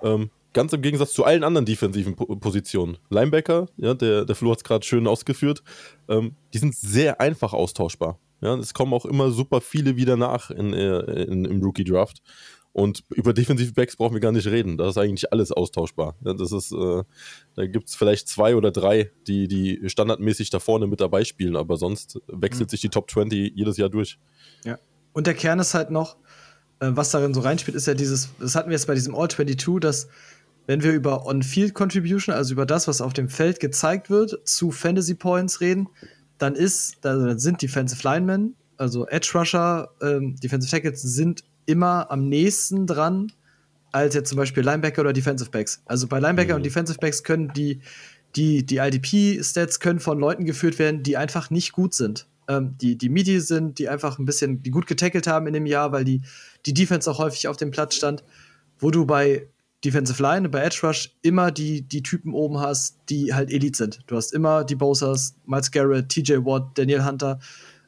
Ähm, 0.02 0.32
ganz 0.54 0.74
im 0.74 0.82
Gegensatz 0.82 1.13
zu 1.13 1.26
allen 1.26 1.44
anderen 1.44 1.65
defensiven 1.65 2.15
po 2.15 2.26
Positionen. 2.36 2.98
Linebacker, 3.10 3.68
ja, 3.78 3.94
der, 3.94 4.26
der 4.26 4.36
Flo 4.36 4.52
hat 4.52 4.60
es 4.60 4.63
gerade 4.63 4.86
schön 4.86 5.08
ausgeführt, 5.08 5.63
ähm, 6.08 6.36
die 6.54 6.58
sind 6.58 6.76
sehr 6.76 7.22
einfach 7.22 7.54
austauschbar. 7.54 8.18
Ja, 8.41 8.56
es 8.56 8.73
kommen 8.73 8.93
auch 8.93 9.06
immer 9.06 9.32
super 9.32 9.62
viele 9.62 9.95
wieder 9.95 10.17
nach 10.17 10.49
in, 10.52 10.73
äh, 10.73 11.23
in, 11.23 11.45
im 11.45 11.62
Rookie-Draft. 11.62 12.21
Und 12.71 13.04
über 13.10 13.34
Defensive 13.34 13.73
Backs 13.73 13.97
brauchen 13.97 14.13
wir 14.13 14.21
gar 14.21 14.32
nicht 14.32 14.47
reden. 14.47 14.78
Da 14.78 14.89
ist 14.89 14.97
eigentlich 14.97 15.34
alles 15.34 15.52
austauschbar. 15.52 16.15
Das 16.21 16.52
ist, 16.52 16.71
äh, 16.71 17.04
da 17.56 17.65
gibt 17.65 17.89
es 17.89 17.95
vielleicht 17.95 18.28
zwei 18.28 18.56
oder 18.56 18.71
drei, 18.71 19.12
die, 19.28 19.47
die 19.47 19.89
standardmäßig 19.89 20.52
da 20.52 20.60
vorne 20.60 20.86
mit 20.86 21.02
dabei 21.02 21.23
spielen, 21.23 21.56
aber 21.56 21.78
sonst 21.78 22.19
wechselt 22.28 22.67
mhm. 22.67 22.71
sich 22.71 22.82
die 22.82 22.89
Top 22.89 23.10
20 23.10 23.54
jedes 23.56 23.78
Jahr 23.78 23.89
durch. 23.89 24.19
Ja. 24.63 24.78
Und 25.13 25.25
der 25.25 25.34
Kern 25.34 25.60
ist 25.60 25.73
halt 25.73 25.89
noch, 25.89 26.17
äh, 26.80 26.91
was 26.91 27.10
darin 27.10 27.34
so 27.34 27.41
reinspielt, 27.41 27.75
ist 27.75 27.88
ja 27.88 27.95
dieses, 27.95 28.30
das 28.39 28.56
hatten 28.56 28.69
wir 28.69 28.75
jetzt 28.75 28.88
bei 28.88 28.95
diesem 28.95 29.15
All 29.15 29.30
22, 29.30 29.80
dass 29.82 30.08
wenn 30.67 30.84
wir 30.84 30.93
über 30.93 31.25
On-Field 31.25 31.73
Contribution, 31.73 32.36
also 32.36 32.54
über 32.54 32.67
das, 32.67 32.88
was 32.88 33.02
auf 33.02 33.13
dem 33.13 33.28
Feld 33.28 33.60
gezeigt 33.60 34.12
wird, 34.12 34.47
zu 34.47 34.69
Fantasy 34.69 35.15
Points 35.15 35.62
reden, 35.62 35.89
dann 36.39 36.56
ist, 36.56 36.97
dann 37.02 37.38
sind 37.38 37.62
Defensive 37.62 38.02
Linemen, 38.04 38.56
also 38.78 39.06
Edge 39.08 39.32
Rusher, 39.36 39.89
ähm, 40.02 40.36
Defensive 40.38 40.71
Tackles 40.71 41.02
sind 41.02 41.43
immer 41.65 42.10
am 42.10 42.28
nächsten 42.28 42.88
dran 42.88 43.32
als 43.91 44.15
jetzt 44.15 44.30
zum 44.30 44.38
Beispiel 44.38 44.63
Linebacker 44.63 45.02
oder 45.02 45.13
Defensive 45.13 45.49
Backs. 45.49 45.82
Also 45.86 46.08
bei 46.08 46.19
Linebacker 46.19 46.54
mhm. 46.54 46.58
und 46.58 46.65
Defensive 46.65 46.99
Backs 46.99 47.23
können 47.23 47.52
die, 47.56 47.82
die, 48.36 48.65
die 48.65 48.78
IDP-Stats 48.78 49.80
können 49.80 49.99
von 49.99 50.19
Leuten 50.19 50.45
geführt 50.45 50.80
werden, 50.80 51.04
die 51.04 51.17
einfach 51.17 51.49
nicht 51.49 51.71
gut 51.71 51.93
sind. 51.93 52.28
Ähm, 52.47 52.75
die, 52.80 52.97
die 52.97 53.10
Midi 53.10 53.39
sind, 53.39 53.80
die 53.80 53.89
einfach 53.89 54.19
ein 54.19 54.25
bisschen, 54.25 54.62
die 54.63 54.71
gut 54.71 54.88
getackelt 54.88 55.28
haben 55.28 55.47
in 55.47 55.54
dem 55.54 55.65
Jahr, 55.65 55.91
weil 55.91 56.04
die, 56.04 56.21
die 56.65 56.73
Defense 56.73 57.10
auch 57.10 57.19
häufig 57.19 57.47
auf 57.47 57.58
dem 57.58 57.71
Platz 57.71 57.95
stand, 57.95 58.23
wo 58.78 58.91
du 58.91 59.06
bei 59.06 59.47
Defensive 59.84 60.22
Line, 60.22 60.50
bei 60.50 60.62
Edge 60.62 60.80
Rush 60.84 61.15
immer 61.22 61.52
die, 61.52 61.82
die 61.82 62.04
Typen 62.04 62.34
oben 62.34 62.60
hast, 62.60 62.98
die 63.10 63.34
halt 63.34 63.52
Elite 63.52 63.78
sind. 63.78 64.00
Du 64.08 64.15
hast 64.18 64.34
immer 64.34 64.63
die 64.65 64.76
Bosers, 64.76 65.36
Miles 65.46 65.72
Garrett, 65.72 66.10
TJ 66.10 66.34
Watt, 66.44 66.78
Daniel 66.78 67.06
Hunter. 67.06 67.39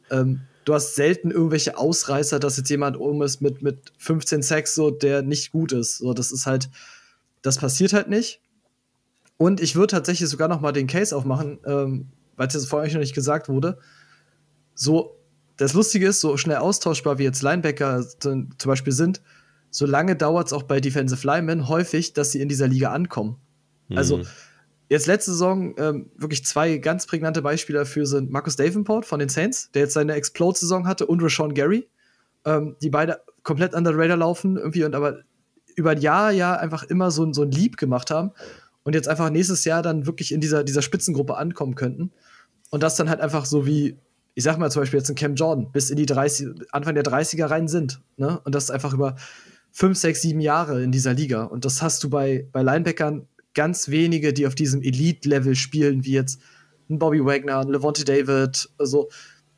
Ähm, 0.10 0.42
du 0.64 0.74
hast 0.74 0.96
selten 0.96 1.32
irgendwelche 1.32 1.78
Ausreißer, 1.78 2.40
dass 2.40 2.58
jetzt 2.58 2.70
jemand 2.70 2.98
oben 2.98 3.22
ist 3.22 3.42
mit, 3.42 3.62
mit 3.62 3.92
15 3.98 4.42
Sacks, 4.42 4.74
so, 4.74 4.90
der 4.90 5.22
nicht 5.22 5.52
gut 5.52 5.74
ist. 5.74 5.98
So, 5.98 6.14
das 6.14 6.32
ist 6.32 6.46
halt, 6.46 6.70
das 7.42 7.58
passiert 7.58 7.92
halt 7.92 8.08
nicht. 8.08 8.40
Und 9.38 9.60
ich 9.60 9.76
würde 9.76 9.92
tatsächlich 9.92 10.30
sogar 10.30 10.48
noch 10.48 10.62
mal 10.62 10.72
den 10.72 10.88
Case 10.88 11.16
aufmachen, 11.16 11.60
ähm, 11.66 12.10
weil 12.38 12.48
es 12.48 12.54
jetzt 12.54 12.70
vorher 12.70 12.92
noch 12.94 13.00
nicht 13.00 13.16
gesagt 13.16 13.50
wurde. 13.50 13.80
So, 14.76 15.18
das 15.58 15.74
Lustige 15.74 16.08
ist, 16.08 16.22
so 16.22 16.38
schnell 16.38 16.58
austauschbar 16.58 17.18
wie 17.18 17.24
jetzt 17.24 17.42
Linebacker 17.42 18.06
zum 18.20 18.50
Beispiel 18.66 18.94
sind, 18.94 19.22
so 19.72 19.86
lange 19.86 20.16
dauert 20.16 20.48
es 20.48 20.54
auch 20.54 20.64
bei 20.64 20.80
Defensive 20.80 21.26
Linemen 21.26 21.68
häufig, 21.68 22.14
dass 22.14 22.32
sie 22.32 22.42
in 22.42 22.50
dieser 22.50 22.68
Liga 22.68 22.92
ankommen. 22.92 23.38
Also, 23.90 24.18
mhm. 24.18 24.24
Also 24.24 24.32
Jetzt 24.92 25.08
letzte 25.08 25.32
Saison 25.32 25.74
ähm, 25.78 26.12
wirklich 26.18 26.44
zwei 26.44 26.78
ganz 26.78 27.06
prägnante 27.06 27.42
Beispiele 27.42 27.80
dafür 27.80 28.06
sind 28.06 28.30
Marcus 28.30 28.58
Davenport 28.58 29.06
von 29.06 29.20
den 29.20 29.30
Saints, 29.30 29.72
der 29.72 29.84
jetzt 29.84 29.94
seine 29.94 30.16
Explode-Saison 30.16 30.86
hatte, 30.86 31.06
und 31.06 31.24
Rashawn 31.24 31.54
Gary, 31.54 31.88
ähm, 32.44 32.76
die 32.82 32.90
beide 32.90 33.22
komplett 33.42 33.74
under 33.74 33.94
the 33.94 33.98
radar 33.98 34.18
laufen 34.18 34.58
irgendwie 34.58 34.84
und 34.84 34.94
aber 34.94 35.20
über 35.78 35.92
ein 35.92 36.02
Jahr 36.02 36.32
ja 36.32 36.58
einfach 36.58 36.84
immer 36.84 37.10
so, 37.10 37.32
so 37.32 37.44
ein 37.44 37.52
Lieb 37.52 37.78
gemacht 37.78 38.12
haben 38.12 38.32
und 38.84 38.94
jetzt 38.94 39.08
einfach 39.08 39.30
nächstes 39.30 39.64
Jahr 39.64 39.82
dann 39.82 40.08
wirklich 40.08 40.34
in 40.34 40.42
dieser, 40.42 40.66
dieser 40.66 40.82
Spitzengruppe 40.82 41.38
ankommen 41.38 41.76
könnten. 41.76 42.12
Und 42.70 42.84
das 42.84 42.98
dann 42.98 43.10
halt 43.10 43.22
einfach 43.22 43.46
so 43.46 43.66
wie, 43.66 43.98
ich 44.34 44.44
sag 44.44 44.58
mal 44.58 44.72
zum 44.72 44.82
Beispiel 44.82 45.00
jetzt 45.00 45.10
ein 45.10 45.16
Cam 45.16 45.36
Jordan, 45.36 45.72
bis 45.72 45.90
in 45.90 45.96
die 45.96 46.06
30, 46.06 46.50
Anfang 46.74 46.96
der 46.96 47.06
30er 47.06 47.50
rein 47.50 47.70
sind. 47.70 48.02
Ne? 48.18 48.42
Und 48.44 48.56
das 48.56 48.70
einfach 48.70 48.94
über 48.94 49.16
fünf, 49.72 49.98
sechs, 49.98 50.22
sieben 50.22 50.42
Jahre 50.42 50.84
in 50.84 50.92
dieser 50.92 51.14
Liga. 51.14 51.44
Und 51.44 51.66
das 51.66 51.82
hast 51.82 52.04
du 52.04 52.10
bei, 52.10 52.48
bei 52.52 52.62
Linebackern 52.62 53.28
ganz 53.54 53.90
wenige, 53.90 54.34
die 54.34 54.48
auf 54.48 54.56
diesem 54.56 54.82
Elite-Level 54.82 55.56
spielen, 55.56 56.06
wie 56.06 56.14
jetzt 56.14 56.42
ein 56.90 57.00
Bobby 57.00 57.24
Wagner, 57.24 57.60
ein 57.60 57.70
Levante 57.70 58.04
David. 58.04 58.70
Also 58.78 59.10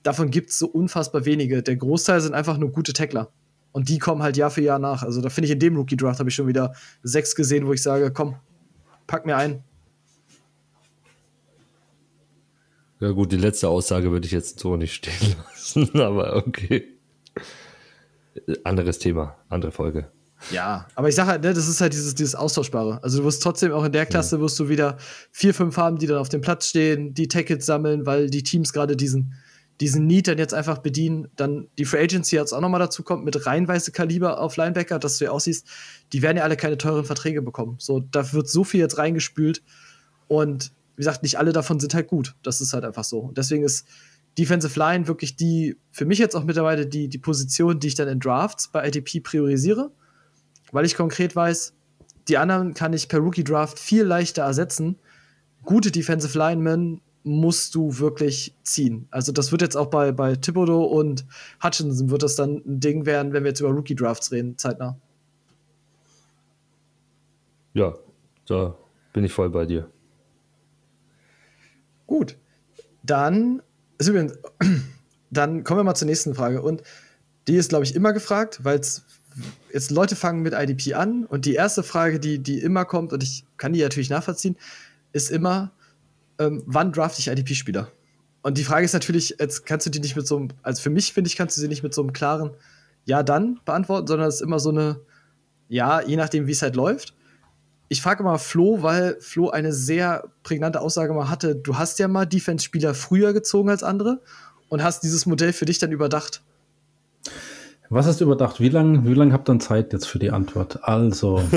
davon 0.04 0.32
gibt 0.32 0.52
es 0.52 0.60
so 0.60 0.68
unfassbar 0.68 1.26
wenige. 1.26 1.64
Der 1.64 1.76
Großteil 1.76 2.22
sind 2.22 2.34
einfach 2.34 2.58
nur 2.58 2.72
gute 2.72 2.94
Tackler. 2.94 3.32
Und 3.72 3.90
die 3.90 3.98
kommen 3.98 4.22
halt 4.22 4.38
Jahr 4.38 4.52
für 4.52 4.62
Jahr 4.62 4.80
nach. 4.80 5.02
Also 5.02 5.20
da 5.20 5.30
finde 5.30 5.48
ich 5.48 5.52
in 5.52 5.60
dem 5.60 5.76
Rookie-Draft 5.76 6.20
habe 6.20 6.30
ich 6.30 6.36
schon 6.36 6.48
wieder 6.48 6.74
sechs 7.02 7.36
gesehen, 7.36 7.66
wo 7.66 7.74
ich 7.74 7.82
sage, 7.82 8.12
komm, 8.12 8.36
pack 9.08 9.26
mir 9.26 9.36
ein. 9.36 9.64
Ja 13.00 13.12
gut, 13.12 13.32
die 13.32 13.38
letzte 13.38 13.68
Aussage 13.68 14.12
würde 14.12 14.28
ich 14.28 14.32
jetzt 14.32 14.60
so 14.60 14.78
nicht 14.78 14.94
stehen 14.94 15.36
lassen, 15.54 16.00
aber 16.00 16.36
okay. 16.36 16.88
Anderes 18.64 19.00
Thema, 19.00 19.38
andere 19.50 19.72
Folge. 19.72 20.12
Ja, 20.52 20.88
aber 20.96 21.10
ich 21.10 21.16
sage 21.16 21.30
halt, 21.30 21.44
ne, 21.44 21.54
das 21.54 21.68
ist 21.68 21.80
halt 21.80 21.94
dieses, 21.94 22.16
dieses 22.16 22.36
Austauschbare. 22.36 23.02
Also 23.02 23.20
du 23.20 23.26
wirst 23.26 23.42
trotzdem 23.42 23.72
auch 23.72 23.84
in 23.86 23.92
der 23.92 24.06
Klasse, 24.06 24.40
wirst 24.42 24.60
du 24.60 24.70
wieder 24.70 24.98
vier, 25.32 25.54
fünf 25.54 25.78
haben, 25.78 25.98
die 25.98 26.08
dann 26.08 26.18
auf 26.18 26.30
dem 26.30 26.42
Platz 26.42 26.68
stehen, 26.68 27.14
die 27.14 27.28
Tackles 27.28 27.66
sammeln, 27.66 28.06
weil 28.06 28.30
die 28.30 28.44
Teams 28.44 28.74
gerade 28.74 28.98
diesen, 28.98 29.36
diesen 29.80 30.06
Need 30.06 30.28
dann 30.28 30.38
jetzt 30.38 30.54
einfach 30.54 30.80
bedienen. 30.80 31.30
Dann 31.36 31.68
die 31.78 31.86
Free 31.86 32.04
Agency 32.04 32.36
jetzt 32.36 32.54
auch 32.54 32.62
nochmal 32.62 32.80
dazu 32.80 33.04
kommt, 33.04 33.24
mit 33.24 33.46
reihenweise 33.46 33.92
Kaliber 33.92 34.40
auf 34.40 34.58
Linebacker, 34.58 35.00
dass 35.00 35.18
du 35.18 35.26
ja 35.26 35.32
aussiehst, 35.32 35.68
die 36.12 36.22
werden 36.22 36.38
ja 36.38 36.44
alle 36.44 36.58
keine 36.58 36.78
teuren 36.78 37.06
Verträge 37.06 37.42
bekommen. 37.42 37.76
So, 37.80 38.00
da 38.00 38.34
wird 38.34 38.50
so 38.50 38.64
viel 38.64 38.82
jetzt 38.82 38.98
reingespült 38.98 39.64
und 40.28 40.72
wie 40.96 41.02
gesagt, 41.02 41.24
nicht 41.24 41.40
alle 41.40 41.54
davon 41.54 41.80
sind 41.80 41.94
halt 41.96 42.08
gut. 42.08 42.36
Das 42.44 42.62
ist 42.62 42.74
halt 42.74 42.86
einfach 42.86 43.04
so. 43.04 43.20
Und 43.20 43.38
deswegen 43.38 43.64
ist 43.64 43.88
Defensive 44.38 44.78
Line 44.80 45.08
wirklich 45.08 45.36
die, 45.36 45.78
für 45.92 46.06
mich 46.06 46.20
jetzt 46.20 46.36
auch 46.36 46.44
mittlerweile 46.44 46.88
die, 46.88 47.08
die 47.08 47.18
Position, 47.18 47.80
die 47.80 47.88
ich 47.88 47.96
dann 47.96 48.08
in 48.08 48.20
Drafts 48.20 48.68
bei 48.68 48.88
IDP 48.88 49.20
priorisiere 49.20 49.92
weil 50.74 50.86
ich 50.86 50.96
konkret 50.96 51.36
weiß, 51.36 51.74
die 52.28 52.38
anderen 52.38 52.74
kann 52.74 52.92
ich 52.94 53.08
per 53.08 53.20
Rookie 53.20 53.44
Draft 53.44 53.80
viel 53.80 54.04
leichter 54.04 54.44
ersetzen. 54.44 54.98
Gute 55.62 55.92
Defensive 55.92 56.38
Linemen 56.38 57.00
musst 57.24 57.76
du 57.76 58.00
wirklich 58.00 58.56
ziehen. 58.64 59.08
Also 59.12 59.32
das 59.32 59.52
wird 59.52 59.62
jetzt 59.62 59.78
auch 59.78 59.88
bei, 59.88 60.12
bei 60.12 60.36
Thibodeau 60.36 60.84
und 60.84 61.26
Hutchinson 61.64 62.10
wird 62.10 62.24
das 62.24 62.36
dann 62.36 62.64
ein 62.66 62.80
Ding 62.80 63.06
werden, 63.06 63.32
wenn 63.32 63.44
wir 63.44 63.50
jetzt 63.50 63.62
über 63.62 63.70
Rookie 63.70 63.96
Drafts 63.96 64.32
reden, 64.32 64.58
zeitnah. 64.58 64.98
Ja, 67.74 67.94
da 68.48 68.76
bin 69.14 69.24
ich 69.24 69.32
voll 69.32 69.50
bei 69.52 69.66
dir. 69.66 69.90
Gut. 72.08 72.38
Dann, 73.04 73.62
dann 75.32 75.64
kommen 75.64 75.80
wir 75.80 75.84
mal 75.84 75.96
zur 75.96 76.08
nächsten 76.08 76.36
Frage. 76.36 76.62
Und 76.62 76.84
die 77.48 77.56
ist, 77.56 77.70
glaube 77.70 77.84
ich, 77.84 77.96
immer 77.96 78.14
gefragt, 78.14 78.64
weil 78.64 78.82
jetzt 79.74 79.92
Leute 79.92 80.16
fangen 80.16 80.42
mit 80.42 80.54
IDP 80.54 80.94
an 80.94 81.26
und 81.26 81.46
die 81.46 81.56
erste 81.56 81.84
Frage, 81.84 82.20
die, 82.20 82.40
die 82.40 82.60
immer 82.60 82.86
kommt, 82.86 83.14
und 83.14 83.24
ich 83.24 83.46
kann 83.58 83.74
die 83.74 83.82
natürlich 83.82 84.10
nachvollziehen, 84.10 84.56
ist 85.12 85.32
immer, 85.32 85.72
ähm, 86.40 86.64
wann 86.66 86.92
draft 86.92 87.20
ich 87.20 87.28
IDP-Spieler? 87.28 87.92
Und 88.42 88.58
die 88.58 88.64
Frage 88.64 88.86
ist 88.86 88.94
natürlich, 88.94 89.38
jetzt 89.40 89.66
kannst 89.66 89.86
du 89.86 89.90
die 89.90 90.00
nicht 90.00 90.16
mit 90.16 90.28
so 90.28 90.38
einem, 90.38 90.50
also 90.62 90.82
für 90.82 90.90
mich 90.90 91.14
finde 91.14 91.30
ich, 91.30 91.36
kannst 91.36 91.58
du 91.58 91.62
sie 91.62 91.68
nicht 91.68 91.84
mit 91.84 91.94
so 91.94 92.02
einem 92.02 92.14
klaren 92.14 92.52
Ja, 93.06 93.24
dann 93.24 93.60
beantworten, 93.66 94.08
sondern 94.08 94.28
es 94.28 94.36
ist 94.36 94.42
immer 94.42 94.60
so 94.60 94.70
eine, 94.70 95.00
ja, 95.70 96.02
je 96.02 96.16
nachdem, 96.16 96.48
wie 96.48 96.52
es 96.52 96.62
halt 96.62 96.76
läuft. 96.76 97.16
Ich 97.94 98.02
frage 98.02 98.24
mal 98.24 98.40
Flo, 98.40 98.82
weil 98.82 99.18
Flo 99.20 99.52
eine 99.52 99.72
sehr 99.72 100.24
prägnante 100.42 100.82
Aussage 100.82 101.14
mal 101.14 101.30
hatte. 101.30 101.56
Du 101.56 101.78
hast 101.78 102.00
ja 102.00 102.08
mal 102.08 102.26
Defense-Spieler 102.26 102.96
früher 102.96 103.34
gezogen 103.34 103.70
als 103.70 103.84
andere 103.84 104.20
und 104.68 104.82
hast 104.82 105.04
dieses 105.04 105.28
Modell 105.28 105.54
für 105.54 105.66
dich 105.66 105.78
dann 105.78 105.92
überdacht. 105.92 106.42
Was 107.92 108.08
hast 108.08 108.20
du 108.20 108.26
überdacht? 108.26 108.60
Wie 108.60 108.70
lange 108.70 109.06
wie 109.06 109.14
lang 109.14 109.32
habt 109.32 109.48
ihr 109.48 109.54
dann 109.54 109.60
Zeit 109.60 109.94
jetzt 109.94 110.08
für 110.08 110.18
die 110.18 110.32
Antwort? 110.32 110.80
Also. 110.82 111.44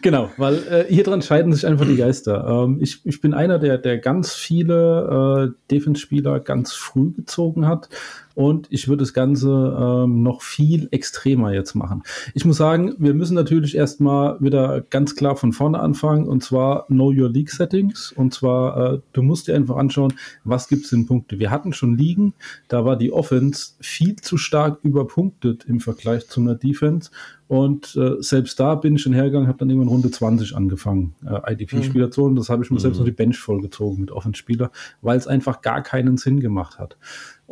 genau, 0.00 0.30
weil 0.38 0.54
äh, 0.70 0.86
hier 0.88 1.04
dran 1.04 1.20
scheiden 1.20 1.52
sich 1.52 1.66
einfach 1.66 1.84
die 1.84 1.96
Geister. 1.96 2.46
Ähm, 2.48 2.78
ich, 2.80 3.04
ich 3.04 3.20
bin 3.20 3.34
einer, 3.34 3.58
der, 3.58 3.76
der 3.76 3.98
ganz 3.98 4.32
viele 4.32 5.52
äh, 5.52 5.68
Defense-Spieler 5.70 6.40
ganz 6.40 6.72
früh 6.72 7.12
gezogen 7.12 7.66
hat. 7.66 7.90
Und 8.34 8.66
ich 8.70 8.88
würde 8.88 9.02
das 9.02 9.12
Ganze 9.12 9.50
ähm, 9.78 10.22
noch 10.22 10.42
viel 10.42 10.88
extremer 10.90 11.52
jetzt 11.52 11.74
machen. 11.74 12.02
Ich 12.34 12.44
muss 12.44 12.56
sagen, 12.56 12.94
wir 12.98 13.14
müssen 13.14 13.34
natürlich 13.34 13.76
erstmal 13.76 14.40
wieder 14.40 14.80
ganz 14.80 15.16
klar 15.16 15.36
von 15.36 15.52
vorne 15.52 15.80
anfangen 15.80 16.26
und 16.26 16.42
zwar 16.42 16.86
Know 16.86 17.12
Your 17.12 17.30
League 17.30 17.50
Settings. 17.50 18.12
Und 18.12 18.34
zwar, 18.34 18.94
äh, 18.94 18.98
du 19.12 19.22
musst 19.22 19.48
dir 19.48 19.54
einfach 19.54 19.76
anschauen, 19.76 20.14
was 20.44 20.68
gibt 20.68 20.86
es 20.86 20.92
in 20.92 21.06
Punkte. 21.06 21.38
Wir 21.38 21.50
hatten 21.50 21.72
schon 21.72 21.96
Ligen, 21.96 22.34
da 22.68 22.84
war 22.84 22.96
die 22.96 23.12
Offense 23.12 23.72
viel 23.80 24.16
zu 24.16 24.36
stark 24.36 24.78
überpunktet 24.82 25.64
im 25.66 25.80
Vergleich 25.80 26.28
zu 26.28 26.40
einer 26.40 26.54
Defense. 26.54 27.10
Und 27.52 27.96
äh, 27.96 28.14
selbst 28.20 28.58
da 28.60 28.76
bin 28.76 28.96
ich 28.96 29.02
schon 29.02 29.12
hergegangen, 29.12 29.46
habe 29.46 29.58
dann 29.58 29.68
irgendwann 29.68 29.90
Runde 29.90 30.10
20 30.10 30.56
angefangen, 30.56 31.14
äh, 31.22 31.52
IDP-Spieler 31.52 32.10
zu 32.10 32.22
holen. 32.22 32.34
Das 32.34 32.48
habe 32.48 32.64
ich 32.64 32.70
mir 32.70 32.76
mhm. 32.76 32.80
selbst 32.80 32.96
noch 32.96 33.04
die 33.04 33.12
Bench 33.12 33.38
vollgezogen 33.38 34.00
mit 34.00 34.10
Offenspieler, 34.10 34.70
weil 35.02 35.18
es 35.18 35.26
einfach 35.26 35.60
gar 35.60 35.82
keinen 35.82 36.16
Sinn 36.16 36.40
gemacht 36.40 36.78
hat. 36.78 36.96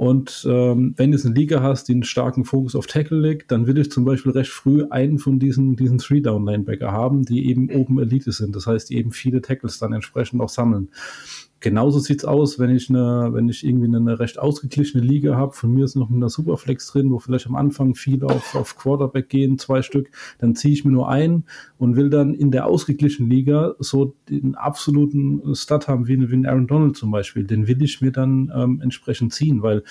Und 0.01 0.46
ähm, 0.48 0.94
wenn 0.96 1.12
du 1.12 1.18
eine 1.22 1.34
Liga 1.34 1.62
hast, 1.62 1.86
die 1.86 1.92
einen 1.92 2.05
starken 2.05 2.46
Fokus 2.46 2.74
auf 2.74 2.86
Tackle 2.86 3.20
legt, 3.20 3.53
dann 3.53 3.66
will 3.66 3.76
ich 3.76 3.90
zum 3.90 4.07
Beispiel 4.07 4.32
recht 4.32 4.51
früh 4.51 4.86
einen 4.88 5.18
von 5.18 5.38
diesen, 5.38 5.76
diesen 5.76 5.98
Three-Down-Linebacker 5.98 6.90
haben, 6.90 7.26
die 7.26 7.51
eben 7.51 7.68
oben 7.68 8.01
Elite 8.01 8.32
sind. 8.32 8.57
Das 8.57 8.66
heißt, 8.66 8.88
die 8.88 8.96
eben 8.96 9.12
viele 9.12 9.42
Tackles 9.42 9.78
dann 9.78 9.92
entsprechend 9.92 10.40
auch 10.40 10.48
sammeln. 10.48 10.88
Genauso 11.61 11.99
sieht 11.99 12.21
es 12.21 12.25
aus, 12.25 12.59
wenn 12.59 12.75
ich 12.75 12.89
eine, 12.89 13.29
wenn 13.33 13.49
ich 13.51 13.67
irgendwie 13.67 13.95
eine 13.95 14.19
recht 14.19 14.39
ausgeglichene 14.39 15.05
Liga 15.05 15.37
habe. 15.37 15.53
Von 15.53 15.75
mir 15.75 15.85
ist 15.85 15.95
noch 15.95 16.11
eine 16.11 16.31
Superflex 16.31 16.87
drin, 16.87 17.11
wo 17.11 17.19
vielleicht 17.19 17.47
am 17.47 17.55
Anfang 17.55 17.95
viele 17.95 18.27
auf, 18.27 18.55
auf 18.55 18.77
Quarterback 18.77 19.29
gehen, 19.29 19.59
zwei 19.59 19.83
Stück. 19.83 20.11
Dann 20.39 20.55
ziehe 20.55 20.73
ich 20.73 20.87
mir 20.87 20.91
nur 20.91 21.11
einen 21.11 21.45
und 21.77 21.97
will 21.97 22.09
dann 22.09 22.33
in 22.33 22.51
der 22.51 22.65
ausgeglichenen 22.65 23.31
Liga 23.31 23.75
so 23.79 24.15
den 24.31 24.55
absoluten 24.55 25.55
Stat 25.55 25.87
haben, 25.87 26.09
wie, 26.09 26.31
wie 26.31 26.47
Aaron 26.47 26.67
Donald 26.67 26.97
zum 26.97 27.11
Beispiel. 27.11 27.45
Den 27.45 27.69
will 27.69 27.83
ich 27.83 28.01
mir 28.01 28.11
dann 28.11 28.51
ähm, 28.55 28.81
entsprechend 28.83 29.35
ziehen, 29.35 29.63
weil 29.63 29.83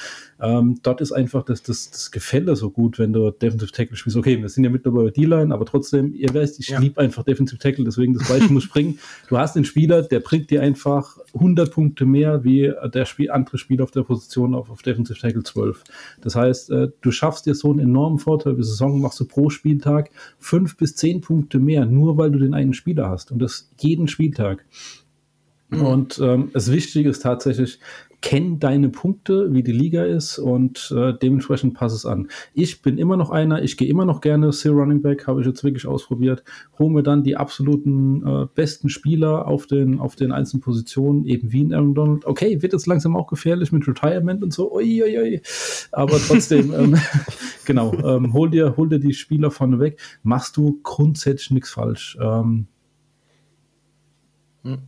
ähm, 0.42 0.80
dort 0.82 1.02
ist 1.02 1.12
einfach 1.12 1.44
das, 1.44 1.62
das, 1.62 1.92
das 1.92 2.10
Gefälle 2.10 2.56
so 2.56 2.72
gut, 2.72 2.98
wenn 2.98 3.14
du 3.14 3.30
Defensive 3.30 3.72
Tackle 3.72 3.96
spielst. 3.96 4.18
Okay, 4.18 4.42
wir 4.42 4.50
sind 4.50 4.64
ja 4.64 4.72
mittlerweile 4.72 5.12
D-Line, 5.12 5.54
aber 5.54 5.66
trotzdem, 5.66 6.16
ihr 6.16 6.34
weißt, 6.34 6.60
ich 6.60 6.70
ja. 6.70 6.80
liebe 6.80 7.00
einfach 7.00 7.24
Defensive 7.24 7.60
Tackle, 7.60 7.86
deswegen 7.86 8.16
das 8.16 8.28
Beispiel 8.28 8.54
muss 8.54 8.64
springen. 8.64 8.98
Du 9.28 9.38
hast 9.38 9.56
den 9.56 9.66
Spieler, 9.66 10.02
der 10.02 10.20
bringt 10.22 10.50
dir 10.50 10.64
einfach 10.64 11.20
100 11.36 11.59
100 11.60 11.74
Punkte 11.74 12.06
mehr 12.06 12.44
wie 12.44 12.72
der 12.94 13.06
Spiel, 13.06 13.32
andere 13.32 13.58
Spieler 13.58 13.84
auf 13.84 13.92
der 13.92 14.04
Position 14.04 14.56
auf, 14.56 14.70
auf 14.70 14.82
Defensive 14.82 15.20
Tackle 15.20 15.44
12. 15.44 15.84
Das 16.22 16.36
heißt, 16.36 16.72
äh, 16.72 16.90
du 17.02 17.12
schaffst 17.12 17.46
dir 17.46 17.56
so 17.56 17.72
einen 17.72 17.80
enormen 17.80 18.20
Vorteil. 18.20 18.56
Die 18.56 18.64
Saison 18.64 19.00
machst 19.02 19.20
du 19.20 19.26
pro 19.26 19.50
Spieltag 19.50 20.10
fünf 20.40 20.78
bis 20.78 20.96
zehn 20.96 21.22
Punkte 21.22 21.60
mehr, 21.60 21.86
nur 21.86 22.18
weil 22.18 22.32
du 22.32 22.40
den 22.40 22.54
einen 22.54 22.74
Spieler 22.74 23.10
hast. 23.10 23.32
Und 23.32 23.40
das 23.40 23.70
jeden 23.80 24.08
Spieltag. 24.08 24.66
Mhm. 25.70 25.82
Und 25.82 26.20
ähm, 26.20 26.50
das 26.54 26.72
Wichtige 26.72 27.10
ist 27.10 27.22
tatsächlich, 27.22 27.80
kenn 28.22 28.60
deine 28.60 28.90
Punkte, 28.90 29.54
wie 29.54 29.64
die 29.64 29.72
Liga 29.72 30.04
ist 30.04 30.40
und 30.40 30.94
äh, 30.96 31.14
dementsprechend 31.22 31.74
pass 31.74 31.94
es 31.94 32.06
an. 32.06 32.28
Ich 32.54 32.82
bin 32.82 32.98
immer 32.98 33.16
noch 33.16 33.30
einer, 33.30 33.62
ich 33.64 33.78
gehe 33.78 33.88
immer 33.88 34.06
noch 34.06 34.22
gerne 34.22 34.52
Seal 34.52 34.74
Running 34.74 35.02
Back, 35.02 35.28
habe 35.28 35.42
ich 35.42 35.48
jetzt 35.48 35.64
wirklich 35.64 35.88
ausprobiert, 35.88 36.44
hole 36.78 36.92
mir 36.92 37.04
dann 37.04 37.24
die 37.24 37.38
absoluten 37.38 38.26
äh, 38.26 38.48
besten 38.54 38.90
Spieler 38.90 39.48
auf 39.48 39.68
den, 39.68 40.00
auf 40.00 40.16
den 40.16 40.32
einzelnen 40.32 40.62
Positionen, 40.62 41.26
eben 41.26 41.52
wie 41.52 41.62
in 41.62 41.74
Aaron 41.74 41.94
Donald. 41.94 42.26
Okay, 42.26 42.62
wird 42.62 42.74
jetzt 42.74 42.88
langsam 42.88 43.16
auch 43.16 43.28
gefährlich 43.28 43.72
mit 43.72 43.88
Retirement 43.88 44.44
und 44.44 44.54
so, 44.54 44.74
ui, 44.74 45.02
ui, 45.02 45.18
ui. 45.18 45.42
aber 45.92 46.18
trotzdem, 46.18 46.74
ähm, 46.78 46.98
genau, 47.66 47.94
ähm, 47.94 48.34
hol, 48.34 48.50
dir, 48.50 48.76
hol 48.76 48.90
dir 48.90 49.00
die 49.00 49.14
Spieler 49.14 49.50
vorne 49.52 49.80
weg, 49.80 50.00
machst 50.24 50.58
du 50.58 50.80
grundsätzlich 50.84 51.52
nichts 51.52 51.70
falsch. 51.70 52.18
Ähm, 52.22 52.68
hm. 54.64 54.80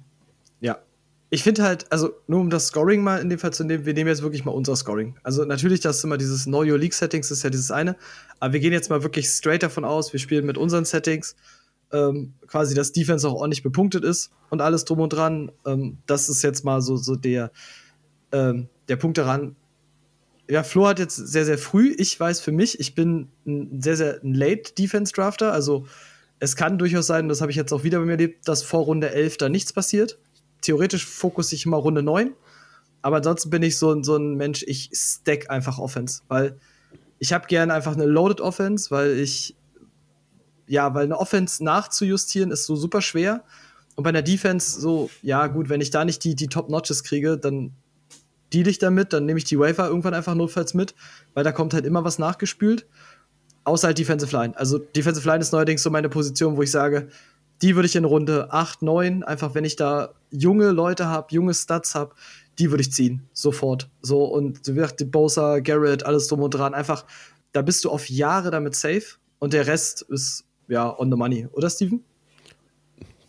Ich 1.34 1.44
finde 1.44 1.64
halt, 1.64 1.90
also 1.94 2.12
nur 2.28 2.42
um 2.42 2.50
das 2.50 2.68
Scoring 2.68 3.02
mal 3.04 3.22
in 3.22 3.30
dem 3.30 3.40
Fall 3.40 3.54
zu 3.54 3.64
nehmen, 3.64 3.86
wir 3.86 3.94
nehmen 3.94 4.10
jetzt 4.10 4.22
wirklich 4.22 4.44
mal 4.44 4.52
unser 4.52 4.76
Scoring. 4.76 5.16
Also 5.24 5.46
natürlich, 5.46 5.80
das 5.80 6.00
ist 6.00 6.04
immer 6.04 6.18
dieses 6.18 6.44
Know 6.44 6.60
Your 6.60 6.78
League 6.78 6.94
Settings, 6.94 7.32
ist 7.32 7.42
ja 7.44 7.50
dieses 7.50 7.72
eine. 7.72 7.96
Aber 8.42 8.52
wir 8.52 8.60
gehen 8.60 8.74
jetzt 8.74 8.90
mal 8.90 9.02
wirklich 9.02 9.30
straight 9.30 9.64
davon 9.64 9.86
aus, 9.86 10.12
wir 10.12 10.20
spielen 10.20 10.46
mit 10.46 10.58
unseren 10.58 10.84
Settings, 10.84 11.38
ähm, 11.94 12.34
quasi, 12.48 12.76
dass 12.76 12.92
Defense 12.92 13.26
auch 13.26 13.36
ordentlich 13.36 13.64
bepunktet 13.64 14.04
ist 14.04 14.32
und 14.50 14.60
alles 14.60 14.84
drum 14.84 15.00
und 15.00 15.14
dran. 15.14 15.54
Ähm, 15.66 16.00
das 16.06 16.28
ist 16.28 16.42
jetzt 16.42 16.66
mal 16.66 16.82
so, 16.82 16.98
so 16.98 17.16
der, 17.16 17.54
ähm, 18.34 18.68
der 18.90 18.98
Punkt 18.98 19.18
daran. 19.18 19.56
Ja, 20.50 20.64
Flo 20.64 20.86
hat 20.86 21.00
jetzt 21.00 21.16
sehr, 21.16 21.46
sehr 21.46 21.58
früh. 21.58 21.96
Ich 21.98 22.20
weiß 22.20 22.42
für 22.42 22.52
mich, 22.52 22.78
ich 22.82 22.94
bin 22.94 23.30
ein 23.48 23.82
sehr, 23.82 23.96
sehr 23.96 24.20
Late 24.22 24.74
Defense 24.78 25.14
Drafter. 25.14 25.54
Also 25.54 25.86
es 26.40 26.58
kann 26.58 26.78
durchaus 26.78 27.08
sein, 27.08 27.30
das 27.30 27.40
habe 27.40 27.52
ich 27.52 27.58
jetzt 27.58 27.72
auch 27.72 27.86
wieder 27.86 28.00
bei 28.00 28.06
mir 28.06 28.12
erlebt, 28.12 28.50
dass 28.50 28.64
vor 28.64 28.84
Runde 28.84 29.12
11 29.12 29.38
da 29.38 29.48
nichts 29.48 29.72
passiert 29.72 30.20
theoretisch 30.62 31.06
fokussiere 31.06 31.58
ich 31.58 31.66
immer 31.66 31.78
Runde 31.78 32.04
9. 32.04 32.34
Aber 33.02 33.18
ansonsten 33.18 33.50
bin 33.50 33.64
ich 33.64 33.78
so, 33.78 34.02
so 34.04 34.16
ein 34.16 34.36
Mensch, 34.36 34.64
ich 34.68 34.92
stack 34.94 35.50
einfach 35.50 35.80
Offense, 35.80 36.22
weil 36.28 36.58
ich 37.20 37.34
habe 37.34 37.48
gerne 37.48 37.74
einfach 37.74 37.94
eine 37.94 38.06
Loaded 38.06 38.42
Offense, 38.42 38.92
weil 38.92 39.18
ich, 39.18 39.56
ja, 40.68 40.94
weil 40.94 41.06
eine 41.06 41.18
Offense 41.18 41.64
nachzujustieren 41.64 42.52
ist 42.52 42.66
so 42.66 42.76
super 42.76 43.02
schwer. 43.02 43.44
Und 43.96 44.04
bei 44.04 44.10
einer 44.10 44.22
Defense 44.22 44.80
so, 44.80 45.10
ja, 45.22 45.48
gut, 45.48 45.70
wenn 45.70 45.82
ich 45.82 45.90
da 45.90 46.06
nicht 46.06 46.24
die, 46.24 46.36
die 46.36 46.48
Top-Notches 46.48 47.04
kriege, 47.04 47.38
dann 47.38 47.74
deal 48.54 48.68
ich 48.68 48.80
damit, 48.80 49.14
dann 49.14 49.26
nehme 49.26 49.38
ich 49.38 49.46
die 49.46 49.60
Wafer 49.60 49.88
irgendwann 49.88 50.14
einfach 50.14 50.36
notfalls 50.36 50.74
mit, 50.74 50.96
weil 51.34 51.44
da 51.44 51.52
kommt 51.52 51.74
halt 51.74 51.86
immer 51.86 52.04
was 52.04 52.20
nachgespült. 52.20 52.86
Außer 53.64 53.88
halt 53.88 54.00
Defensive 54.00 54.36
Line. 54.36 54.58
Also 54.58 54.80
Defensive 54.80 55.28
Line 55.28 55.42
ist 55.42 55.54
neuerdings 55.54 55.84
so 55.84 55.92
meine 55.92 56.10
Position, 56.10 56.58
wo 56.58 56.64
ich 56.64 56.72
sage, 56.72 57.10
die 57.62 57.76
würde 57.76 57.88
ich 57.88 57.96
in 57.96 58.06
Runde 58.06 58.52
8, 58.52 58.82
9, 58.82 59.24
einfach 59.24 59.54
wenn 59.54 59.66
ich 59.66 59.76
da 59.76 60.14
junge 60.32 60.72
Leute 60.72 61.08
habe, 61.08 61.28
junge 61.32 61.54
Stats 61.54 61.96
habe, 61.96 62.16
die 62.60 62.72
würde 62.72 62.82
ich 62.82 62.92
ziehen, 62.92 63.28
sofort. 63.34 63.90
So, 64.02 64.24
und 64.26 64.66
so 64.66 64.76
wie 64.76 65.06
Bosa, 65.06 65.60
Garrett, 65.60 66.06
alles 66.06 66.28
drum 66.28 66.42
und 66.42 66.54
dran, 66.54 66.74
einfach, 66.74 67.06
da 67.52 67.62
bist 67.62 67.84
du 67.86 67.90
auf 67.90 68.10
Jahre 68.10 68.52
damit 68.52 68.76
safe 68.76 69.18
und 69.40 69.54
der 69.54 69.68
Rest 69.68 70.02
ist 70.04 70.46
ja 70.68 70.98
on 70.98 71.12
the 71.12 71.18
money, 71.18 71.48
oder 71.52 71.70
Steven? 71.70 72.04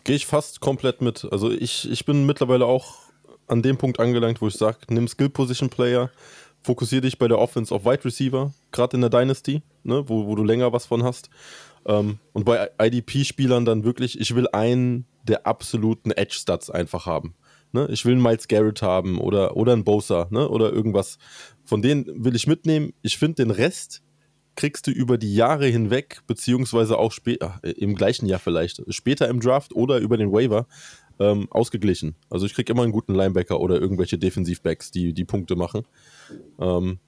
Gehe 0.04 0.16
ich 0.16 0.26
fast 0.26 0.60
komplett 0.60 1.00
mit. 1.00 1.28
Also 1.30 1.50
ich, 1.50 1.90
ich 1.90 2.04
bin 2.04 2.26
mittlerweile 2.26 2.66
auch 2.66 2.98
an 3.46 3.62
dem 3.62 3.76
Punkt 3.76 4.00
angelangt, 4.00 4.40
wo 4.40 4.48
ich 4.48 4.54
sage, 4.54 4.78
nimm 4.88 5.06
Skill 5.08 5.28
Position 5.28 5.68
Player, 5.68 6.10
fokussiere 6.62 7.02
dich 7.02 7.18
bei 7.18 7.28
der 7.28 7.38
Offense 7.38 7.74
auf 7.74 7.84
Wide 7.84 8.04
Receiver, 8.04 8.52
gerade 8.70 8.96
in 8.96 9.00
der 9.02 9.10
Dynasty, 9.10 9.62
ne, 9.84 10.08
wo, 10.08 10.26
wo 10.26 10.34
du 10.34 10.44
länger 10.44 10.72
was 10.72 10.86
von 10.86 11.02
hast. 11.02 11.28
Ähm, 11.86 12.18
und 12.32 12.44
bei 12.44 12.70
IDP-Spielern 12.80 13.64
dann 13.64 13.84
wirklich, 13.84 14.20
ich 14.20 14.34
will 14.34 14.48
einen 14.52 15.06
der 15.24 15.46
absoluten 15.46 16.10
Edge-Stats 16.10 16.70
einfach 16.70 17.06
haben. 17.06 17.34
Ne? 17.72 17.88
Ich 17.90 18.04
will 18.04 18.12
einen 18.12 18.22
Miles 18.22 18.48
Garrett 18.48 18.82
haben 18.82 19.18
oder, 19.18 19.56
oder 19.56 19.72
einen 19.72 19.84
Bosa 19.84 20.28
ne? 20.30 20.48
oder 20.48 20.72
irgendwas. 20.72 21.18
Von 21.64 21.82
denen 21.82 22.24
will 22.24 22.34
ich 22.34 22.46
mitnehmen. 22.46 22.92
Ich 23.02 23.16
finde, 23.18 23.44
den 23.44 23.50
Rest 23.50 24.02
kriegst 24.54 24.86
du 24.86 24.90
über 24.90 25.16
die 25.16 25.34
Jahre 25.34 25.66
hinweg, 25.66 26.20
beziehungsweise 26.26 26.98
auch 26.98 27.12
später, 27.12 27.60
äh, 27.62 27.70
im 27.70 27.94
gleichen 27.94 28.26
Jahr 28.26 28.40
vielleicht, 28.40 28.82
später 28.92 29.28
im 29.28 29.40
Draft 29.40 29.74
oder 29.74 29.98
über 29.98 30.16
den 30.18 30.32
Waiver, 30.32 30.66
ähm, 31.18 31.48
ausgeglichen. 31.50 32.14
Also 32.28 32.46
ich 32.46 32.54
kriege 32.54 32.72
immer 32.72 32.82
einen 32.82 32.92
guten 32.92 33.14
Linebacker 33.14 33.60
oder 33.60 33.80
irgendwelche 33.80 34.18
Defensivbacks, 34.18 34.90
die 34.90 35.12
die 35.12 35.24
Punkte 35.24 35.56
machen. 35.56 35.86
Ähm, 36.58 36.98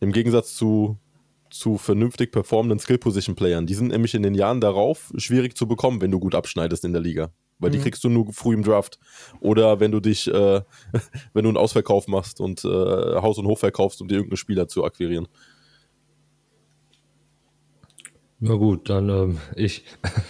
Im 0.00 0.12
Gegensatz 0.12 0.54
zu 0.54 0.98
zu 1.52 1.78
vernünftig 1.78 2.32
performenden 2.32 2.78
Skill-Position-Playern. 2.78 3.66
Die 3.66 3.74
sind 3.74 3.88
nämlich 3.88 4.14
in 4.14 4.22
den 4.22 4.34
Jahren 4.34 4.60
darauf 4.60 5.12
schwierig 5.16 5.56
zu 5.56 5.66
bekommen, 5.66 6.00
wenn 6.00 6.10
du 6.10 6.18
gut 6.18 6.34
abschneidest 6.34 6.84
in 6.84 6.92
der 6.92 7.02
Liga. 7.02 7.30
Weil 7.58 7.70
mhm. 7.70 7.74
die 7.74 7.80
kriegst 7.80 8.02
du 8.04 8.08
nur 8.08 8.32
früh 8.32 8.54
im 8.54 8.62
Draft. 8.62 8.98
Oder 9.40 9.80
wenn 9.80 9.92
du 9.92 10.00
dich, 10.00 10.28
äh, 10.28 10.60
wenn 11.32 11.44
du 11.44 11.50
einen 11.50 11.56
Ausverkauf 11.56 12.08
machst 12.08 12.40
und 12.40 12.64
äh, 12.64 12.68
Haus- 12.68 13.38
und 13.38 13.46
Hof 13.46 13.60
verkaufst, 13.60 14.00
um 14.00 14.08
dir 14.08 14.16
irgendeinen 14.16 14.38
Spieler 14.38 14.68
zu 14.68 14.84
akquirieren. 14.84 15.28
Na 18.44 18.54
gut, 18.56 18.90
dann 18.90 19.08
ähm, 19.08 19.38
ich. 19.54 19.84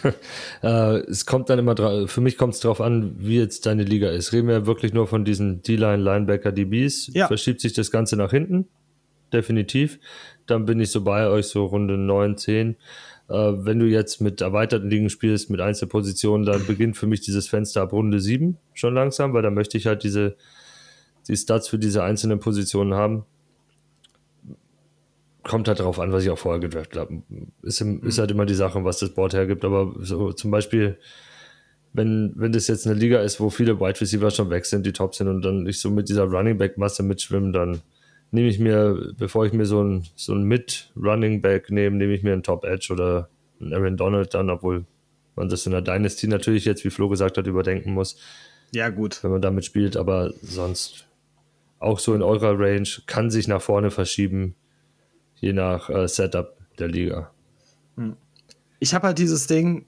äh, 0.62 0.96
es 1.08 1.24
kommt 1.24 1.48
dann 1.48 1.58
immer 1.58 1.74
drauf, 1.74 2.10
für 2.10 2.20
mich 2.20 2.36
kommt 2.36 2.52
es 2.52 2.60
darauf 2.60 2.82
an, 2.82 3.14
wie 3.16 3.38
jetzt 3.38 3.64
deine 3.64 3.84
Liga 3.84 4.10
ist. 4.10 4.34
Reden 4.34 4.48
wir 4.48 4.66
wirklich 4.66 4.92
nur 4.92 5.06
von 5.06 5.24
diesen 5.24 5.62
D-Line, 5.62 6.02
Linebacker, 6.02 6.52
DBs. 6.52 7.14
Ja. 7.14 7.26
Verschiebt 7.26 7.62
sich 7.62 7.72
das 7.72 7.90
Ganze 7.90 8.16
nach 8.16 8.30
hinten? 8.30 8.68
Definitiv 9.32 9.98
dann 10.52 10.66
bin 10.66 10.80
ich 10.80 10.90
so 10.90 11.02
bei 11.02 11.28
euch, 11.28 11.46
so 11.46 11.66
Runde 11.66 11.98
9, 11.98 12.36
10. 12.36 12.76
Äh, 13.28 13.34
wenn 13.34 13.78
du 13.78 13.86
jetzt 13.86 14.20
mit 14.20 14.40
erweiterten 14.40 14.88
Ligen 14.88 15.10
spielst, 15.10 15.50
mit 15.50 15.60
Einzelpositionen, 15.60 16.46
dann 16.46 16.66
beginnt 16.66 16.96
für 16.96 17.06
mich 17.06 17.20
dieses 17.20 17.48
Fenster 17.48 17.82
ab 17.82 17.92
Runde 17.92 18.20
7 18.20 18.56
schon 18.74 18.94
langsam, 18.94 19.32
weil 19.32 19.42
da 19.42 19.50
möchte 19.50 19.76
ich 19.76 19.86
halt 19.86 20.04
diese 20.04 20.36
die 21.28 21.36
Stats 21.36 21.68
für 21.68 21.78
diese 21.78 22.02
einzelnen 22.02 22.40
Positionen 22.40 22.94
haben. 22.94 23.24
Kommt 25.44 25.68
halt 25.68 25.78
darauf 25.80 26.00
an, 26.00 26.12
was 26.12 26.24
ich 26.24 26.30
auch 26.30 26.38
vorher 26.38 26.60
gedraftet 26.60 26.98
habe. 26.98 27.22
Ist, 27.62 27.80
im, 27.80 28.02
ist 28.02 28.18
halt 28.18 28.30
immer 28.32 28.44
die 28.44 28.54
Sache, 28.54 28.84
was 28.84 28.98
das 28.98 29.10
Board 29.10 29.34
hergibt, 29.34 29.64
aber 29.64 29.94
so 30.00 30.32
zum 30.32 30.50
Beispiel 30.50 30.98
wenn, 31.92 32.32
wenn 32.36 32.52
das 32.52 32.68
jetzt 32.68 32.86
eine 32.86 32.98
Liga 32.98 33.20
ist, 33.20 33.38
wo 33.38 33.50
viele 33.50 33.78
Wide 33.78 34.00
Receiver 34.00 34.30
schon 34.30 34.50
weg 34.50 34.64
sind, 34.64 34.86
die 34.86 34.92
top 34.92 35.14
sind 35.14 35.28
und 35.28 35.42
dann 35.42 35.66
ich 35.66 35.78
so 35.78 35.90
mit 35.90 36.08
dieser 36.08 36.24
Running 36.24 36.56
Back 36.58 36.78
Masse 36.78 37.02
mitschwimmen, 37.02 37.52
dann 37.52 37.82
nehme 38.32 38.48
ich 38.48 38.58
mir, 38.58 39.12
bevor 39.16 39.46
ich 39.46 39.52
mir 39.52 39.66
so 39.66 39.82
ein, 39.82 40.06
so 40.16 40.34
ein 40.34 40.42
Mid-Running 40.42 41.40
Back 41.40 41.70
nehme, 41.70 41.96
nehme 41.96 42.14
ich 42.14 42.22
mir 42.22 42.32
einen 42.32 42.42
Top 42.42 42.64
Edge 42.64 42.92
oder 42.92 43.28
einen 43.60 43.72
Aaron 43.74 43.96
Donald 43.96 44.34
dann, 44.34 44.50
obwohl 44.50 44.84
man 45.36 45.48
das 45.48 45.64
in 45.66 45.72
der 45.72 45.82
Dynasty 45.82 46.26
natürlich 46.26 46.64
jetzt, 46.64 46.84
wie 46.84 46.90
Flo 46.90 47.08
gesagt 47.08 47.38
hat, 47.38 47.46
überdenken 47.46 47.92
muss. 47.92 48.16
Ja, 48.74 48.88
gut. 48.88 49.22
Wenn 49.22 49.30
man 49.30 49.42
damit 49.42 49.64
spielt, 49.64 49.96
aber 49.96 50.32
sonst 50.42 51.06
auch 51.78 51.98
so 51.98 52.14
in 52.14 52.22
eurer 52.22 52.58
Range 52.58 52.88
kann 53.06 53.30
sich 53.30 53.48
nach 53.48 53.60
vorne 53.60 53.90
verschieben, 53.90 54.54
je 55.36 55.52
nach 55.52 55.90
äh, 55.90 56.08
Setup 56.08 56.56
der 56.78 56.88
Liga. 56.88 57.30
Ich 58.78 58.94
habe 58.94 59.08
halt 59.08 59.18
dieses 59.18 59.46
Ding, 59.46 59.84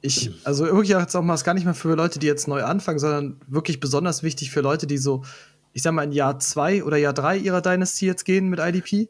ich, 0.00 0.30
also 0.44 0.64
wirklich 0.64 0.90
jetzt 0.90 1.14
auch 1.14 1.22
mal, 1.22 1.34
ist 1.34 1.44
gar 1.44 1.54
nicht 1.54 1.64
mehr 1.64 1.74
für 1.74 1.94
Leute, 1.94 2.18
die 2.18 2.26
jetzt 2.26 2.48
neu 2.48 2.62
anfangen, 2.62 2.98
sondern 2.98 3.40
wirklich 3.48 3.80
besonders 3.80 4.22
wichtig 4.22 4.50
für 4.50 4.60
Leute, 4.60 4.86
die 4.86 4.98
so, 4.98 5.24
ich 5.72 5.82
sag 5.82 5.92
mal, 5.92 6.04
in 6.04 6.12
Jahr 6.12 6.38
zwei 6.38 6.84
oder 6.84 6.96
Jahr 6.96 7.12
drei 7.12 7.36
ihrer 7.36 7.62
Dynasty 7.62 8.06
jetzt 8.06 8.24
gehen 8.24 8.48
mit 8.48 8.60
IDP. 8.60 9.08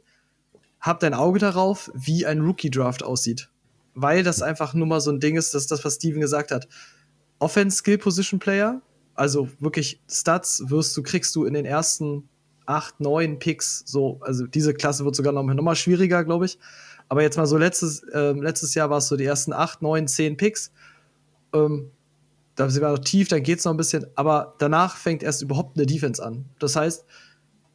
Habt 0.81 1.05
ein 1.05 1.15
Auge 1.15 1.39
darauf, 1.39 1.91
wie 1.95 2.27
ein 2.27 2.41
Rookie-Draft 2.41 3.03
aussieht. 3.03 3.51
Weil 3.95 4.23
das 4.23 4.43
einfach 4.43 4.75
nur 4.75 4.87
mal 4.87 5.01
so 5.01 5.11
ein 5.11 5.21
Ding 5.21 5.37
ist, 5.37 5.55
das 5.55 5.63
ist 5.63 5.71
das, 5.71 5.85
was 5.85 5.95
Steven 5.95 6.21
gesagt 6.21 6.51
hat. 6.51 6.69
Offense 7.39 7.79
Skill 7.79 7.99
Position 7.99 8.39
Player, 8.39 8.81
also 9.15 9.49
wirklich 9.59 10.01
Stats 10.09 10.63
wirst 10.67 10.97
du, 10.97 11.03
kriegst 11.03 11.35
du 11.35 11.45
in 11.45 11.55
den 11.55 11.65
ersten 11.65 12.29
acht, 12.67 13.01
neun 13.01 13.39
Picks, 13.39 13.83
so, 13.87 14.19
also 14.23 14.47
diese 14.47 14.75
Klasse 14.75 15.05
wird 15.05 15.17
sogar 15.17 15.33
noch, 15.33 15.43
noch 15.43 15.63
mal 15.63 15.77
schwieriger, 15.77 16.25
glaube 16.25 16.47
ich. 16.47 16.59
Aber 17.09 17.23
jetzt 17.23 17.37
mal 17.37 17.47
so 17.47 17.59
letztes, 17.59 18.03
ähm, 18.15 18.43
letztes 18.43 18.75
Jahr 18.75 18.89
war 18.89 18.99
es 18.99 19.09
so 19.09 19.17
die 19.17 19.25
ersten 19.25 19.53
acht, 19.53 19.83
neun, 19.83 20.09
zehn 20.09 20.37
Picks. 20.37 20.73
Ähm, 21.53 21.91
da 22.63 22.71
sind 22.71 22.83
wir 22.83 22.91
noch 22.91 22.99
tief, 22.99 23.29
dann 23.29 23.43
geht 23.43 23.59
es 23.59 23.65
noch 23.65 23.73
ein 23.73 23.77
bisschen, 23.77 24.07
aber 24.15 24.55
danach 24.59 24.97
fängt 24.97 25.23
erst 25.23 25.43
überhaupt 25.43 25.77
eine 25.77 25.87
Defense 25.87 26.25
an. 26.25 26.45
Das 26.59 26.77
heißt, 26.77 27.05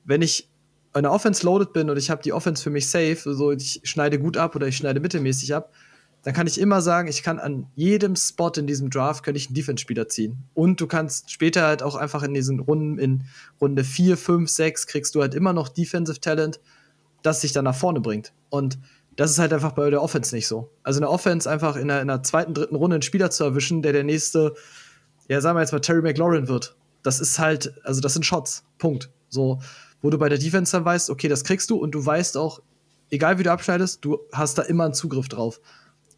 wenn 0.05 0.21
ich 0.21 0.49
in 0.95 1.03
der 1.03 1.11
Offense 1.11 1.45
loaded 1.45 1.73
bin 1.73 1.89
und 1.89 1.97
ich 1.97 2.09
habe 2.09 2.23
die 2.23 2.33
Offense 2.33 2.63
für 2.63 2.69
mich 2.69 2.87
safe, 2.87 3.17
so 3.33 3.51
ich 3.51 3.81
schneide 3.83 4.17
gut 4.17 4.37
ab 4.37 4.55
oder 4.55 4.67
ich 4.67 4.77
schneide 4.77 4.99
mittelmäßig 4.99 5.53
ab, 5.53 5.73
dann 6.23 6.33
kann 6.33 6.47
ich 6.47 6.59
immer 6.59 6.81
sagen, 6.81 7.07
ich 7.07 7.21
kann 7.21 7.39
an 7.39 7.67
jedem 7.75 8.15
Spot 8.15 8.51
in 8.55 8.65
diesem 8.65 8.89
Draft 8.89 9.23
kann 9.23 9.35
ich 9.35 9.47
einen 9.47 9.55
Defense-Spieler 9.55 10.07
ziehen. 10.07 10.37
Und 10.53 10.81
du 10.81 10.87
kannst 10.87 11.31
später 11.31 11.67
halt 11.67 11.83
auch 11.83 11.95
einfach 11.95 12.23
in 12.23 12.33
diesen 12.33 12.59
Runden, 12.59 12.97
in 12.97 13.25
Runde 13.61 13.83
4, 13.83 14.17
5, 14.17 14.49
6, 14.49 14.87
kriegst 14.87 15.15
du 15.15 15.21
halt 15.21 15.35
immer 15.35 15.53
noch 15.53 15.69
Defensive 15.69 16.19
Talent, 16.19 16.59
das 17.21 17.41
sich 17.41 17.51
dann 17.51 17.65
nach 17.65 17.75
vorne 17.75 18.01
bringt. 18.01 18.33
Und 18.49 18.79
das 19.17 19.31
ist 19.31 19.39
halt 19.39 19.51
einfach 19.51 19.73
bei 19.73 19.89
der 19.89 20.01
Offense 20.01 20.33
nicht 20.33 20.47
so. 20.47 20.69
Also 20.83 20.99
in 20.99 21.01
der 21.01 21.09
Offense 21.09 21.49
einfach 21.49 21.75
in 21.75 21.87
der, 21.87 22.01
in 22.01 22.07
der 22.07 22.23
zweiten, 22.23 22.53
dritten 22.53 22.75
Runde 22.75 22.95
einen 22.95 23.01
Spieler 23.01 23.31
zu 23.31 23.43
erwischen, 23.43 23.81
der 23.81 23.91
der 23.91 24.03
nächste, 24.03 24.53
ja, 25.27 25.41
sagen 25.41 25.57
wir 25.57 25.61
jetzt 25.61 25.71
mal 25.71 25.79
Terry 25.79 26.01
McLaurin 26.01 26.47
wird. 26.47 26.77
Das 27.01 27.19
ist 27.19 27.39
halt, 27.39 27.73
also 27.83 27.99
das 27.99 28.13
sind 28.13 28.25
Shots. 28.25 28.63
Punkt. 28.77 29.09
So, 29.27 29.59
wo 30.01 30.11
du 30.11 30.19
bei 30.19 30.29
der 30.29 30.37
Defense 30.37 30.71
dann 30.71 30.85
weißt, 30.85 31.09
okay, 31.09 31.27
das 31.27 31.43
kriegst 31.43 31.69
du 31.71 31.77
und 31.77 31.91
du 31.91 32.05
weißt 32.05 32.37
auch, 32.37 32.61
egal 33.09 33.39
wie 33.39 33.43
du 33.43 33.51
abschneidest, 33.51 34.05
du 34.05 34.19
hast 34.31 34.59
da 34.59 34.61
immer 34.61 34.85
einen 34.85 34.93
Zugriff 34.93 35.27
drauf. 35.27 35.59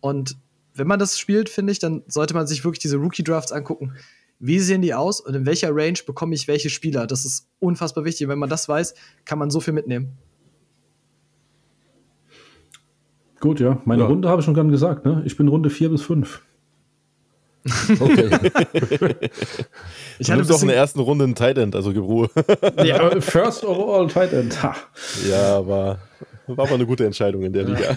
Und 0.02 0.38
wenn 0.74 0.88
man 0.88 1.00
das 1.00 1.18
spielt, 1.18 1.48
finde 1.48 1.72
ich, 1.72 1.80
dann 1.80 2.04
sollte 2.08 2.34
man 2.34 2.48
sich 2.48 2.66
wirklich 2.66 2.80
diese 2.80 2.98
Rookie-Drafts 2.98 3.54
angucken. 3.54 3.94
Wie 4.40 4.60
sehen 4.60 4.82
die 4.82 4.94
aus 4.94 5.22
und 5.22 5.36
in 5.36 5.46
welcher 5.46 5.70
Range 5.74 6.00
bekomme 6.06 6.36
ich 6.36 6.48
welche 6.50 6.70
Spieler? 6.70 7.08
Das 7.08 7.24
ist 7.24 7.48
unfassbar 7.60 8.04
wichtig. 8.04 8.28
Wenn 8.28 8.40
man 8.40 8.50
das 8.50 8.68
weiß, 8.68 8.94
kann 9.24 9.40
man 9.40 9.50
so 9.52 9.62
viel 9.62 9.74
mitnehmen. 9.74 10.18
Gut, 13.40 13.60
ja. 13.60 13.78
Meine 13.86 14.02
Ja. 14.04 14.08
Runde 14.08 14.28
habe 14.30 14.42
ich 14.42 14.46
schon 14.46 14.54
gerade 14.54 14.70
gesagt, 14.70 15.06
ne? 15.06 15.22
Ich 15.26 15.38
bin 15.38 15.48
Runde 15.48 15.70
4 15.70 15.90
bis 15.90 16.02
5. 16.04 16.42
Okay. 18.00 18.30
Ich 20.20 20.28
Du 20.28 20.34
hatte 20.34 20.42
ein 20.44 20.52
auch 20.52 20.62
in 20.62 20.68
der 20.68 20.78
ersten 20.78 21.00
Runde 21.00 21.24
einen 21.24 21.36
Tight 21.36 21.58
End, 21.58 21.76
also 21.76 21.94
gib 21.94 22.04
Ruhe. 22.04 22.30
Ja, 22.84 23.10
First 23.22 23.64
overall 23.64 24.08
Tight 24.08 24.34
End. 24.34 24.62
Ha. 24.62 24.76
ja, 25.30 25.58
aber 25.58 26.00
war 26.48 26.66
aber 26.66 26.76
eine 26.76 26.86
gute 26.86 27.06
Entscheidung 27.06 27.44
in 27.44 27.54
der 27.54 27.64
Liga. 27.64 27.96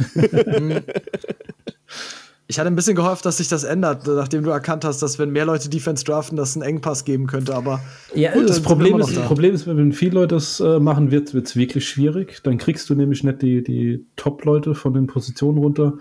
Ich 2.53 2.59
hatte 2.59 2.69
ein 2.69 2.77
bisschen 2.77 2.95
gehofft, 2.95 3.25
dass 3.25 3.39
sich 3.39 3.49
das 3.49 3.65
ändert, 3.65 4.07
nachdem 4.07 4.43
du 4.43 4.51
erkannt 4.51 4.85
hast, 4.85 5.01
dass 5.01 5.19
wenn 5.19 5.31
mehr 5.31 5.47
Leute 5.47 5.71
Defense 5.71 6.05
draften, 6.05 6.37
dass 6.37 6.51
es 6.51 6.57
einen 6.57 6.65
Engpass 6.65 7.07
geben 7.07 7.27
könnte. 7.27 7.55
Aber 7.55 7.81
Ja, 8.15 8.35
Gut, 8.35 8.47
das 8.47 8.57
sind 8.57 8.67
wir 8.67 8.69
Problem 8.69 8.97
ist, 8.97 9.01
noch 9.01 9.07
das 9.07 9.23
da. 9.23 9.27
Problem 9.27 9.55
ist, 9.55 9.67
wenn 9.67 9.93
viele 9.93 10.17
Leute 10.17 10.35
das 10.35 10.61
äh, 10.61 10.79
machen, 10.79 11.11
wird 11.11 11.33
es 11.33 11.57
wirklich 11.57 11.89
schwierig. 11.89 12.43
Dann 12.43 12.59
kriegst 12.59 12.91
du 12.91 12.95
nämlich 12.95 13.25
nicht 13.25 13.41
die, 13.41 13.65
die 13.65 14.05
Top-Leute 14.17 14.75
von 14.75 14.93
den 14.93 15.07
Positionen 15.07 15.57
runter. 15.57 15.95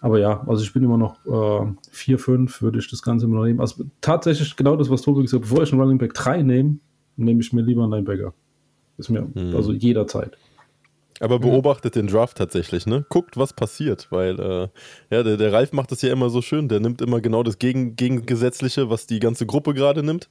Aber 0.00 0.18
ja, 0.18 0.42
also 0.48 0.64
ich 0.64 0.72
bin 0.72 0.82
immer 0.82 0.98
noch 0.98 1.24
äh, 1.24 1.72
4, 1.92 2.18
5, 2.18 2.62
würde 2.62 2.80
ich 2.80 2.90
das 2.90 3.02
Ganze 3.02 3.26
immer 3.26 3.36
noch 3.36 3.44
nehmen. 3.44 3.60
Also 3.60 3.84
tatsächlich 4.00 4.56
genau 4.56 4.74
das, 4.74 4.90
was 4.90 5.02
Tobi 5.02 5.22
gesagt 5.22 5.44
hat, 5.44 5.48
bevor 5.48 5.62
ich 5.62 5.70
einen 5.70 5.80
Running 5.80 5.98
Back 5.98 6.14
3 6.14 6.42
nehme, 6.42 6.78
nehme 7.16 7.40
ich 7.40 7.52
mir 7.52 7.62
lieber 7.62 7.84
einen 7.84 7.92
Linebacker. 7.92 8.34
Ist 8.98 9.08
mir, 9.08 9.24
also 9.54 9.72
jederzeit. 9.72 10.36
Aber 11.20 11.38
beobachtet 11.38 11.94
den 11.94 12.06
Draft 12.08 12.38
tatsächlich, 12.38 12.86
ne? 12.86 13.04
Guckt, 13.08 13.36
was 13.36 13.52
passiert, 13.52 14.08
weil 14.10 14.40
äh, 14.40 14.68
ja, 15.10 15.22
der, 15.22 15.36
der 15.36 15.52
Ralf 15.52 15.72
macht 15.72 15.92
das 15.92 16.02
ja 16.02 16.12
immer 16.12 16.30
so 16.30 16.42
schön. 16.42 16.68
Der 16.68 16.80
nimmt 16.80 17.00
immer 17.00 17.20
genau 17.20 17.42
das 17.42 17.58
Gegen 17.58 17.96
Gegengesetzliche, 17.96 18.90
was 18.90 19.06
die 19.06 19.20
ganze 19.20 19.46
Gruppe 19.46 19.74
gerade 19.74 20.02
nimmt. 20.02 20.28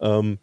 Ähm, 0.00 0.38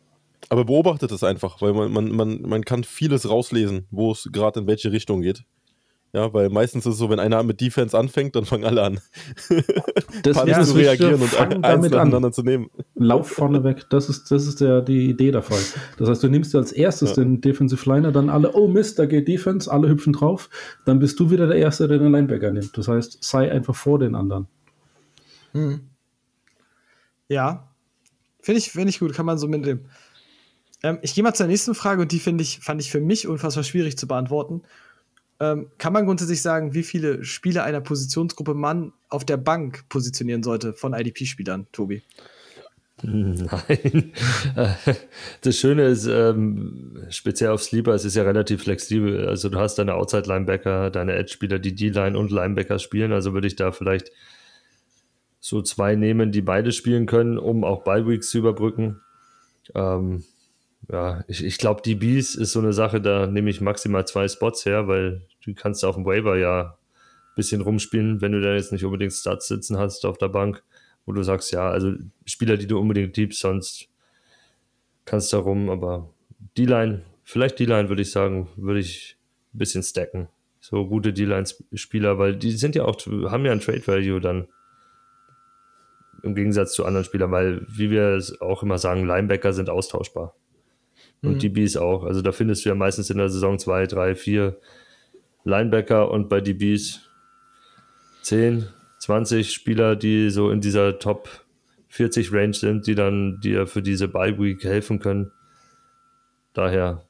aber 0.49 0.65
beobachtet 0.65 1.11
es 1.11 1.23
einfach, 1.23 1.61
weil 1.61 1.73
man, 1.73 1.91
man, 1.91 2.11
man, 2.11 2.41
man 2.43 2.63
kann 2.63 2.83
vieles 2.83 3.29
rauslesen, 3.29 3.88
wo 3.91 4.11
es 4.11 4.29
gerade 4.31 4.61
in 4.61 4.67
welche 4.67 4.91
Richtung 4.91 5.21
geht. 5.21 5.43
Ja, 6.14 6.34
weil 6.34 6.49
meistens 6.49 6.86
ist 6.86 6.93
es 6.93 6.99
so, 6.99 7.10
wenn 7.10 7.20
einer 7.20 7.43
mit 7.43 7.60
Defense 7.60 7.95
anfängt, 7.95 8.36
dann 8.36 8.45
fangen 8.45 8.64
alle 8.64 8.82
an. 8.82 8.99
Panisch 10.24 10.58
ist 10.58 10.70
zu 10.70 10.76
reagieren 10.76 11.22
und 11.22 11.28
fang 11.28 11.51
eins 11.51 11.62
damit 11.62 11.93
an. 11.93 11.97
nacheinander 11.99 12.32
zu 12.32 12.43
nehmen. 12.43 12.70
Lauf 12.95 13.30
vorne 13.30 13.64
weg. 13.64 13.86
Das 13.89 14.08
ist, 14.10 14.32
das 14.32 14.47
ist 14.47 14.62
der, 14.62 14.82
die 14.82 15.10
Idee 15.10 15.32
davon. 15.32 15.58
Das 15.97 16.10
heißt, 16.10 16.24
du 16.24 16.30
nimmst 16.30 16.53
dir 16.53 16.60
als 16.60 16.72
erstes 16.72 17.10
Ja. 17.16 17.24
den 17.24 17.41
Defensive 17.41 17.88
Liner, 17.89 18.12
dann 18.12 18.30
alle, 18.30 18.53
oh 18.53 18.68
Mist, 18.68 18.99
da 18.99 19.05
geht 19.05 19.28
Defense, 19.28 19.70
alle 19.72 19.89
hüpfen 19.89 20.14
drauf. 20.14 20.49
Dann 20.86 20.99
bist 20.99 21.20
du 21.20 21.30
wieder 21.30 21.45
der 21.45 21.58
Erste, 21.58 21.88
der 21.89 21.99
den 21.99 22.12
Linebacker 22.12 22.51
nimmt. 22.51 22.78
Das 22.78 22.88
heißt, 22.88 23.24
sei 23.24 23.51
einfach 23.51 23.76
vor 23.76 23.99
den 23.99 24.16
anderen. 24.16 24.47
ja, 27.28 27.68
finde 28.41 28.60
ich, 28.60 28.72
find 28.72 28.89
ich 28.89 28.99
gut, 28.99 29.14
kann 29.14 29.26
man 29.26 29.38
so 29.38 29.47
mitnehmen. 29.47 29.86
Ähm, 30.84 30.99
ich 31.01 31.14
gehe 31.16 31.24
mal 31.24 31.34
zur 31.34 31.47
nächsten 31.47 31.76
Frage 31.76 32.01
und 32.01 32.12
die 32.12 32.20
finde 32.20 32.43
ich, 32.43 32.60
fand 32.60 32.82
ich 32.82 32.91
für 32.91 33.01
mich 33.01 33.28
unfassbar 33.28 33.64
schwierig 33.64 33.97
zu 33.97 34.08
beantworten. 34.08 34.62
Ähm, 35.39 35.67
kann 35.77 35.93
man 35.93 36.05
grundsätzlich 36.05 36.41
sagen, 36.41 36.73
wie 36.73 36.83
viele 36.83 37.23
Spieler 37.23 37.63
einer 37.63 37.81
Positionsgruppe 37.81 38.53
man 38.53 38.93
auf 39.09 39.23
der 39.23 39.38
Bank 39.38 39.88
positionieren 39.89 40.43
sollte 40.43 40.73
von 40.73 40.93
IDP-Spielern, 40.93 41.67
Tobi? 41.71 42.01
Nein. 43.03 44.11
Das 45.41 45.55
Schöne 45.55 45.85
ist, 45.85 46.07
ähm, 46.07 46.97
speziell 47.09 47.51
auf 47.51 47.61
Sleeper, 47.61 47.93
es 47.93 48.05
ist 48.05 48.15
ja 48.15 48.23
relativ 48.23 48.63
flexibel. 48.63 49.27
Also 49.27 49.49
du 49.49 49.59
hast 49.59 49.75
deine 49.75 49.93
Outside-Linebacker, 49.93 50.89
deine 50.89 51.13
Edge-Spieler, 51.13 51.59
die 51.59 51.75
D-Line 51.75 52.17
und 52.17 52.31
Linebacker 52.31 52.79
spielen. 52.79 53.11
Also 53.11 53.33
würde 53.33 53.47
ich 53.47 53.55
da 53.55 53.71
vielleicht 53.71 54.11
so 55.39 55.61
zwei 55.61 55.95
nehmen, 55.95 56.31
die 56.31 56.41
beide 56.41 56.71
spielen 56.71 57.05
können, 57.05 57.38
um 57.38 57.63
auch 57.63 57.83
Bye-Weeks 57.83 58.31
zu 58.31 58.39
überbrücken. 58.39 59.01
Ähm, 59.75 60.23
ja, 60.89 61.23
ich, 61.27 61.43
ich 61.43 61.57
glaube, 61.57 61.81
DBs 61.81 62.35
ist 62.35 62.53
so 62.53 62.59
eine 62.59 62.73
Sache, 62.73 63.01
da 63.01 63.27
nehme 63.27 63.49
ich 63.49 63.59
maximal 63.59 64.07
zwei 64.07 64.27
Spots 64.27 64.65
her, 64.65 64.88
weil 64.88 65.27
du 65.43 65.53
kannst 65.53 65.83
auf 65.83 65.95
dem 65.95 66.05
Waiver 66.05 66.38
ja 66.38 66.61
ein 66.61 67.35
bisschen 67.35 67.61
rumspielen, 67.61 68.21
wenn 68.21 68.31
du 68.31 68.41
da 68.41 68.53
jetzt 68.53 68.71
nicht 68.71 68.85
unbedingt 68.85 69.13
Starts 69.13 69.47
sitzen 69.47 69.77
hast 69.77 70.05
auf 70.05 70.17
der 70.17 70.29
Bank, 70.29 70.63
wo 71.05 71.11
du 71.11 71.23
sagst, 71.23 71.51
ja, 71.51 71.69
also 71.69 71.93
Spieler, 72.25 72.57
die 72.57 72.67
du 72.67 72.79
unbedingt 72.79 73.17
liebst, 73.17 73.39
sonst 73.39 73.89
kannst 75.03 75.31
du 75.33 75.38
da 75.38 75.43
rum, 75.43 75.69
aber 75.69 76.09
D-Line, 76.57 77.03
vielleicht 77.23 77.59
D-Line 77.59 77.89
würde 77.89 78.01
ich 78.01 78.11
sagen, 78.11 78.49
würde 78.55 78.79
ich 78.79 79.17
ein 79.53 79.57
bisschen 79.57 79.83
stacken. 79.83 80.29
So 80.61 80.88
gute 80.88 81.13
D-Line-Spieler, 81.13 82.17
weil 82.17 82.35
die 82.35 82.51
sind 82.51 82.75
ja 82.75 82.85
auch, 82.85 82.97
haben 83.05 83.45
ja 83.45 83.51
ein 83.51 83.59
Trade-Value 83.59 84.21
dann 84.21 84.47
im 86.23 86.33
Gegensatz 86.33 86.73
zu 86.73 86.85
anderen 86.85 87.05
Spielern, 87.05 87.31
weil, 87.31 87.65
wie 87.69 87.91
wir 87.91 88.15
es 88.15 88.41
auch 88.41 88.63
immer 88.63 88.77
sagen, 88.77 89.05
Linebacker 89.05 89.53
sind 89.53 89.69
austauschbar. 89.69 90.33
Und 91.22 91.41
DBs 91.41 91.78
auch. 91.78 92.03
Also 92.03 92.22
da 92.22 92.32
findest 92.32 92.63
du 92.63 92.70
ja 92.70 92.76
meistens 92.76 93.09
in 93.09 93.18
der 93.18 93.30
Saison 93.30 93.57
zwei, 93.57 93.88
drei, 93.88 94.15
vier 94.15 94.57
Linebacker 95.43 96.11
und 96.11 96.30
bei 96.30 96.41
DBs 96.41 97.01
10, 98.22 98.68
20 98.99 99.53
Spieler, 99.53 99.95
die 99.95 100.30
so 100.30 100.51
in 100.51 100.61
dieser 100.61 100.99
Top 100.99 101.45
40 101.88 102.32
Range 102.34 102.53
sind, 102.53 102.88
die 102.88 102.95
dann 102.95 103.39
dir 103.41 103.65
für 103.65 103.82
diese 103.82 104.07
Bye 104.07 104.38
Week 104.38 104.63
helfen 104.63 104.99
können. 104.99 105.32
Daher 106.53 107.03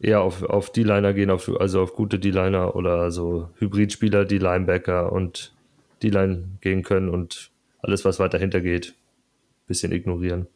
eher 0.00 0.20
auf, 0.20 0.42
auf 0.42 0.70
D-Liner 0.70 1.14
gehen, 1.14 1.30
auf, 1.30 1.48
also 1.60 1.80
auf 1.80 1.94
gute 1.94 2.18
D-Liner 2.18 2.74
oder 2.74 3.10
so 3.10 3.50
Hybridspieler, 3.58 4.24
die 4.24 4.38
Linebacker 4.38 5.12
und 5.12 5.54
D-Line 6.02 6.58
gehen 6.60 6.82
können 6.82 7.08
und 7.08 7.50
alles, 7.80 8.04
was 8.04 8.18
weiter 8.18 8.38
hinter 8.38 8.60
geht, 8.60 8.94
bisschen 9.66 9.92
ignorieren. 9.92 10.46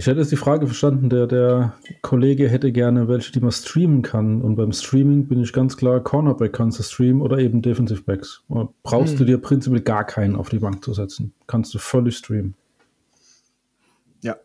Ich 0.00 0.06
hätte 0.06 0.20
jetzt 0.20 0.32
die 0.32 0.36
Frage 0.36 0.66
verstanden, 0.66 1.10
der, 1.10 1.26
der 1.26 1.74
Kollege 2.00 2.48
hätte 2.48 2.72
gerne 2.72 3.06
welche, 3.06 3.32
die 3.32 3.40
man 3.40 3.52
streamen 3.52 4.00
kann. 4.00 4.40
Und 4.40 4.56
beim 4.56 4.72
Streaming 4.72 5.28
bin 5.28 5.42
ich 5.42 5.52
ganz 5.52 5.76
klar, 5.76 6.00
Cornerback 6.00 6.54
kannst 6.54 6.78
du 6.78 6.82
streamen 6.82 7.20
oder 7.20 7.36
eben 7.36 7.60
Defensive 7.60 8.00
Backs. 8.04 8.42
Brauchst 8.82 9.20
du 9.20 9.26
dir 9.26 9.36
prinzipiell 9.36 9.82
gar 9.82 10.06
keinen 10.06 10.36
auf 10.36 10.48
die 10.48 10.58
Bank 10.58 10.82
zu 10.82 10.94
setzen. 10.94 11.34
Kannst 11.46 11.74
du 11.74 11.78
völlig 11.78 12.16
streamen. 12.16 12.54
Ja. 14.22 14.36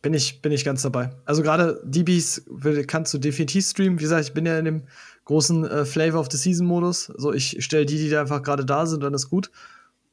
Bin 0.00 0.14
ich, 0.14 0.42
bin 0.42 0.52
ich 0.52 0.64
ganz 0.64 0.82
dabei. 0.82 1.10
Also 1.24 1.42
gerade 1.42 1.82
DBs 1.84 2.44
kannst 2.86 3.12
du 3.12 3.18
definitiv 3.18 3.66
streamen. 3.66 3.98
Wie 3.98 4.04
gesagt, 4.04 4.26
ich 4.28 4.32
bin 4.32 4.46
ja 4.46 4.60
in 4.60 4.64
dem 4.64 4.82
großen 5.24 5.64
äh, 5.64 5.84
Flavor 5.86 6.20
of 6.20 6.28
the 6.30 6.38
Season 6.38 6.68
Modus. 6.68 7.06
So, 7.16 7.32
ich 7.32 7.56
stelle 7.64 7.84
die, 7.84 7.98
die 7.98 8.10
da 8.10 8.20
einfach 8.20 8.44
gerade 8.44 8.64
da 8.64 8.86
sind, 8.86 9.02
dann 9.02 9.14
ist 9.14 9.28
gut. 9.28 9.50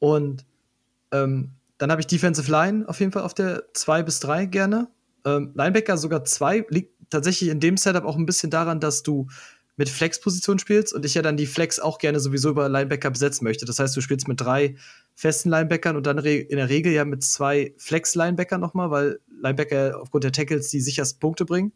Und 0.00 0.44
ähm, 1.12 1.52
dann 1.78 1.90
habe 1.90 2.00
ich 2.00 2.06
Defensive 2.06 2.50
Line 2.50 2.88
auf 2.88 3.00
jeden 3.00 3.12
Fall 3.12 3.22
auf 3.22 3.34
der 3.34 3.64
2 3.72 4.02
bis 4.02 4.20
3 4.20 4.46
gerne. 4.46 4.88
Ähm, 5.24 5.52
Linebacker 5.54 5.96
sogar 5.96 6.24
2 6.24 6.66
liegt 6.68 6.92
tatsächlich 7.10 7.50
in 7.50 7.60
dem 7.60 7.76
Setup 7.76 8.04
auch 8.04 8.16
ein 8.16 8.26
bisschen 8.26 8.50
daran, 8.50 8.80
dass 8.80 9.02
du 9.02 9.28
mit 9.76 9.88
Flex-Position 9.88 10.58
spielst 10.58 10.92
und 10.92 11.04
ich 11.04 11.14
ja 11.14 11.22
dann 11.22 11.36
die 11.36 11.46
Flex 11.46 11.78
auch 11.78 11.98
gerne 11.98 12.18
sowieso 12.18 12.50
über 12.50 12.68
Linebacker 12.68 13.10
besetzen 13.10 13.44
möchte. 13.44 13.64
Das 13.64 13.78
heißt, 13.78 13.96
du 13.96 14.00
spielst 14.00 14.26
mit 14.26 14.40
drei 14.40 14.74
festen 15.14 15.50
Linebackern 15.50 15.96
und 15.96 16.04
dann 16.04 16.18
in 16.18 16.56
der 16.56 16.68
Regel 16.68 16.92
ja 16.92 17.04
mit 17.04 17.22
zwei 17.22 17.74
Flex-Linebackern 17.78 18.60
nochmal, 18.60 18.90
weil 18.90 19.20
Linebacker 19.40 20.00
aufgrund 20.02 20.24
der 20.24 20.32
Tackles 20.32 20.68
die 20.70 20.80
sichersten 20.80 21.20
Punkte 21.20 21.44
bringen. 21.44 21.72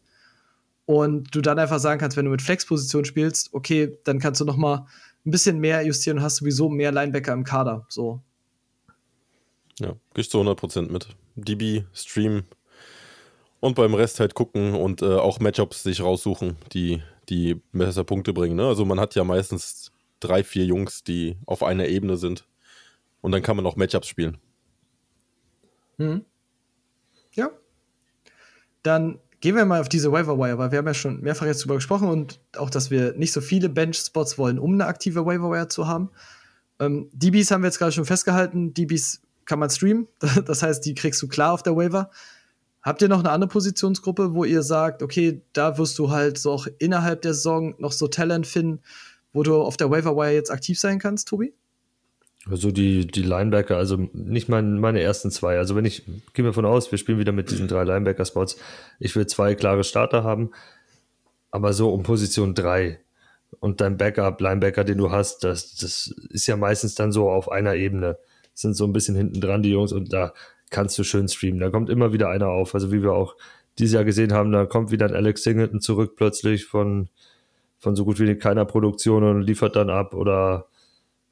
Und 0.85 1.33
du 1.33 1.39
dann 1.39 1.57
einfach 1.59 1.79
sagen 1.79 1.97
kannst, 2.01 2.17
wenn 2.17 2.25
du 2.25 2.31
mit 2.31 2.41
Flex-Position 2.41 3.05
spielst, 3.05 3.53
okay, 3.53 3.97
dann 4.03 4.19
kannst 4.19 4.41
du 4.41 4.45
nochmal 4.45 4.85
ein 5.25 5.31
bisschen 5.31 5.59
mehr 5.59 5.81
justieren 5.85 6.17
und 6.17 6.23
hast 6.25 6.35
sowieso 6.35 6.67
mehr 6.67 6.91
Linebacker 6.91 7.31
im 7.31 7.45
Kader. 7.45 7.85
So. 7.87 8.21
Ja, 9.79 9.95
ich 10.15 10.29
zu 10.29 10.39
100% 10.39 10.91
mit. 10.91 11.07
DB, 11.35 11.83
Stream 11.93 12.43
und 13.59 13.75
beim 13.75 13.93
Rest 13.93 14.19
halt 14.19 14.35
gucken 14.35 14.75
und 14.75 15.01
äh, 15.01 15.15
auch 15.15 15.39
Matchups 15.39 15.83
sich 15.83 16.01
raussuchen, 16.01 16.57
die, 16.73 17.01
die 17.29 17.61
besser 17.71 18.03
Punkte 18.03 18.33
bringen. 18.33 18.55
Ne? 18.55 18.67
Also 18.67 18.85
man 18.85 18.99
hat 18.99 19.15
ja 19.15 19.23
meistens 19.23 19.91
drei, 20.19 20.43
vier 20.43 20.65
Jungs, 20.65 21.03
die 21.03 21.37
auf 21.45 21.63
einer 21.63 21.87
Ebene 21.87 22.17
sind. 22.17 22.45
Und 23.21 23.31
dann 23.31 23.41
kann 23.41 23.55
man 23.55 23.65
auch 23.65 23.77
Matchups 23.77 24.07
spielen. 24.07 24.37
Mhm. 25.97 26.25
Ja. 27.33 27.49
Dann 28.83 29.19
gehen 29.39 29.55
wir 29.55 29.65
mal 29.65 29.79
auf 29.79 29.89
diese 29.89 30.11
Waiver 30.11 30.37
Wire, 30.37 30.57
weil 30.57 30.71
wir 30.71 30.79
haben 30.79 30.87
ja 30.87 30.93
schon 30.93 31.21
mehrfach 31.21 31.45
jetzt 31.45 31.63
drüber 31.63 31.75
gesprochen 31.75 32.09
und 32.09 32.39
auch, 32.57 32.69
dass 32.69 32.91
wir 32.91 33.13
nicht 33.13 33.31
so 33.31 33.41
viele 33.41 33.69
Bench-Spots 33.69 34.37
wollen, 34.37 34.59
um 34.59 34.73
eine 34.73 34.85
aktive 34.85 35.25
Waiver 35.25 35.51
Wire 35.51 35.69
zu 35.69 35.87
haben. 35.87 36.11
Ähm, 36.79 37.09
DBs 37.13 37.51
haben 37.51 37.63
wir 37.63 37.67
jetzt 37.67 37.79
gerade 37.79 37.91
schon 37.91 38.05
festgehalten. 38.05 38.73
DBs 38.73 39.21
kann 39.45 39.59
man 39.59 39.69
streamen. 39.69 40.07
Das 40.45 40.63
heißt, 40.63 40.85
die 40.85 40.95
kriegst 40.95 41.21
du 41.21 41.27
klar 41.27 41.53
auf 41.53 41.63
der 41.63 41.75
Waiver. 41.75 42.09
Habt 42.81 43.01
ihr 43.01 43.07
noch 43.07 43.19
eine 43.19 43.31
andere 43.31 43.49
Positionsgruppe, 43.49 44.33
wo 44.33 44.43
ihr 44.43 44.61
sagt, 44.61 45.03
okay, 45.03 45.41
da 45.53 45.77
wirst 45.77 45.97
du 45.99 46.11
halt 46.11 46.37
so 46.37 46.51
auch 46.51 46.67
innerhalb 46.79 47.21
der 47.21 47.33
Saison 47.33 47.75
noch 47.77 47.93
so 47.93 48.07
Talent 48.07 48.45
finden, 48.45 48.81
wo 49.31 49.43
du 49.43 49.55
auf 49.55 49.77
der 49.77 49.89
Waiver 49.89 50.17
Wire 50.17 50.33
jetzt 50.33 50.51
aktiv 50.51 50.77
sein 50.79 50.99
kannst, 50.99 51.29
Tobi? 51.29 51.53
Also 52.49 52.71
die, 52.71 53.07
die 53.07 53.21
Linebacker, 53.21 53.77
also 53.77 54.09
nicht 54.11 54.49
mein, 54.49 54.77
meine 54.79 55.01
ersten 55.01 55.31
zwei. 55.31 55.57
Also 55.57 55.77
wenn 55.77 55.85
ich, 55.85 56.03
gehe 56.33 56.43
mir 56.43 56.51
von 56.51 56.65
aus, 56.65 56.91
wir 56.91 56.97
spielen 56.97 57.19
wieder 57.19 57.31
mit 57.31 57.51
diesen 57.51 57.69
drei 57.69 57.85
Linebacker-Spots. 57.85 58.57
Ich 58.99 59.15
will 59.15 59.27
zwei 59.27 59.55
klare 59.55 59.85
Starter 59.85 60.25
haben, 60.25 60.51
aber 61.51 61.71
so 61.71 61.93
um 61.93 62.03
Position 62.03 62.53
drei. 62.53 62.99
Und 63.61 63.79
dein 63.79 63.97
Backup-Linebacker, 63.97 64.83
den 64.83 64.97
du 64.97 65.11
hast, 65.11 65.45
das, 65.45 65.75
das 65.75 66.13
ist 66.31 66.47
ja 66.47 66.57
meistens 66.57 66.95
dann 66.95 67.13
so 67.13 67.29
auf 67.29 67.49
einer 67.49 67.75
Ebene. 67.75 68.17
Sind 68.53 68.75
so 68.75 68.85
ein 68.85 68.93
bisschen 68.93 69.15
hinten 69.15 69.41
dran, 69.41 69.63
die 69.63 69.71
Jungs, 69.71 69.91
und 69.91 70.13
da 70.13 70.33
kannst 70.69 70.97
du 70.97 71.03
schön 71.03 71.27
streamen. 71.27 71.59
Da 71.59 71.69
kommt 71.69 71.89
immer 71.89 72.13
wieder 72.13 72.29
einer 72.29 72.49
auf. 72.49 72.73
Also 72.73 72.91
wie 72.91 73.01
wir 73.01 73.13
auch 73.13 73.35
dieses 73.79 73.93
Jahr 73.93 74.03
gesehen 74.03 74.33
haben, 74.33 74.51
da 74.51 74.65
kommt 74.65 74.91
wieder 74.91 75.05
ein 75.05 75.15
Alex 75.15 75.43
Singleton 75.43 75.81
zurück 75.81 76.15
plötzlich 76.15 76.65
von, 76.65 77.09
von 77.79 77.95
so 77.95 78.05
gut 78.05 78.19
wie 78.19 78.35
keiner 78.35 78.65
Produktion 78.65 79.23
und 79.23 79.41
liefert 79.41 79.75
dann 79.75 79.89
ab 79.89 80.13
oder 80.13 80.67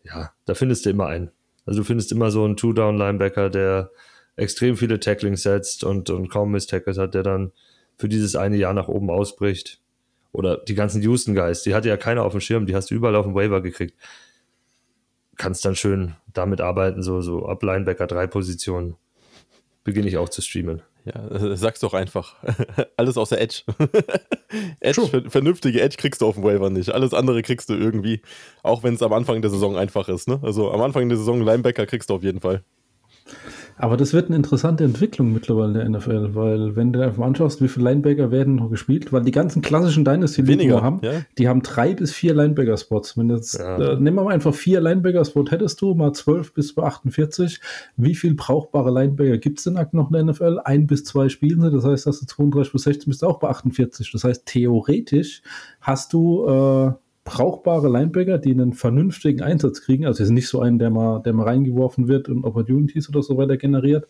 ja, 0.04 0.32
da 0.46 0.54
findest 0.54 0.86
du 0.86 0.90
immer 0.90 1.08
einen. 1.08 1.32
Also 1.66 1.82
du 1.82 1.84
findest 1.84 2.12
immer 2.12 2.32
so 2.32 2.44
einen 2.44 2.58
Two-Down-Linebacker, 2.58 3.50
der 3.50 3.92
extrem 4.36 4.76
viele 4.76 5.00
Tacklings 5.00 5.44
setzt 5.44 5.84
und, 5.84 6.10
und 6.10 6.30
kaum 6.30 6.52
Miss-Tackles 6.52 6.98
hat, 6.98 7.14
der 7.14 7.24
dann 7.24 7.52
für 7.98 8.10
dieses 8.10 8.36
eine 8.36 8.58
Jahr 8.58 8.74
nach 8.74 8.88
oben 8.88 9.10
ausbricht. 9.10 9.80
Oder 10.32 10.58
die 10.58 10.76
ganzen 10.76 11.02
Houston 11.02 11.36
Guys, 11.36 11.62
die 11.62 11.76
hatte 11.76 11.90
ja 11.90 11.98
keiner 11.98 12.24
auf 12.24 12.32
dem 12.32 12.42
Schirm, 12.42 12.66
die 12.66 12.76
hast 12.76 12.90
du 12.90 12.96
überall 12.96 13.16
auf 13.16 13.26
dem 13.26 13.36
Waiver 13.36 13.62
gekriegt. 13.62 13.96
Kannst 15.42 15.66
dann 15.66 15.76
schön 15.76 16.14
damit 16.32 16.62
arbeiten, 16.62 17.02
so, 17.02 17.22
so 17.22 17.48
ab 17.48 17.64
Linebacker 17.64 18.06
drei 18.06 18.28
Positionen. 18.28 18.96
Beginne 19.84 20.08
ich 20.08 20.18
auch 20.18 20.30
zu 20.30 20.44
streamen. 20.44 20.84
Ja, 21.04 21.56
sag's 21.56 21.80
doch 21.80 21.96
einfach. 21.96 22.36
Alles 22.96 23.18
außer 23.18 23.42
Edge. 23.42 23.64
Edge, 24.82 25.08
ver 25.08 25.32
vernünftige 25.32 25.82
Edge 25.82 25.98
kriegst 25.98 26.22
du 26.22 26.28
auf 26.28 26.36
dem 26.36 26.44
Waiver 26.44 26.70
nicht. 26.70 26.92
Alles 26.92 27.16
andere 27.16 27.42
kriegst 27.42 27.70
du 27.70 27.74
irgendwie, 27.74 28.22
auch 28.62 28.84
wenn 28.84 28.94
es 28.94 29.02
am 29.02 29.14
Anfang 29.14 29.42
der 29.42 29.50
Saison 29.50 29.78
einfach 29.78 30.10
ist. 30.10 30.28
Ne? 30.28 30.40
Also 30.44 30.72
am 30.72 30.82
Anfang 30.82 31.10
der 31.10 31.18
Saison 31.18 31.42
Linebacker 31.42 31.88
kriegst 31.88 32.12
du 32.12 32.14
auf 32.14 32.22
jeden 32.22 32.40
Fall. 32.40 32.64
Aber 33.78 33.98
das 33.98 34.14
wird 34.14 34.28
eine 34.28 34.36
interessante 34.36 34.84
Entwicklung 34.84 35.34
mittlerweile 35.34 35.82
in 35.82 35.92
der 35.94 36.00
NFL, 36.00 36.36
weil 36.36 36.76
wenn 36.76 36.94
du 36.94 37.02
einfach 37.04 37.24
anschaust, 37.24 37.62
wie 37.62 37.68
viele 37.68 37.90
Linebacker 37.90 38.30
werden 38.30 38.56
noch 38.56 38.70
gespielt, 38.70 39.12
weil 39.12 39.24
die 39.24 39.32
ganzen 39.32 39.62
klassischen 39.62 40.06
dynasty 40.06 40.46
Weniger, 40.48 40.84
haben, 40.84 41.00
ja. 41.02 41.22
die 41.38 41.48
haben 41.48 41.64
drei 41.64 41.96
bis 41.96 42.14
vier 42.14 42.34
Linebacker-Spots. 42.36 43.18
Wenn 43.18 43.30
jetzt, 43.30 43.58
Ja. 43.58 43.78
äh, 43.78 43.96
nehmen 43.96 44.18
wir 44.18 44.24
mal 44.24 44.34
einfach 44.34 44.54
vier 44.54 44.82
Linebacker-Spots 44.82 45.52
hättest 45.52 45.82
du, 45.82 45.96
mal 45.96 46.14
12 46.14 46.54
bis 46.54 46.76
bei 46.76 46.84
48. 46.84 47.60
Wie 47.98 48.16
viel 48.16 48.36
brauchbare 48.36 48.92
Linebacker 48.92 49.38
gibt 49.38 49.58
es 49.58 49.64
denn 49.64 49.80
noch 49.94 50.12
in 50.12 50.14
der 50.14 50.24
NFL? 50.26 50.60
Ein 50.64 50.86
bis 50.86 51.04
zwei 51.04 51.30
spielen 51.30 51.62
sie, 51.62 51.72
das 51.72 51.84
heißt, 51.84 52.06
dass 52.06 52.20
du 52.20 52.26
32 52.28 52.74
bis 52.74 52.84
16 52.84 53.10
bist 53.10 53.22
du 53.24 53.28
auch 53.28 53.40
bei 53.40 53.50
48. 53.50 54.12
Das 54.12 54.24
heißt, 54.24 54.46
theoretisch 54.46 55.42
hast 55.80 56.14
du 56.14 56.46
äh, 56.46 56.92
brauchbare 57.24 57.90
Linebacker, 57.90 58.38
die 58.38 58.52
einen 58.52 58.74
vernünftigen 58.74 59.42
Einsatz 59.42 59.82
kriegen. 59.82 60.06
Also 60.06 60.24
jetzt 60.24 60.32
nicht 60.32 60.48
so 60.48 60.60
einen, 60.60 60.80
der 60.80 60.90
mal, 60.90 61.22
der 61.22 61.34
mal 61.34 61.44
reingeworfen 61.44 62.08
wird 62.08 62.30
und 62.30 62.44
Opportunities 62.44 63.10
oder 63.10 63.22
so 63.22 63.38
weiter 63.38 63.58
generiert. 63.58 64.08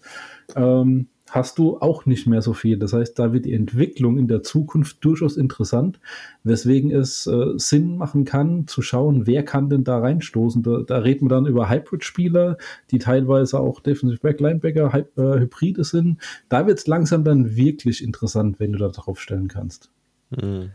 Ähm, 0.55 1.07
hast 1.31 1.57
du 1.57 1.77
auch 1.77 2.05
nicht 2.05 2.27
mehr 2.27 2.41
so 2.41 2.53
viel. 2.53 2.77
Das 2.77 2.93
heißt, 2.93 3.17
da 3.17 3.33
wird 3.33 3.45
die 3.45 3.53
Entwicklung 3.53 4.17
in 4.17 4.27
der 4.27 4.43
Zukunft 4.43 5.03
durchaus 5.03 5.37
interessant, 5.37 5.99
weswegen 6.43 6.91
es 6.91 7.25
äh, 7.25 7.53
Sinn 7.55 7.97
machen 7.97 8.25
kann, 8.25 8.67
zu 8.67 8.81
schauen, 8.81 9.27
wer 9.27 9.43
kann 9.43 9.69
denn 9.69 9.83
da 9.83 9.99
reinstoßen. 9.99 10.61
Da, 10.61 10.83
da 10.85 10.97
reden 10.99 11.25
wir 11.25 11.29
dann 11.29 11.45
über 11.45 11.69
Hybrid-Spieler, 11.69 12.57
die 12.91 12.99
teilweise 12.99 13.59
auch 13.59 13.79
Defensive 13.79 14.21
Back 14.21 14.39
Linebacker 14.39 14.93
Hy 14.93 14.99
äh, 15.17 15.39
Hybride 15.39 15.83
sind. 15.83 16.19
Da 16.49 16.67
wird 16.67 16.79
es 16.79 16.87
langsam 16.87 17.23
dann 17.23 17.55
wirklich 17.55 18.03
interessant, 18.03 18.59
wenn 18.59 18.73
du 18.73 18.79
da 18.79 18.89
drauf 18.89 19.19
stellen 19.19 19.47
kannst. 19.47 19.89
Mhm. 20.29 20.71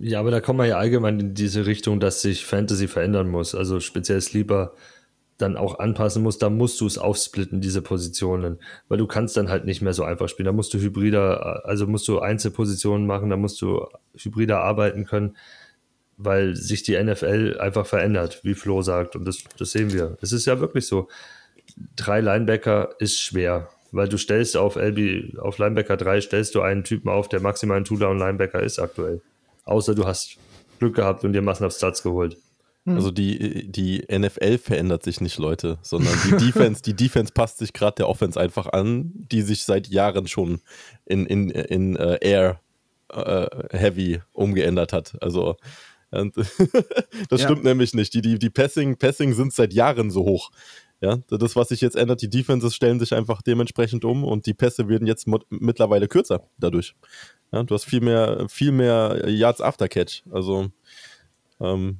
Ja, 0.00 0.18
aber 0.18 0.32
da 0.32 0.40
kommen 0.40 0.58
wir 0.58 0.66
ja 0.66 0.78
allgemein 0.78 1.20
in 1.20 1.34
diese 1.34 1.66
Richtung, 1.66 2.00
dass 2.00 2.20
sich 2.20 2.44
Fantasy 2.44 2.88
verändern 2.88 3.28
muss. 3.28 3.54
Also 3.54 3.78
speziell 3.78 4.20
Sleeper 4.20 4.72
dann 5.38 5.56
auch 5.56 5.78
anpassen 5.78 6.22
muss. 6.24 6.38
Da 6.38 6.50
musst 6.50 6.80
du 6.80 6.86
es 6.86 6.98
aufsplitten, 6.98 7.60
diese 7.60 7.80
Positionen. 7.80 8.58
Weil 8.88 8.98
du 8.98 9.06
kannst 9.06 9.36
dann 9.36 9.48
halt 9.48 9.64
nicht 9.64 9.80
mehr 9.80 9.94
so 9.94 10.02
einfach 10.02 10.28
spielen. 10.28 10.46
Da 10.46 10.52
musst 10.52 10.74
du 10.74 10.78
hybrider, 10.78 11.64
also 11.64 11.86
musst 11.86 12.08
du 12.08 12.18
Einzelpositionen 12.18 13.06
machen, 13.06 13.30
da 13.30 13.36
musst 13.36 13.62
du 13.62 13.86
hybrider 14.16 14.60
arbeiten 14.60 15.04
können, 15.04 15.36
weil 16.16 16.56
sich 16.56 16.82
die 16.82 17.00
NFL 17.00 17.58
einfach 17.60 17.86
verändert, 17.86 18.40
wie 18.42 18.54
Flo 18.54 18.82
sagt. 18.82 19.14
Und 19.14 19.24
das, 19.26 19.44
das 19.58 19.70
sehen 19.70 19.92
wir. 19.92 20.18
Es 20.20 20.32
ist 20.32 20.46
ja 20.46 20.58
wirklich 20.58 20.88
so. 20.88 21.08
Drei 21.94 22.20
Linebacker 22.20 22.90
ist 22.98 23.20
schwer. 23.20 23.68
Weil 23.92 24.08
du 24.08 24.18
stellst 24.18 24.56
auf 24.56 24.74
LB, 24.74 25.38
auf 25.38 25.58
Linebacker 25.58 25.96
3 25.96 26.20
stellst 26.20 26.54
du 26.54 26.60
einen 26.60 26.84
Typen 26.84 27.08
auf, 27.08 27.28
der 27.28 27.40
maximal 27.40 27.78
ein 27.78 27.84
Two-Down-Linebacker 27.84 28.62
ist 28.62 28.78
aktuell. 28.80 29.22
Außer 29.68 29.94
du 29.94 30.04
hast 30.06 30.36
Glück 30.78 30.96
gehabt 30.96 31.24
und 31.24 31.32
dir 31.32 31.42
massenhaft 31.42 31.76
Stats 31.76 32.02
geholt. 32.02 32.36
Also 32.86 33.10
die, 33.10 33.70
die 33.70 34.02
NFL 34.10 34.56
verändert 34.56 35.02
sich 35.02 35.20
nicht, 35.20 35.36
Leute, 35.38 35.78
sondern 35.82 36.14
die 36.24 36.36
Defense, 36.46 36.80
die 36.80 36.94
Defense 36.94 37.32
passt 37.34 37.58
sich 37.58 37.74
gerade 37.74 37.96
der 37.96 38.08
Offense 38.08 38.40
einfach 38.40 38.66
an, 38.66 39.12
die 39.14 39.42
sich 39.42 39.64
seit 39.64 39.88
Jahren 39.88 40.26
schon 40.26 40.62
in, 41.04 41.26
in, 41.26 41.50
in 41.50 41.96
äh, 41.96 42.16
Air 42.22 42.60
äh, 43.12 43.46
Heavy 43.76 44.22
umgeändert 44.32 44.94
hat. 44.94 45.16
Also 45.20 45.56
und 46.10 46.34
das 47.28 47.42
Ja. 47.42 47.46
stimmt 47.48 47.64
nämlich 47.64 47.92
nicht. 47.92 48.14
Die, 48.14 48.22
die, 48.22 48.38
die 48.38 48.48
Passing, 48.48 48.96
Passing 48.96 49.34
sind 49.34 49.52
seit 49.52 49.74
Jahren 49.74 50.10
so 50.10 50.24
hoch. 50.24 50.50
Ja, 51.02 51.18
das, 51.28 51.54
was 51.54 51.68
sich 51.68 51.80
jetzt 51.80 51.94
ändert, 51.94 52.22
die 52.22 52.30
Defenses 52.30 52.74
stellen 52.74 52.98
sich 52.98 53.14
einfach 53.14 53.40
dementsprechend 53.42 54.04
um 54.04 54.24
und 54.24 54.46
die 54.46 54.54
Pässe 54.54 54.88
werden 54.88 55.06
jetzt 55.06 55.28
mittlerweile 55.50 56.08
kürzer 56.08 56.48
dadurch. 56.58 56.94
Ja, 57.52 57.62
du 57.62 57.74
hast 57.74 57.84
viel 57.84 58.00
mehr, 58.00 58.46
viel 58.48 58.72
mehr 58.72 59.28
Yards 59.28 59.60
after 59.60 59.88
Catch. 59.88 60.22
Also, 60.30 60.70
ähm, 61.60 61.98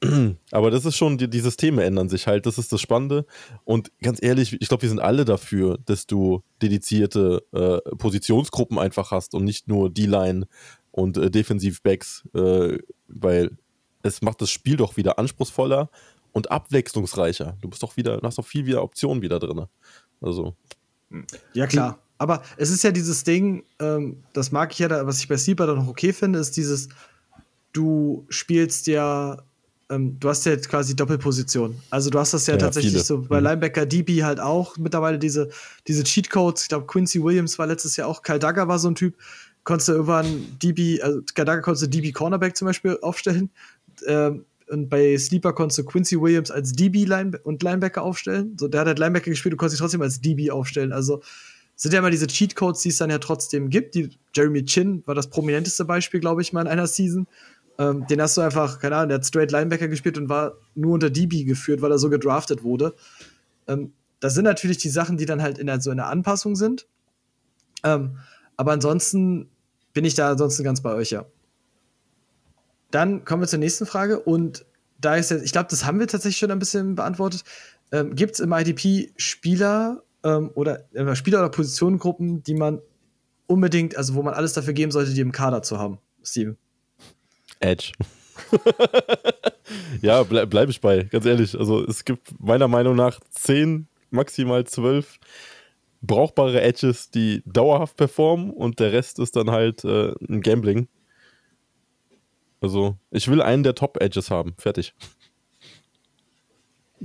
aber 0.52 0.70
das 0.70 0.84
ist 0.84 0.96
schon, 0.96 1.18
die, 1.18 1.28
die 1.28 1.40
Systeme 1.40 1.84
ändern 1.84 2.08
sich 2.08 2.26
halt, 2.26 2.46
das 2.46 2.58
ist 2.58 2.72
das 2.72 2.80
Spannende. 2.80 3.26
Und 3.64 3.90
ganz 4.00 4.22
ehrlich, 4.22 4.56
ich 4.60 4.68
glaube, 4.68 4.82
wir 4.82 4.88
sind 4.88 5.00
alle 5.00 5.24
dafür, 5.24 5.78
dass 5.86 6.06
du 6.06 6.42
dedizierte 6.62 7.42
äh, 7.52 7.96
Positionsgruppen 7.96 8.78
einfach 8.78 9.10
hast 9.10 9.34
und 9.34 9.44
nicht 9.44 9.68
nur 9.68 9.90
D-Line 9.90 10.46
und 10.90 11.16
äh, 11.16 11.30
Defensivbacks, 11.30 12.28
äh, 12.34 12.78
weil 13.08 13.56
es 14.02 14.22
macht 14.22 14.40
das 14.40 14.50
Spiel 14.50 14.76
doch 14.76 14.96
wieder 14.96 15.18
anspruchsvoller 15.18 15.90
und 16.32 16.50
abwechslungsreicher. 16.50 17.56
Du 17.60 17.68
bist 17.68 17.82
doch 17.82 17.96
wieder, 17.96 18.20
hast 18.22 18.38
doch 18.38 18.46
viel 18.46 18.66
wieder 18.66 18.82
Optionen 18.82 19.22
wieder 19.22 19.38
drin. 19.38 19.66
Also, 20.20 20.54
Ja, 21.54 21.66
klar. 21.66 21.98
Aber 22.18 22.42
es 22.56 22.70
ist 22.70 22.82
ja 22.84 22.90
dieses 22.90 23.24
Ding, 23.24 23.62
ähm, 23.78 24.16
das 24.32 24.50
mag 24.52 24.72
ich 24.72 24.78
ja, 24.80 24.88
da, 24.88 25.06
was 25.06 25.20
ich 25.20 25.28
bei 25.28 25.36
Sleeper 25.36 25.66
dann 25.66 25.76
noch 25.76 25.88
okay 25.88 26.12
finde, 26.12 26.38
ist 26.40 26.56
dieses, 26.56 26.88
du 27.72 28.26
spielst 28.28 28.86
ja 28.88 29.38
ähm, 29.90 30.18
du 30.20 30.28
hast 30.28 30.44
ja 30.44 30.52
jetzt 30.52 30.68
quasi 30.68 30.94
Doppelposition. 30.94 31.74
Also 31.90 32.10
du 32.10 32.18
hast 32.18 32.34
das 32.34 32.46
ja, 32.46 32.54
Ja, 32.54 32.58
tatsächlich 32.58 32.92
viele. 32.92 33.04
so 33.04 33.22
bei 33.22 33.38
Mhm. 33.40 33.46
Linebacker 33.46 33.86
DB 33.86 34.22
halt 34.22 34.38
auch 34.40 34.76
mittlerweile 34.76 35.18
diese, 35.18 35.48
diese 35.86 36.04
Cheatcodes. 36.04 36.62
Ich 36.64 36.68
glaube, 36.68 36.86
Quincy 36.86 37.22
Williams 37.22 37.58
war 37.58 37.66
letztes 37.66 37.96
Jahr 37.96 38.08
auch, 38.08 38.22
Kyle 38.22 38.38
Duggar 38.38 38.68
war 38.68 38.78
so 38.78 38.88
ein 38.88 38.94
Typ. 38.94 39.14
Konntest 39.64 39.88
du 39.88 39.92
irgendwann 39.92 40.58
DB, 40.62 41.00
also 41.00 41.20
Kyle 41.34 41.44
Duggar 41.46 41.62
konntest 41.62 41.84
du 41.84 41.88
DB 41.88 42.12
Cornerback 42.12 42.54
zum 42.56 42.66
Beispiel 42.66 42.98
aufstellen. 43.00 43.50
Ähm, 44.06 44.44
und 44.68 44.90
bei 44.90 45.16
Sleeper 45.16 45.54
konntest 45.54 45.78
du 45.78 45.84
Quincy 45.84 46.20
Williams 46.20 46.50
als 46.50 46.72
DB 46.72 47.06
Line 47.06 47.38
und 47.44 47.62
Linebacker 47.62 48.02
aufstellen. 48.02 48.56
So, 48.60 48.68
der 48.68 48.80
hat 48.80 48.88
halt 48.88 48.98
Linebacker 48.98 49.30
gespielt, 49.30 49.54
du 49.54 49.56
konntest 49.56 49.80
ihn 49.80 49.82
trotzdem 49.82 50.02
als 50.02 50.20
DB 50.20 50.50
aufstellen. 50.50 50.92
Also 50.92 51.22
sind 51.78 51.92
ja 51.92 52.00
immer 52.00 52.10
diese 52.10 52.26
Cheatcodes, 52.26 52.82
die 52.82 52.88
es 52.88 52.96
dann 52.96 53.08
ja 53.08 53.18
trotzdem 53.18 53.70
gibt. 53.70 53.94
Die, 53.94 54.10
Jeremy 54.34 54.64
Chin 54.64 55.04
war 55.06 55.14
das 55.14 55.30
prominenteste 55.30 55.84
Beispiel, 55.84 56.18
glaube 56.18 56.42
ich, 56.42 56.52
mal 56.52 56.62
in 56.62 56.66
einer 56.66 56.88
Season. 56.88 57.28
Ähm, 57.78 58.04
den 58.08 58.20
hast 58.20 58.36
du 58.36 58.40
einfach, 58.40 58.80
keine 58.80 58.96
Ahnung, 58.96 59.10
der 59.10 59.18
hat 59.18 59.26
straight 59.26 59.52
Linebacker 59.52 59.86
gespielt 59.86 60.18
und 60.18 60.28
war 60.28 60.58
nur 60.74 60.94
unter 60.94 61.08
DB 61.08 61.44
geführt, 61.44 61.80
weil 61.80 61.92
er 61.92 61.98
so 61.98 62.10
gedraftet 62.10 62.64
wurde. 62.64 62.94
Ähm, 63.68 63.92
das 64.18 64.34
sind 64.34 64.44
natürlich 64.44 64.78
die 64.78 64.88
Sachen, 64.88 65.16
die 65.16 65.24
dann 65.24 65.40
halt 65.40 65.56
in 65.56 65.68
der, 65.68 65.80
so 65.80 65.92
in 65.92 65.98
der 65.98 66.08
Anpassung 66.08 66.56
sind. 66.56 66.88
Ähm, 67.84 68.18
aber 68.56 68.72
ansonsten 68.72 69.48
bin 69.94 70.04
ich 70.04 70.16
da 70.16 70.32
ansonsten 70.32 70.64
ganz 70.64 70.80
bei 70.82 70.92
euch, 70.94 71.10
ja. 71.10 71.26
Dann 72.90 73.24
kommen 73.24 73.42
wir 73.42 73.46
zur 73.46 73.60
nächsten 73.60 73.86
Frage 73.86 74.18
und 74.18 74.66
da 75.00 75.14
ist 75.14 75.30
jetzt, 75.30 75.44
ich 75.44 75.52
glaube, 75.52 75.68
das 75.70 75.84
haben 75.84 76.00
wir 76.00 76.08
tatsächlich 76.08 76.38
schon 76.38 76.50
ein 76.50 76.58
bisschen 76.58 76.96
beantwortet. 76.96 77.44
Ähm, 77.92 78.16
Gibt 78.16 78.32
es 78.32 78.40
im 78.40 78.52
IDP 78.52 79.12
Spieler 79.16 80.02
ähm, 80.24 80.50
oder 80.54 80.84
äh, 80.92 81.14
Spieler 81.14 81.40
oder 81.40 81.50
Positionengruppen, 81.50 82.42
die 82.42 82.54
man 82.54 82.80
unbedingt, 83.46 83.96
also 83.96 84.14
wo 84.14 84.22
man 84.22 84.34
alles 84.34 84.52
dafür 84.52 84.74
geben 84.74 84.92
sollte, 84.92 85.14
die 85.14 85.20
im 85.20 85.32
Kader 85.32 85.62
zu 85.62 85.78
haben, 85.78 85.98
Steven? 86.22 86.56
Edge. 87.60 87.92
ja, 90.02 90.22
ble 90.22 90.46
bleibe 90.46 90.70
ich 90.70 90.80
bei, 90.80 91.04
ganz 91.04 91.26
ehrlich. 91.26 91.58
Also 91.58 91.84
es 91.84 92.04
gibt 92.04 92.40
meiner 92.40 92.68
Meinung 92.68 92.94
nach 92.94 93.20
zehn, 93.30 93.88
maximal 94.10 94.64
zwölf 94.64 95.18
brauchbare 96.00 96.60
Edges, 96.60 97.10
die 97.10 97.42
dauerhaft 97.44 97.96
performen 97.96 98.50
und 98.50 98.80
der 98.80 98.92
Rest 98.92 99.18
ist 99.18 99.36
dann 99.36 99.50
halt 99.50 99.84
äh, 99.84 100.12
ein 100.28 100.40
Gambling. 100.40 100.88
Also 102.60 102.96
ich 103.10 103.28
will 103.28 103.42
einen 103.42 103.62
der 103.62 103.74
Top-Edges 103.74 104.30
haben. 104.30 104.54
Fertig. 104.58 104.94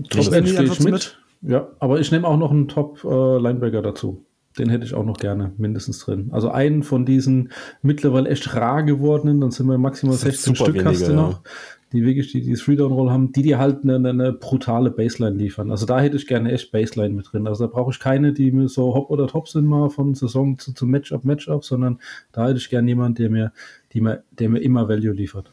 Top 0.10 0.24
Steven, 0.24 0.34
Edge 0.34 0.54
stehe 0.54 0.64
ich 0.72 0.78
du 0.78 0.90
mit. 0.90 1.20
Ja, 1.46 1.70
aber 1.80 2.00
ich 2.00 2.12
nehme 2.12 2.28
auch 2.28 2.38
noch 2.38 2.52
einen 2.52 2.68
Top-Linebacker 2.68 3.82
dazu. 3.82 4.26
Den 4.58 4.70
hätte 4.70 4.86
ich 4.86 4.94
auch 4.94 5.04
noch 5.04 5.18
gerne 5.18 5.52
mindestens 5.58 6.00
drin. 6.00 6.30
Also 6.32 6.50
einen 6.50 6.84
von 6.84 7.06
diesen 7.06 7.52
mittlerweile 7.82 8.30
echt 8.30 8.56
rar 8.56 8.84
gewordenen, 8.84 9.42
dann 9.42 9.52
sind 9.52 9.66
wir 9.68 9.78
maximal 9.78 10.14
Das 10.14 10.22
sind 10.22 10.32
16 10.32 10.56
super 10.56 10.72
Stück 10.72 10.86
hast 10.86 11.08
du 11.08 11.14
noch, 11.14 11.32
ja. 11.32 11.50
die 11.92 12.06
wirklich 12.06 12.32
die, 12.32 12.42
die 12.42 12.54
Three-Down-Roll 12.54 13.10
haben, 13.10 13.32
die 13.32 13.42
dir 13.42 13.58
halt 13.58 13.84
eine, 13.84 13.96
eine, 13.96 14.10
eine 14.10 14.32
brutale 14.32 14.92
Baseline 14.92 15.36
liefern. 15.36 15.72
Also 15.72 15.88
da 15.88 16.00
hätte 16.00 16.18
ich 16.18 16.28
gerne 16.28 16.52
echt 16.52 16.72
Baseline 16.72 17.16
mit 17.16 17.34
drin. 17.34 17.48
Also 17.48 17.66
da 17.66 17.74
brauche 17.74 17.92
ich 17.92 18.00
keine, 18.00 18.32
die 18.32 18.52
mir 18.52 18.70
so 18.70 18.94
hopp 18.94 19.10
oder 19.10 19.26
top 19.26 19.50
sind 19.50 19.66
mal 19.66 19.90
von 19.90 20.14
Saison 20.14 20.60
zu, 20.60 20.72
zu 20.72 20.86
Matchup, 20.86 21.26
Matchup, 21.26 21.66
sondern 21.66 22.00
da 22.32 22.48
hätte 22.48 22.60
ich 22.60 22.70
gerne 22.70 22.88
jemanden, 22.88 23.16
der 23.16 23.32
mir, 23.32 23.54
die 23.92 24.02
mir, 24.02 24.24
der 24.32 24.50
mir 24.50 24.60
immer 24.60 24.88
Value 24.88 25.14
liefert. 25.14 25.52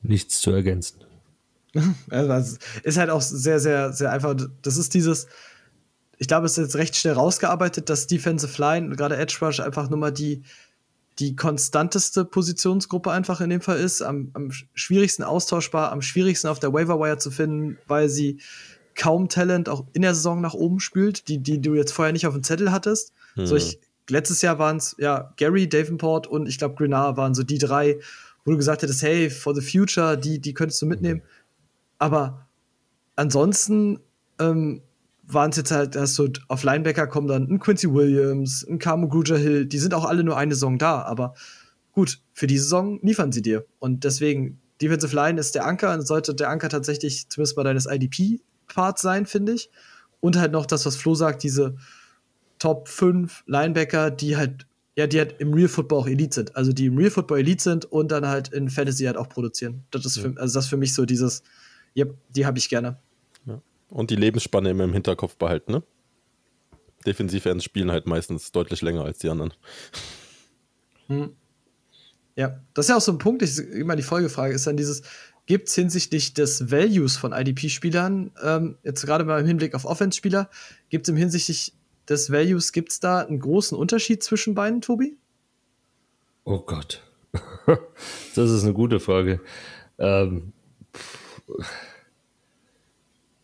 Nichts 0.00 0.40
zu 0.40 0.50
ergänzen. 0.50 1.07
Also 2.10 2.56
ist 2.82 2.98
halt 2.98 3.10
auch 3.10 3.20
sehr, 3.20 3.60
sehr, 3.60 3.92
sehr 3.92 4.12
einfach. 4.12 4.34
Das 4.62 4.76
ist 4.76 4.94
dieses, 4.94 5.26
ich 6.18 6.28
glaube, 6.28 6.46
es 6.46 6.52
ist 6.52 6.64
jetzt 6.64 6.76
recht 6.76 6.96
schnell 6.96 7.14
rausgearbeitet, 7.14 7.88
dass 7.88 8.06
Defensive 8.06 8.60
Line 8.60 8.88
und 8.88 8.96
gerade 8.96 9.16
Edge 9.16 9.38
Rush 9.40 9.60
einfach 9.60 9.88
nur 9.88 9.98
mal 9.98 10.12
die, 10.12 10.42
die 11.18 11.34
konstanteste 11.36 12.24
Positionsgruppe 12.24 13.10
einfach 13.10 13.40
in 13.40 13.50
dem 13.50 13.60
Fall 13.60 13.78
ist, 13.78 14.02
am, 14.02 14.30
am 14.34 14.50
schwierigsten 14.74 15.22
austauschbar, 15.22 15.90
am 15.90 16.02
schwierigsten 16.02 16.48
auf 16.48 16.60
der 16.60 16.72
Waiver 16.72 17.00
Wire 17.00 17.18
zu 17.18 17.30
finden, 17.30 17.78
weil 17.86 18.08
sie 18.08 18.40
kaum 18.94 19.28
Talent 19.28 19.68
auch 19.68 19.86
in 19.92 20.02
der 20.02 20.14
Saison 20.14 20.40
nach 20.40 20.54
oben 20.54 20.80
spült, 20.80 21.28
die, 21.28 21.38
die 21.38 21.60
du 21.60 21.74
jetzt 21.74 21.92
vorher 21.92 22.12
nicht 22.12 22.26
auf 22.26 22.34
dem 22.34 22.42
Zettel 22.42 22.72
hattest. 22.72 23.12
Hm. 23.34 23.46
So 23.46 23.56
ich, 23.56 23.78
letztes 24.08 24.42
Jahr 24.42 24.58
waren 24.58 24.76
es 24.76 24.96
ja 24.98 25.32
Gary, 25.36 25.68
Davenport 25.68 26.26
und 26.26 26.48
ich 26.48 26.58
glaube 26.58 26.74
Grenard 26.74 27.16
waren 27.16 27.34
so 27.34 27.42
die 27.42 27.58
drei, 27.58 27.98
wo 28.44 28.50
du 28.50 28.56
gesagt 28.56 28.82
hättest, 28.82 29.02
hey, 29.02 29.30
for 29.30 29.54
the 29.54 29.60
future, 29.60 30.16
die, 30.16 30.40
die 30.40 30.54
könntest 30.54 30.82
du 30.82 30.86
mitnehmen. 30.86 31.22
Aber 31.98 32.46
ansonsten 33.16 34.00
ähm, 34.38 34.82
waren 35.24 35.50
es 35.50 35.56
jetzt 35.56 35.70
halt, 35.70 35.94
dass 35.94 36.14
so 36.14 36.28
auf 36.48 36.62
Linebacker 36.62 37.06
kommen 37.06 37.28
dann 37.28 37.48
ein 37.50 37.58
Quincy 37.58 37.92
Williams, 37.92 38.66
ein 38.68 38.78
Camo 38.78 39.08
Gruger 39.08 39.36
Hill, 39.36 39.66
die 39.66 39.78
sind 39.78 39.94
auch 39.94 40.04
alle 40.04 40.24
nur 40.24 40.36
eine 40.36 40.54
Saison 40.54 40.78
da, 40.78 41.02
aber 41.02 41.34
gut, 41.92 42.20
für 42.32 42.46
die 42.46 42.58
Saison 42.58 42.98
liefern 43.02 43.32
sie 43.32 43.42
dir. 43.42 43.66
Und 43.78 44.04
deswegen, 44.04 44.60
Defensive 44.80 45.14
Line 45.14 45.38
ist 45.38 45.54
der 45.54 45.66
Anker 45.66 45.92
und 45.92 46.06
sollte 46.06 46.34
der 46.34 46.48
Anker 46.48 46.68
tatsächlich 46.68 47.28
zumindest 47.28 47.56
bei 47.56 47.64
deines 47.64 47.86
IDP-Parts 47.86 49.02
sein, 49.02 49.26
finde 49.26 49.54
ich. 49.54 49.70
Und 50.20 50.36
halt 50.36 50.52
noch 50.52 50.66
das, 50.66 50.86
was 50.86 50.96
Flo 50.96 51.14
sagt, 51.14 51.42
diese 51.42 51.76
Top 52.58 52.88
5 52.88 53.44
Linebacker, 53.46 54.10
die 54.10 54.36
halt, 54.36 54.66
ja, 54.96 55.06
die 55.06 55.18
halt 55.18 55.36
im 55.40 55.52
Real 55.52 55.68
Football 55.68 56.00
auch 56.00 56.06
Elite 56.06 56.34
sind. 56.34 56.56
Also 56.56 56.72
die 56.72 56.86
im 56.86 56.96
Real 56.96 57.10
Football 57.10 57.40
Elite 57.40 57.62
sind 57.62 57.84
und 57.84 58.10
dann 58.12 58.26
halt 58.26 58.48
in 58.48 58.70
Fantasy 58.70 59.04
halt 59.04 59.16
auch 59.16 59.28
produzieren. 59.28 59.84
Das 59.90 60.06
ist 60.06 60.18
für, 60.18 60.32
also 60.36 60.54
das 60.54 60.64
ist 60.64 60.70
für 60.70 60.76
mich 60.76 60.94
so 60.94 61.04
dieses, 61.04 61.42
yep, 61.96 62.16
die 62.30 62.46
habe 62.46 62.58
ich 62.58 62.68
gerne. 62.68 62.98
Und 63.90 64.10
die 64.10 64.16
Lebensspanne 64.16 64.70
immer 64.70 64.84
im 64.84 64.92
Hinterkopf 64.92 65.36
behalten, 65.36 65.72
ne? 65.72 65.82
Defensivends 67.06 67.64
spielen 67.64 67.90
halt 67.90 68.06
meistens 68.06 68.52
deutlich 68.52 68.82
länger 68.82 69.04
als 69.04 69.18
die 69.18 69.30
anderen. 69.30 69.54
Ja, 72.36 72.60
das 72.74 72.86
ist 72.86 72.90
ja 72.90 72.96
auch 72.96 73.00
so 73.00 73.12
ein 73.12 73.18
Punkt, 73.18 73.42
ich 73.42 73.58
immer 73.58 73.96
die 73.96 74.02
Folgefrage 74.02 74.52
ist 74.52 74.66
dann 74.66 74.76
dieses, 74.76 75.02
gibt 75.46 75.68
es 75.68 75.74
hinsichtlich 75.74 76.34
des 76.34 76.70
Values 76.70 77.16
von 77.16 77.32
IDP-Spielern, 77.32 78.32
ähm, 78.42 78.76
jetzt 78.82 79.06
gerade 79.06 79.24
mal 79.24 79.40
im 79.40 79.46
Hinblick 79.46 79.74
auf 79.74 79.86
Offense-Spieler, 79.86 80.50
gibt 80.90 81.06
es 81.06 81.08
im 81.08 81.16
hinsichtlich 81.16 81.72
des 82.08 82.30
Values, 82.30 82.72
gibt 82.72 82.92
es 82.92 83.00
da 83.00 83.20
einen 83.20 83.40
großen 83.40 83.78
Unterschied 83.78 84.22
zwischen 84.22 84.54
beiden, 84.54 84.82
Tobi? 84.82 85.16
Oh 86.44 86.60
Gott. 86.60 87.02
das 88.34 88.50
ist 88.50 88.64
eine 88.64 88.74
gute 88.74 89.00
Frage. 89.00 89.40
Ähm, 89.98 90.52
pff, 90.94 91.27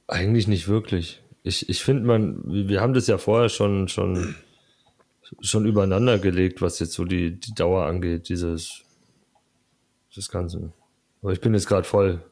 eigentlich 0.07 0.49
nicht 0.49 0.69
wirklich. 0.69 1.23
Ich, 1.43 1.69
ich 1.69 1.83
finde, 1.83 2.05
man, 2.05 2.41
wir 2.45 2.81
haben 2.81 2.95
das 2.95 3.07
ja 3.07 3.19
vorher 3.19 3.49
schon, 3.49 3.89
schon, 3.89 4.35
schon 5.41 5.67
übereinander 5.67 6.19
gelegt, 6.19 6.63
was 6.63 6.79
jetzt 6.79 6.93
so 6.93 7.05
die, 7.05 7.39
die 7.39 7.55
Dauer 7.55 7.87
angeht, 7.87 8.29
dieses 8.29 8.85
das 10.15 10.31
Ganze. 10.31 10.73
Aber 11.23 11.33
ich 11.33 11.41
bin 11.41 11.55
jetzt 11.55 11.67
gerade 11.67 11.85
voll. 11.85 12.23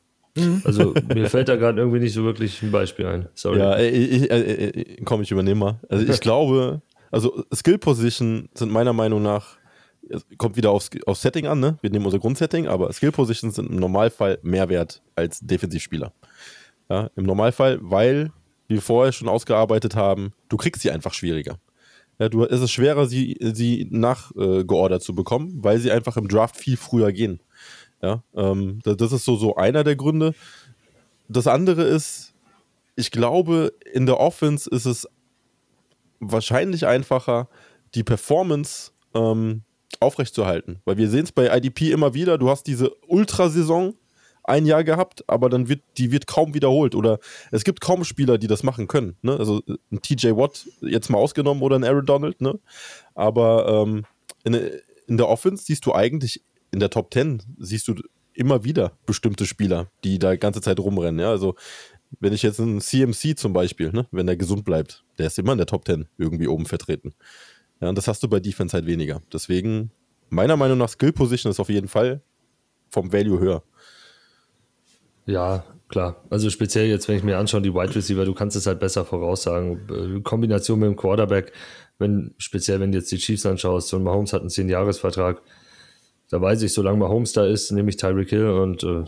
Also 0.64 0.94
mir 1.14 1.28
fällt 1.28 1.48
da 1.48 1.56
gerade 1.56 1.80
irgendwie 1.80 2.00
nicht 2.00 2.14
so 2.14 2.24
wirklich 2.24 2.62
ein 2.62 2.70
Beispiel 2.70 3.06
ein. 3.06 3.28
Sorry. 3.34 3.58
Ja, 3.58 3.78
ich, 3.78 4.30
äh, 4.30 5.02
komm, 5.04 5.22
ich 5.22 5.30
übernehme 5.30 5.60
mal. 5.60 5.80
Also 5.88 6.10
ich 6.10 6.20
glaube, 6.20 6.82
also 7.10 7.44
Skill 7.54 7.78
Position 7.78 8.48
sind 8.54 8.70
meiner 8.70 8.92
Meinung 8.92 9.22
nach, 9.22 9.58
es 10.12 10.26
kommt 10.38 10.56
wieder 10.56 10.70
aufs, 10.70 10.90
aufs 11.06 11.22
Setting 11.22 11.46
an, 11.46 11.60
ne? 11.60 11.78
Wir 11.80 11.90
nehmen 11.90 12.04
unser 12.04 12.18
Grundsetting, 12.18 12.68
aber 12.68 12.92
Skill 12.92 13.12
Positions 13.12 13.56
sind 13.56 13.70
im 13.70 13.76
Normalfall 13.76 14.38
mehr 14.42 14.68
wert 14.68 15.02
als 15.14 15.40
Defensivspieler. 15.40 16.12
Ja, 16.88 17.10
Im 17.16 17.24
Normalfall, 17.24 17.78
weil, 17.80 18.30
wir 18.68 18.82
vorher 18.82 19.12
schon 19.12 19.28
ausgearbeitet 19.28 19.96
haben, 19.96 20.32
du 20.48 20.56
kriegst 20.56 20.82
sie 20.82 20.90
einfach 20.90 21.14
schwieriger. 21.14 21.58
Ja, 22.18 22.28
du, 22.28 22.44
es 22.44 22.60
ist 22.60 22.70
schwerer, 22.70 23.06
sie, 23.06 23.36
sie 23.40 23.86
nachgeordert 23.90 25.02
zu 25.02 25.14
bekommen, 25.14 25.62
weil 25.62 25.78
sie 25.78 25.90
einfach 25.90 26.16
im 26.16 26.28
Draft 26.28 26.56
viel 26.56 26.76
früher 26.76 27.12
gehen. 27.12 27.40
Ja, 28.02 28.22
ähm, 28.34 28.80
das, 28.82 28.96
das 28.96 29.12
ist 29.12 29.24
so, 29.24 29.36
so 29.36 29.56
einer 29.56 29.84
der 29.84 29.96
Gründe. 29.96 30.34
Das 31.28 31.46
andere 31.46 31.84
ist, 31.84 32.34
ich 32.96 33.10
glaube, 33.10 33.72
in 33.92 34.06
der 34.06 34.18
Offense 34.18 34.68
ist 34.68 34.86
es 34.86 35.08
wahrscheinlich 36.20 36.86
einfacher, 36.86 37.48
die 37.94 38.04
Performance 38.04 38.92
ähm, 39.14 39.62
aufrechtzuerhalten. 40.02 40.80
Weil 40.84 40.96
wir 40.96 41.08
sehen 41.08 41.24
es 41.24 41.32
bei 41.32 41.54
IDP 41.56 41.90
immer 41.92 42.14
wieder, 42.14 42.38
du 42.38 42.50
hast 42.50 42.66
diese 42.66 42.90
Ultrasaison 43.06 43.94
ein 44.44 44.66
Jahr 44.66 44.82
gehabt, 44.84 45.24
aber 45.28 45.48
dann 45.48 45.68
wird 45.68 45.82
die 45.98 46.10
wird 46.10 46.26
kaum 46.26 46.54
wiederholt. 46.54 46.94
Oder 46.94 47.18
es 47.50 47.64
gibt 47.64 47.80
kaum 47.80 48.04
Spieler, 48.04 48.38
die 48.38 48.48
das 48.48 48.62
machen 48.62 48.88
können. 48.88 49.16
Ne? 49.22 49.36
Also 49.38 49.62
ein 49.90 50.02
TJ 50.02 50.30
Watt 50.30 50.66
jetzt 50.80 51.10
mal 51.10 51.18
ausgenommen 51.18 51.62
oder 51.62 51.76
ein 51.76 51.84
Aaron 51.84 52.06
Donald, 52.06 52.40
ne? 52.40 52.58
Aber 53.14 53.84
ähm, 53.86 54.04
in, 54.44 54.54
in 55.06 55.16
der 55.16 55.28
Offense 55.28 55.64
siehst 55.64 55.86
du 55.86 55.94
eigentlich, 55.94 56.42
in 56.72 56.80
der 56.80 56.90
Top 56.90 57.12
10 57.12 57.42
siehst 57.58 57.86
du 57.86 57.94
immer 58.34 58.64
wieder 58.64 58.92
bestimmte 59.06 59.46
Spieler, 59.46 59.88
die 60.04 60.18
da 60.18 60.36
ganze 60.36 60.60
Zeit 60.60 60.80
rumrennen. 60.80 61.20
Ja? 61.20 61.30
Also 61.30 61.54
wenn 62.20 62.32
ich 62.32 62.42
jetzt 62.42 62.60
einen 62.60 62.80
CMC 62.80 63.38
zum 63.38 63.52
Beispiel, 63.52 63.90
ne, 63.92 64.06
wenn 64.10 64.26
der 64.26 64.36
gesund 64.36 64.64
bleibt, 64.64 65.04
der 65.18 65.26
ist 65.26 65.38
immer 65.38 65.52
in 65.52 65.58
der 65.58 65.66
Top 65.66 65.86
10 65.86 66.08
irgendwie 66.18 66.46
oben 66.46 66.66
vertreten. 66.66 67.14
Ja, 67.82 67.88
und 67.90 67.98
das 67.98 68.08
hast 68.08 68.22
du 68.22 68.28
bei 68.28 68.40
Defense 68.40 68.74
halt 68.74 68.86
weniger. 68.86 69.20
Deswegen, 69.32 69.90
meiner 70.30 70.56
Meinung 70.56 70.78
nach, 70.78 70.88
Skill 70.88 71.12
Position 71.12 71.50
ist 71.50 71.60
auf 71.60 71.68
jeden 71.68 71.88
Fall 71.88 72.22
vom 72.88 73.12
Value 73.12 73.38
höher. 73.40 73.62
Ja, 75.26 75.64
klar. 75.88 76.22
Also 76.30 76.50
speziell 76.50 76.86
jetzt, 76.88 77.08
wenn 77.08 77.16
ich 77.16 77.22
mir 77.22 77.38
anschaue, 77.38 77.62
die 77.62 77.74
Wide 77.74 77.94
Receiver, 77.94 78.24
du 78.24 78.34
kannst 78.34 78.56
es 78.56 78.66
halt 78.66 78.80
besser 78.80 79.04
voraussagen. 79.04 80.16
Äh, 80.18 80.20
Kombination 80.20 80.78
mit 80.80 80.88
dem 80.88 80.96
Quarterback, 80.96 81.52
wenn, 81.98 82.34
speziell 82.38 82.80
wenn 82.80 82.92
du 82.92 82.98
jetzt 82.98 83.12
die 83.12 83.18
Chiefs 83.18 83.46
anschaust, 83.46 83.92
ein 83.94 84.02
Mahomes 84.02 84.32
hat 84.32 84.40
einen 84.40 84.50
10-Jahres-Vertrag, 84.50 85.42
da 86.30 86.40
weiß 86.40 86.62
ich, 86.62 86.72
solange 86.72 86.98
Mahomes 86.98 87.32
da 87.32 87.44
ist, 87.46 87.70
nehme 87.72 87.90
ich 87.90 87.96
Tyreek 87.96 88.30
Hill 88.30 88.48
und 88.48 88.82
äh, 88.82 89.04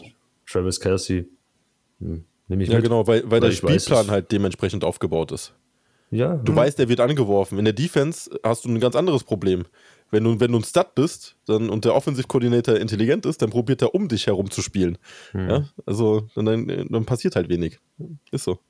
Travis 0.46 0.78
Kelsey. 0.78 1.26
Hm, 2.00 2.24
nehme 2.48 2.62
ich 2.62 2.68
Ja, 2.68 2.76
mit. 2.76 2.84
genau, 2.84 3.06
weil, 3.06 3.28
weil 3.30 3.40
der 3.40 3.50
ich 3.50 3.62
weiß, 3.62 3.82
Spielplan 3.84 4.06
es- 4.06 4.10
halt 4.10 4.30
dementsprechend 4.32 4.84
aufgebaut 4.84 5.32
ist. 5.32 5.54
Ja, 6.14 6.36
Du 6.36 6.52
hm. 6.52 6.56
weißt, 6.56 6.78
er 6.78 6.88
wird 6.88 7.00
angeworfen. 7.00 7.58
In 7.58 7.64
der 7.64 7.74
Defense 7.74 8.30
hast 8.44 8.64
du 8.64 8.68
ein 8.68 8.78
ganz 8.78 8.94
anderes 8.94 9.24
Problem. 9.24 9.64
Wenn 10.10 10.22
du, 10.22 10.38
wenn 10.38 10.52
du 10.52 10.58
ein 10.58 10.64
Stud 10.64 10.94
bist 10.94 11.34
dann, 11.46 11.68
und 11.70 11.84
der 11.84 11.94
Offensive-Koordinator 11.96 12.76
intelligent 12.76 13.26
ist, 13.26 13.42
dann 13.42 13.50
probiert 13.50 13.82
er 13.82 13.96
um 13.96 14.06
dich 14.06 14.28
herum 14.28 14.48
zu 14.48 14.62
spielen. 14.62 14.96
Ja? 15.32 15.64
Also 15.86 16.28
dann, 16.36 16.86
dann 16.88 17.04
passiert 17.04 17.34
halt 17.34 17.48
wenig. 17.48 17.80
Ist 18.30 18.44
so. 18.44 18.60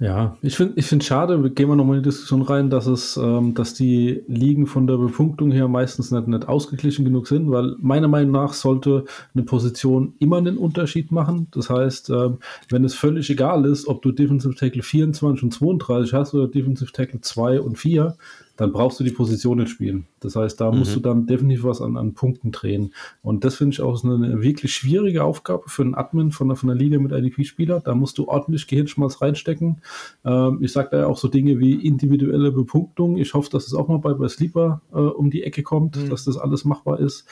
Ja, 0.00 0.38
ich 0.40 0.56
finde 0.56 0.72
ich 0.76 0.86
find 0.86 1.04
schade, 1.04 1.50
gehen 1.50 1.68
wir 1.68 1.76
nochmal 1.76 1.98
in 1.98 2.02
die 2.02 2.08
Diskussion 2.08 2.40
rein, 2.40 2.70
dass 2.70 2.86
es, 2.86 3.18
ähm, 3.18 3.52
dass 3.52 3.74
die 3.74 4.22
Ligen 4.28 4.66
von 4.66 4.86
der 4.86 4.96
Bepunktung 4.96 5.52
her 5.52 5.68
meistens 5.68 6.10
nicht, 6.10 6.26
nicht 6.26 6.48
ausgeglichen 6.48 7.04
genug 7.04 7.28
sind, 7.28 7.50
weil 7.50 7.76
meiner 7.80 8.08
Meinung 8.08 8.32
nach 8.32 8.54
sollte 8.54 9.04
eine 9.34 9.44
Position 9.44 10.14
immer 10.18 10.38
einen 10.38 10.56
Unterschied 10.56 11.12
machen. 11.12 11.48
Das 11.50 11.68
heißt, 11.68 12.08
ähm, 12.08 12.38
wenn 12.70 12.82
es 12.82 12.94
völlig 12.94 13.28
egal 13.28 13.66
ist, 13.66 13.86
ob 13.88 14.00
du 14.00 14.10
Defensive 14.10 14.54
Tackle 14.54 14.82
24 14.82 15.42
und 15.42 15.52
32 15.52 16.14
hast 16.14 16.32
oder 16.32 16.48
Defensive 16.48 16.92
Tackle 16.92 17.20
2 17.20 17.60
und 17.60 17.76
4, 17.76 18.16
dann 18.60 18.72
brauchst 18.72 19.00
du 19.00 19.04
die 19.04 19.10
Position 19.10 19.56
nicht 19.56 19.70
spielen. 19.70 20.06
Das 20.20 20.36
heißt, 20.36 20.60
da 20.60 20.70
musst 20.70 20.94
du 20.94 21.00
dann 21.00 21.26
definitiv 21.26 21.64
was 21.64 21.80
an, 21.80 21.96
an 21.96 22.12
Punkten 22.12 22.52
drehen. 22.52 22.92
Und 23.22 23.42
das 23.42 23.54
finde 23.54 23.72
ich 23.72 23.80
auch 23.80 24.04
eine, 24.04 24.42
wirklich 24.42 24.74
schwierige 24.74 25.24
Aufgabe 25.24 25.62
für 25.68 25.80
einen 25.80 25.94
Admin 25.94 26.30
von 26.30 26.48
der, 26.48 26.56
von 26.56 26.66
der 26.66 26.76
Liga 26.76 26.98
mit 26.98 27.10
IDP-Spieler. 27.10 27.80
Da 27.80 27.94
musst 27.94 28.18
du 28.18 28.28
ordentlich 28.28 28.66
Gehirnschmalz 28.66 29.22
reinstecken. 29.22 29.80
Ähm, 30.26 30.58
ich 30.60 30.72
sage 30.72 30.90
da 30.90 30.98
ja 30.98 31.06
auch 31.06 31.16
so 31.16 31.28
Dinge 31.28 31.58
wie 31.58 31.72
individuelle 31.72 32.52
Bepunktung. 32.52 33.16
Ich 33.16 33.32
hoffe, 33.32 33.48
dass 33.48 33.66
es 33.66 33.72
auch 33.72 33.88
mal 33.88 33.96
bei, 33.96 34.12
bei 34.12 34.28
Sleeper 34.28 34.82
äh, 34.92 34.98
um 34.98 35.30
die 35.30 35.42
Ecke 35.42 35.62
kommt, 35.62 35.96
dass 36.10 36.26
das 36.26 36.36
alles 36.36 36.66
machbar 36.66 37.00
ist. 37.00 37.24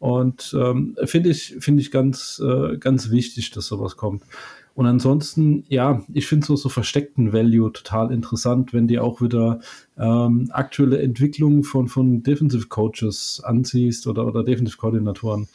Und 0.00 0.52
ähm, 0.58 0.96
finde 1.04 1.30
ich, 1.30 1.54
finde 1.60 1.80
ich 1.80 1.92
ganz, 1.92 2.42
äh, 2.44 2.76
ganz 2.78 3.12
wichtig, 3.12 3.52
dass 3.52 3.68
sowas 3.68 3.96
kommt. 3.96 4.24
Und 4.74 4.86
ansonsten, 4.86 5.64
ja, 5.68 6.02
ich 6.12 6.26
finde 6.26 6.46
so, 6.46 6.56
so 6.56 6.68
versteckten 6.68 7.32
Value 7.32 7.72
total 7.72 8.10
interessant, 8.10 8.72
wenn 8.72 8.88
dir 8.88 9.04
auch 9.04 9.20
wieder 9.20 9.60
ähm, 9.98 10.48
aktuelle 10.52 11.00
Entwicklungen 11.02 11.62
von, 11.62 11.88
von 11.88 12.22
Defensive 12.22 12.68
Coaches 12.68 13.42
ansiehst 13.44 14.06
oder, 14.06 14.26
oder 14.26 14.44
Defensive 14.44 14.78
Koordinatoren. 14.78 15.48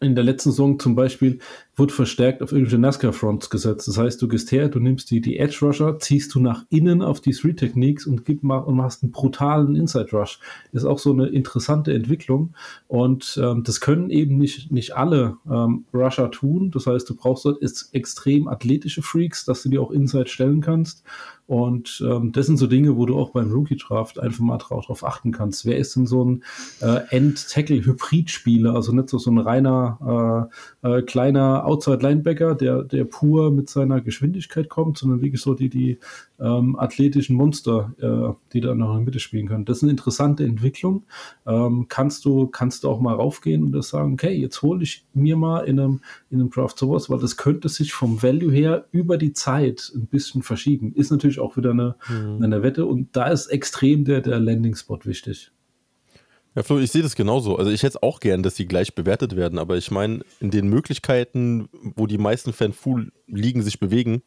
In 0.00 0.16
der 0.16 0.24
letzten 0.24 0.50
Saison 0.50 0.80
zum 0.80 0.96
Beispiel 0.96 1.38
wurde 1.76 1.94
verstärkt 1.94 2.42
auf 2.42 2.50
irgendwelche 2.50 2.78
NASCAR-Fronts 2.78 3.50
gesetzt. 3.50 3.86
Das 3.86 3.98
heißt, 3.98 4.20
du 4.20 4.26
gehst 4.26 4.50
her, 4.50 4.68
du 4.68 4.80
nimmst 4.80 5.12
die, 5.12 5.20
die 5.20 5.38
Edge-Rusher, 5.38 6.00
ziehst 6.00 6.34
du 6.34 6.40
nach 6.40 6.64
innen 6.70 7.02
auf 7.02 7.20
die 7.20 7.30
Three-Techniques 7.30 8.04
und, 8.04 8.24
gib, 8.24 8.42
mach, 8.42 8.66
und 8.66 8.76
machst 8.76 9.04
einen 9.04 9.12
brutalen 9.12 9.76
Inside-Rush. 9.76 10.40
Ist 10.72 10.84
auch 10.84 10.98
so 10.98 11.12
eine 11.12 11.28
interessante 11.28 11.94
Entwicklung. 11.94 12.54
Und 12.88 13.40
ähm, 13.40 13.62
das 13.62 13.80
können 13.80 14.10
eben 14.10 14.38
nicht, 14.38 14.72
nicht 14.72 14.96
alle 14.96 15.36
ähm, 15.48 15.84
Rusher 15.94 16.32
tun. 16.32 16.72
Das 16.72 16.88
heißt, 16.88 17.08
du 17.08 17.14
brauchst 17.14 17.44
dort 17.44 17.62
extrem 17.92 18.48
athletische 18.48 19.02
Freaks, 19.02 19.44
dass 19.44 19.62
du 19.62 19.68
die 19.68 19.78
auch 19.78 19.92
Inside 19.92 20.26
stellen 20.26 20.62
kannst. 20.62 21.04
Und 21.50 22.00
ähm, 22.06 22.30
das 22.30 22.46
sind 22.46 22.58
so 22.58 22.68
Dinge, 22.68 22.96
wo 22.96 23.06
du 23.06 23.18
auch 23.18 23.30
beim 23.30 23.50
Rookie-Draft 23.50 24.20
einfach 24.20 24.38
mal 24.38 24.58
drauf, 24.58 25.02
achten 25.02 25.32
kannst. 25.32 25.66
Wer 25.66 25.78
ist 25.78 25.96
denn 25.96 26.06
so 26.06 26.24
ein 26.24 26.44
äh, 26.80 27.00
End-Tackle-Hybrid-Spieler? 27.10 28.72
Also 28.72 28.92
nicht 28.92 29.08
so, 29.08 29.18
so 29.18 29.32
ein 29.32 29.38
reiner 29.38 30.48
äh, 30.84 30.98
äh, 30.98 31.02
kleiner 31.02 31.66
Outside-Linebacker, 31.66 32.54
der, 32.54 32.84
der 32.84 33.02
pur 33.02 33.50
mit 33.50 33.68
seiner 33.68 34.00
Geschwindigkeit 34.00 34.68
kommt, 34.68 34.98
sondern 34.98 35.22
wirklich 35.22 35.40
so 35.40 35.54
die, 35.54 35.68
die 35.68 35.98
ähm, 36.38 36.78
athletischen 36.78 37.34
Monster, 37.34 37.94
äh, 37.98 38.32
die 38.52 38.60
da 38.60 38.74
noch 38.74 38.90
in 38.90 38.98
der 38.98 39.04
Mitte 39.06 39.18
spielen 39.18 39.48
können. 39.48 39.64
Das 39.64 39.78
ist 39.78 39.82
eine 39.82 39.90
interessante 39.90 40.44
Entwicklung. 40.44 41.02
Ähm, 41.46 41.86
kannst, 41.88 42.24
du, 42.24 42.46
kannst 42.46 42.84
du 42.84 42.88
auch 42.88 43.00
mal 43.00 43.14
raufgehen 43.14 43.64
und 43.64 43.72
das 43.72 43.88
sagen, 43.88 44.14
okay, 44.14 44.32
jetzt 44.32 44.62
hole 44.62 44.84
ich 44.84 45.04
mir 45.14 45.36
mal 45.36 45.64
in 45.64 45.80
einem, 45.80 46.00
in 46.30 46.40
einem 46.40 46.50
Draft 46.50 46.78
sowas, 46.78 47.10
weil 47.10 47.18
das 47.18 47.36
könnte 47.36 47.68
sich 47.68 47.92
vom 47.92 48.22
Value 48.22 48.52
her 48.52 48.86
über 48.92 49.18
die 49.18 49.32
Zeit 49.32 49.90
ein 49.94 50.06
bisschen 50.06 50.42
verschieben. 50.42 50.92
Ist 50.94 51.10
natürlich 51.10 51.39
auch 51.40 51.56
wieder 51.56 51.70
eine, 51.70 51.96
eine 52.08 52.62
Wette 52.62 52.86
und 52.86 53.16
da 53.16 53.28
ist 53.28 53.46
extrem 53.48 54.04
der, 54.04 54.20
der 54.20 54.38
Landing-Spot 54.38 55.00
wichtig. 55.04 55.52
Ja, 56.56 56.64
Flo, 56.64 56.78
ich 56.78 56.90
sehe 56.90 57.02
das 57.02 57.14
genauso. 57.14 57.56
Also 57.56 57.70
ich 57.70 57.82
hätte 57.82 57.98
es 57.98 58.02
auch 58.02 58.18
gern, 58.18 58.42
dass 58.42 58.56
sie 58.56 58.66
gleich 58.66 58.94
bewertet 58.94 59.36
werden, 59.36 59.58
aber 59.58 59.76
ich 59.76 59.90
meine, 59.90 60.20
in 60.40 60.50
den 60.50 60.68
Möglichkeiten, 60.68 61.68
wo 61.72 62.06
die 62.06 62.18
meisten 62.18 62.52
Fan-Full-Ligen 62.52 63.62
sich 63.62 63.78
bewegen, 63.78 64.22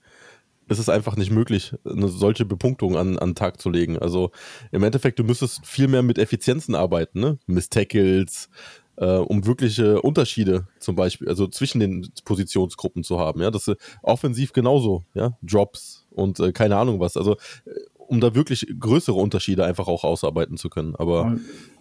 ist 0.70 0.80
es 0.80 0.88
einfach 0.88 1.18
nicht 1.18 1.32
möglich, 1.32 1.76
eine 1.84 2.08
solche 2.08 2.46
Bepunktung 2.46 2.96
an, 2.96 3.20
an 3.20 3.30
den 3.32 3.36
Tag 3.36 3.60
zu 3.60 3.70
legen. 3.70 4.00
Also 4.00 4.32
im 4.72 4.84
Endeffekt, 4.84 5.20
du 5.20 5.26
müsstest 5.26 5.66
viel 5.66 5.90
mehr 5.90 6.02
mit 6.02 6.18
Effizienzen 6.18 6.76
arbeiten, 6.76 7.20
ne? 7.20 7.38
Miss 7.46 7.70
Tackles, 7.70 8.50
äh, 8.96 9.18
um 9.18 9.46
wirkliche 9.46 10.02
Unterschiede 10.02 10.68
zum 10.80 10.96
Beispiel, 10.96 11.28
also 11.28 11.48
zwischen 11.48 11.80
den 11.80 12.10
Positionsgruppen 12.24 13.04
zu 13.04 13.20
haben, 13.20 13.42
ja, 13.42 13.52
das 13.52 13.68
ist 13.68 13.78
offensiv 14.02 14.54
genauso, 14.54 15.06
ja, 15.14 15.38
Drops 15.42 16.03
und 16.14 16.40
äh, 16.40 16.52
keine 16.52 16.78
Ahnung 16.78 17.00
was, 17.00 17.18
also 17.18 17.34
äh, 17.66 17.72
um 18.08 18.20
da 18.20 18.36
wirklich 18.36 18.68
größere 18.80 19.16
Unterschiede 19.16 19.66
einfach 19.66 19.88
auch 19.88 20.04
ausarbeiten 20.04 20.58
zu 20.58 20.70
können. 20.70 20.96
Aber 20.96 21.32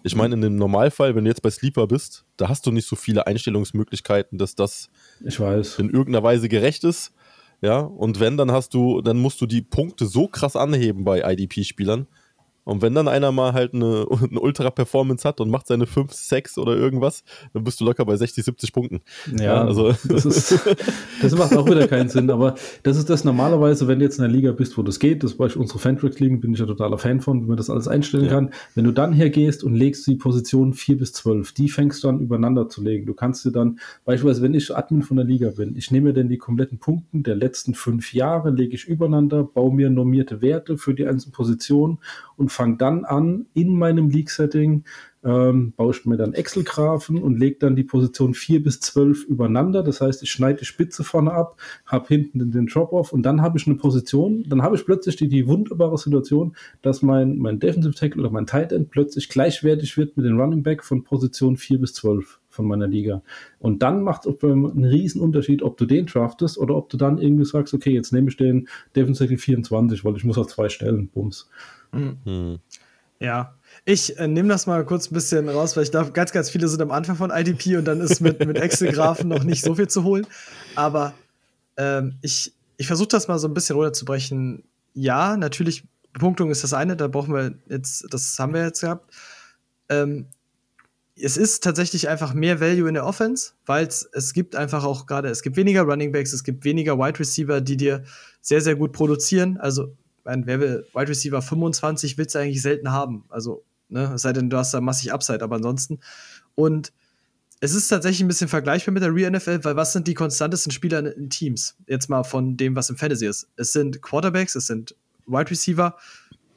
ich 0.03 0.15
meine, 0.17 0.35
in 0.35 0.41
dem 0.41 0.57
Normalfall, 0.57 1.15
wenn 1.15 1.25
du 1.25 1.31
jetzt 1.31 1.43
bei 1.43 1.51
Sleeper 1.51 1.87
bist, 1.87 2.25
da 2.37 2.49
hast 2.49 2.65
du 2.67 2.71
nicht 2.71 2.89
so 2.89 2.97
viele 2.97 3.27
Einstellungsmöglichkeiten, 3.27 4.39
dass 4.39 4.55
das 4.55 4.89
in 5.79 5.91
irgendeiner 5.91 6.23
Weise 6.23 6.49
gerecht 6.49 6.85
ist. 6.85 7.13
Ja, 7.61 7.79
und 7.81 8.19
wenn, 8.19 8.37
dann 8.37 8.51
hast 8.51 8.75
du, 8.75 9.03
dann 9.03 9.19
musst 9.19 9.41
du 9.41 9.47
die 9.47 9.63
Punkte 9.63 10.07
so 10.07 10.27
krass 10.27 10.57
anheben 10.57 11.05
bei 11.05 11.23
IDP-Spielern. 11.23 12.07
Und 12.65 12.81
wenn 12.83 12.95
dann 12.95 13.09
einer 13.09 13.33
mal 13.33 13.53
halt 13.55 13.75
eine, 13.75 14.07
eine 14.31 14.41
Ultra-Performance 14.41 15.27
hat 15.29 15.41
und 15.41 15.51
macht 15.51 15.67
seine 15.67 15.87
5, 15.87 16.13
6 16.13 16.59
oder 16.59 16.77
irgendwas, 16.77 17.25
dann 17.53 17.65
bist 17.65 17.81
du 17.81 17.85
locker 17.85 18.05
bei 18.05 18.17
60, 18.17 18.45
70 18.45 18.73
Punkten. 18.73 19.01
Ja, 19.39 19.65
also- 19.65 19.95
das, 20.05 20.25
ist, 20.25 20.59
das 21.23 21.35
macht 21.37 21.57
auch 21.57 21.67
wieder 21.67 21.89
keinen 21.89 22.09
Sinn. 22.09 22.31
Aber 22.31 22.55
das 22.83 22.97
ist 22.97 23.11
das 23.11 23.25
normalerweise, 23.25 23.89
wenn 23.89 23.99
du 23.99 24.05
jetzt 24.05 24.19
in 24.19 24.25
einer 24.25 24.33
Liga 24.33 24.53
bist, 24.53 24.79
wo 24.79 24.83
das 24.83 24.99
geht, 24.99 25.23
das 25.25 25.35
Beispiel 25.35 25.61
unsere 25.63 25.79
Fantrax-Ligen, 25.81 26.41
bin 26.41 26.53
ich 26.53 26.61
ja 26.61 26.67
totaler 26.67 26.99
Fan 26.99 27.21
von, 27.21 27.43
wie 27.43 27.49
man 27.49 27.57
das 27.57 27.69
alles 27.71 27.89
einstellen 27.89 28.27
Ja. 28.27 28.31
kann. 28.31 28.51
Wenn 28.75 28.85
du 28.85 28.93
dann 28.93 29.13
hergehst 29.13 29.65
und 29.65 29.75
legst 29.75 30.07
die 30.07 30.15
Position 30.17 30.73
4 30.73 30.99
bis 30.99 31.13
12, 31.15 31.53
die 31.53 31.69
fängst 31.69 32.05
du 32.05 32.09
an 32.09 32.21
übereinander 32.21 32.69
zu 32.69 32.83
legen. 32.83 33.07
Du 33.07 33.15
kannst 33.15 33.45
dir 33.45 33.51
dann, 33.53 33.79
beispielsweise, 34.05 34.43
wenn 34.43 34.55
ich 34.55 34.75
Admin 34.77 35.03
von 35.03 35.17
der 35.17 35.27
Liga 35.27 35.51
bin, 35.51 35.77
ich 35.77 35.91
nehme 35.91 36.09
mir 36.09 36.15
dann 36.15 36.29
die 36.29 36.39
kompletten 36.39 36.79
Punkten 36.79 37.23
der 37.25 37.35
letzten 37.35 37.75
fünf 37.75 38.13
Jahre, 38.15 38.51
lege 38.51 38.75
ich 38.75 38.87
übereinander, 38.87 39.43
baue 39.43 39.75
mir 39.75 39.91
normierte 39.91 40.43
Werte 40.43 40.79
für 40.79 40.95
die 40.95 41.07
einzelnen 41.07 41.33
Positionen 41.33 41.99
und 42.37 42.52
fange 42.53 42.77
dann 42.77 43.05
an, 43.05 43.47
in 43.55 43.77
meinem 43.77 44.11
League-Setting 44.11 44.85
ähm, 45.25 45.73
baue 45.77 45.93
ich 45.93 46.05
mir 46.05 46.17
dann 46.17 46.35
Excel-Graphen 46.35 47.19
und 47.19 47.39
lege 47.39 47.59
dann 47.61 47.77
die 47.77 47.85
Position 47.85 48.35
4 48.35 48.63
bis 48.63 48.81
12 48.81 49.25
übereinander. 49.25 49.83
Das 49.83 50.01
heißt, 50.01 50.23
ich 50.23 50.31
schneide 50.31 50.61
die 50.61 50.65
Spitze 50.65 51.05
vorne 51.05 51.33
ab, 51.33 51.61
habe 51.87 52.09
hinten 52.09 52.51
den, 52.51 52.67
Drop-Off 52.67 53.13
und 53.13 53.23
dann 53.23 53.43
habe 53.43 53.59
ich 53.59 53.67
eine 53.67 53.77
Position, 53.77 54.45
dann 54.49 54.63
habe 54.63 54.77
ich 54.77 54.85
plötzlich 54.85 55.17
die, 55.17 55.29
die 55.29 55.47
wunderbare 55.47 55.99
Situation, 55.99 56.57
dass 56.81 57.03
mein, 57.03 57.39
mein 57.39 57.61
Defensive 57.61 57.95
Tackle 57.95 58.23
oder 58.23 58.31
mein 58.31 58.47
Tight 58.47 58.73
End 58.73 58.91
plötzlich 58.91 59.29
gleichwertig 59.29 59.97
wird 59.97 60.17
mit 60.17 60.27
dem 60.27 60.41
Running 60.41 60.63
Back 60.63 60.85
von 60.85 61.05
Position 61.05 61.57
4 61.57 61.81
bis 61.81 61.95
12 61.95 62.41
von 62.53 62.67
meiner 62.67 62.87
Liga. 62.87 63.23
Und 63.59 63.83
dann 63.83 64.03
macht 64.03 64.27
es 64.27 64.43
einen 64.45 64.85
riesen 64.85 65.21
Unterschied, 65.21 65.63
ob 65.63 65.77
du 65.79 65.87
den 65.87 66.07
draftest 66.07 66.59
oder 66.59 66.77
ob 66.77 66.91
du 66.91 66.97
dann 66.97 67.19
irgendwie 67.19 67.45
sagst, 67.45 67.75
okay, 67.75 67.91
jetzt 67.91 68.13
nehme 68.13 68.29
ich 68.29 68.37
den 68.37 68.69
Defensive 68.95 69.33
Tackle 69.33 69.39
24, 69.39 70.05
weil 70.05 70.17
ich 70.17 70.25
muss 70.25 70.39
auf 70.39 70.49
zwei 70.49 70.69
Stellen, 70.69 71.09
bums. 71.09 71.49
Hm. 71.93 72.59
Ja. 73.19 73.55
Ich 73.85 74.19
äh, 74.19 74.29
nehme 74.29 74.49
das 74.49 74.67
mal 74.67 74.85
kurz 74.85 75.11
ein 75.11 75.15
bisschen 75.15 75.49
raus, 75.49 75.77
weil 75.77 75.85
ich 75.85 75.91
glaube, 75.91 76.13
ganz, 76.13 76.33
ganz 76.33 76.51
viele 76.51 76.69
sind 76.69 76.83
am 76.83 76.91
Anfang 76.91 77.17
von 77.17 77.31
IDP 77.31 77.77
und 77.77 77.85
dann 77.85 78.01
ist 78.01 78.21
mit, 78.21 78.45
mit 78.45 78.57
Excel-Graphen 78.57 79.29
noch 79.29 79.45
nicht 79.45 79.65
so 79.65 79.75
viel 79.75 79.89
zu 79.89 80.05
holen. 80.05 80.27
Aber 80.77 81.15
ähm, 81.77 82.17
ich, 82.23 82.53
ich 82.77 82.87
versuche 82.87 83.09
das 83.09 83.29
mal 83.29 83.39
so 83.39 83.49
ein 83.49 83.55
bisschen 83.55 83.77
runterzubrechen. 83.77 84.63
Ja, 84.95 85.37
natürlich, 85.37 85.85
Punktung 86.13 86.51
ist 86.51 86.63
das 86.63 86.75
eine, 86.75 86.97
da 86.97 87.09
brauchen 87.09 87.35
wir 87.35 87.55
jetzt, 87.69 88.07
das 88.13 88.39
haben 88.39 88.55
wir 88.55 88.65
jetzt 88.65 88.81
gehabt. 88.83 89.13
Ähm, 89.89 90.27
es 91.17 91.37
ist 91.37 91.63
tatsächlich 91.63 92.09
einfach 92.09 92.33
mehr 92.35 92.61
Value 92.61 92.89
in 92.89 92.95
der 92.95 93.05
Offense, 93.05 93.53
weil 93.67 93.87
es 93.87 94.33
gibt 94.33 94.57
einfach 94.57 94.85
auch 94.85 95.07
gerade, 95.07 95.29
es 95.29 95.43
gibt 95.43 95.57
weniger 95.57 95.83
Running 95.83 96.13
Backs, 96.13 96.33
es 96.33 96.43
gibt 96.43 96.65
weniger 96.65 96.99
Wide 96.99 97.19
Receiver, 97.19 97.61
die 97.61 97.77
dir 97.77 98.05
sehr, 98.41 98.61
sehr 98.61 98.77
gut 98.77 98.93
produzieren. 98.93 99.59
Also, 99.59 99.95
wer 100.25 100.61
will 100.61 100.87
Wide 100.95 101.09
Receiver 101.09 101.43
25 101.43 102.17
willst 102.17 102.35
du 102.35 102.39
eigentlich 102.39 102.63
selten 102.63 102.91
haben. 102.93 103.25
Also, 103.29 103.65
ne, 103.89 104.13
es 104.15 104.23
sei 104.23 104.33
denn, 104.33 104.49
du 104.49 104.57
hast 104.57 104.73
da 104.73 104.81
massig 104.81 105.13
Upside, 105.13 105.43
aber 105.43 105.57
ansonsten. 105.57 106.01
Und 106.55 106.93
es 107.61 107.75
ist 107.75 107.89
tatsächlich 107.89 108.23
ein 108.23 108.29
bisschen 108.29 108.49
vergleichbar 108.49 108.93
mit 108.93 109.03
der 109.03 109.15
Re-NFL, 109.15 109.65
weil 109.65 109.77
was 109.77 109.93
sind 109.93 110.09
die 110.09 110.15
konstantesten 110.15 110.73
Spieler 110.73 110.99
in, 111.01 111.07
in 111.07 111.31
Teams? 111.31 111.77
Jetzt 111.87 112.09
mal 112.09 112.25
von 112.25 112.57
dem, 112.57 112.75
was 112.75 112.91
im 112.91 112.97
Fantasy 112.97 113.27
ist. 113.27 113.49
Es 113.57 113.73
sind 113.73 114.03
Quarterbacks, 114.03 114.55
es 114.55 114.67
sind 114.67 114.97
Wide 115.27 115.51
Receiver, 115.51 115.97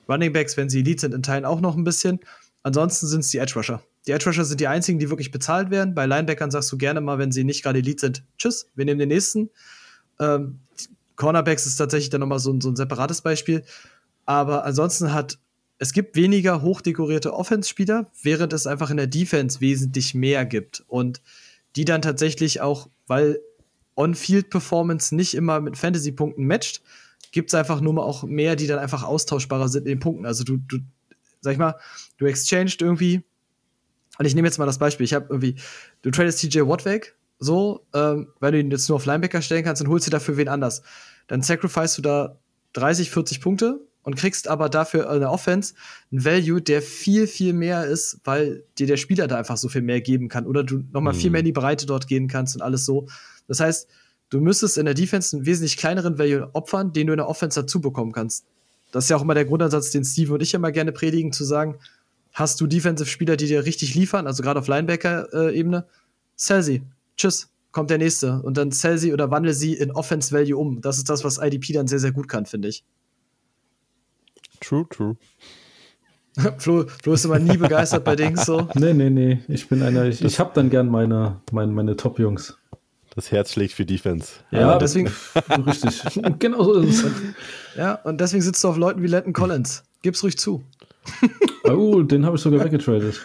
Running 0.08 0.34
Backs, 0.34 0.56
wenn 0.58 0.70
sie 0.70 0.80
Elite 0.80 1.02
sind, 1.02 1.14
in 1.14 1.24
Teilen 1.24 1.46
auch 1.46 1.62
noch 1.62 1.76
ein 1.76 1.84
bisschen. 1.84 2.20
Ansonsten 2.64 3.08
sind 3.08 3.20
es 3.20 3.30
die 3.30 3.38
Edge 3.38 3.54
Rusher. 3.56 3.84
Die 4.08 4.12
Edge 4.12 4.26
Rusher 4.26 4.46
sind 4.46 4.60
die 4.60 4.68
einzigen, 4.68 5.00
die 5.00 5.10
wirklich 5.10 5.32
bezahlt 5.32 5.72
werden. 5.72 5.96
Bei 5.96 6.06
Linebackern 6.06 6.52
sagst 6.52 6.72
du 6.72 6.78
gerne 6.78 7.02
mal, 7.02 7.18
wenn 7.18 7.32
sie 7.32 7.44
nicht 7.44 7.64
gerade 7.64 7.80
Elite 7.80 8.02
sind, 8.02 8.24
tschüss, 8.38 8.70
wir 8.76 8.86
nehmen 8.86 9.00
den 9.00 9.10
nächsten. 9.10 9.50
Ähm, 10.20 10.60
Cornerbacks 11.16 11.66
ist 11.66 11.78
tatsächlich 11.78 12.10
dann 12.10 12.22
nochmal 12.22 12.40
so, 12.40 12.56
so 12.60 12.70
ein 12.70 12.76
separates 12.76 13.22
Beispiel. 13.22 13.64
Aber 14.26 14.66
ansonsten 14.66 15.14
hat 15.14 15.40
es 15.78 15.92
gibt 15.92 16.16
weniger 16.16 16.62
hochdekorierte 16.62 17.34
Offense-Spieler, 17.34 18.10
während 18.24 18.54
es 18.54 18.66
einfach 18.66 18.90
in 18.92 18.98
der 18.98 19.08
Defense 19.08 19.60
wesentlich 19.60 20.14
mehr 20.14 20.46
gibt. 20.46 20.84
Und 20.88 21.22
die 21.76 21.86
dann 21.86 22.02
tatsächlich 22.02 22.62
auch, 22.62 22.90
weil 23.08 23.40
On-Field-Performance 23.98 25.14
nicht 25.16 25.34
immer 25.34 25.60
mit 25.60 25.78
Fantasy-Punkten 25.78 26.46
matcht, 26.48 26.82
gibt 27.32 27.50
es 27.50 27.56
einfach 27.56 27.82
nur 27.82 27.94
mal 27.94 28.04
auch 28.04 28.24
mehr, 28.24 28.56
die 28.56 28.68
dann 28.68 28.80
einfach 28.80 29.04
austauschbarer 29.04 29.68
sind 29.68 29.84
in 29.84 29.96
den 29.96 30.00
Punkten. 30.00 30.26
Also 30.26 30.46
du, 30.46 30.58
du 30.58 30.80
sag 31.42 31.54
ich 31.54 31.60
mal, 31.60 31.76
du 32.18 32.26
exchanged 32.26 32.82
irgendwie, 32.82 33.24
und 34.18 34.26
ich 34.26 34.36
nehme 34.36 34.48
jetzt 34.48 34.58
mal 34.58 34.66
das 34.66 34.78
Beispiel, 34.78 35.04
ich 35.04 35.14
habe 35.14 35.28
irgendwie, 35.30 35.56
du 36.02 36.12
tradest 36.12 36.42
TJ 36.42 36.62
Watt 36.62 36.86
weg, 36.86 37.16
so, 37.40 37.86
ähm, 37.94 38.28
weil 38.40 38.52
du 38.52 38.60
ihn 38.60 38.72
jetzt 38.72 38.88
nur 38.88 38.96
auf 38.98 39.06
Linebacker 39.06 39.42
stellen 39.42 39.64
kannst 39.64 39.82
und 39.82 39.90
holst 39.90 40.08
dir 40.08 40.12
dafür 40.12 40.38
wen 40.38 40.48
anders. 40.48 40.82
Dann 41.28 41.42
sacrifice 41.42 41.96
du 41.96 42.02
da 42.02 42.38
30, 42.74 43.12
40 43.12 43.42
Punkte 43.42 43.80
und 44.04 44.16
kriegst 44.16 44.48
aber 44.48 44.70
dafür 44.70 45.10
eine 45.10 45.30
Offense 45.30 45.74
ein 46.12 46.24
Value, 46.24 46.62
der 46.62 46.82
viel, 46.82 47.28
viel 47.28 47.54
mehr 47.54 47.86
ist, 47.86 48.20
weil 48.24 48.64
dir 48.78 48.88
der 48.88 48.98
Spieler 48.98 49.28
da 49.28 49.38
einfach 49.38 49.58
so 49.58 49.68
viel 49.68 49.82
mehr 49.82 50.00
geben 50.00 50.30
kann 50.30 50.46
oder 50.46 50.64
du 50.64 50.84
noch 50.92 51.02
mal 51.02 51.14
mhm. 51.14 51.18
viel 51.18 51.32
mehr 51.32 51.40
in 51.40 51.46
die 51.46 51.52
Breite 51.52 51.86
dort 51.86 52.08
gehen 52.08 52.28
kannst 52.28 52.56
und 52.56 52.62
alles 52.62 52.86
so. 52.86 53.08
Das 53.48 53.60
heißt, 53.60 53.90
du 54.30 54.40
müsstest 54.40 54.78
in 54.78 54.86
der 54.86 54.94
Defense 54.94 55.36
einen 55.36 55.46
wesentlich 55.46 55.78
kleineren 55.78 56.18
Value 56.18 56.50
opfern, 56.54 56.94
den 56.94 57.08
du 57.08 57.14
in 57.14 57.18
der 57.18 57.28
Offense 57.28 57.60
dazu 57.60 57.82
bekommen 57.82 58.12
kannst. 58.12 58.46
Das 58.92 59.06
ist 59.06 59.10
ja 59.10 59.18
auch 59.18 59.24
immer 59.24 59.34
der 59.34 59.46
Grundansatz, 59.46 59.90
den 59.92 60.06
Steve 60.06 60.34
und 60.34 60.42
ich 60.42 60.54
immer 60.54 60.72
gerne 60.72 60.92
predigen, 60.92 61.34
zu 61.34 61.44
sagen, 61.44 61.76
hast 62.36 62.60
du 62.62 62.68
Defensive-Spieler, 62.68 63.38
die 63.38 63.48
dir 63.48 63.66
richtig 63.66 63.96
liefern, 63.96 64.28
also 64.28 64.44
gerade 64.44 64.60
auf 64.60 64.68
Linebacker-Ebene, 64.68 65.88
sell 66.36 66.62
sie. 66.62 66.84
Tschüss, 67.18 67.50
kommt 67.72 67.90
der 67.90 67.98
nächste. 67.98 68.42
Und 68.42 68.58
dann 68.58 68.72
sell 68.72 68.98
sie 68.98 69.14
oder 69.14 69.32
wandle 69.32 69.54
sie 69.54 69.74
in 69.74 69.90
Offense-Value 69.90 70.56
um. 70.56 70.82
Das 70.82 70.98
ist 70.98 71.10
das, 71.10 71.24
was 71.24 71.40
IDP 71.42 71.74
dann 71.74 71.88
sehr, 71.88 72.00
sehr 72.00 72.12
gut 72.12 72.28
kann, 72.28 72.46
finde 72.46 72.68
ich. 72.68 72.84
True, 74.60 74.86
true. 74.90 75.16
Flo, 76.58 76.86
Flo 77.02 77.14
ist 77.14 77.24
immer 77.24 77.40
nie 77.40 77.56
begeistert 77.56 78.04
bei 78.04 78.18
Dings 78.18 78.46
so. 78.46 78.68
Nee, 78.76 78.94
nee, 78.94 79.10
nee. 79.10 79.40
Ich 79.48 79.70
bin 79.70 79.82
einer, 79.82 80.04
ich, 80.04 80.22
ich 80.22 80.38
habe 80.38 80.52
dann 80.54 80.70
gern 80.70 80.90
meine, 80.90 81.40
meine, 81.54 81.72
meine 81.72 81.96
Top-Jungs. 81.96 82.58
Das 83.16 83.32
Herz 83.32 83.54
schlägt 83.54 83.74
für 83.74 83.86
Defense. 83.86 84.34
Ja, 84.52 84.60
ja 84.60 84.78
deswegen. 84.78 85.10
richtig. 85.66 86.04
genau 86.38 86.66
so 86.66 86.82
ist 86.82 87.06
es. 87.06 87.12
Ja, 87.78 87.94
und 87.94 88.20
deswegen 88.20 88.42
sitzt 88.42 88.62
du 88.62 88.68
auf 88.68 88.76
Leuten 88.76 89.02
wie 89.02 89.08
Letton 89.08 89.32
Collins. 89.32 89.84
Gib's 90.02 90.22
ruhig 90.22 90.38
zu. 90.38 90.62
Oh, 91.68 92.02
den 92.02 92.26
habe 92.26 92.36
ich 92.36 92.42
sogar 92.42 92.64
weggetradet. 92.64 93.22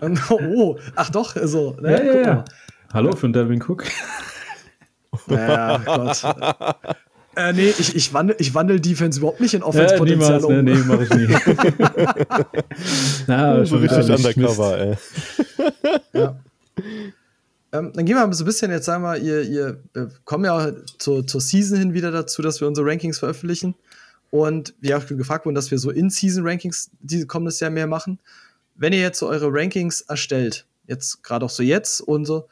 oh, 0.30 0.78
ach 0.96 1.10
doch, 1.10 1.36
also. 1.36 1.76
Ne, 1.80 1.90
ja, 1.90 2.02
ja, 2.02 2.20
ja. 2.20 2.44
Hallo 2.92 3.14
für 3.14 3.28
den 3.28 3.32
Delvin 3.32 3.62
Cook. 3.62 3.84
Ja, 5.26 5.78
Gott. 5.78 6.22
Äh, 7.34 7.52
nee, 7.52 7.68
ich, 7.78 7.94
ich, 7.94 8.12
wandel, 8.12 8.36
ich 8.38 8.54
wandel 8.54 8.80
Defense 8.80 9.18
überhaupt 9.18 9.40
nicht 9.40 9.54
in 9.54 9.62
Offense-Potenzial 9.62 10.40
ja, 10.40 10.46
um. 10.46 10.64
Nee, 10.64 10.74
nee, 10.74 10.82
mach 10.86 11.00
ich 11.00 11.10
nie. 11.10 11.26
Na, 13.26 13.64
so 13.64 13.76
richtig 13.76 14.10
undercover, 14.10 14.78
ey. 14.78 14.96
Ja. 16.12 16.38
Ähm, 17.72 17.92
dann 17.94 18.04
gehen 18.06 18.16
wir 18.16 18.26
mal 18.26 18.32
so 18.32 18.44
ein 18.44 18.46
bisschen, 18.46 18.70
jetzt 18.70 18.86
sagen 18.86 19.02
wir, 19.02 19.16
ihr, 19.18 19.42
ihr 19.42 19.78
wir 19.92 20.10
kommen 20.24 20.44
ja 20.44 20.72
zur, 20.98 21.26
zur 21.26 21.40
Season 21.40 21.78
hin 21.78 21.94
wieder 21.94 22.10
dazu, 22.10 22.42
dass 22.42 22.60
wir 22.60 22.68
unsere 22.68 22.86
Rankings 22.86 23.18
veröffentlichen. 23.18 23.74
Und 24.30 24.74
wir 24.80 24.98
auch 24.98 25.06
gefragt 25.06 25.46
wurden, 25.46 25.54
dass 25.54 25.70
wir 25.70 25.78
so 25.78 25.90
In-Season-Rankings 25.90 26.90
die 27.00 27.26
kommendes 27.26 27.60
Jahr 27.60 27.70
mehr 27.70 27.86
machen. 27.86 28.18
Wenn 28.74 28.92
ihr 28.92 29.00
jetzt 29.00 29.18
so 29.18 29.28
eure 29.28 29.48
Rankings 29.50 30.02
erstellt, 30.02 30.66
jetzt 30.86 31.22
gerade 31.22 31.46
auch 31.46 31.50
so 31.50 31.62
jetzt 31.62 32.00
und 32.00 32.26
so, 32.26 32.46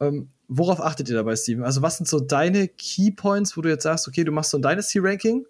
ähm, 0.00 0.28
worauf 0.48 0.80
achtet 0.80 1.08
ihr 1.08 1.14
dabei, 1.14 1.36
Steven? 1.36 1.64
Also, 1.64 1.82
was 1.82 1.96
sind 1.96 2.08
so 2.08 2.20
deine 2.20 2.68
Key 2.68 3.12
Points, 3.12 3.56
wo 3.56 3.60
du 3.60 3.68
jetzt 3.68 3.84
sagst, 3.84 4.08
okay, 4.08 4.24
du 4.24 4.32
machst 4.32 4.50
so 4.50 4.58
ein 4.58 4.62
Dynasty-Ranking? 4.62 5.46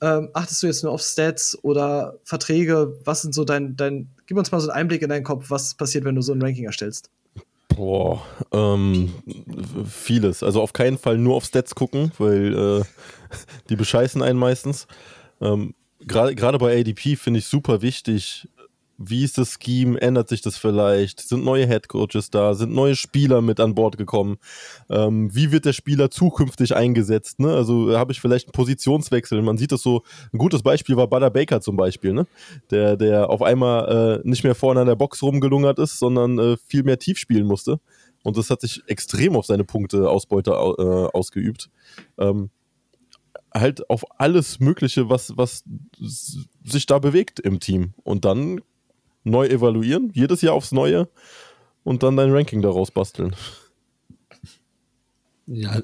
Ähm, 0.00 0.28
achtest 0.34 0.62
du 0.62 0.66
jetzt 0.66 0.82
nur 0.82 0.92
auf 0.92 1.00
Stats 1.00 1.58
oder 1.62 2.18
Verträge? 2.24 2.94
Was 3.04 3.22
sind 3.22 3.34
so 3.34 3.44
dein, 3.44 3.76
dein, 3.76 4.08
gib 4.26 4.36
uns 4.36 4.52
mal 4.52 4.60
so 4.60 4.68
einen 4.68 4.80
Einblick 4.80 5.02
in 5.02 5.08
deinen 5.08 5.24
Kopf, 5.24 5.46
was 5.48 5.74
passiert, 5.74 6.04
wenn 6.04 6.14
du 6.14 6.22
so 6.22 6.32
ein 6.32 6.42
Ranking 6.42 6.66
erstellst? 6.66 7.10
Boah, 7.76 8.22
ähm, 8.52 9.12
vieles. 9.86 10.42
Also 10.42 10.60
auf 10.60 10.72
keinen 10.72 10.98
Fall 10.98 11.18
nur 11.18 11.36
auf 11.36 11.44
Stats 11.44 11.74
gucken, 11.74 12.12
weil 12.18 12.54
äh, 12.82 12.84
die 13.68 13.76
bescheißen 13.76 14.22
einen 14.22 14.38
meistens. 14.38 14.86
Ähm, 15.40 15.74
Gerade 16.06 16.58
bei 16.58 16.78
ADP 16.78 17.16
finde 17.16 17.38
ich 17.38 17.46
super 17.46 17.80
wichtig, 17.80 18.48
wie 18.98 19.24
ist 19.24 19.38
das 19.38 19.58
Scheme? 19.60 20.00
Ändert 20.00 20.28
sich 20.28 20.40
das 20.40 20.56
vielleicht? 20.56 21.20
Sind 21.20 21.44
neue 21.44 21.66
Headcoaches 21.66 22.30
da? 22.30 22.54
Sind 22.54 22.72
neue 22.72 22.94
Spieler 22.94 23.42
mit 23.42 23.60
an 23.60 23.74
Bord 23.74 23.98
gekommen? 23.98 24.36
Ähm, 24.88 25.34
wie 25.34 25.52
wird 25.52 25.64
der 25.64 25.72
Spieler 25.72 26.10
zukünftig 26.10 26.76
eingesetzt? 26.76 27.40
Ne? 27.40 27.52
Also 27.52 27.96
habe 27.98 28.12
ich 28.12 28.20
vielleicht 28.20 28.46
einen 28.46 28.52
Positionswechsel? 28.52 29.42
Man 29.42 29.58
sieht 29.58 29.72
das 29.72 29.82
so, 29.82 30.02
ein 30.32 30.38
gutes 30.38 30.62
Beispiel 30.62 30.96
war 30.96 31.08
Butter 31.08 31.30
Baker 31.30 31.60
zum 31.60 31.76
Beispiel, 31.76 32.12
ne? 32.12 32.26
der, 32.70 32.96
der 32.96 33.30
auf 33.30 33.42
einmal 33.42 34.20
äh, 34.24 34.28
nicht 34.28 34.44
mehr 34.44 34.54
vorne 34.54 34.80
an 34.80 34.86
der 34.86 34.96
Box 34.96 35.22
rumgelungert 35.22 35.78
ist, 35.78 35.98
sondern 35.98 36.38
äh, 36.38 36.56
viel 36.56 36.84
mehr 36.84 36.98
tief 36.98 37.18
spielen 37.18 37.46
musste. 37.46 37.80
Und 38.22 38.36
das 38.38 38.48
hat 38.48 38.60
sich 38.60 38.82
extrem 38.86 39.36
auf 39.36 39.46
seine 39.46 39.64
Punkteausbeute 39.64 40.50
äh, 40.50 41.16
ausgeübt. 41.16 41.68
Ähm, 42.18 42.50
halt 43.52 43.88
auf 43.88 44.04
alles 44.18 44.60
Mögliche, 44.60 45.08
was, 45.08 45.36
was 45.36 45.64
sich 46.64 46.86
da 46.86 46.98
bewegt 46.98 47.38
im 47.40 47.60
Team. 47.60 47.94
Und 48.02 48.24
dann 48.24 48.60
neu 49.24 49.46
evaluieren, 49.46 50.10
jedes 50.14 50.42
Jahr 50.42 50.54
aufs 50.54 50.72
Neue 50.72 51.08
und 51.82 52.02
dann 52.02 52.16
dein 52.16 52.30
Ranking 52.32 52.62
daraus 52.62 52.90
basteln. 52.90 53.34
Ja, 55.46 55.82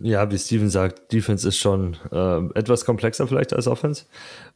ja, 0.00 0.30
wie 0.30 0.38
Steven 0.38 0.70
sagt, 0.70 1.12
Defense 1.12 1.46
ist 1.46 1.58
schon 1.58 1.96
äh, 2.10 2.58
etwas 2.58 2.86
komplexer 2.86 3.26
vielleicht 3.26 3.52
als 3.52 3.66
Offense, 3.66 4.06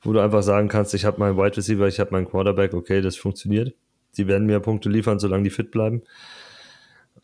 wo 0.01 0.13
du 0.13 0.21
einfach 0.21 0.43
sagen 0.43 0.69
kannst, 0.69 0.95
ich 0.95 1.05
habe 1.05 1.21
meinen 1.21 1.37
Wide 1.37 1.57
Receiver, 1.57 1.87
ich 1.87 2.01
habe 2.01 2.13
meinen 2.13 2.27
Quarterback, 2.27 2.73
okay, 2.73 3.03
das 3.03 3.17
funktioniert. 3.17 3.75
Die 4.17 4.27
werden 4.27 4.47
mir 4.47 4.61
Punkte 4.61 4.89
liefern, 4.89 5.19
solange 5.19 5.45
die 5.45 5.51
fit 5.51 5.71
bleiben. 5.71 6.03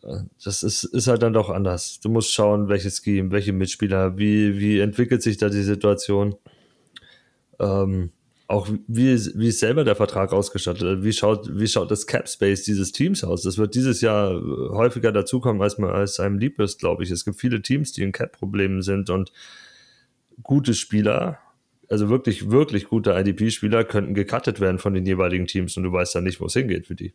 Äh, 0.03 0.19
das 0.43 0.61
ist, 0.61 0.83
ist 0.83 1.07
halt 1.07 1.23
dann 1.23 1.33
doch 1.33 1.49
anders. 1.49 1.99
Du 1.99 2.09
musst 2.09 2.31
schauen, 2.31 2.69
welches 2.69 3.01
Scheme, 3.03 3.31
welche 3.31 3.53
Mitspieler, 3.53 4.17
wie, 4.17 4.59
wie 4.59 4.79
entwickelt 4.79 5.23
sich 5.23 5.37
da 5.37 5.49
die 5.49 5.63
Situation. 5.63 6.35
Ähm, 7.59 8.11
auch 8.47 8.69
wie, 8.87 9.15
wie 9.35 9.47
ist 9.49 9.59
selber 9.59 9.83
der 9.83 9.95
Vertrag 9.95 10.31
ausgestattet? 10.31 11.03
Wie 11.03 11.11
schaut, 11.11 11.49
wie 11.59 11.67
schaut 11.67 11.91
das 11.91 12.07
Cap 12.07 12.29
Space 12.29 12.63
dieses 12.63 12.93
Teams 12.93 13.23
aus? 13.23 13.43
Das 13.43 13.57
wird 13.57 13.75
dieses 13.75 13.99
Jahr 13.99 14.41
häufiger 14.71 15.11
dazukommen, 15.11 15.61
als 15.61 15.77
man 15.77 15.89
als 15.89 16.19
einem 16.21 16.39
lieb 16.39 16.59
ist, 16.59 16.79
glaube 16.79 17.03
ich. 17.03 17.11
Es 17.11 17.25
gibt 17.25 17.39
viele 17.39 17.61
Teams, 17.61 17.91
die 17.91 18.03
in 18.03 18.13
Cap-Problemen 18.13 18.81
sind 18.81 19.09
und 19.09 19.33
gute 20.43 20.73
Spieler, 20.73 21.39
also 21.89 22.09
wirklich, 22.09 22.49
wirklich 22.49 22.85
gute 22.85 23.11
IDP-Spieler 23.11 23.83
könnten 23.83 24.13
gecuttet 24.13 24.61
werden 24.61 24.79
von 24.79 24.93
den 24.93 25.05
jeweiligen 25.05 25.47
Teams 25.47 25.75
und 25.75 25.83
du 25.83 25.91
weißt 25.91 26.15
dann 26.15 26.23
nicht, 26.23 26.39
wo 26.39 26.45
es 26.45 26.53
hingeht 26.53 26.87
für 26.87 26.95
die. 26.95 27.13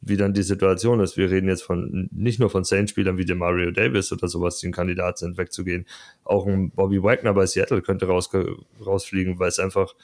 Wie 0.00 0.16
dann 0.16 0.32
die 0.32 0.44
Situation 0.44 1.00
ist. 1.00 1.16
Wir 1.16 1.28
reden 1.28 1.48
jetzt 1.48 1.64
von 1.64 2.08
nicht 2.12 2.38
nur 2.38 2.50
von 2.50 2.62
Saints-Spielern 2.62 3.18
wie 3.18 3.24
dem 3.24 3.38
Mario 3.38 3.72
Davis 3.72 4.12
oder 4.12 4.28
sowas, 4.28 4.60
die 4.60 4.68
ein 4.68 4.72
Kandidat 4.72 5.18
sind, 5.18 5.38
wegzugehen. 5.38 5.86
Auch 6.22 6.46
ein 6.46 6.70
Bobby 6.70 7.02
Wagner 7.02 7.34
bei 7.34 7.46
Seattle 7.46 7.82
könnte 7.82 8.06
raus, 8.06 8.30
rausfliegen, 8.80 9.40
weil 9.40 9.48
es 9.48 9.58
einfach 9.58 9.96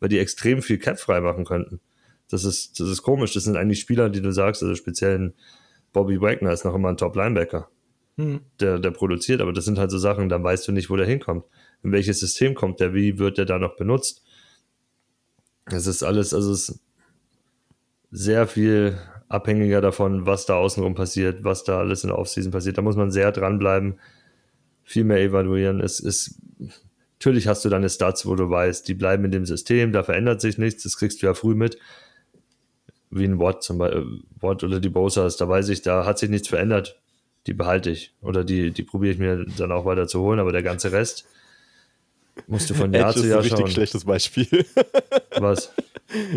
weil 0.00 0.08
die 0.08 0.18
extrem 0.18 0.62
viel 0.62 0.78
Cap 0.78 0.98
frei 0.98 1.20
machen 1.20 1.44
könnten. 1.44 1.80
Das 2.28 2.44
ist, 2.44 2.80
das 2.80 2.88
ist 2.88 3.02
komisch. 3.02 3.34
Das 3.34 3.44
sind 3.44 3.56
eigentlich 3.56 3.80
Spieler, 3.80 4.08
die 4.08 4.22
du 4.22 4.32
sagst, 4.32 4.62
also 4.62 4.74
speziell 4.74 5.18
ein 5.18 5.34
Bobby 5.92 6.20
Wagner 6.20 6.52
ist 6.52 6.64
noch 6.64 6.74
immer 6.74 6.88
ein 6.88 6.96
Top-Linebacker, 6.96 7.68
hm. 8.16 8.40
der, 8.60 8.78
der 8.78 8.90
produziert, 8.92 9.40
aber 9.40 9.52
das 9.52 9.64
sind 9.64 9.78
halt 9.78 9.90
so 9.90 9.98
Sachen, 9.98 10.28
dann 10.28 10.44
weißt 10.44 10.66
du 10.68 10.72
nicht, 10.72 10.90
wo 10.90 10.96
der 10.96 11.06
hinkommt. 11.06 11.44
In 11.82 11.92
welches 11.92 12.20
System 12.20 12.54
kommt 12.54 12.80
der, 12.80 12.94
wie 12.94 13.18
wird 13.18 13.38
der 13.38 13.44
da 13.44 13.58
noch 13.58 13.76
benutzt? 13.76 14.22
Das 15.66 15.86
ist 15.86 16.02
alles, 16.02 16.32
also 16.32 16.52
es 16.52 16.68
ist 16.68 16.80
sehr 18.10 18.46
viel 18.46 18.98
abhängiger 19.28 19.80
davon, 19.80 20.26
was 20.26 20.46
da 20.46 20.56
außenrum 20.56 20.94
passiert, 20.94 21.44
was 21.44 21.64
da 21.64 21.78
alles 21.78 22.02
in 22.02 22.08
der 22.08 22.18
Offseason 22.18 22.52
passiert. 22.52 22.78
Da 22.78 22.82
muss 22.82 22.96
man 22.96 23.10
sehr 23.10 23.30
dranbleiben, 23.30 23.98
viel 24.82 25.04
mehr 25.04 25.20
evaluieren. 25.20 25.80
Es 25.80 26.00
ist 26.00 26.40
Natürlich 27.20 27.46
hast 27.46 27.66
du 27.66 27.68
deine 27.68 27.90
Stats, 27.90 28.24
wo 28.24 28.34
du 28.34 28.48
weißt, 28.48 28.88
die 28.88 28.94
bleiben 28.94 29.26
in 29.26 29.30
dem 29.30 29.44
System, 29.44 29.92
da 29.92 30.02
verändert 30.02 30.40
sich 30.40 30.56
nichts, 30.56 30.84
das 30.84 30.96
kriegst 30.96 31.20
du 31.20 31.26
ja 31.26 31.34
früh 31.34 31.54
mit. 31.54 31.76
Wie 33.10 33.24
ein 33.24 33.38
Watt 33.38 33.62
zum 33.62 33.76
Beispiel, 33.76 34.00
äh, 34.00 34.42
Watt 34.42 34.64
oder 34.64 34.80
die 34.80 34.88
Bosas, 34.88 35.36
da 35.36 35.46
weiß 35.46 35.68
ich, 35.68 35.82
da 35.82 36.06
hat 36.06 36.18
sich 36.18 36.30
nichts 36.30 36.48
verändert. 36.48 36.98
Die 37.46 37.52
behalte 37.52 37.90
ich. 37.90 38.14
Oder 38.22 38.42
die, 38.42 38.70
die 38.70 38.84
probiere 38.84 39.12
ich 39.12 39.18
mir 39.18 39.44
dann 39.58 39.70
auch 39.70 39.84
weiter 39.84 40.08
zu 40.08 40.20
holen, 40.20 40.38
aber 40.38 40.50
der 40.50 40.62
ganze 40.62 40.92
Rest 40.92 41.26
musst 42.46 42.70
du 42.70 42.74
von 42.74 42.92
Jahr 42.92 43.10
Edge 43.10 43.20
zu 43.20 43.28
Jahr 43.28 43.42
schauen. 43.42 43.46
ist 43.46 43.52
ein 43.52 43.58
richtig 43.58 43.74
schlechtes 43.74 44.04
Beispiel. 44.04 44.66
Was? 45.38 45.72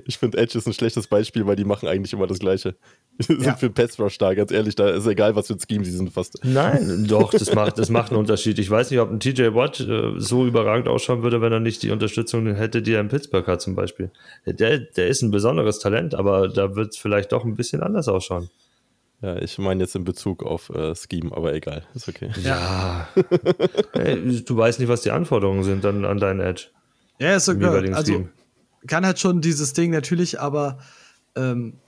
Ich 0.06 0.18
finde 0.18 0.38
Edge 0.38 0.58
ist 0.58 0.68
ein 0.68 0.74
schlechtes 0.74 1.08
Beispiel, 1.08 1.46
weil 1.48 1.56
die 1.56 1.66
machen 1.66 1.88
eigentlich 1.88 2.14
immer 2.14 2.28
das 2.28 2.40
Gleiche. 2.40 2.76
Die 3.20 3.24
sind 3.26 3.44
ja. 3.44 3.56
für 3.56 3.70
Pass 3.70 4.00
Rush 4.00 4.18
da, 4.18 4.34
ganz 4.34 4.52
ehrlich, 4.52 4.76
da 4.76 4.90
ist 4.90 5.06
egal, 5.06 5.36
was 5.36 5.48
für 5.48 5.54
ein 5.54 5.60
Scheme 5.60 5.86
sie 5.86 5.92
sind 5.92 6.12
fast. 6.12 6.40
Nein, 6.44 7.06
doch, 7.08 7.32
das 7.32 7.54
macht, 7.54 7.78
das 7.78 7.90
macht 7.90 8.12
einen 8.12 8.20
Unterschied. 8.20 8.58
Ich 8.58 8.70
weiß 8.70 8.90
nicht, 8.90 9.00
ob 9.00 9.12
ein 9.12 9.20
TJ 9.20 9.54
Watt 9.54 9.80
äh, 9.80 10.14
so 10.18 10.46
überragend 10.46 10.88
ausschauen 10.88 11.22
würde, 11.22 11.40
wenn 11.42 11.54
er 11.54 11.60
nicht 11.60 11.84
die 11.84 11.92
Unterstützung 11.92 12.56
hätte, 12.56 12.82
die 12.82 12.94
er 12.94 13.02
in 13.02 13.10
Pittsburgh 13.10 13.46
hat 13.46 13.62
zum 13.62 13.76
Beispiel. 13.76 14.10
Der, 14.48 14.80
der 14.80 15.08
ist 15.08 15.22
ein 15.22 15.30
besonderes 15.32 15.80
Talent, 15.80 16.16
aber 16.16 16.48
da 16.48 16.76
wird 16.76 16.94
es 16.94 16.98
vielleicht 16.98 17.32
doch 17.32 17.46
ein 17.46 17.56
bisschen 17.56 17.82
anders 17.82 18.08
ausschauen. 18.08 18.50
Ja, 19.24 19.38
ich 19.38 19.58
meine 19.58 19.82
jetzt 19.82 19.96
in 19.96 20.04
Bezug 20.04 20.44
auf 20.44 20.70
äh, 20.70 20.94
Scheme, 20.96 21.32
aber 21.32 21.54
egal, 21.54 21.84
ist 21.96 22.10
okay. 22.10 22.30
Ja. 22.44 23.08
hey, 23.94 24.44
du 24.44 24.58
weißt 24.58 24.82
nicht, 24.82 24.90
was 24.90 25.02
die 25.02 25.12
Anforderungen 25.12 25.64
sind 25.64 25.86
an, 25.86 26.04
an 26.04 26.18
deinen 26.18 26.42
Edge. 26.42 26.68
Ja, 27.20 27.38
ist 27.38 27.48
okay. 27.48 27.94
Also, 27.94 28.12
Scheme. 28.12 28.30
kann 28.86 29.06
halt 29.06 29.20
schon 29.20 29.40
dieses 29.40 29.72
Ding 29.72 29.92
natürlich, 29.92 30.42
aber 30.42 30.80
ähm, 31.38 31.80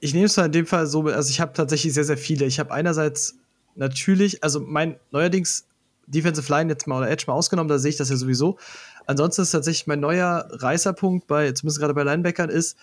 ich 0.00 0.14
nehme 0.14 0.26
es 0.26 0.36
mal 0.36 0.46
in 0.46 0.52
dem 0.52 0.66
Fall 0.66 0.88
so, 0.88 1.06
also 1.06 1.30
ich 1.30 1.40
habe 1.40 1.52
tatsächlich 1.52 1.94
sehr, 1.94 2.02
sehr 2.02 2.18
viele. 2.18 2.44
Ich 2.44 2.58
habe 2.58 2.72
einerseits 2.72 3.38
natürlich, 3.76 4.42
also 4.42 4.58
mein 4.58 4.96
neuerdings 5.12 5.68
Defensive 6.08 6.52
Line 6.52 6.72
jetzt 6.72 6.88
mal 6.88 6.98
oder 6.98 7.08
Edge 7.08 7.26
mal 7.28 7.34
ausgenommen, 7.34 7.68
da 7.68 7.78
sehe 7.78 7.90
ich 7.90 7.98
das 7.98 8.10
ja 8.10 8.16
sowieso. 8.16 8.58
Ansonsten 9.06 9.42
ist 9.42 9.52
tatsächlich 9.52 9.86
mein 9.86 10.00
neuer 10.00 10.48
Reißerpunkt 10.50 11.28
bei, 11.28 11.52
zumindest 11.52 11.78
gerade 11.78 11.94
bei 11.94 12.02
Linebackern, 12.02 12.50
ist, 12.50 12.76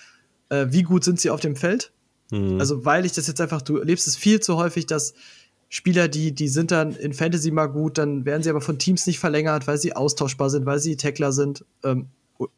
äh, 0.47 0.67
wie 0.69 0.83
gut 0.83 1.03
sind 1.03 1.19
sie 1.19 1.29
auf 1.29 1.41
dem 1.41 1.57
Feld? 1.57 1.91
Mhm. 2.31 2.59
Also, 2.59 2.85
weil 2.85 3.05
ich 3.05 3.13
das 3.13 3.27
jetzt 3.27 3.41
einfach, 3.41 3.61
du 3.61 3.77
erlebst 3.77 4.07
es 4.07 4.15
viel 4.15 4.39
zu 4.39 4.57
häufig, 4.57 4.85
dass 4.85 5.13
Spieler, 5.69 6.07
die, 6.07 6.33
die 6.33 6.49
sind 6.49 6.69
dann 6.69 6.95
in 6.95 7.13
Fantasy 7.13 7.49
mal 7.49 7.65
gut, 7.65 7.97
dann 7.97 8.25
werden 8.25 8.43
sie 8.43 8.49
aber 8.51 8.61
von 8.61 8.77
Teams 8.77 9.07
nicht 9.07 9.19
verlängert, 9.19 9.65
weil 9.65 9.79
sie 9.79 9.95
austauschbar 9.95 10.49
sind, 10.51 10.65
weil 10.67 10.77
sie 10.77 10.97
Tackler 10.97 11.31
sind. 11.31 11.65
Ähm, 11.83 12.09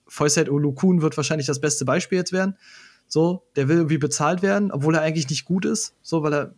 Foyset 0.07 0.49
Olukun 0.49 1.01
wird 1.01 1.15
wahrscheinlich 1.15 1.47
das 1.47 1.61
beste 1.61 1.85
Beispiel 1.85 2.17
jetzt 2.17 2.33
werden. 2.33 2.57
So, 3.07 3.43
der 3.55 3.67
will 3.67 3.77
irgendwie 3.77 3.99
bezahlt 3.99 4.41
werden, 4.41 4.71
obwohl 4.71 4.95
er 4.95 5.01
eigentlich 5.01 5.29
nicht 5.29 5.45
gut 5.45 5.63
ist, 5.63 5.93
so, 6.01 6.23
weil 6.23 6.33
er 6.33 6.55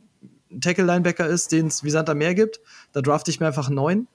ein 0.49 0.61
Tackle-Linebacker 0.61 1.27
ist, 1.27 1.51
den 1.51 1.67
es 1.67 1.83
wie 1.83 1.89
Santa 1.89 2.13
mehr 2.13 2.33
gibt. 2.33 2.61
Da 2.93 3.01
draft 3.01 3.27
ich 3.27 3.39
mir 3.39 3.47
einfach 3.47 3.69
neun. 3.69 4.07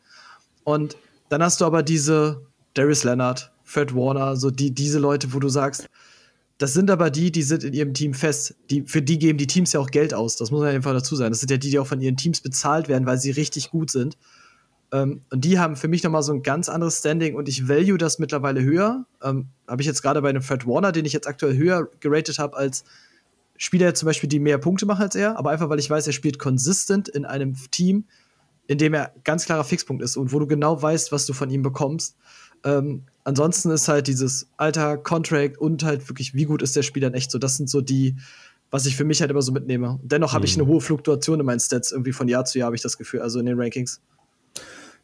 Und 0.64 0.96
dann 1.28 1.42
hast 1.42 1.60
du 1.60 1.64
aber 1.64 1.82
diese 1.82 2.42
Darius 2.74 3.04
Leonard, 3.04 3.52
Fred 3.64 3.94
Warner, 3.94 4.36
so 4.36 4.50
die, 4.50 4.74
diese 4.74 4.98
Leute, 4.98 5.32
wo 5.32 5.38
du 5.38 5.48
sagst, 5.48 5.88
das 6.62 6.74
sind 6.74 6.92
aber 6.92 7.10
die, 7.10 7.32
die 7.32 7.42
sind 7.42 7.64
in 7.64 7.72
ihrem 7.72 7.92
Team 7.92 8.14
fest. 8.14 8.54
Die, 8.70 8.82
für 8.82 9.02
die 9.02 9.18
geben 9.18 9.36
die 9.36 9.48
Teams 9.48 9.72
ja 9.72 9.80
auch 9.80 9.90
Geld 9.90 10.14
aus. 10.14 10.36
Das 10.36 10.52
muss 10.52 10.60
man 10.60 10.68
einfach 10.68 10.92
dazu 10.92 11.16
sagen. 11.16 11.32
Das 11.32 11.40
sind 11.40 11.50
ja 11.50 11.56
die, 11.56 11.70
die 11.70 11.78
auch 11.80 11.88
von 11.88 12.00
ihren 12.00 12.16
Teams 12.16 12.40
bezahlt 12.40 12.86
werden, 12.88 13.04
weil 13.04 13.18
sie 13.18 13.32
richtig 13.32 13.70
gut 13.70 13.90
sind. 13.90 14.16
Ähm, 14.92 15.22
und 15.32 15.44
die 15.44 15.58
haben 15.58 15.74
für 15.74 15.88
mich 15.88 16.04
nochmal 16.04 16.22
so 16.22 16.32
ein 16.32 16.44
ganz 16.44 16.68
anderes 16.68 16.98
Standing 16.98 17.34
und 17.34 17.48
ich 17.48 17.66
value 17.68 17.98
das 17.98 18.20
mittlerweile 18.20 18.62
höher. 18.62 19.06
Ähm, 19.24 19.48
habe 19.66 19.82
ich 19.82 19.88
jetzt 19.88 20.02
gerade 20.02 20.22
bei 20.22 20.28
einem 20.28 20.42
Fred 20.42 20.64
Warner, 20.64 20.92
den 20.92 21.04
ich 21.04 21.12
jetzt 21.12 21.26
aktuell 21.26 21.56
höher 21.56 21.88
geratet 21.98 22.38
habe 22.38 22.56
als 22.56 22.84
Spieler 23.56 23.92
zum 23.94 24.06
Beispiel, 24.06 24.28
die 24.28 24.38
mehr 24.38 24.58
Punkte 24.58 24.86
machen 24.86 25.02
als 25.02 25.16
er, 25.16 25.36
aber 25.38 25.50
einfach 25.50 25.68
weil 25.68 25.80
ich 25.80 25.90
weiß, 25.90 26.06
er 26.06 26.12
spielt 26.12 26.38
konsistent 26.38 27.08
in 27.08 27.24
einem 27.24 27.56
Team, 27.72 28.04
in 28.68 28.78
dem 28.78 28.94
er 28.94 29.12
ganz 29.24 29.46
klarer 29.46 29.64
Fixpunkt 29.64 30.02
ist 30.04 30.16
und 30.16 30.32
wo 30.32 30.38
du 30.38 30.46
genau 30.46 30.80
weißt, 30.80 31.10
was 31.10 31.26
du 31.26 31.32
von 31.32 31.50
ihm 31.50 31.62
bekommst. 31.62 32.16
Ähm, 32.64 33.04
ansonsten 33.24 33.70
ist 33.70 33.88
halt 33.88 34.06
dieses 34.06 34.48
Alter, 34.56 34.96
Contract 34.96 35.58
und 35.58 35.82
halt 35.84 36.08
wirklich, 36.08 36.34
wie 36.34 36.44
gut 36.44 36.62
ist 36.62 36.76
der 36.76 36.82
Spieler 36.82 37.08
in 37.08 37.14
echt 37.14 37.30
so. 37.30 37.38
Das 37.38 37.56
sind 37.56 37.68
so 37.68 37.80
die, 37.80 38.16
was 38.70 38.86
ich 38.86 38.96
für 38.96 39.04
mich 39.04 39.20
halt 39.20 39.30
immer 39.30 39.42
so 39.42 39.52
mitnehme. 39.52 39.98
dennoch 40.02 40.32
habe 40.32 40.44
ich 40.44 40.56
mhm. 40.56 40.62
eine 40.62 40.72
hohe 40.72 40.80
Fluktuation 40.80 41.40
in 41.40 41.46
meinen 41.46 41.60
Stats. 41.60 41.92
Irgendwie 41.92 42.12
von 42.12 42.28
Jahr 42.28 42.44
zu 42.44 42.58
Jahr 42.58 42.66
habe 42.66 42.76
ich 42.76 42.82
das 42.82 42.98
Gefühl, 42.98 43.20
also 43.20 43.38
in 43.38 43.46
den 43.46 43.60
Rankings. 43.60 44.00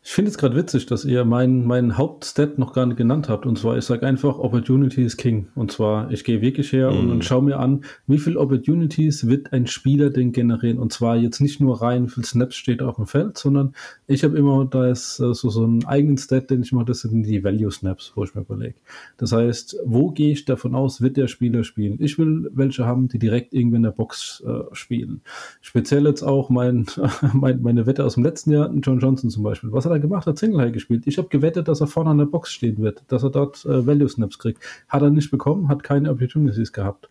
Ich 0.08 0.14
finde 0.14 0.30
es 0.30 0.38
gerade 0.38 0.56
witzig, 0.56 0.86
dass 0.86 1.04
ihr 1.04 1.26
meinen 1.26 1.66
mein 1.66 1.98
Hauptstat 1.98 2.56
noch 2.56 2.72
gar 2.72 2.86
nicht 2.86 2.96
genannt 2.96 3.28
habt. 3.28 3.44
Und 3.44 3.58
zwar, 3.58 3.76
ich 3.76 3.84
sage 3.84 4.06
einfach, 4.06 4.38
Opportunity 4.38 5.02
is 5.02 5.18
King. 5.18 5.48
Und 5.54 5.70
zwar, 5.70 6.10
ich 6.10 6.24
gehe 6.24 6.40
wirklich 6.40 6.72
her 6.72 6.90
mm. 6.90 6.98
und, 6.98 7.10
und 7.10 7.16
mhm. 7.16 7.22
schaue 7.22 7.42
mir 7.42 7.58
an, 7.58 7.84
wie 8.06 8.16
viele 8.16 8.40
Opportunities 8.40 9.26
wird 9.26 9.52
ein 9.52 9.66
Spieler 9.66 10.08
denn 10.08 10.32
generieren. 10.32 10.78
Und 10.78 10.94
zwar 10.94 11.18
jetzt 11.18 11.40
nicht 11.40 11.60
nur 11.60 11.82
rein, 11.82 12.06
wie 12.06 12.10
viel 12.10 12.24
Snaps 12.24 12.56
steht 12.56 12.80
auf 12.80 12.96
dem 12.96 13.06
Feld, 13.06 13.36
sondern 13.36 13.74
ich 14.06 14.24
habe 14.24 14.38
immer 14.38 14.64
da 14.64 14.88
ist, 14.88 15.20
äh, 15.20 15.34
so, 15.34 15.50
so 15.50 15.62
einen 15.62 15.84
eigenen 15.84 16.16
Stat, 16.16 16.48
den 16.48 16.62
ich 16.62 16.72
mache, 16.72 16.86
das 16.86 17.00
sind 17.00 17.24
die 17.24 17.44
Value 17.44 17.70
Snaps, 17.70 18.12
wo 18.14 18.24
ich 18.24 18.34
mir 18.34 18.40
überlege. 18.40 18.76
Das 19.18 19.32
heißt, 19.32 19.76
wo 19.84 20.10
gehe 20.10 20.32
ich 20.32 20.46
davon 20.46 20.74
aus, 20.74 21.02
wird 21.02 21.18
der 21.18 21.28
Spieler 21.28 21.64
spielen? 21.64 21.98
Ich 22.00 22.18
will 22.18 22.50
welche 22.54 22.86
haben, 22.86 23.08
die 23.08 23.18
direkt 23.18 23.52
irgendwie 23.52 23.76
in 23.76 23.82
der 23.82 23.90
Box 23.90 24.42
äh, 24.46 24.74
spielen. 24.74 25.20
Speziell 25.60 26.06
jetzt 26.06 26.22
auch 26.22 26.48
mein, 26.48 26.86
mein, 27.34 27.60
meine 27.60 27.84
Wette 27.84 28.06
aus 28.06 28.14
dem 28.14 28.24
letzten 28.24 28.52
Jahr, 28.52 28.72
John 28.82 29.00
Johnson 29.00 29.28
zum 29.28 29.42
Beispiel. 29.42 29.70
Was 29.70 29.84
hat 29.84 29.92
er 29.92 29.97
gemacht? 29.98 30.26
Hat 30.26 30.38
Single 30.38 30.60
High 30.60 30.72
gespielt. 30.72 31.06
Ich 31.06 31.18
habe 31.18 31.28
gewettet, 31.28 31.68
dass 31.68 31.80
er 31.80 31.86
vorne 31.86 32.10
an 32.10 32.18
der 32.18 32.26
Box 32.26 32.52
stehen 32.52 32.78
wird, 32.78 33.02
dass 33.08 33.22
er 33.22 33.30
dort 33.30 33.64
äh, 33.64 33.86
Value 33.86 34.08
Snaps 34.08 34.38
kriegt. 34.38 34.62
Hat 34.88 35.02
er 35.02 35.10
nicht 35.10 35.30
bekommen, 35.30 35.68
hat 35.68 35.82
keine 35.82 36.10
Opportunities 36.10 36.72
gehabt. 36.72 37.08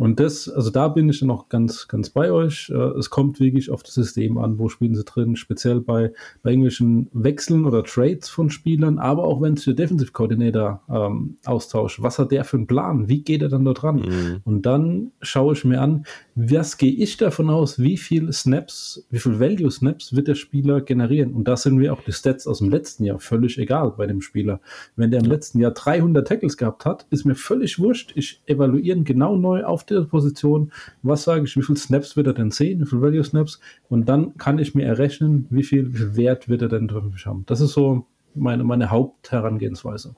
Und 0.00 0.18
das, 0.18 0.48
also 0.48 0.70
da 0.70 0.88
bin 0.88 1.10
ich 1.10 1.20
noch 1.20 1.50
ganz, 1.50 1.86
ganz 1.86 2.08
bei 2.08 2.32
euch. 2.32 2.70
Äh, 2.70 2.98
es 2.98 3.10
kommt 3.10 3.38
wirklich 3.38 3.70
auf 3.70 3.82
das 3.82 3.92
System 3.94 4.38
an, 4.38 4.58
wo 4.58 4.70
spielen 4.70 4.94
sie 4.94 5.04
drin, 5.04 5.36
speziell 5.36 5.80
bei, 5.80 6.12
bei 6.42 6.50
irgendwelchen 6.50 7.08
Wechseln 7.12 7.66
oder 7.66 7.84
Trades 7.84 8.28
von 8.28 8.48
Spielern, 8.48 8.98
aber 8.98 9.24
auch 9.24 9.42
wenn 9.42 9.56
sich 9.56 9.66
der 9.66 9.74
Defensive 9.74 10.12
Coordinator 10.12 10.80
ähm, 10.88 11.36
austauscht. 11.44 12.00
Was 12.00 12.18
hat 12.18 12.32
der 12.32 12.44
für 12.44 12.56
einen 12.56 12.66
Plan? 12.66 13.08
Wie 13.08 13.22
geht 13.22 13.42
er 13.42 13.50
dann 13.50 13.64
dort 13.64 13.84
ran? 13.84 13.96
Mhm. 13.96 14.40
Und 14.44 14.64
dann 14.64 15.12
schaue 15.20 15.52
ich 15.52 15.64
mir 15.66 15.82
an, 15.82 16.04
was 16.34 16.78
gehe 16.78 16.92
ich 16.92 17.18
davon 17.18 17.50
aus, 17.50 17.78
wie 17.78 17.98
viel 17.98 18.32
Snaps, 18.32 19.06
wie 19.10 19.18
viel 19.18 19.38
Value 19.38 19.70
Snaps 19.70 20.16
wird 20.16 20.28
der 20.28 20.34
Spieler 20.34 20.80
generieren? 20.80 21.34
Und 21.34 21.44
da 21.44 21.58
sind 21.58 21.76
mir 21.76 21.92
auch 21.92 21.99
die 22.06 22.12
Stats 22.12 22.46
aus 22.46 22.58
dem 22.58 22.70
letzten 22.70 23.04
Jahr 23.04 23.18
völlig 23.18 23.58
egal 23.58 23.94
bei 23.96 24.06
dem 24.06 24.20
Spieler. 24.20 24.60
Wenn 24.96 25.10
der 25.10 25.20
im 25.20 25.26
letzten 25.26 25.60
Jahr 25.60 25.72
300 25.72 26.26
Tackles 26.26 26.56
gehabt 26.56 26.84
hat, 26.84 27.06
ist 27.10 27.24
mir 27.24 27.34
völlig 27.34 27.78
wurscht. 27.78 28.12
Ich 28.14 28.42
evaluiere 28.46 28.96
ihn 28.96 29.04
genau 29.04 29.36
neu 29.36 29.64
auf 29.64 29.84
der 29.84 30.02
Position, 30.02 30.72
was 31.02 31.24
sage 31.24 31.44
ich, 31.44 31.56
wie 31.56 31.62
viele 31.62 31.78
Snaps 31.78 32.16
wird 32.16 32.26
er 32.26 32.34
denn 32.34 32.50
sehen, 32.50 32.80
wie 32.80 32.86
viele 32.86 33.02
Value 33.02 33.24
Snaps 33.24 33.60
und 33.88 34.08
dann 34.08 34.36
kann 34.36 34.58
ich 34.58 34.74
mir 34.74 34.86
errechnen, 34.86 35.46
wie 35.50 35.62
viel, 35.62 35.92
wie 35.92 35.98
viel 35.98 36.16
Wert 36.16 36.48
wird 36.48 36.62
er 36.62 36.68
denn 36.68 36.88
drin 36.88 37.14
haben. 37.24 37.44
Das 37.46 37.60
ist 37.60 37.72
so 37.72 38.06
meine, 38.34 38.64
meine 38.64 38.90
Hauptherangehensweise. 38.90 40.14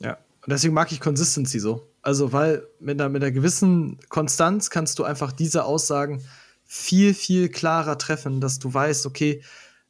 Ja, 0.00 0.12
und 0.12 0.52
deswegen 0.52 0.74
mag 0.74 0.92
ich 0.92 1.00
Consistency 1.00 1.58
so. 1.58 1.86
Also, 2.02 2.32
weil 2.32 2.66
mit 2.80 3.00
einer, 3.00 3.08
mit 3.08 3.22
einer 3.22 3.32
gewissen 3.32 3.98
Konstanz 4.08 4.70
kannst 4.70 4.98
du 4.98 5.04
einfach 5.04 5.32
diese 5.32 5.64
Aussagen 5.64 6.22
viel, 6.64 7.14
viel 7.14 7.48
klarer 7.48 7.98
treffen, 7.98 8.40
dass 8.40 8.58
du 8.58 8.72
weißt, 8.72 9.06
okay, 9.06 9.42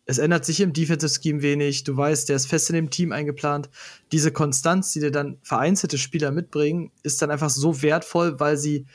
es 0.09 0.16
ändert 0.16 0.46
sich 0.46 0.62
im 0.62 0.72
Defensive 0.72 1.12
Scheme 1.12 1.42
wenig. 1.42 1.84
Du 1.84 1.94
weißt, 1.94 2.30
der 2.30 2.36
ist 2.36 2.46
fest 2.46 2.70
in 2.70 2.76
dem 2.76 2.88
Team 2.88 3.12
eingeplant. 3.12 3.68
Diese 4.11 4.32
Konstanz, 4.32 4.90
die 4.94 5.00
dir 5.00 5.11
dann 5.11 5.36
vereinzelte 5.42 5.98
Spieler 5.98 6.30
mitbringen, 6.30 6.90
ist 7.02 7.20
dann 7.20 7.30
einfach 7.30 7.50
so 7.50 7.82
wertvoll, 7.82 8.40
weil 8.40 8.56
sie 8.56 8.86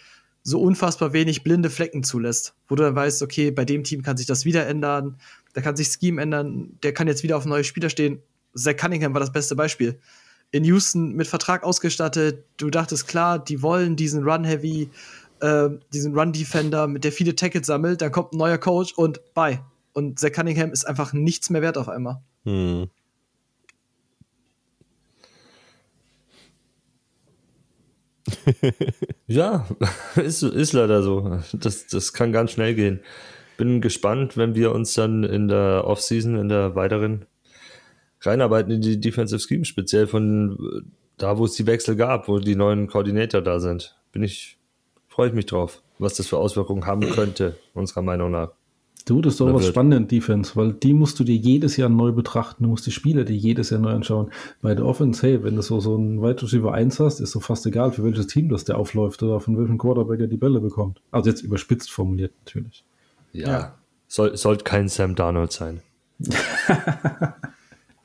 so 0.41 0.59
unfassbar 0.59 1.13
wenig 1.13 1.43
blinde 1.43 1.69
Flecken 1.69 2.03
zulässt. 2.03 2.55
Wo 2.67 2.73
du 2.73 2.81
dann 2.81 2.95
weißt, 2.95 3.21
okay, 3.21 3.51
bei 3.51 3.63
dem 3.63 3.83
Team 3.83 4.01
kann 4.01 4.17
sich 4.17 4.25
das 4.25 4.43
wieder 4.43 4.65
ändern. 4.65 5.19
Da 5.53 5.61
kann 5.61 5.75
sich 5.75 5.89
Scheme 5.89 6.19
ändern. 6.19 6.79
Der 6.81 6.95
kann 6.95 7.07
jetzt 7.07 7.21
wieder 7.21 7.37
auf 7.37 7.45
neue 7.45 7.63
Spieler 7.63 7.91
stehen. 7.91 8.23
Zach 8.55 8.75
Cunningham 8.75 9.13
war 9.13 9.21
das 9.21 9.31
beste 9.31 9.55
Beispiel. 9.55 9.99
In 10.49 10.63
Houston 10.63 11.13
mit 11.13 11.27
Vertrag 11.27 11.63
ausgestattet. 11.63 12.43
Du 12.57 12.71
dachtest, 12.71 13.07
klar, 13.07 13.37
die 13.37 13.61
wollen 13.61 13.95
diesen 13.95 14.23
Run-Heavy, 14.23 14.89
äh, 15.41 15.69
diesen 15.93 16.17
Run-Defender, 16.17 16.87
mit 16.87 17.03
der 17.03 17.11
viele 17.11 17.35
Tackles 17.35 17.67
sammelt. 17.67 18.01
Dann 18.01 18.11
kommt 18.11 18.33
ein 18.33 18.37
neuer 18.37 18.57
Coach 18.57 18.93
und 18.93 19.21
bye 19.35 19.59
und 19.93 20.19
Zach 20.19 20.31
Cunningham 20.31 20.71
ist 20.71 20.85
einfach 20.85 21.13
nichts 21.13 21.49
mehr 21.49 21.61
wert 21.61 21.77
auf 21.77 21.89
einmal. 21.89 22.21
Hm. 22.45 22.89
ja, 29.27 29.67
ist, 30.15 30.43
ist 30.43 30.73
leider 30.73 31.03
so. 31.03 31.39
Das, 31.53 31.87
das 31.87 32.13
kann 32.13 32.31
ganz 32.31 32.51
schnell 32.51 32.75
gehen. 32.75 33.01
Bin 33.57 33.81
gespannt, 33.81 34.37
wenn 34.37 34.55
wir 34.55 34.71
uns 34.71 34.93
dann 34.93 35.23
in 35.23 35.47
der 35.47 35.83
Offseason, 35.85 36.35
in 36.35 36.49
der 36.49 36.75
weiteren 36.75 37.25
reinarbeiten 38.21 38.71
in 38.71 38.81
die 38.81 38.99
Defensive 38.99 39.39
Scheme, 39.39 39.65
speziell 39.65 40.07
von 40.07 40.85
da, 41.17 41.37
wo 41.37 41.45
es 41.45 41.53
die 41.53 41.67
Wechsel 41.67 41.95
gab, 41.95 42.27
wo 42.27 42.39
die 42.39 42.55
neuen 42.55 42.87
Koordinator 42.87 43.41
da 43.41 43.59
sind. 43.59 43.95
Bin 44.11 44.23
ich, 44.23 44.57
freue 45.07 45.27
ich 45.27 45.33
mich 45.33 45.45
drauf, 45.45 45.83
was 45.99 46.15
das 46.15 46.27
für 46.27 46.37
Auswirkungen 46.37 46.85
haben 46.85 47.09
könnte, 47.09 47.57
unserer 47.73 48.01
Meinung 48.01 48.31
nach. 48.31 48.51
Du, 49.05 49.21
das 49.21 49.33
ist 49.33 49.41
doch 49.41 49.53
was 49.53 49.67
Spannendes 49.67 49.99
in 49.99 50.07
Defense, 50.07 50.55
weil 50.55 50.73
die 50.73 50.93
musst 50.93 51.19
du 51.19 51.25
dir 51.25 51.35
jedes 51.35 51.75
Jahr 51.75 51.89
neu 51.89 52.13
betrachten. 52.13 52.63
Du 52.63 52.69
musst 52.69 52.85
die 52.85 52.91
Spieler 52.91 53.25
dir 53.25 53.35
jedes 53.35 53.69
Jahr 53.69 53.81
neu 53.81 53.91
anschauen. 53.91 54.31
Bei 54.61 54.75
der 54.75 54.85
Offense, 54.85 55.21
hey, 55.27 55.43
wenn 55.43 55.57
du 55.57 55.61
so, 55.61 55.81
so 55.81 55.95
einen 55.95 56.21
Wide 56.21 56.41
Receiver 56.41 56.73
1 56.73 57.01
hast, 57.01 57.19
ist 57.19 57.31
so 57.31 57.41
fast 57.41 57.65
egal, 57.65 57.91
für 57.91 58.05
welches 58.05 58.27
Team 58.27 58.47
das 58.47 58.63
der 58.63 58.77
aufläuft 58.77 59.21
oder 59.21 59.41
von 59.41 59.57
welchem 59.57 59.77
Quarterback 59.77 60.21
er 60.21 60.27
die 60.27 60.37
Bälle 60.37 60.61
bekommt. 60.61 61.01
Also 61.11 61.29
jetzt 61.29 61.41
überspitzt 61.41 61.91
formuliert 61.91 62.31
natürlich. 62.45 62.85
Ja, 63.33 63.47
ja. 63.47 63.75
Soll, 64.07 64.37
sollte 64.37 64.63
kein 64.63 64.87
Sam 64.87 65.15
Darnold 65.15 65.51
sein. 65.51 65.81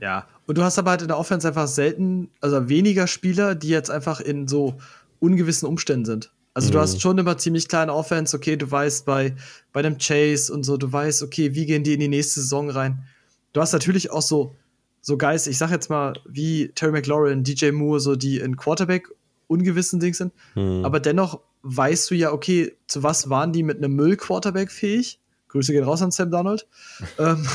ja, 0.01 0.27
und 0.47 0.59
du 0.59 0.63
hast 0.63 0.79
aber 0.79 0.91
halt 0.91 1.03
in 1.03 1.09
der 1.09 1.19
Offense 1.19 1.47
einfach 1.47 1.69
selten, 1.69 2.31
also 2.41 2.69
weniger 2.69 3.07
Spieler, 3.07 3.55
die 3.55 3.69
jetzt 3.69 3.91
einfach 3.91 4.21
in 4.21 4.49
so 4.49 4.79
ungewissen 5.21 5.69
Umständen 5.69 6.07
sind. 6.07 6.33
Also 6.55 6.69
mhm. 6.69 6.73
du 6.73 6.81
hast 6.81 6.95
mhm. 6.95 7.01
schon 7.01 7.19
immer 7.19 7.39
ziemlich 7.39 7.69
kleine 7.69 7.95
Offense, 7.95 8.37
okay, 8.37 8.57
du 8.57 8.71
weißt 8.71 9.05
bei, 9.05 9.35
bei 9.73 9.83
dem 9.83 9.99
Chase 9.99 10.53
und 10.53 10.65
so, 10.65 10.77
du 10.77 10.93
weißt, 10.93 11.23
okay, 11.23 11.55
wie 11.55 11.67
gehen 11.67 11.85
die 11.85 11.95
in 11.95 12.01
die 12.01 12.09
nächste 12.09 12.41
Saison 12.41 12.71
rein. 12.71 13.05
Du 13.53 13.61
hast 13.61 13.73
natürlich 13.73 14.11
auch 14.11 14.23
so, 14.23 14.55
so 15.01 15.17
Guys, 15.17 15.47
ich 15.47 15.59
sag 15.59 15.71
jetzt 15.71 15.91
mal, 15.91 16.15
wie 16.27 16.69
Terry 16.75 16.93
McLaurin, 16.93 17.45
DJ 17.45 17.71
Moore, 17.71 18.01
so 18.01 18.17
die 18.17 18.39
in 18.39 18.57
Quarterback 18.57 19.09
ungewissen 19.47 20.01
Dings 20.01 20.19
sind. 20.19 20.33
Mhm. 20.55 20.85
Aber 20.85 21.01
dennoch 21.01 21.41
weißt 21.63 22.11
du 22.11 22.15
ja, 22.15 22.33
okay, 22.33 22.77
zu 22.87 23.03
was 23.03 23.31
waren 23.31 23.53
die 23.53 23.63
mit 23.63 23.79
einem 23.79 23.95
Müll-Quarterback 23.95 24.71
fähig? 24.71 25.21
Grüße 25.49 25.73
gehen 25.73 25.85
raus 25.85 26.03
an 26.03 26.11
Sam 26.11 26.31
Donald. 26.31 26.67
ähm, 27.19 27.47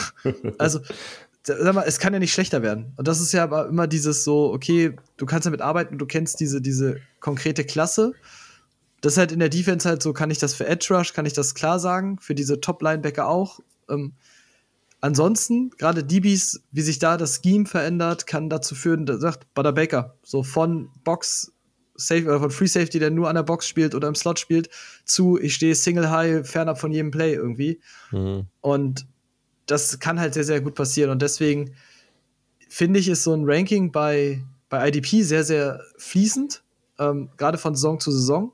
also, 0.57 0.80
sag 1.44 1.74
mal, 1.74 1.84
es 1.84 1.99
kann 1.99 2.14
ja 2.14 2.20
nicht 2.20 2.34
schlechter 2.34 2.61
werden. 2.61 2.94
Und 2.98 3.07
das 3.07 3.22
ist 3.22 3.32
ja 3.32 3.44
aber 3.44 3.68
immer 3.68 3.88
dieses 3.88 4.24
so, 4.24 4.52
okay, 4.52 4.95
du 5.18 5.26
kannst 5.26 5.45
damit 5.45 5.61
arbeiten, 5.61 5.98
du 5.98 6.06
kennst 6.06 6.40
diese, 6.40 6.61
diese 6.61 6.98
konkrete 7.20 7.64
Klasse 7.64 8.14
das 9.03 9.13
ist 9.13 9.17
halt 9.17 9.34
in 9.34 9.39
der 9.39 9.49
Defense 9.49 9.88
halt 9.88 10.01
so, 10.01 10.13
kann 10.13 10.31
ich 10.31 10.38
das 10.38 10.53
für 10.53 10.65
Edge 10.65 10.88
Rush, 10.89 11.11
kann 11.11 11.25
ich 11.25 11.34
das 11.34 11.53
klar 11.53 11.77
sagen, 11.77 12.19
für 12.21 12.34
diese 12.34 12.61
Top-Linebacker 12.61 13.27
auch. 13.27 13.59
Ähm, 13.89 14.13
ansonsten, 15.01 15.71
gerade 15.71 16.05
DBs, 16.05 16.61
wie 16.71 16.81
sich 16.81 16.99
da 16.99 17.17
das 17.17 17.41
Scheme 17.43 17.65
verändert, 17.65 18.27
kann 18.27 18.49
dazu 18.49 18.75
führen, 18.75 19.05
da 19.05 19.17
sagt 19.17 19.53
Butter 19.53 19.73
Baker, 19.73 20.15
so 20.23 20.41
von 20.41 20.89
Box 21.03 21.51
Safe, 21.95 22.23
oder 22.23 22.39
von 22.39 22.49
Free 22.51 22.67
Safety, 22.67 22.97
der 22.97 23.11
nur 23.11 23.27
an 23.27 23.35
der 23.35 23.43
Box 23.43 23.67
spielt 23.67 23.93
oder 23.93 24.07
im 24.07 24.15
Slot 24.15 24.39
spielt, 24.39 24.69
zu 25.03 25.38
ich 25.38 25.53
stehe 25.53 25.75
Single 25.75 26.09
High 26.09 26.49
fernab 26.49 26.80
von 26.80 26.93
jedem 26.93 27.11
Play 27.11 27.34
irgendwie. 27.34 27.81
Mhm. 28.11 28.47
Und 28.61 29.05
das 29.65 29.99
kann 29.99 30.17
halt 30.17 30.34
sehr, 30.34 30.45
sehr 30.45 30.61
gut 30.61 30.75
passieren. 30.75 31.11
Und 31.11 31.21
deswegen 31.21 31.75
finde 32.69 33.01
ich, 33.01 33.09
ist 33.09 33.23
so 33.23 33.34
ein 33.34 33.43
Ranking 33.43 33.91
bei, 33.91 34.41
bei 34.69 34.88
IDP 34.88 35.23
sehr, 35.23 35.43
sehr 35.43 35.81
fließend, 35.97 36.63
ähm, 36.99 37.31
gerade 37.35 37.57
von 37.57 37.75
Saison 37.75 37.99
zu 37.99 38.09
Saison. 38.09 38.53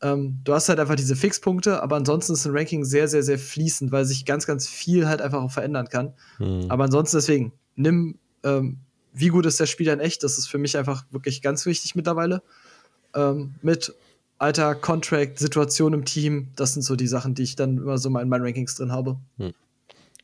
Ähm, 0.00 0.40
du 0.44 0.54
hast 0.54 0.68
halt 0.68 0.78
einfach 0.78 0.94
diese 0.94 1.16
Fixpunkte, 1.16 1.82
aber 1.82 1.96
ansonsten 1.96 2.34
ist 2.34 2.46
ein 2.46 2.56
Ranking 2.56 2.84
sehr, 2.84 3.08
sehr, 3.08 3.22
sehr 3.22 3.38
fließend, 3.38 3.90
weil 3.90 4.04
sich 4.04 4.24
ganz, 4.24 4.46
ganz 4.46 4.68
viel 4.68 5.08
halt 5.08 5.20
einfach 5.20 5.42
auch 5.42 5.50
verändern 5.50 5.88
kann. 5.88 6.14
Mhm. 6.38 6.66
Aber 6.68 6.84
ansonsten 6.84 7.16
deswegen, 7.16 7.52
nimm, 7.74 8.18
ähm, 8.44 8.78
wie 9.12 9.28
gut 9.28 9.46
ist 9.46 9.58
der 9.58 9.66
Spieler 9.66 9.92
in 9.92 10.00
echt? 10.00 10.22
Das 10.22 10.38
ist 10.38 10.46
für 10.46 10.58
mich 10.58 10.76
einfach 10.76 11.04
wirklich 11.10 11.42
ganz 11.42 11.66
wichtig 11.66 11.96
mittlerweile. 11.96 12.42
Ähm, 13.14 13.54
mit 13.62 13.92
Alter, 14.38 14.76
Contract, 14.76 15.38
Situation 15.38 15.92
im 15.92 16.04
Team, 16.04 16.48
das 16.54 16.74
sind 16.74 16.82
so 16.82 16.94
die 16.94 17.08
Sachen, 17.08 17.34
die 17.34 17.42
ich 17.42 17.56
dann 17.56 17.78
immer 17.78 17.98
so 17.98 18.08
mal 18.08 18.22
in 18.22 18.28
meinen 18.28 18.44
Rankings 18.44 18.76
drin 18.76 18.92
habe. 18.92 19.18
Hm. 19.38 19.52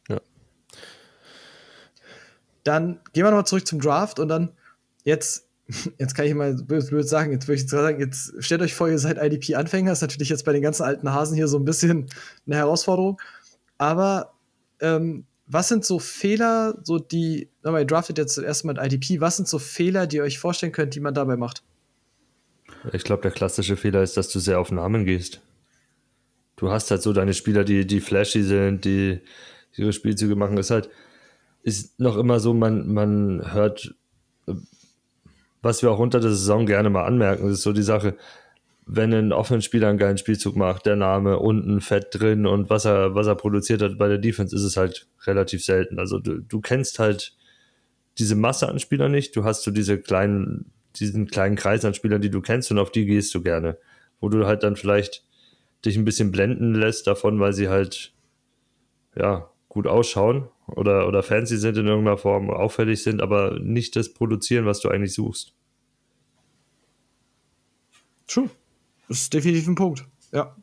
Ja. 0.09 0.21
Dann 2.63 3.01
gehen 3.13 3.25
wir 3.25 3.31
nochmal 3.31 3.47
zurück 3.47 3.67
zum 3.67 3.81
Draft 3.81 4.21
und 4.21 4.29
dann 4.29 4.51
jetzt, 5.03 5.49
jetzt 5.99 6.15
kann 6.15 6.27
ich 6.27 6.35
mal 6.35 6.55
blöd, 6.55 7.09
sagen, 7.09 7.33
jetzt 7.33 7.49
würde 7.49 7.61
ich 7.61 7.69
sagen, 7.69 8.01
jetzt 8.01 8.35
stellt 8.39 8.61
euch 8.61 8.75
vor, 8.75 8.89
ihr 8.89 8.99
seid 8.99 9.19
IDP-Anfänger, 9.19 9.93
ist 9.93 10.03
natürlich 10.03 10.29
jetzt 10.29 10.45
bei 10.45 10.53
den 10.53 10.63
ganzen 10.63 10.83
alten 10.83 11.13
Hasen 11.13 11.37
hier 11.37 11.49
so 11.49 11.59
ein 11.59 11.65
bisschen 11.65 12.09
eine 12.47 12.57
Herausforderung. 12.57 13.21
Aber 13.79 14.35
ähm, 14.81 15.25
was 15.47 15.69
sind 15.69 15.85
so 15.85 15.99
Fehler, 15.99 16.79
so 16.83 16.99
die, 16.99 17.49
nochmal, 17.63 17.83
ihr 17.83 17.87
draftet 17.87 18.19
jetzt 18.19 18.39
erstmal 18.39 18.75
mit 18.75 18.85
IDP, 18.85 19.21
was 19.21 19.37
sind 19.37 19.49
so 19.49 19.59
Fehler, 19.59 20.07
die 20.07 20.17
ihr 20.17 20.23
euch 20.23 20.39
vorstellen 20.39 20.73
könnt, 20.73 20.95
die 20.95 21.01
man 21.01 21.15
dabei 21.15 21.37
macht? 21.37 21.63
Ich 22.93 23.05
glaube, 23.05 23.23
der 23.23 23.31
klassische 23.31 23.77
Fehler 23.77 24.03
ist, 24.03 24.17
dass 24.17 24.29
du 24.29 24.39
sehr 24.39 24.61
auf 24.61 24.71
Namen 24.71 25.05
gehst. 25.05 25.41
Du 26.57 26.71
hast 26.71 26.91
halt 26.91 27.03
so 27.03 27.13
deine 27.13 27.35
Spieler, 27.35 27.65
die, 27.65 27.87
die 27.87 28.01
flashy 28.01 28.43
sind, 28.43 28.85
die 28.85 29.21
ihre 29.77 29.93
Spielzüge 29.93 30.37
machen. 30.37 30.57
Ist 30.57 30.71
halt, 30.71 30.89
ist 31.63 31.99
noch 31.99 32.17
immer 32.17 32.41
so, 32.41 32.55
man, 32.55 32.93
man 32.93 33.53
hört, 33.53 33.95
was 35.65 35.83
wir 35.83 35.91
auch 35.91 35.99
unter 35.99 36.21
der 36.21 36.31
Saison 36.31 36.67
gerne 36.67 36.91
mal 36.91 37.05
anmerken, 37.05 37.49
ist 37.49 37.63
so 37.63 37.73
die 37.73 37.83
Sache, 37.83 38.17
wenn 38.87 39.15
ein 39.15 39.33
Offenspieler 39.33 39.89
einen 39.89 39.99
geilen 39.99 40.19
Spielzug 40.19 40.57
macht, 40.57 40.85
der 40.85 40.97
Name 40.97 41.39
unten 41.39 41.81
fett 41.81 42.09
drin 42.11 42.47
und 42.47 42.69
was 42.69 42.85
er, 42.85 43.15
was 43.15 43.27
er 43.27 43.35
produziert 43.35 43.81
hat 43.81 43.97
bei 43.97 44.09
der 44.09 44.19
Defense, 44.19 44.55
ist 44.55 44.63
es 44.63 44.77
halt 44.77 45.07
relativ 45.27 45.65
selten. 45.65 45.99
Also 45.99 46.19
du, 46.19 46.41
du 46.41 46.61
kennst 46.61 46.99
halt 46.99 47.35
diese 48.19 48.37
Masse 48.37 48.69
an 48.69 48.79
Spielern 48.79 49.11
nicht, 49.11 49.35
du 49.37 49.45
hast 49.45 49.63
so 49.63 49.71
diese 49.71 49.99
kleinen, 49.99 50.71
diesen 50.97 51.27
kleinen 51.27 51.57
Kreis 51.57 51.85
an 51.85 51.95
Spielern, 51.95 52.21
die 52.21 52.31
du 52.31 52.43
kennst 52.43 52.71
und 52.71 52.79
auf 52.79 52.93
die 52.93 53.07
gehst 53.07 53.35
du 53.35 53.43
gerne. 53.43 53.79
Wo 54.21 54.29
du 54.29 54.47
halt 54.47 54.63
dann 54.63 54.77
vielleicht 54.77 55.25
dich 55.85 55.97
ein 55.97 56.05
bisschen 56.05 56.31
blenden 56.31 56.75
lässt 56.75 57.07
davon, 57.07 57.41
weil 57.41 57.55
sie 57.55 57.69
halt 57.69 58.13
ja 59.17 59.49
gut 59.69 59.87
ausschauen 59.87 60.49
oder, 60.67 61.07
oder 61.07 61.23
fancy 61.23 61.57
sind 61.57 61.77
in 61.77 61.87
irgendeiner 61.87 62.17
Form, 62.17 62.51
auffällig 62.51 63.03
sind, 63.03 63.21
aber 63.21 63.59
nicht 63.61 63.97
das 63.97 64.13
produzieren, 64.13 64.67
was 64.67 64.81
du 64.81 64.89
eigentlich 64.89 65.15
suchst. 65.15 65.55
True. 68.27 68.51
Das 69.09 69.23
ist 69.23 69.35
definitiv 69.35 69.69
ein 69.69 69.75
Punkt. 69.75 70.07
Ja. 70.33 70.57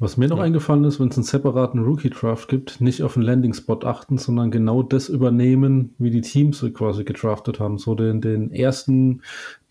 Was 0.00 0.16
mir 0.16 0.28
noch 0.28 0.38
eingefallen 0.38 0.84
ist, 0.84 1.00
wenn 1.00 1.08
es 1.08 1.16
einen 1.16 1.24
separaten 1.24 1.82
Rookie-Draft 1.82 2.48
gibt, 2.48 2.80
nicht 2.80 3.02
auf 3.02 3.14
den 3.14 3.22
Landing-Spot 3.22 3.80
achten, 3.82 4.16
sondern 4.16 4.52
genau 4.52 4.84
das 4.84 5.08
übernehmen, 5.08 5.92
wie 5.98 6.10
die 6.10 6.20
Teams 6.20 6.64
quasi 6.72 7.02
gedraftet 7.02 7.58
haben. 7.58 7.78
So 7.78 7.96
den, 7.96 8.20
den 8.20 8.52
ersten 8.52 9.22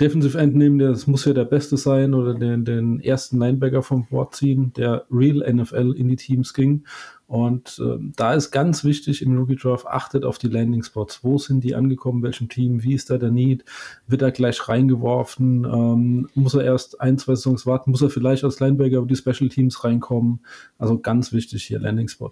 Defensive 0.01 0.37
End 0.37 0.53
nehmen, 0.53 0.79
der, 0.79 0.89
das 0.89 1.07
muss 1.07 1.23
ja 1.23 1.31
der 1.31 1.45
Beste 1.45 1.77
sein, 1.77 2.13
oder 2.13 2.33
den, 2.33 2.65
den 2.65 2.99
ersten 2.99 3.39
Linebacker 3.39 3.81
vom 3.81 4.05
Board 4.07 4.35
ziehen, 4.35 4.73
der 4.75 5.05
Real 5.09 5.49
NFL 5.49 5.93
in 5.97 6.09
die 6.09 6.17
Teams 6.17 6.53
ging. 6.53 6.83
Und 7.27 7.77
äh, 7.83 7.97
da 8.15 8.33
ist 8.33 8.51
ganz 8.51 8.85
wichtig 8.85 9.21
im 9.21 9.37
Rookie 9.37 9.57
Draft, 9.57 9.85
achtet 9.85 10.23
auf 10.23 10.37
die 10.37 10.47
Landing 10.47 10.81
Spots. 10.81 11.25
Wo 11.25 11.37
sind 11.37 11.61
die 11.61 11.75
angekommen? 11.75 12.23
Welchem 12.23 12.47
Team? 12.47 12.83
Wie 12.83 12.93
ist 12.93 13.09
da 13.09 13.17
der 13.17 13.31
Need? 13.31 13.65
Wird 14.07 14.21
er 14.21 14.31
gleich 14.31 14.67
reingeworfen? 14.69 15.65
Ähm, 15.65 16.29
muss 16.35 16.53
er 16.53 16.63
erst 16.63 17.01
ein, 17.01 17.17
zwei 17.17 17.35
Saisons 17.35 17.65
warten? 17.65 17.91
Muss 17.91 18.01
er 18.01 18.09
vielleicht 18.09 18.45
als 18.45 18.61
Linebacker 18.61 18.97
über 18.97 19.07
die 19.07 19.17
Special 19.17 19.49
Teams 19.49 19.83
reinkommen? 19.83 20.39
Also 20.77 20.99
ganz 20.99 21.33
wichtig 21.33 21.65
hier 21.65 21.79
Landing 21.79 22.07
Spot. 22.07 22.31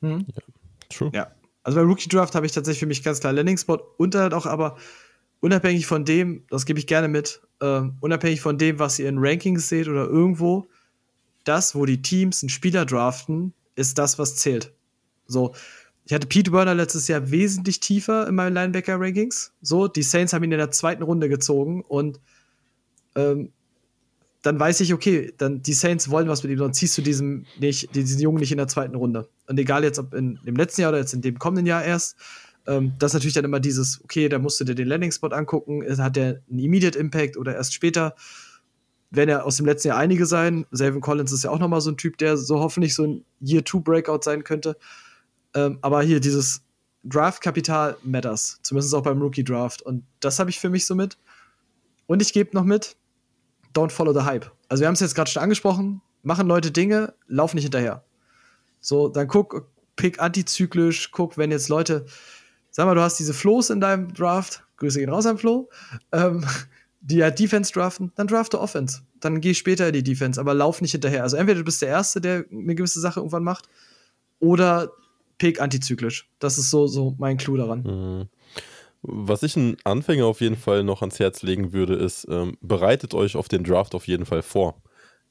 Hm. 0.00 0.26
True. 0.90 1.12
Ja. 1.14 1.28
Also 1.62 1.78
bei 1.78 1.84
Rookie 1.84 2.08
Draft 2.08 2.34
habe 2.34 2.46
ich 2.46 2.52
tatsächlich 2.52 2.80
für 2.80 2.86
mich 2.86 3.04
ganz 3.04 3.20
klar 3.20 3.32
Landing 3.32 3.58
Spot 3.58 3.78
und 3.96 4.16
halt 4.16 4.34
auch 4.34 4.46
aber 4.46 4.76
unabhängig 5.38 5.86
von 5.86 6.04
dem, 6.04 6.44
das 6.50 6.66
gebe 6.66 6.80
ich 6.80 6.88
gerne 6.88 7.06
mit, 7.06 7.40
äh, 7.60 7.82
unabhängig 8.00 8.40
von 8.40 8.58
dem, 8.58 8.80
was 8.80 8.98
ihr 8.98 9.08
in 9.08 9.18
Rankings 9.18 9.68
seht 9.68 9.86
oder 9.86 10.06
irgendwo, 10.06 10.66
das, 11.44 11.74
wo 11.74 11.86
die 11.86 12.02
Teams 12.02 12.42
einen 12.42 12.50
Spieler 12.50 12.84
draften, 12.84 13.52
ist 13.74 13.98
das, 13.98 14.18
was 14.18 14.36
zählt. 14.36 14.72
So, 15.26 15.54
ich 16.04 16.12
hatte 16.12 16.26
Pete 16.26 16.52
Werner 16.52 16.74
letztes 16.74 17.08
Jahr 17.08 17.30
wesentlich 17.30 17.80
tiefer 17.80 18.26
in 18.26 18.34
meinen 18.34 18.54
Linebacker-Rankings. 18.54 19.52
So, 19.62 19.88
die 19.88 20.02
Saints 20.02 20.32
haben 20.32 20.42
ihn 20.42 20.52
in 20.52 20.58
der 20.58 20.70
zweiten 20.70 21.02
Runde 21.02 21.28
gezogen 21.28 21.82
und 21.82 22.20
ähm, 23.14 23.52
dann 24.42 24.58
weiß 24.58 24.80
ich, 24.80 24.92
okay, 24.92 25.32
dann 25.38 25.62
die 25.62 25.72
Saints 25.72 26.10
wollen 26.10 26.28
was 26.28 26.42
mit 26.42 26.50
ihm, 26.50 26.58
dann 26.58 26.74
ziehst 26.74 26.98
du 26.98 27.02
diesen, 27.02 27.46
nicht, 27.60 27.94
diesen 27.94 28.20
Jungen 28.20 28.40
nicht 28.40 28.50
in 28.50 28.58
der 28.58 28.66
zweiten 28.66 28.96
Runde. 28.96 29.28
Und 29.46 29.58
egal 29.58 29.84
jetzt, 29.84 30.00
ob 30.00 30.14
in 30.14 30.40
dem 30.44 30.56
letzten 30.56 30.80
Jahr 30.80 30.90
oder 30.90 30.98
jetzt 30.98 31.14
in 31.14 31.22
dem 31.22 31.38
kommenden 31.38 31.66
Jahr 31.66 31.84
erst, 31.84 32.16
ähm, 32.66 32.92
das 32.98 33.10
ist 33.10 33.14
natürlich 33.14 33.34
dann 33.34 33.44
immer 33.44 33.60
dieses, 33.60 34.00
okay, 34.02 34.28
da 34.28 34.40
musst 34.40 34.58
du 34.58 34.64
dir 34.64 34.74
den 34.74 34.88
Landing-Spot 34.88 35.28
angucken, 35.28 35.84
hat 35.98 36.16
der 36.16 36.42
einen 36.50 36.58
Immediate 36.58 36.98
Impact 36.98 37.36
oder 37.36 37.54
erst 37.54 37.72
später 37.74 38.16
werden 39.12 39.30
ja 39.30 39.42
aus 39.42 39.56
dem 39.56 39.66
letzten 39.66 39.88
Jahr 39.88 39.98
einige 39.98 40.26
sein. 40.26 40.66
Selvin 40.70 41.00
Collins 41.00 41.32
ist 41.32 41.44
ja 41.44 41.50
auch 41.50 41.58
noch 41.58 41.68
mal 41.68 41.80
so 41.80 41.90
ein 41.90 41.96
Typ, 41.96 42.18
der 42.18 42.36
so 42.36 42.58
hoffentlich 42.58 42.94
so 42.94 43.04
ein 43.04 43.24
Year-Two-Breakout 43.40 44.20
sein 44.22 44.42
könnte. 44.42 44.76
Ähm, 45.54 45.78
aber 45.82 46.02
hier 46.02 46.18
dieses 46.18 46.62
Draft-Kapital 47.04 47.96
matters, 48.02 48.58
zumindest 48.62 48.94
auch 48.94 49.02
beim 49.02 49.20
Rookie-Draft. 49.20 49.82
Und 49.82 50.04
das 50.20 50.38
habe 50.38 50.50
ich 50.50 50.58
für 50.58 50.70
mich 50.70 50.86
so 50.86 50.94
mit. 50.94 51.18
Und 52.06 52.22
ich 52.22 52.32
gebe 52.32 52.50
noch 52.54 52.64
mit, 52.64 52.96
don't 53.74 53.90
follow 53.90 54.12
the 54.12 54.24
hype. 54.24 54.50
Also 54.68 54.80
wir 54.80 54.88
haben 54.88 54.94
es 54.94 55.00
jetzt 55.00 55.14
gerade 55.14 55.30
schon 55.30 55.42
angesprochen, 55.42 56.00
machen 56.22 56.46
Leute 56.46 56.70
Dinge, 56.70 57.14
lauf 57.26 57.54
nicht 57.54 57.64
hinterher. 57.64 58.04
So, 58.80 59.08
dann 59.08 59.28
guck, 59.28 59.68
pick 59.96 60.20
antizyklisch, 60.20 61.10
guck, 61.10 61.36
wenn 61.36 61.50
jetzt 61.50 61.68
Leute, 61.68 62.06
sag 62.70 62.86
mal, 62.86 62.94
du 62.94 63.02
hast 63.02 63.18
diese 63.18 63.34
Flows 63.34 63.70
in 63.70 63.80
deinem 63.80 64.12
Draft, 64.14 64.64
Grüße 64.78 64.98
gehen 64.98 65.10
raus 65.10 65.26
an 65.26 65.38
Flo, 65.38 65.68
ähm, 66.12 66.44
die 67.02 67.22
halt 67.22 67.38
Defense 67.38 67.72
draften, 67.72 68.12
dann 68.14 68.28
drafte 68.28 68.60
Offense. 68.60 69.02
Dann 69.20 69.40
geh 69.40 69.54
später 69.54 69.92
die 69.92 70.04
Defense, 70.04 70.40
aber 70.40 70.54
lauf 70.54 70.80
nicht 70.80 70.92
hinterher. 70.92 71.24
Also 71.24 71.36
entweder 71.36 71.58
du 71.58 71.64
bist 71.64 71.82
der 71.82 71.88
Erste, 71.88 72.20
der 72.20 72.44
eine 72.50 72.74
gewisse 72.74 73.00
Sache 73.00 73.20
irgendwann 73.20 73.44
macht, 73.44 73.68
oder 74.38 74.92
pick 75.38 75.60
antizyklisch. 75.60 76.30
Das 76.38 76.58
ist 76.58 76.70
so, 76.70 76.86
so 76.86 77.14
mein 77.18 77.36
Clou 77.36 77.56
daran. 77.56 77.82
Mhm. 77.82 78.28
Was 79.02 79.42
ich 79.42 79.56
einen 79.56 79.76
Anfänger 79.82 80.26
auf 80.26 80.40
jeden 80.40 80.56
Fall 80.56 80.84
noch 80.84 81.00
ans 81.00 81.18
Herz 81.18 81.42
legen 81.42 81.72
würde, 81.72 81.94
ist, 81.94 82.26
ähm, 82.30 82.56
bereitet 82.60 83.14
euch 83.14 83.34
auf 83.34 83.48
den 83.48 83.64
Draft 83.64 83.96
auf 83.96 84.06
jeden 84.06 84.24
Fall 84.24 84.42
vor. 84.42 84.80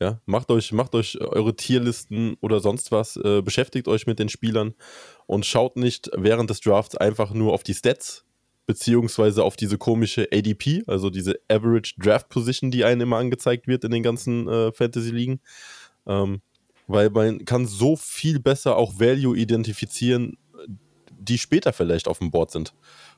Ja, 0.02 0.20
macht 0.26 0.52
euch, 0.52 0.74
macht 0.74 0.96
euch 0.96 1.22
eure 1.22 1.56
Tierlisten 1.56 2.36
oder 2.42 2.60
sonst 2.60 2.92
was, 2.92 3.16
äh, 3.18 3.42
beschäftigt 3.42 3.88
euch 3.88 4.08
mit 4.08 4.20
den 4.20 4.30
Spielern 4.30 4.74
und 5.28 5.46
schaut 5.46 5.78
nicht 5.78 6.10
während 6.18 6.50
des 6.50 6.60
Drafts 6.60 6.98
einfach 6.98 7.34
nur 7.34 7.54
auf 7.54 7.64
die 7.64 7.76
Stats, 7.76 8.26
beziehungsweise 8.66 9.44
auf 9.44 9.56
diese 9.56 9.78
komische 9.78 10.28
ADP, 10.32 10.84
also 10.88 11.10
diese 11.10 11.40
Average 11.50 11.96
Draft 11.98 12.30
Position, 12.30 12.72
die 12.72 12.86
einem 12.86 13.02
immer 13.02 13.18
angezeigt 13.18 13.68
wird 13.68 13.84
in 13.84 13.92
den 13.92 14.04
ganzen 14.04 14.48
äh, 14.48 14.72
Fantasy-Ligen. 14.72 15.42
Ähm, 16.08 16.42
weil 16.88 17.10
man 17.10 17.46
kann 17.46 17.66
so 17.66 17.96
viel 17.96 18.40
besser 18.40 18.76
auch 18.76 19.00
Value 19.00 19.38
identifizieren, 19.38 20.38
die 21.22 21.38
später 21.38 21.74
vielleicht 21.74 22.08
auf 22.08 22.20
dem 22.20 22.32
Board 22.32 22.52
sind. 22.52 22.74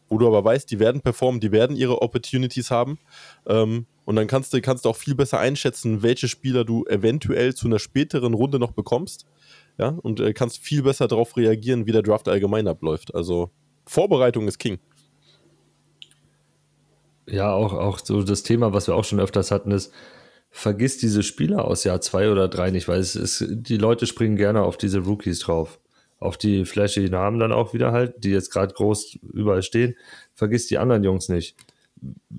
Wo 0.10 0.18
du 0.18 0.28
aber 0.28 0.44
weißt, 0.44 0.70
die 0.70 0.80
werden 0.80 1.02
performen, 1.02 1.40
die 1.40 1.52
werden 1.52 1.76
ihre 1.76 2.02
Opportunities 2.02 2.70
haben. 2.70 2.99
Ähm, 3.48 3.88
und 4.06 4.15
dann 4.15 4.28
kannst 4.28 4.53
du, 4.53 4.61
kannst 4.61 4.86
du 4.86 4.90
auch 4.90 4.98
viel 4.98 5.15
besser 5.15 5.40
einschätzen, 5.40 6.03
welche 6.03 6.28
Spieler 6.28 6.65
du 6.65 6.86
eventuell 6.86 7.56
zu 7.56 7.68
einer 7.68 7.80
späteren 7.80 8.34
Runde 8.34 8.60
noch 8.60 8.72
bekommst. 8.72 9.26
Ja, 9.80 9.90
und 9.90 10.20
äh, 10.20 10.34
kannst 10.34 10.60
viel 10.60 10.84
besser 10.84 11.07
darauf 11.07 11.36
reagieren, 11.36 11.88
wie 11.88 11.91
der 11.91 12.03
Draft 12.03 12.28
allgemein 12.28 12.68
abläuft. 12.68 13.15
Also 13.15 13.49
Vorbereitung 13.88 14.48
ist 14.48 14.60
King. 14.60 14.80
Ja, 17.28 17.52
auch, 17.54 17.74
auch 17.74 18.00
so 18.00 18.24
das 18.24 18.44
Thema, 18.44 18.74
was 18.74 18.88
wir 18.88 18.95
auch 18.95 19.06
schon 19.06 19.20
öfters 19.20 19.52
hatten, 19.52 19.72
ist, 19.72 19.94
vergiss 20.52 20.98
diese 20.98 21.24
Spieler 21.24 21.66
aus 21.66 21.84
Jahr 21.84 22.00
zwei 22.02 22.30
oder 22.30 22.48
drei 22.48 22.70
nicht, 22.70 22.88
weil 22.88 23.00
es 23.00 23.16
ist, 23.16 23.45
die 23.50 23.78
Leute 23.78 24.06
springen 24.06 24.36
gerne 24.36 24.62
auf 24.62 24.78
diese 24.78 25.00
Rookies 25.00 25.40
drauf. 25.40 25.80
Auf 26.20 26.38
die 26.38 26.64
flashy 26.64 27.10
Namen 27.10 27.40
dann 27.40 27.52
auch 27.52 27.74
wieder 27.74 27.91
halt, 27.91 28.24
die 28.24 28.30
jetzt 28.30 28.52
gerade 28.52 28.74
groß 28.74 29.20
überall 29.34 29.64
stehen. 29.64 29.95
Vergiss 30.36 30.68
die 30.68 30.78
anderen 30.78 31.04
Jungs 31.04 31.28
nicht. 31.28 31.56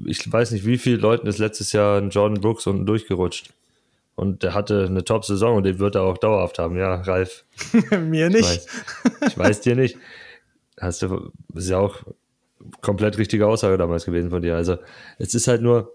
Ich 0.06 0.31
weiß 0.31 0.52
nicht, 0.52 0.65
wie 0.65 0.78
viele 0.78 0.97
Leuten 0.97 1.27
ist 1.27 1.39
letztes 1.39 1.73
Jahr 1.73 1.98
ein 1.98 2.11
Jordan 2.11 2.40
Brooks 2.40 2.66
unten 2.66 2.86
durchgerutscht. 2.86 3.52
Und 4.15 4.43
der 4.43 4.55
hatte 4.55 4.86
eine 4.86 5.05
Top-Saison 5.05 5.56
und 5.56 5.65
den 5.65 5.81
wird 5.81 5.97
er 5.97 6.02
auch 6.02 6.19
dauerhaft 6.19 6.59
haben. 6.59 6.77
Ja, 6.77 6.94
Ralf. 7.01 7.44
Mir 7.90 8.28
Ich 8.28 8.35
nicht. 8.35 8.44
weiß, 8.44 8.66
ich 9.28 9.39
weiß 9.39 9.61
dir 9.62 9.74
nicht. 9.74 9.98
Hast 10.81 11.02
du, 11.02 11.32
ist 11.55 11.69
ja 11.69 11.78
auch 11.78 12.05
komplett 12.80 13.18
richtige 13.18 13.46
Aussage 13.46 13.78
damals 13.78 14.04
gewesen 14.04 14.30
von 14.30 14.42
dir. 14.42 14.56
Also, 14.56 14.76
es 15.18 15.34
ist 15.34 15.48
halt 15.48 15.62
nur, 15.62 15.94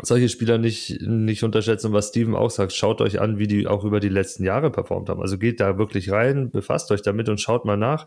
solche 0.00 0.28
Spieler 0.28 0.58
nicht, 0.58 1.02
nicht 1.02 1.44
unterschätzen. 1.44 1.92
Was 1.92 2.08
Steven 2.08 2.34
auch 2.34 2.50
sagt, 2.50 2.72
schaut 2.72 3.00
euch 3.00 3.20
an, 3.20 3.38
wie 3.38 3.46
die 3.46 3.66
auch 3.66 3.84
über 3.84 4.00
die 4.00 4.08
letzten 4.08 4.44
Jahre 4.44 4.70
performt 4.70 5.08
haben. 5.08 5.20
Also 5.20 5.38
geht 5.38 5.60
da 5.60 5.78
wirklich 5.78 6.10
rein, 6.10 6.50
befasst 6.50 6.90
euch 6.90 7.02
damit 7.02 7.28
und 7.28 7.40
schaut 7.40 7.64
mal 7.64 7.76
nach, 7.76 8.06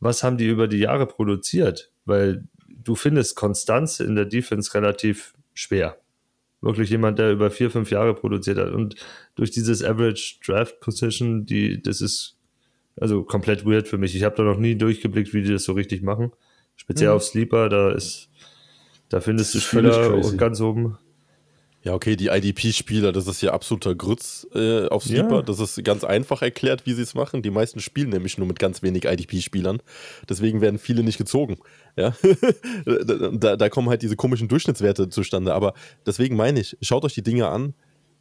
was 0.00 0.22
haben 0.22 0.38
die 0.38 0.48
über 0.48 0.66
die 0.66 0.78
Jahre 0.78 1.06
produziert. 1.06 1.92
Weil 2.06 2.44
du 2.68 2.94
findest 2.94 3.36
Konstanz 3.36 4.00
in 4.00 4.14
der 4.14 4.24
Defense 4.24 4.72
relativ 4.74 5.34
schwer. 5.52 5.98
Wirklich 6.62 6.90
jemand, 6.90 7.18
der 7.18 7.32
über 7.32 7.50
vier, 7.50 7.70
fünf 7.70 7.90
Jahre 7.90 8.14
produziert 8.14 8.58
hat. 8.58 8.70
Und 8.70 8.96
durch 9.34 9.50
dieses 9.50 9.84
Average 9.84 10.36
Draft 10.44 10.80
Position, 10.80 11.44
die, 11.44 11.82
das 11.82 12.00
ist 12.00 12.36
also 12.98 13.22
komplett 13.24 13.64
weird 13.64 13.88
für 13.88 13.98
mich. 13.98 14.14
Ich 14.14 14.24
habe 14.24 14.36
da 14.36 14.42
noch 14.42 14.58
nie 14.58 14.76
durchgeblickt, 14.76 15.32
wie 15.32 15.42
die 15.42 15.52
das 15.52 15.64
so 15.64 15.72
richtig 15.72 16.02
machen. 16.02 16.32
Speziell 16.80 17.10
Mhm. 17.10 17.16
auf 17.16 17.24
Sleeper, 17.24 17.68
da 17.68 17.90
ist, 17.92 18.28
da 19.10 19.20
findest 19.20 19.54
du 19.54 19.60
Spieler 19.60 20.08
crazy. 20.08 20.36
ganz 20.38 20.60
oben. 20.62 20.96
Ja, 21.82 21.94
okay, 21.94 22.14
die 22.16 22.26
IDP-Spieler, 22.28 23.10
das 23.10 23.26
ist 23.26 23.40
ja 23.40 23.52
absoluter 23.52 23.94
Grütz 23.94 24.46
äh, 24.54 24.86
auf 24.88 25.04
Sleeper. 25.04 25.36
Ja. 25.36 25.42
Das 25.42 25.60
ist 25.60 25.82
ganz 25.82 26.04
einfach 26.04 26.42
erklärt, 26.42 26.84
wie 26.84 26.92
sie 26.92 27.00
es 27.02 27.14
machen. 27.14 27.40
Die 27.42 27.50
meisten 27.50 27.80
spielen 27.80 28.10
nämlich 28.10 28.36
nur 28.36 28.46
mit 28.46 28.58
ganz 28.58 28.82
wenig 28.82 29.04
IDP-Spielern. 29.06 29.78
Deswegen 30.28 30.60
werden 30.60 30.78
viele 30.78 31.02
nicht 31.02 31.16
gezogen. 31.16 31.58
Ja? 31.96 32.14
da, 33.32 33.56
da 33.56 33.68
kommen 33.70 33.88
halt 33.88 34.02
diese 34.02 34.16
komischen 34.16 34.48
Durchschnittswerte 34.48 35.08
zustande. 35.08 35.54
Aber 35.54 35.72
deswegen 36.04 36.36
meine 36.36 36.60
ich, 36.60 36.76
schaut 36.82 37.04
euch 37.04 37.14
die 37.14 37.22
Dinge 37.22 37.48
an 37.48 37.72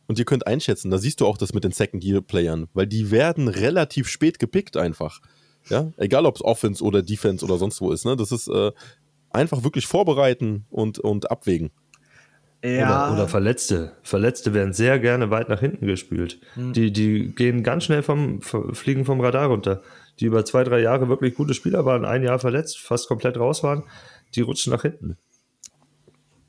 und 0.07 0.17
ihr 0.19 0.25
könnt 0.25 0.47
einschätzen. 0.47 0.89
Da 0.89 0.97
siehst 0.97 1.19
du 1.19 1.25
auch 1.27 1.37
das 1.37 1.53
mit 1.53 1.65
den 1.65 1.71
Second-Year-Playern, 1.73 2.67
weil 2.73 2.87
die 2.87 3.11
werden 3.11 3.47
relativ 3.49 4.07
spät 4.07 4.39
gepickt 4.39 4.77
einfach. 4.77 5.19
Ja? 5.69 5.91
Egal, 5.97 6.25
ob 6.25 6.35
es 6.35 6.43
Offense 6.43 6.83
oder 6.83 7.01
Defense 7.01 7.43
oder 7.45 7.57
sonst 7.57 7.81
wo 7.81 7.91
ist. 7.91 8.05
Ne? 8.05 8.15
Das 8.15 8.31
ist 8.31 8.47
äh, 8.47 8.71
einfach 9.29 9.63
wirklich 9.63 9.87
vorbereiten 9.87 10.65
und, 10.69 10.99
und 10.99 11.31
abwägen. 11.31 11.71
Ja, 12.63 13.05
Oder, 13.05 13.13
oder 13.13 13.27
Verletzte. 13.29 13.93
Verletzte 14.03 14.53
werden 14.53 14.73
sehr 14.73 14.99
gerne 14.99 15.29
weit 15.29 15.47
nach 15.47 15.61
hinten 15.61 15.87
gespült. 15.87 16.39
Hm. 16.55 16.73
Die, 16.73 16.91
die 16.91 17.33
gehen 17.33 17.63
ganz 17.63 17.85
schnell 17.85 18.03
vom, 18.03 18.41
fliegen 18.41 19.05
vom 19.05 19.21
Radar 19.21 19.47
runter. 19.47 19.81
Die 20.19 20.25
über 20.25 20.43
zwei, 20.43 20.65
drei 20.65 20.81
Jahre 20.81 21.07
wirklich 21.07 21.35
gute 21.35 21.53
Spieler 21.53 21.85
waren, 21.85 22.03
ein 22.03 22.23
Jahr 22.23 22.39
verletzt, 22.39 22.79
fast 22.79 23.07
komplett 23.07 23.37
raus 23.37 23.63
waren, 23.63 23.83
die 24.35 24.41
rutschen 24.41 24.73
nach 24.73 24.81
hinten. 24.81 25.17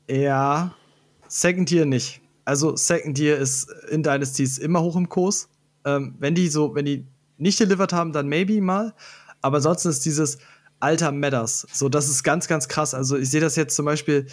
Ja, 0.09 0.75
Second 1.29 1.71
Year 1.71 1.85
nicht. 1.85 2.19
Also 2.43 2.75
Second 2.75 3.17
Year 3.17 3.37
ist 3.37 3.71
in 3.89 4.03
Dynasties 4.03 4.57
immer 4.57 4.81
hoch 4.81 4.97
im 4.97 5.07
Kurs. 5.07 5.47
Ähm, 5.85 6.15
wenn 6.19 6.35
die 6.35 6.49
so, 6.49 6.75
wenn 6.75 6.83
die 6.83 7.07
nicht 7.41 7.59
delivered 7.59 7.93
haben, 7.93 8.13
dann 8.13 8.27
maybe 8.27 8.61
mal. 8.61 8.93
Aber 9.41 9.57
ansonsten 9.57 9.89
ist 9.89 10.05
dieses 10.05 10.37
Alter 10.79 11.11
Matters. 11.11 11.67
So, 11.73 11.89
das 11.89 12.09
ist 12.09 12.23
ganz, 12.23 12.47
ganz 12.47 12.67
krass. 12.67 12.93
Also 12.93 13.17
ich 13.17 13.29
sehe 13.29 13.41
das 13.41 13.55
jetzt 13.55 13.75
zum 13.75 13.85
Beispiel, 13.85 14.27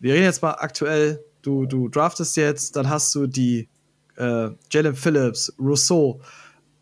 wir 0.00 0.14
reden 0.14 0.24
jetzt 0.24 0.42
mal 0.42 0.52
aktuell, 0.52 1.24
du, 1.42 1.66
du 1.66 1.88
draftest 1.88 2.36
jetzt, 2.36 2.76
dann 2.76 2.88
hast 2.88 3.14
du 3.14 3.26
die 3.26 3.68
äh, 4.16 4.50
Jalen 4.70 4.94
Phillips, 4.94 5.54
Rousseau, 5.58 6.20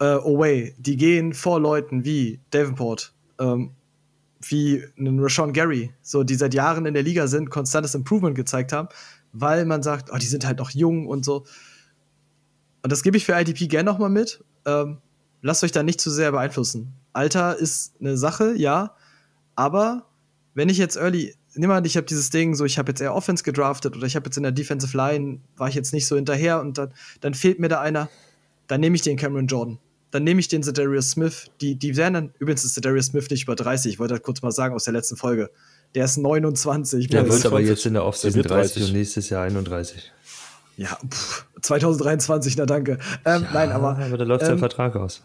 äh, 0.01 0.05
Away, 0.05 0.75
die 0.79 0.97
gehen 0.97 1.33
vor 1.33 1.61
Leuten 1.61 2.05
wie 2.05 2.41
Davenport, 2.51 3.13
ähm, 3.39 3.73
wie 4.41 4.85
einen 4.99 5.21
Rashawn 5.21 5.53
Gary, 5.53 5.93
so 6.03 6.23
die 6.23 6.35
seit 6.35 6.55
Jahren 6.55 6.87
in 6.87 6.95
der 6.95 7.03
Liga 7.03 7.27
sind, 7.27 7.51
konstantes 7.51 7.95
Improvement 7.95 8.35
gezeigt 8.35 8.73
haben, 8.73 8.89
weil 9.33 9.65
man 9.65 9.83
sagt, 9.83 10.11
oh, 10.13 10.19
die 10.19 10.27
sind 10.27 10.47
halt 10.47 10.59
noch 10.59 10.71
jung 10.71 11.07
und 11.07 11.25
so. 11.25 11.45
Und 12.83 12.93
das 12.93 13.03
gebe 13.03 13.17
ich 13.17 13.25
für 13.25 13.33
IDP 13.33 13.67
gerne 13.69 13.91
nochmal 13.91 14.11
mit. 14.11 14.45
Ähm, 14.67 14.99
lasst 15.45 15.63
euch 15.63 15.73
da 15.73 15.83
nicht 15.83 16.01
zu 16.01 16.11
sehr 16.11 16.33
beeinflussen. 16.33 16.95
Alter 17.13 17.57
ist 17.57 17.93
eine 18.01 18.17
Sache, 18.17 18.55
ja, 18.57 18.97
aber 19.55 20.07
wenn 20.55 20.71
ich 20.71 20.79
jetzt 20.79 20.97
early, 20.97 21.35
nimm 21.55 21.69
mal, 21.69 21.85
ich 21.87 21.97
habe 21.97 22.07
dieses 22.07 22.31
Ding, 22.31 22.55
so 22.55 22.65
ich 22.65 22.79
habe 22.79 22.91
jetzt 22.91 23.01
eher 23.01 23.15
Offense 23.15 23.45
gedraftet 23.45 23.95
oder 23.95 24.07
ich 24.07 24.17
habe 24.17 24.27
jetzt 24.27 24.39
in 24.39 24.43
der 24.43 24.53
Defensive 24.53 24.97
Line, 24.97 25.41
war 25.57 25.69
ich 25.69 25.75
jetzt 25.75 25.93
nicht 25.93 26.07
so 26.07 26.17
hinterher 26.17 26.61
und 26.61 26.79
dann, 26.79 26.93
dann 27.21 27.35
fehlt 27.35 27.61
mir 27.61 27.69
da 27.69 27.81
einer, 27.81 28.09
dann 28.69 28.81
nehme 28.81 28.97
ich 28.97 29.03
den 29.03 29.19
Cameron 29.19 29.47
Jordan. 29.47 29.79
Dann 30.11 30.25
nehme 30.25 30.41
ich 30.41 30.49
den 30.49 30.63
Zedarius 30.63 31.11
Smith. 31.11 31.51
Die, 31.61 31.75
die 31.75 31.97
werden 31.97 32.15
dann, 32.15 32.35
übrigens 32.39 32.65
ist 32.65 32.75
Zedarius 32.75 33.07
Smith 33.07 33.29
nicht 33.29 33.43
über 33.43 33.55
30, 33.55 33.93
ich 33.93 33.99
wollte 33.99 34.15
das 34.15 34.23
kurz 34.23 34.41
mal 34.41 34.53
sagen 34.53 34.75
aus 34.75 34.85
der 34.85 34.95
letzten 34.95 35.17
Folge. 35.17 35.51
Der 35.95 36.07
ist 36.07 36.17
29. 36.17 37.09
Der 37.09 37.25
wird 37.29 37.45
aber 37.45 37.57
20. 37.57 37.69
jetzt 37.69 37.87
in 37.87 37.93
der 37.93 38.05
Offseason 38.05 38.43
Der 38.43 38.45
wird 38.45 38.51
30 38.51 38.73
30. 38.73 38.89
und 38.89 38.97
nächstes 38.99 39.29
Jahr 39.29 39.45
31. 39.45 40.11
Ja, 40.77 40.99
pff, 41.09 41.47
2023, 41.63 42.57
na 42.57 42.67
danke. 42.67 42.99
Ähm, 43.25 43.47
nein, 43.53 43.73
aber. 43.73 43.99
aber 43.99 44.19
da 44.19 44.25
läuft 44.25 44.49
ähm, 44.49 44.59
Vertrag 44.59 44.97
aus. 44.97 45.23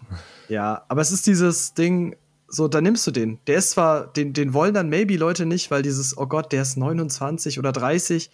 Ja, 0.47 0.83
aber 0.87 1.01
es 1.01 1.11
ist 1.11 1.27
dieses 1.27 1.73
Ding, 1.73 2.15
so, 2.47 2.67
da 2.67 2.81
nimmst 2.81 3.05
du 3.05 3.11
den. 3.11 3.39
Der 3.47 3.57
ist 3.57 3.71
zwar, 3.71 4.07
den, 4.07 4.33
den 4.33 4.53
wollen 4.53 4.73
dann 4.73 4.89
maybe 4.89 5.15
Leute 5.17 5.45
nicht, 5.45 5.71
weil 5.71 5.81
dieses, 5.81 6.17
oh 6.17 6.25
Gott, 6.25 6.51
der 6.51 6.61
ist 6.61 6.77
29 6.77 7.59
oder 7.59 7.71
30. 7.71 8.31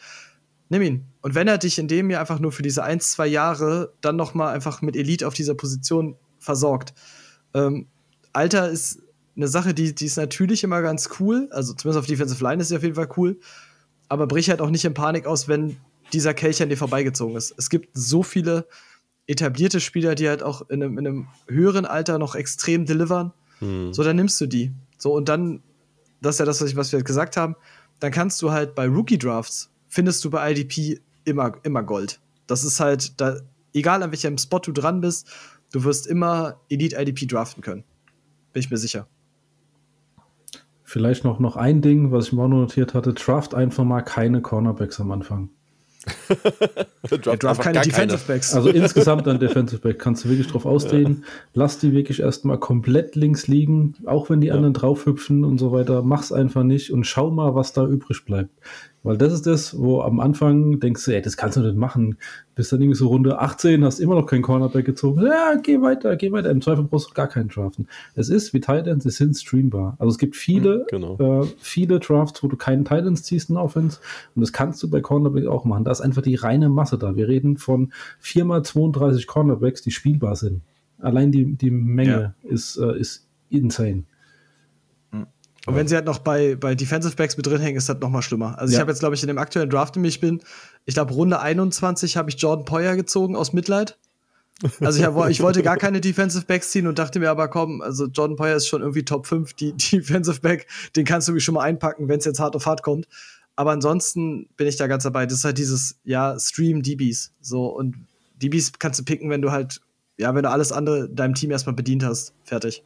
Nimm 0.69 0.81
ihn. 0.81 1.05
Und 1.21 1.35
wenn 1.35 1.47
er 1.47 1.57
dich 1.57 1.77
in 1.77 1.87
dem 1.87 2.09
Jahr 2.09 2.21
einfach 2.21 2.39
nur 2.39 2.51
für 2.51 2.63
diese 2.63 2.83
ein, 2.83 2.99
zwei 2.99 3.27
Jahre 3.27 3.93
dann 4.01 4.15
noch 4.15 4.33
mal 4.33 4.51
einfach 4.51 4.81
mit 4.81 4.95
Elite 4.95 5.27
auf 5.27 5.33
dieser 5.33 5.53
Position 5.53 6.15
versorgt. 6.39 6.93
Ähm, 7.53 7.87
Alter 8.33 8.69
ist 8.69 8.99
eine 9.35 9.47
Sache, 9.47 9.73
die, 9.73 9.93
die 9.93 10.05
ist 10.05 10.17
natürlich 10.17 10.63
immer 10.63 10.81
ganz 10.81 11.09
cool. 11.19 11.49
Also 11.51 11.73
zumindest 11.73 11.99
auf 11.99 12.07
Defensive 12.07 12.43
Line 12.43 12.61
ist 12.61 12.69
sie 12.69 12.77
auf 12.77 12.83
jeden 12.83 12.95
Fall 12.95 13.09
cool. 13.17 13.37
Aber 14.07 14.27
brich 14.27 14.49
halt 14.49 14.61
auch 14.61 14.69
nicht 14.69 14.85
in 14.85 14.93
Panik 14.93 15.25
aus, 15.25 15.47
wenn 15.47 15.77
dieser 16.15 16.33
Kelch 16.33 16.61
an 16.63 16.69
dir 16.69 16.77
vorbeigezogen 16.77 17.35
ist. 17.35 17.53
Es 17.57 17.69
gibt 17.69 17.89
so 17.93 18.23
viele 18.23 18.67
etablierte 19.27 19.79
Spieler, 19.79 20.15
die 20.15 20.27
halt 20.27 20.43
auch 20.43 20.69
in 20.69 20.81
einem, 20.81 20.97
in 20.97 21.07
einem 21.07 21.27
höheren 21.47 21.85
Alter 21.85 22.17
noch 22.17 22.35
extrem 22.35 22.85
delivern. 22.85 23.33
Hm. 23.59 23.93
So, 23.93 24.03
dann 24.03 24.15
nimmst 24.15 24.39
du 24.39 24.47
die. 24.47 24.71
So, 24.97 25.13
und 25.13 25.29
dann, 25.29 25.61
das 26.21 26.35
ist 26.35 26.39
ja 26.39 26.45
das, 26.45 26.61
was, 26.61 26.69
ich, 26.69 26.75
was 26.75 26.91
wir 26.91 26.97
halt 26.97 27.05
gesagt 27.05 27.37
haben, 27.37 27.55
dann 27.99 28.11
kannst 28.11 28.41
du 28.41 28.51
halt 28.51 28.75
bei 28.75 28.87
Rookie-Drafts, 28.87 29.69
findest 29.89 30.23
du 30.23 30.29
bei 30.29 30.51
IDP 30.51 31.01
immer, 31.25 31.53
immer 31.63 31.83
Gold. 31.83 32.21
Das 32.47 32.63
ist 32.63 32.79
halt, 32.79 33.19
da, 33.19 33.37
egal 33.73 34.03
an 34.03 34.11
welchem 34.11 34.37
Spot 34.37 34.59
du 34.59 34.71
dran 34.71 35.01
bist, 35.01 35.27
du 35.71 35.83
wirst 35.83 36.07
immer 36.07 36.59
Elite 36.69 36.95
IDP 36.99 37.25
draften 37.25 37.61
können. 37.61 37.83
Bin 38.53 38.61
ich 38.61 38.71
mir 38.71 38.77
sicher. 38.77 39.07
Vielleicht 40.83 41.23
noch, 41.23 41.39
noch 41.39 41.55
ein 41.55 41.81
Ding, 41.81 42.11
was 42.11 42.27
ich 42.27 42.33
mir 42.33 42.43
auch 42.43 42.47
notiert 42.47 42.93
hatte: 42.93 43.13
Draft 43.13 43.55
einfach 43.55 43.83
mal 43.83 44.01
keine 44.01 44.41
Cornerbacks 44.41 44.99
am 45.01 45.11
Anfang. 45.11 45.49
Er 47.11 47.17
draft 47.19 47.45
einfach 47.45 47.63
keine 47.63 47.81
Defensive 47.81 48.23
Backs. 48.27 48.53
Also 48.55 48.69
insgesamt 48.69 49.27
an 49.27 49.39
Defensive 49.39 49.81
Back 49.81 49.99
kannst 49.99 50.25
du 50.25 50.29
wirklich 50.29 50.47
drauf 50.47 50.65
ausdehnen. 50.65 51.23
Lass 51.53 51.77
die 51.79 51.93
wirklich 51.93 52.21
erstmal 52.21 52.57
komplett 52.57 53.15
links 53.15 53.47
liegen, 53.47 53.95
auch 54.05 54.29
wenn 54.29 54.41
die 54.41 54.51
anderen 54.51 54.73
draufhüpfen 54.73 55.43
und 55.43 55.59
so 55.59 55.71
weiter. 55.71 56.01
Mach's 56.01 56.31
einfach 56.31 56.63
nicht 56.63 56.91
und 56.91 57.05
schau 57.05 57.29
mal, 57.29 57.55
was 57.55 57.73
da 57.73 57.85
übrig 57.85 58.25
bleibt. 58.25 58.49
Weil 59.05 59.17
das 59.17 59.31
ist 59.31 59.45
das, 59.45 59.77
wo 59.77 60.01
am 60.01 60.19
Anfang 60.19 60.79
denkst 60.79 61.05
du, 61.05 61.11
ey, 61.15 61.21
das 61.21 61.37
kannst 61.37 61.57
du 61.57 61.61
nicht 61.61 61.77
machen. 61.77 62.17
Bis 62.55 62.69
dann 62.69 62.81
irgendwie 62.81 62.97
so 62.97 63.07
Runde 63.07 63.39
18, 63.39 63.83
hast 63.85 63.99
immer 63.99 64.15
noch 64.15 64.25
keinen 64.25 64.41
Cornerback 64.41 64.83
gezogen. 64.85 65.25
Ja, 65.25 65.55
geh 65.61 65.81
weiter, 65.81 66.15
geh 66.15 66.31
weiter. 66.31 66.49
Im 66.49 66.61
Zweifel 66.61 66.83
brauchst 66.85 67.09
du 67.09 67.13
gar 67.13 67.27
keinen 67.27 67.49
Draften. 67.49 67.87
Es 68.15 68.29
ist 68.29 68.53
wie 68.53 68.59
Titans, 68.61 69.03
sie 69.03 69.09
sind 69.11 69.35
streambar. 69.37 69.95
Also 69.99 70.09
es 70.11 70.17
gibt 70.17 70.35
viele, 70.35 70.85
Genau. 70.89 71.43
äh, 71.43 71.47
viele 71.59 71.99
Drafts, 71.99 72.41
wo 72.43 72.47
du 72.47 72.55
keinen 72.57 72.83
Titans 72.83 73.23
ziehst 73.23 73.49
in 73.49 73.57
Offense. 73.57 73.99
Und 74.35 74.41
das 74.41 74.51
kannst 74.51 74.81
du 74.81 74.89
bei 74.89 75.01
Cornerback 75.01 75.45
auch 75.47 75.65
machen. 75.65 75.83
Da 75.83 75.91
ist 75.91 76.01
einfach 76.01 76.21
die 76.23 76.35
reine 76.35 76.69
Masse 76.69 76.97
da. 76.97 77.15
Wir 77.15 77.27
reden 77.27 77.57
von 77.57 77.91
4x32 78.23 79.27
Cornerbacks, 79.27 79.81
die 79.81 79.91
spielbar 79.91 80.35
sind. 80.35 80.61
Allein 80.99 81.31
die, 81.31 81.45
die 81.55 81.71
Menge 81.71 82.33
ist, 82.43 82.77
äh, 82.77 82.97
ist 82.97 83.27
insane. 83.49 84.03
Und 85.65 85.75
wenn 85.75 85.87
sie 85.87 85.95
halt 85.95 86.05
noch 86.05 86.19
bei, 86.19 86.55
bei 86.55 86.75
Defensive 86.75 87.15
Backs 87.15 87.37
mit 87.37 87.47
drin 87.47 87.59
hängen, 87.61 87.77
ist 87.77 87.89
das 87.89 87.99
noch 87.99 88.09
mal 88.09 88.21
schlimmer. 88.21 88.57
Also 88.59 88.71
ich 88.71 88.75
Ja. 88.75 88.81
habe 88.81 88.91
jetzt, 88.91 88.99
glaube 88.99 89.15
ich, 89.15 89.23
in 89.23 89.27
dem 89.27 89.37
aktuellen 89.37 89.69
Draft, 89.69 89.95
in 89.95 90.03
dem 90.03 90.07
ich 90.09 90.19
bin, 90.19 90.41
ich 90.85 90.93
glaube, 90.93 91.13
Runde 91.13 91.39
21 91.39 92.17
habe 92.17 92.29
ich 92.29 92.39
Jordan 92.39 92.65
Poyer 92.65 92.95
gezogen 92.95 93.35
aus 93.35 93.51
Mitleid. 93.53 93.97
Also 94.79 94.99
ich, 94.99 95.05
hab, 95.05 95.29
ich 95.29 95.41
wollte 95.41 95.63
gar 95.63 95.75
keine 95.75 95.99
Defensive 95.99 96.45
Backs 96.45 96.71
ziehen 96.71 96.87
und 96.87 96.97
dachte 96.97 97.19
mir 97.19 97.29
aber, 97.29 97.49
komm, 97.49 97.81
also 97.81 98.05
Jordan 98.05 98.37
Poyer 98.37 98.55
ist 98.55 98.67
schon 98.67 98.81
irgendwie 98.81 99.03
Top 99.03 99.27
5, 99.27 99.53
die 99.53 99.73
Defensive 99.91 100.39
Back, 100.39 100.67
den 100.95 101.03
kannst 101.03 101.27
du 101.27 101.33
mich 101.33 101.43
schon 101.43 101.55
mal 101.55 101.63
einpacken, 101.63 102.07
wenn 102.07 102.19
es 102.19 102.25
jetzt 102.25 102.39
hart 102.39 102.55
auf 102.55 102.65
hart 102.65 102.81
kommt. 102.83 103.07
Aber 103.57 103.71
ansonsten 103.71 104.47
bin 104.57 104.67
ich 104.67 104.75
da 104.77 104.87
ganz 104.87 105.03
dabei. 105.03 105.25
Das 105.25 105.39
ist 105.39 105.45
halt 105.45 105.57
dieses, 105.57 105.97
ja, 106.03 106.37
Stream 106.39 106.83
DBs. 106.83 107.31
So, 107.41 107.67
und 107.67 107.95
DBs 108.41 108.73
kannst 108.79 108.99
du 108.99 109.03
picken, 109.03 109.29
wenn 109.29 109.41
du 109.41 109.51
halt, 109.51 109.81
ja, 110.17 110.33
wenn 110.35 110.43
du 110.43 110.49
alles 110.49 110.71
andere 110.71 111.09
deinem 111.09 111.33
Team 111.35 111.51
erstmal 111.51 111.75
bedient 111.75 112.03
hast. 112.03 112.33
Fertig. 112.43 112.83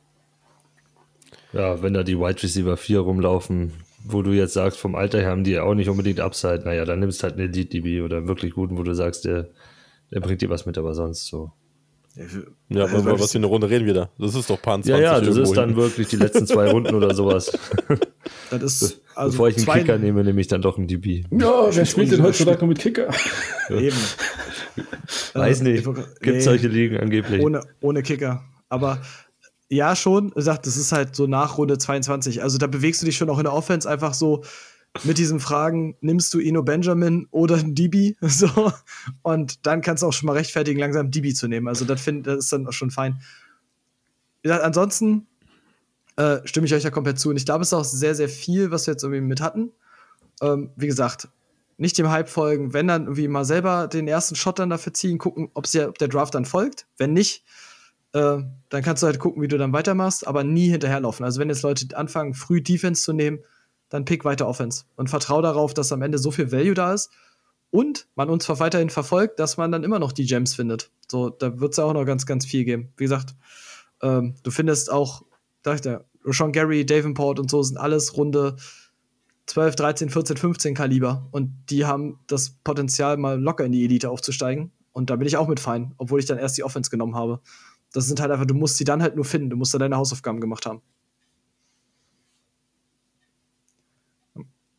Ja, 1.53 1.81
wenn 1.81 1.93
da 1.93 2.03
die 2.03 2.17
Wide 2.19 2.41
Receiver 2.43 2.77
4 2.77 2.99
rumlaufen, 2.99 3.73
wo 4.05 4.21
du 4.21 4.31
jetzt 4.31 4.53
sagst, 4.53 4.79
vom 4.79 4.95
Alter 4.95 5.19
her 5.19 5.29
haben 5.31 5.43
die 5.43 5.59
auch 5.59 5.73
nicht 5.73 5.89
unbedingt 5.89 6.19
Upside, 6.19 6.61
naja, 6.65 6.85
dann 6.85 6.99
nimmst 6.99 7.23
halt 7.23 7.33
einen 7.33 7.51
Elite 7.51 7.69
DB 7.69 8.01
oder 8.01 8.17
einen 8.17 8.27
wirklich 8.27 8.53
guten, 8.53 8.77
wo 8.77 8.83
du 8.83 8.93
sagst, 8.93 9.25
der, 9.25 9.49
der 10.11 10.19
bringt 10.19 10.41
dir 10.41 10.49
was 10.49 10.65
mit, 10.65 10.77
aber 10.77 10.93
sonst 10.93 11.25
so. 11.27 11.51
Ja, 12.69 12.83
aber 12.85 12.97
über 12.99 13.19
was 13.19 13.31
für 13.31 13.37
eine 13.37 13.47
Runde 13.47 13.69
reden 13.69 13.85
wir 13.85 13.93
da? 13.93 14.09
Das 14.19 14.35
ist 14.35 14.49
doch 14.49 14.61
Pan 14.61 14.83
20 14.83 14.89
Ja, 14.91 14.99
ja, 15.15 15.21
das 15.21 15.37
ist 15.37 15.53
dann 15.53 15.69
hin. 15.69 15.77
wirklich 15.77 16.07
die 16.09 16.17
letzten 16.17 16.45
zwei 16.47 16.69
Runden 16.69 16.93
oder 16.95 17.13
sowas. 17.15 17.51
Das 18.51 18.63
ist, 18.63 19.01
also 19.15 19.31
Bevor 19.31 19.47
ich 19.49 19.57
einen 19.57 19.79
Kicker 19.79 19.97
nehme, 19.99 20.23
nehme 20.23 20.41
ich 20.41 20.47
dann 20.47 20.61
doch 20.61 20.77
einen 20.77 20.87
DB. 20.87 21.23
Ja, 21.31 21.67
wer 21.71 21.85
spielt 21.85 22.11
denn 22.11 22.23
heutzutage 22.23 22.65
mit 22.65 22.79
Kicker? 22.79 23.07
Eben. 23.69 23.95
Weiß 25.33 25.61
Äh, 25.61 25.63
nicht. 25.63 25.83
Gibt 25.85 26.25
nee, 26.25 26.39
solche 26.39 26.67
Ligen 26.67 26.97
angeblich. 26.97 27.41
ohne, 27.41 27.61
ohne 27.81 28.01
Kicker. 28.01 28.43
Aber 28.69 29.01
ja, 29.69 29.95
schon. 29.95 30.31
Gesagt, 30.31 30.65
das 30.65 30.77
ist 30.77 30.91
halt 30.91 31.15
so 31.15 31.27
nach 31.27 31.57
Runde 31.57 31.77
22. 31.77 32.41
Also 32.41 32.57
da 32.57 32.67
bewegst 32.67 33.01
du 33.01 33.05
dich 33.05 33.17
schon 33.17 33.29
auch 33.29 33.37
in 33.37 33.43
der 33.43 33.53
Offense 33.53 33.89
einfach 33.89 34.13
so 34.13 34.43
mit 35.03 35.19
diesen 35.19 35.39
Fragen, 35.39 35.95
nimmst 36.01 36.33
du 36.33 36.39
Eno 36.39 36.63
Benjamin 36.63 37.27
oder 37.29 37.57
ein 37.57 37.75
DB? 37.75 38.15
So. 38.21 38.71
Und 39.21 39.65
dann 39.67 39.81
kannst 39.81 40.01
du 40.01 40.07
auch 40.07 40.13
schon 40.13 40.27
mal 40.27 40.33
rechtfertigen, 40.33 40.79
langsam 40.79 41.11
DB 41.11 41.33
zu 41.33 41.47
nehmen. 41.47 41.67
Also 41.67 41.85
das, 41.85 42.01
find, 42.01 42.25
das 42.25 42.45
ist 42.45 42.53
dann 42.53 42.67
auch 42.67 42.73
schon 42.73 42.89
fein. 42.89 43.21
Gesagt, 44.41 44.63
ansonsten 44.63 45.27
äh, 46.15 46.39
stimme 46.45 46.65
ich 46.65 46.73
euch 46.73 46.83
ja 46.83 46.89
komplett 46.89 47.19
zu. 47.19 47.29
Und 47.29 47.37
ich 47.37 47.45
glaube, 47.45 47.61
es 47.61 47.69
ist 47.69 47.73
auch 47.73 47.83
sehr, 47.83 48.15
sehr 48.15 48.29
viel, 48.29 48.71
was 48.71 48.87
wir 48.87 48.93
jetzt 48.93 49.03
irgendwie 49.03 49.21
mit 49.21 49.41
hatten. 49.41 49.71
Ähm, 50.41 50.71
wie 50.75 50.87
gesagt, 50.87 51.27
nicht 51.77 51.97
dem 51.97 52.09
Hype 52.09 52.27
folgen, 52.27 52.73
wenn 52.73 52.87
dann 52.87 53.03
irgendwie 53.03 53.27
mal 53.27 53.45
selber 53.45 53.87
den 53.87 54.07
ersten 54.07 54.35
Shot 54.35 54.57
dann 54.57 54.69
dafür 54.69 54.93
ziehen, 54.93 55.17
gucken, 55.19 55.49
ob's 55.53 55.73
ja, 55.73 55.87
ob 55.87 55.97
der 55.97 56.07
Draft 56.07 56.33
dann 56.33 56.45
folgt. 56.45 56.87
Wenn 56.97 57.13
nicht, 57.13 57.43
äh, 58.13 58.37
dann 58.69 58.83
kannst 58.83 59.03
du 59.03 59.07
halt 59.07 59.19
gucken, 59.19 59.41
wie 59.41 59.47
du 59.47 59.57
dann 59.57 59.73
weitermachst, 59.73 60.27
aber 60.27 60.43
nie 60.43 60.69
hinterherlaufen. 60.69 61.25
Also 61.25 61.39
wenn 61.39 61.49
jetzt 61.49 61.63
Leute 61.63 61.95
anfangen, 61.97 62.33
früh 62.33 62.61
Defense 62.61 63.03
zu 63.03 63.13
nehmen, 63.13 63.39
dann 63.89 64.05
pick 64.05 64.25
weiter 64.25 64.47
Offense 64.47 64.85
und 64.95 65.09
vertrau 65.09 65.41
darauf, 65.41 65.73
dass 65.73 65.91
am 65.91 66.01
Ende 66.01 66.17
so 66.17 66.31
viel 66.31 66.51
Value 66.51 66.75
da 66.75 66.93
ist 66.93 67.11
und 67.71 68.07
man 68.15 68.29
uns 68.29 68.47
weiterhin 68.47 68.89
verfolgt, 68.89 69.39
dass 69.39 69.57
man 69.57 69.71
dann 69.71 69.83
immer 69.83 69.99
noch 69.99 70.11
die 70.11 70.25
Gems 70.25 70.55
findet. 70.55 70.91
So, 71.07 71.29
da 71.29 71.59
wird 71.59 71.71
es 71.71 71.77
ja 71.77 71.83
auch 71.83 71.93
noch 71.93 72.05
ganz, 72.05 72.25
ganz 72.25 72.45
viel 72.45 72.65
geben. 72.65 72.93
Wie 72.97 73.03
gesagt, 73.03 73.35
ähm, 74.01 74.35
du 74.43 74.51
findest 74.51 74.91
auch, 74.91 75.23
sag 75.63 75.75
ich 75.75 75.81
dir, 75.81 76.05
Sean 76.25 76.51
Gary, 76.51 76.85
Davenport 76.85 77.39
und 77.39 77.49
so 77.49 77.63
sind 77.63 77.77
alles 77.77 78.15
Runde 78.15 78.55
12, 79.47 79.75
13, 79.75 80.09
14, 80.09 80.37
15 80.37 80.75
Kaliber. 80.75 81.27
Und 81.31 81.51
die 81.69 81.85
haben 81.85 82.19
das 82.27 82.51
Potenzial, 82.63 83.17
mal 83.17 83.41
locker 83.41 83.65
in 83.65 83.71
die 83.71 83.83
Elite 83.83 84.09
aufzusteigen. 84.09 84.71
Und 84.91 85.09
da 85.09 85.15
bin 85.15 85.27
ich 85.27 85.37
auch 85.37 85.47
mit 85.47 85.59
fein, 85.59 85.93
obwohl 85.97 86.19
ich 86.19 86.25
dann 86.25 86.37
erst 86.37 86.57
die 86.57 86.63
Offense 86.63 86.89
genommen 86.91 87.15
habe. 87.15 87.39
Das 87.93 88.07
sind 88.07 88.19
halt 88.19 88.31
einfach, 88.31 88.45
du 88.45 88.53
musst 88.53 88.77
sie 88.77 88.83
dann 88.83 89.01
halt 89.01 89.15
nur 89.15 89.25
finden. 89.25 89.49
Du 89.49 89.55
musst 89.55 89.73
da 89.73 89.77
deine 89.77 89.97
Hausaufgaben 89.97 90.41
gemacht 90.41 90.65
haben. 90.65 90.81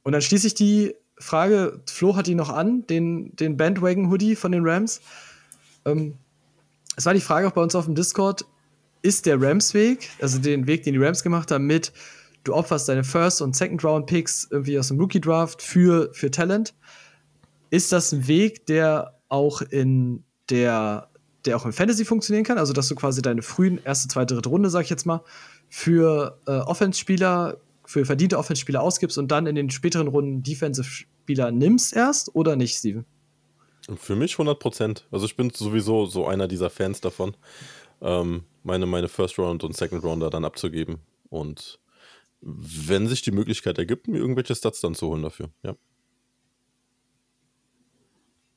Und 0.03 0.12
dann 0.12 0.23
schließe 0.23 0.47
ich 0.47 0.55
die 0.55 0.95
Frage, 1.19 1.82
Flo 1.87 2.16
hat 2.16 2.27
die 2.27 2.35
noch 2.35 2.49
an, 2.49 2.87
den, 2.87 3.37
den 3.37 3.57
Bandwagon-Hoodie 3.57 4.37
von 4.37 4.53
den 4.53 4.66
Rams. 4.66 5.01
Ähm, 5.85 6.15
es 6.97 7.07
war 7.07 7.15
die 7.15 7.20
Frage 7.20 7.49
auch 7.49 7.53
bei 7.53 7.62
uns 7.62 7.74
auf 7.74 7.85
dem 7.85 7.95
Discord, 7.95 8.45
ist 9.03 9.27
der 9.27 9.41
Rams-Weg, 9.41 10.11
also 10.20 10.39
den 10.39 10.66
Weg, 10.66 10.82
den 10.82 10.95
die 10.95 10.99
Rams 10.99 11.23
gemacht 11.23 11.51
haben, 11.51 11.66
mit 11.66 11.93
du 12.45 12.55
opferst 12.55 12.89
deine 12.89 13.05
First- 13.05 13.43
und 13.43 13.55
Second-Round-Picks 13.55 14.49
irgendwie 14.51 14.78
aus 14.78 14.89
dem 14.89 14.99
Rookie-Draft 14.99 15.62
für, 15.62 16.11
für 16.12 16.31
Talent, 16.31 16.74
ist 17.70 17.93
das 17.93 18.12
ein 18.12 18.27
Weg, 18.27 18.66
der 18.66 19.19
auch 19.28 19.62
in 19.62 20.24
der, 20.49 21.09
der 21.45 21.57
auch 21.57 21.67
in 21.67 21.73
Fantasy 21.73 22.05
funktionieren 22.05 22.45
kann? 22.45 22.59
Also, 22.59 22.73
dass 22.73 22.89
du 22.89 22.95
quasi 22.95 23.23
deine 23.23 23.43
frühen 23.43 23.81
erste, 23.85 24.09
zweite, 24.09 24.35
dritte 24.35 24.49
Runde, 24.49 24.71
sag 24.71 24.85
ich 24.85 24.91
jetzt 24.91 25.07
mal, 25.07 25.23
für 25.69 26.39
äh, 26.47 26.53
Offense-Spieler, 26.53 27.59
für 27.85 28.05
verdiente 28.05 28.39
Offense-Spieler 28.39 28.83
ausgibst 28.83 29.19
und 29.19 29.29
dann 29.29 29.47
in 29.47 29.55
den 29.55 29.71
späteren 29.71 30.09
Runden 30.09 30.43
Defensive-Spieler 30.43 31.51
nimmst 31.51 31.95
erst 31.95 32.35
oder 32.35 32.57
nicht, 32.57 32.77
Steven? 32.77 33.05
Für 33.97 34.17
mich 34.17 34.35
100 34.35 34.59
Prozent. 34.59 35.07
Also 35.11 35.27
ich 35.27 35.37
bin 35.37 35.51
sowieso 35.51 36.07
so 36.07 36.27
einer 36.27 36.47
dieser 36.47 36.71
Fans 36.71 37.01
davon, 37.01 37.35
ähm, 38.01 38.45
meine, 38.62 38.87
meine 38.87 39.09
First 39.09 39.39
Round 39.39 39.65
und 39.65 39.77
Second 39.77 40.05
Rounder 40.05 40.31
dann 40.31 40.45
abzugeben. 40.45 40.99
Und 41.29 41.81
wenn 42.41 43.09
sich 43.09 43.23
die 43.23 43.33
Möglichkeit 43.33 43.79
ergibt, 43.79 44.09
mir 44.09 44.19
irgendwelche 44.19 44.55
Stats 44.55 44.81
dann 44.81 44.95
zu 44.95 45.09
holen 45.09 45.23
dafür. 45.23 45.51
Ja. 45.62 45.77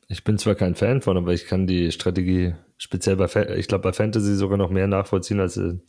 Ich 0.07 0.23
bin 0.23 0.38
zwar 0.38 0.55
kein 0.55 0.76
Fan 0.76 1.01
von, 1.01 1.18
aber 1.18 1.34
ich 1.34 1.45
kann 1.45 1.65
die 1.65 1.91
Strategie 1.91 2.53
speziell 2.84 3.15
bei, 3.15 3.27
Fa 3.30 3.43
ich 3.55 3.68
glaube 3.68 3.84
bei 3.84 3.93
Fantasy 3.93 4.35
sogar 4.35 4.57
noch 4.57 4.69
mehr 4.69 4.88
nachvollziehen 4.88 5.39
als 5.39 5.55
in 5.57 5.81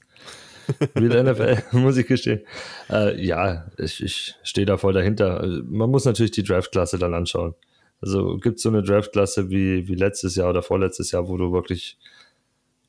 Real 0.96 1.24
NFL, 1.24 1.58
muss 1.76 1.96
ich 1.96 2.06
gestehen. 2.06 2.40
Äh, 2.88 3.20
ja, 3.22 3.66
ich, 3.76 4.02
ich 4.02 4.34
stehe 4.44 4.64
da 4.64 4.76
voll 4.76 4.92
dahinter. 4.92 5.46
Man 5.64 5.90
muss 5.90 6.04
natürlich 6.04 6.30
die 6.30 6.44
Draftklasse 6.44 6.98
dann 6.98 7.12
anschauen. 7.12 7.54
Also 8.00 8.38
gibt 8.38 8.56
es 8.56 8.62
so 8.62 8.68
eine 8.68 8.82
Draftklasse 8.82 9.50
wie, 9.50 9.88
wie 9.88 9.94
letztes 9.94 10.36
Jahr 10.36 10.50
oder 10.50 10.62
vorletztes 10.62 11.10
Jahr, 11.10 11.28
wo 11.28 11.36
du 11.36 11.52
wirklich 11.52 11.98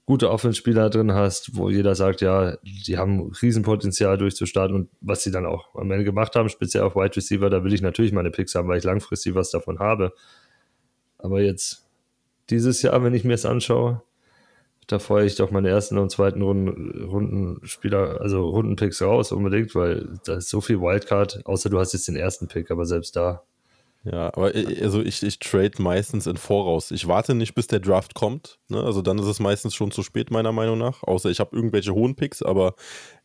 gute 0.06 0.30
Offenspieler 0.30 0.90
drin 0.92 1.14
hast, 1.14 1.56
wo 1.58 1.70
jeder 1.70 1.96
sagt, 1.96 2.22
ja, 2.22 2.58
die 2.64 2.98
haben 2.98 3.32
Riesenpotenzial 3.42 4.18
durchzustarten 4.18 4.76
und 4.76 4.90
was 5.02 5.24
sie 5.24 5.32
dann 5.32 5.48
auch 5.48 5.74
am 5.76 5.90
Ende 5.90 6.06
gemacht 6.06 6.36
haben, 6.36 6.48
speziell 6.48 6.84
auf 6.84 6.96
Wide 6.96 7.16
Receiver, 7.16 7.50
da 7.50 7.64
will 7.64 7.74
ich 7.74 7.82
natürlich 7.82 8.12
meine 8.12 8.30
Picks 8.30 8.54
haben, 8.54 8.68
weil 8.68 8.78
ich 8.78 8.84
langfristig 8.84 9.34
was 9.34 9.50
davon 9.50 9.80
habe. 9.80 10.14
Aber 11.18 11.42
jetzt 11.42 11.85
dieses 12.50 12.82
Jahr, 12.82 13.04
wenn 13.04 13.14
ich 13.14 13.24
mir 13.24 13.34
das 13.34 13.46
anschaue, 13.46 14.02
da 14.88 15.00
freue 15.00 15.26
ich 15.26 15.36
doch 15.36 15.50
meine 15.50 15.70
ersten 15.70 15.98
und 15.98 16.12
zweiten 16.12 16.42
Runden, 16.44 17.06
Rundenspieler, 17.06 18.22
also 18.22 18.48
Rundenpicks 18.50 19.02
raus 19.02 19.32
unbedingt, 19.32 19.74
weil 19.74 20.20
da 20.26 20.36
ist 20.36 20.50
so 20.50 20.62
viel 20.62 20.80
Wildcard, 20.80 21.46
außer 21.46 21.70
du 21.70 21.80
hast 21.80 21.94
jetzt 21.94 22.08
den 22.08 22.16
ersten 22.16 22.48
Pick, 22.48 22.70
aber 22.70 22.86
selbst 22.86 23.16
da. 23.16 23.44
Ja, 24.04 24.28
aber 24.36 24.54
i- 24.56 24.84
also 24.84 25.02
ich, 25.02 25.24
ich 25.24 25.40
trade 25.40 25.82
meistens 25.82 26.28
in 26.28 26.38
Voraus. 26.38 26.92
Ich 26.92 27.08
warte 27.08 27.34
nicht, 27.34 27.56
bis 27.56 27.66
der 27.66 27.80
Draft 27.80 28.14
kommt. 28.14 28.60
Ne? 28.68 28.84
Also 28.84 29.02
dann 29.02 29.18
ist 29.18 29.26
es 29.26 29.40
meistens 29.40 29.74
schon 29.74 29.90
zu 29.90 30.04
spät, 30.04 30.30
meiner 30.30 30.52
Meinung 30.52 30.78
nach. 30.78 31.02
Außer 31.02 31.32
ich 31.32 31.40
habe 31.40 31.56
irgendwelche 31.56 31.92
hohen 31.96 32.16
Picks, 32.16 32.44
aber 32.44 32.76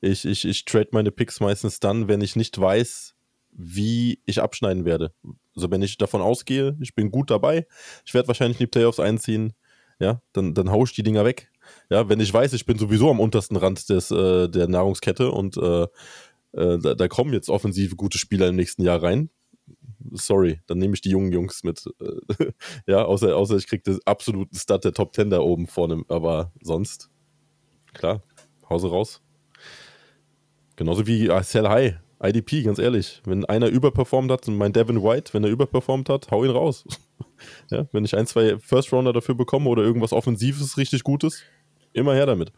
ich, 0.01 0.25
ich, 0.25 0.47
ich 0.47 0.65
trade 0.65 0.89
meine 0.93 1.11
Picks 1.11 1.41
meistens 1.41 1.81
dann, 1.81 2.09
wenn 2.09 2.23
ich 2.23 2.35
nicht 2.35 2.59
weiß, 2.59 3.15
wie 3.53 4.21
ich 4.25 4.41
abschneiden 4.41 4.87
werde. 4.87 5.13
Also 5.55 5.71
wenn 5.71 5.83
ich 5.83 5.99
davon 5.99 6.21
ausgehe, 6.21 6.77
ich 6.81 6.95
bin 6.95 7.11
gut 7.11 7.31
dabei, 7.31 7.67
ich 8.05 8.15
werde 8.15 8.29
wahrscheinlich 8.29 8.61
in 8.61 8.67
die 8.67 8.71
Playoffs 8.71 9.01
einziehen, 9.01 9.53
ja, 9.99 10.23
dann, 10.33 10.55
dann 10.55 10.71
hau 10.71 10.85
ich 10.85 10.95
die 10.95 11.03
Dinger 11.03 11.25
weg. 11.25 11.51
Ja, 11.91 12.09
wenn 12.09 12.21
ich 12.21 12.33
weiß, 12.33 12.53
ich 12.55 12.67
bin 12.67 12.79
sowieso 12.79 13.11
am 13.11 13.21
untersten 13.21 13.57
Rand 13.57 13.89
des, 13.89 14.11
äh, 14.11 14.49
der 14.49 14.69
Nahrungskette 14.69 15.31
und 15.31 15.57
äh, 15.57 15.83
äh, 16.53 16.79
da, 16.79 16.95
da 16.95 17.09
kommen 17.09 17.33
jetzt 17.33 17.49
offensive 17.49 17.97
gute 17.97 18.19
Spieler 18.19 18.49
im 18.49 18.57
nächsten 18.57 18.83
Jahr 18.83 19.03
rein, 19.03 19.31
sorry, 20.13 20.61
dann 20.67 20.79
nehme 20.79 20.95
ich 20.95 21.01
die 21.01 21.11
jungen 21.11 21.33
Jungs 21.33 21.63
mit. 21.65 21.85
Ja, 22.87 23.05
außer, 23.05 23.37
außer 23.37 23.57
ich 23.57 23.67
kriege 23.67 23.83
den 23.83 23.99
absoluten 24.05 24.57
Stat 24.57 24.85
der 24.85 24.93
Top 24.93 25.15
10 25.15 25.31
da 25.31 25.41
oben 25.41 25.67
vorne, 25.67 26.03
aber 26.09 26.53
sonst, 26.61 27.11
klar, 27.93 28.23
Hause 28.69 28.89
raus. 28.89 29.23
Genauso 30.77 31.07
wie 31.07 31.31
Sell 31.43 31.69
High, 31.69 31.97
IDP, 32.23 32.63
ganz 32.63 32.79
ehrlich. 32.79 33.23
Wenn 33.25 33.45
einer 33.45 33.69
überperformt 33.69 34.31
hat, 34.31 34.47
mein 34.49 34.73
Devin 34.73 35.03
White, 35.03 35.33
wenn 35.33 35.45
er 35.45 35.51
überperformt 35.51 36.09
hat, 36.09 36.31
hau 36.31 36.45
ihn 36.45 36.51
raus. 36.51 36.85
ja, 37.71 37.87
wenn 37.93 38.05
ich 38.05 38.17
ein, 38.17 38.27
zwei 38.27 38.59
First 38.59 38.93
Rounder 38.93 39.13
dafür 39.13 39.35
bekomme 39.35 39.69
oder 39.71 39.83
irgendwas 39.83 40.13
Offensives 40.13 40.77
richtig 40.77 41.03
Gutes, 41.05 41.43
immer 41.93 42.15
her 42.15 42.27
damit. 42.27 42.53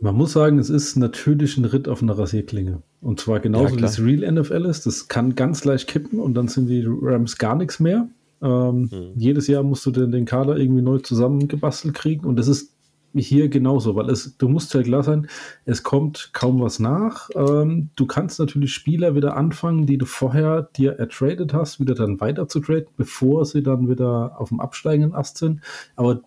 Man 0.00 0.14
muss 0.14 0.32
sagen, 0.32 0.58
es 0.58 0.70
ist 0.70 0.96
natürlich 0.96 1.58
ein 1.58 1.66
Ritt 1.66 1.86
auf 1.86 2.02
einer 2.02 2.16
Rasierklinge. 2.18 2.82
Und 3.02 3.20
zwar 3.20 3.40
genauso 3.40 3.76
Ja, 3.76 3.80
wie 3.82 3.84
es 3.84 4.00
Real 4.02 4.32
NFL 4.32 4.64
ist. 4.66 4.86
Das 4.86 5.08
kann 5.08 5.34
ganz 5.34 5.64
leicht 5.64 5.88
kippen 5.88 6.18
und 6.18 6.34
dann 6.34 6.48
sind 6.48 6.68
die 6.68 6.84
Rams 6.86 7.36
gar 7.36 7.54
nichts 7.54 7.80
mehr. 7.80 8.08
Ähm, 8.42 8.88
Mhm. 8.90 9.12
Jedes 9.16 9.46
Jahr 9.46 9.62
musst 9.62 9.84
du 9.84 9.90
den, 9.90 10.10
den 10.10 10.24
Kader 10.24 10.56
irgendwie 10.56 10.82
neu 10.82 10.98
zusammengebastelt 10.98 11.94
kriegen 11.94 12.26
und 12.26 12.36
das 12.36 12.48
ist 12.48 12.72
hier 13.14 13.48
genauso, 13.48 13.96
weil 13.96 14.08
es, 14.10 14.36
du 14.36 14.48
musst 14.48 14.72
ja 14.74 14.82
klar 14.82 15.02
sein, 15.02 15.28
es 15.64 15.82
kommt 15.82 16.30
kaum 16.32 16.60
was 16.60 16.78
nach. 16.78 17.28
Ähm, 17.34 17.90
du 17.96 18.06
kannst 18.06 18.38
natürlich 18.38 18.72
Spieler 18.72 19.14
wieder 19.14 19.36
anfangen, 19.36 19.86
die 19.86 19.98
du 19.98 20.06
vorher 20.06 20.68
dir 20.76 20.92
ertradet 20.92 21.52
hast, 21.52 21.80
wieder 21.80 21.94
dann 21.94 22.20
weiter 22.20 22.48
zu 22.48 22.60
traden, 22.60 22.88
bevor 22.96 23.44
sie 23.44 23.62
dann 23.62 23.88
wieder 23.88 24.40
auf 24.40 24.50
dem 24.50 24.60
absteigenden 24.60 25.14
Ast 25.14 25.38
sind. 25.38 25.60
Aber 25.96 26.22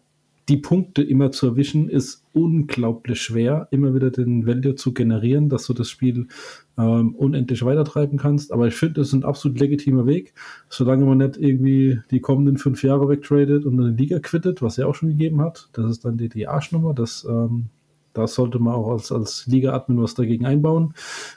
die 0.49 0.57
Punkte 0.57 1.02
immer 1.02 1.32
zu 1.32 1.48
erwischen, 1.48 1.90
ist 1.90 2.26
unglaublich 2.34 3.22
schwer, 3.22 3.68
immer 3.72 3.95
wieder 3.95 4.11
den 4.11 4.45
Value 4.45 4.76
zu 4.76 4.94
generieren, 4.94 5.48
dass 5.48 5.65
du 5.68 5.74
das 5.74 5.90
Spiel 5.90 6.28
ähm, 6.78 7.15
unendlich 7.15 7.64
weitertreiben 7.64 8.18
kannst. 8.18 8.52
Aber 8.52 8.68
ich 8.68 8.76
finde, 8.76 8.95
das 8.95 9.07
ist 9.07 9.14
ein 9.14 9.24
absolut 9.24 9.60
legitimer 9.60 10.06
Weg, 10.06 10.34
solange 10.70 11.06
man 11.06 11.20
nicht 11.20 11.38
irgendwie 11.38 11.99
die 12.11 12.20
kommenden 12.20 12.57
fünf 12.57 12.84
Jahre 12.84 13.07
wegtradet 13.07 13.65
und 13.65 13.80
eine 13.80 13.91
Liga 13.91 14.20
quittet, 14.20 14.61
was 14.61 14.76
ja 14.78 14.86
auch 14.86 14.95
schon 14.95 15.10
gegeben 15.10 15.41
hat. 15.41 15.70
Das 15.74 15.90
ist 15.90 16.03
dann 16.03 16.18
die, 16.18 16.28
die 16.28 16.48
Arschnummer. 16.48 16.94
Das, 16.94 17.26
ähm, 17.30 17.68
da 18.11 18.28
sollte 18.28 18.60
man 18.60 18.74
auch 18.74 18.91
als, 18.91 19.11
als 19.11 19.48
Liga-Admin 19.48 20.02
was 20.02 20.14
dagegen 20.14 20.45
einbauen. 20.45 20.94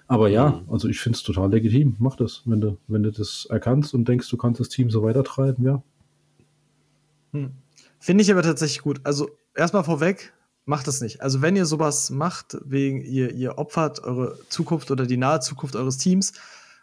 Aber 0.08 0.28
ja, 0.28 0.62
also 0.68 0.88
ich 0.88 0.98
finde 0.98 1.16
es 1.16 1.22
total 1.22 1.50
legitim. 1.50 1.94
Mach 2.00 2.16
das, 2.16 2.42
wenn 2.44 2.60
du, 2.60 2.76
wenn 2.88 3.04
du 3.04 3.12
das 3.12 3.46
erkannst 3.48 3.94
und 3.94 4.08
denkst, 4.08 4.28
du 4.30 4.36
kannst 4.36 4.58
das 4.60 4.68
Team 4.68 4.90
so 4.90 5.02
weitertreiben, 5.02 5.64
ja. 5.64 5.82
Finde 8.06 8.22
ich 8.22 8.30
aber 8.30 8.42
tatsächlich 8.42 8.82
gut. 8.82 9.00
Also 9.02 9.30
erstmal 9.52 9.82
vorweg, 9.82 10.32
macht 10.64 10.86
das 10.86 11.00
nicht. 11.00 11.22
Also 11.22 11.42
wenn 11.42 11.56
ihr 11.56 11.66
sowas 11.66 12.08
macht, 12.10 12.56
wegen 12.64 13.02
ihr, 13.02 13.32
ihr 13.32 13.58
opfert 13.58 13.98
eure 14.04 14.38
Zukunft 14.48 14.92
oder 14.92 15.06
die 15.06 15.16
nahe 15.16 15.40
Zukunft 15.40 15.74
eures 15.74 15.98
Teams 15.98 16.32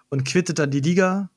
und 0.10 0.26
quittet 0.26 0.60
dann 0.60 0.70
die 0.70 0.82
Liga, 0.82 1.30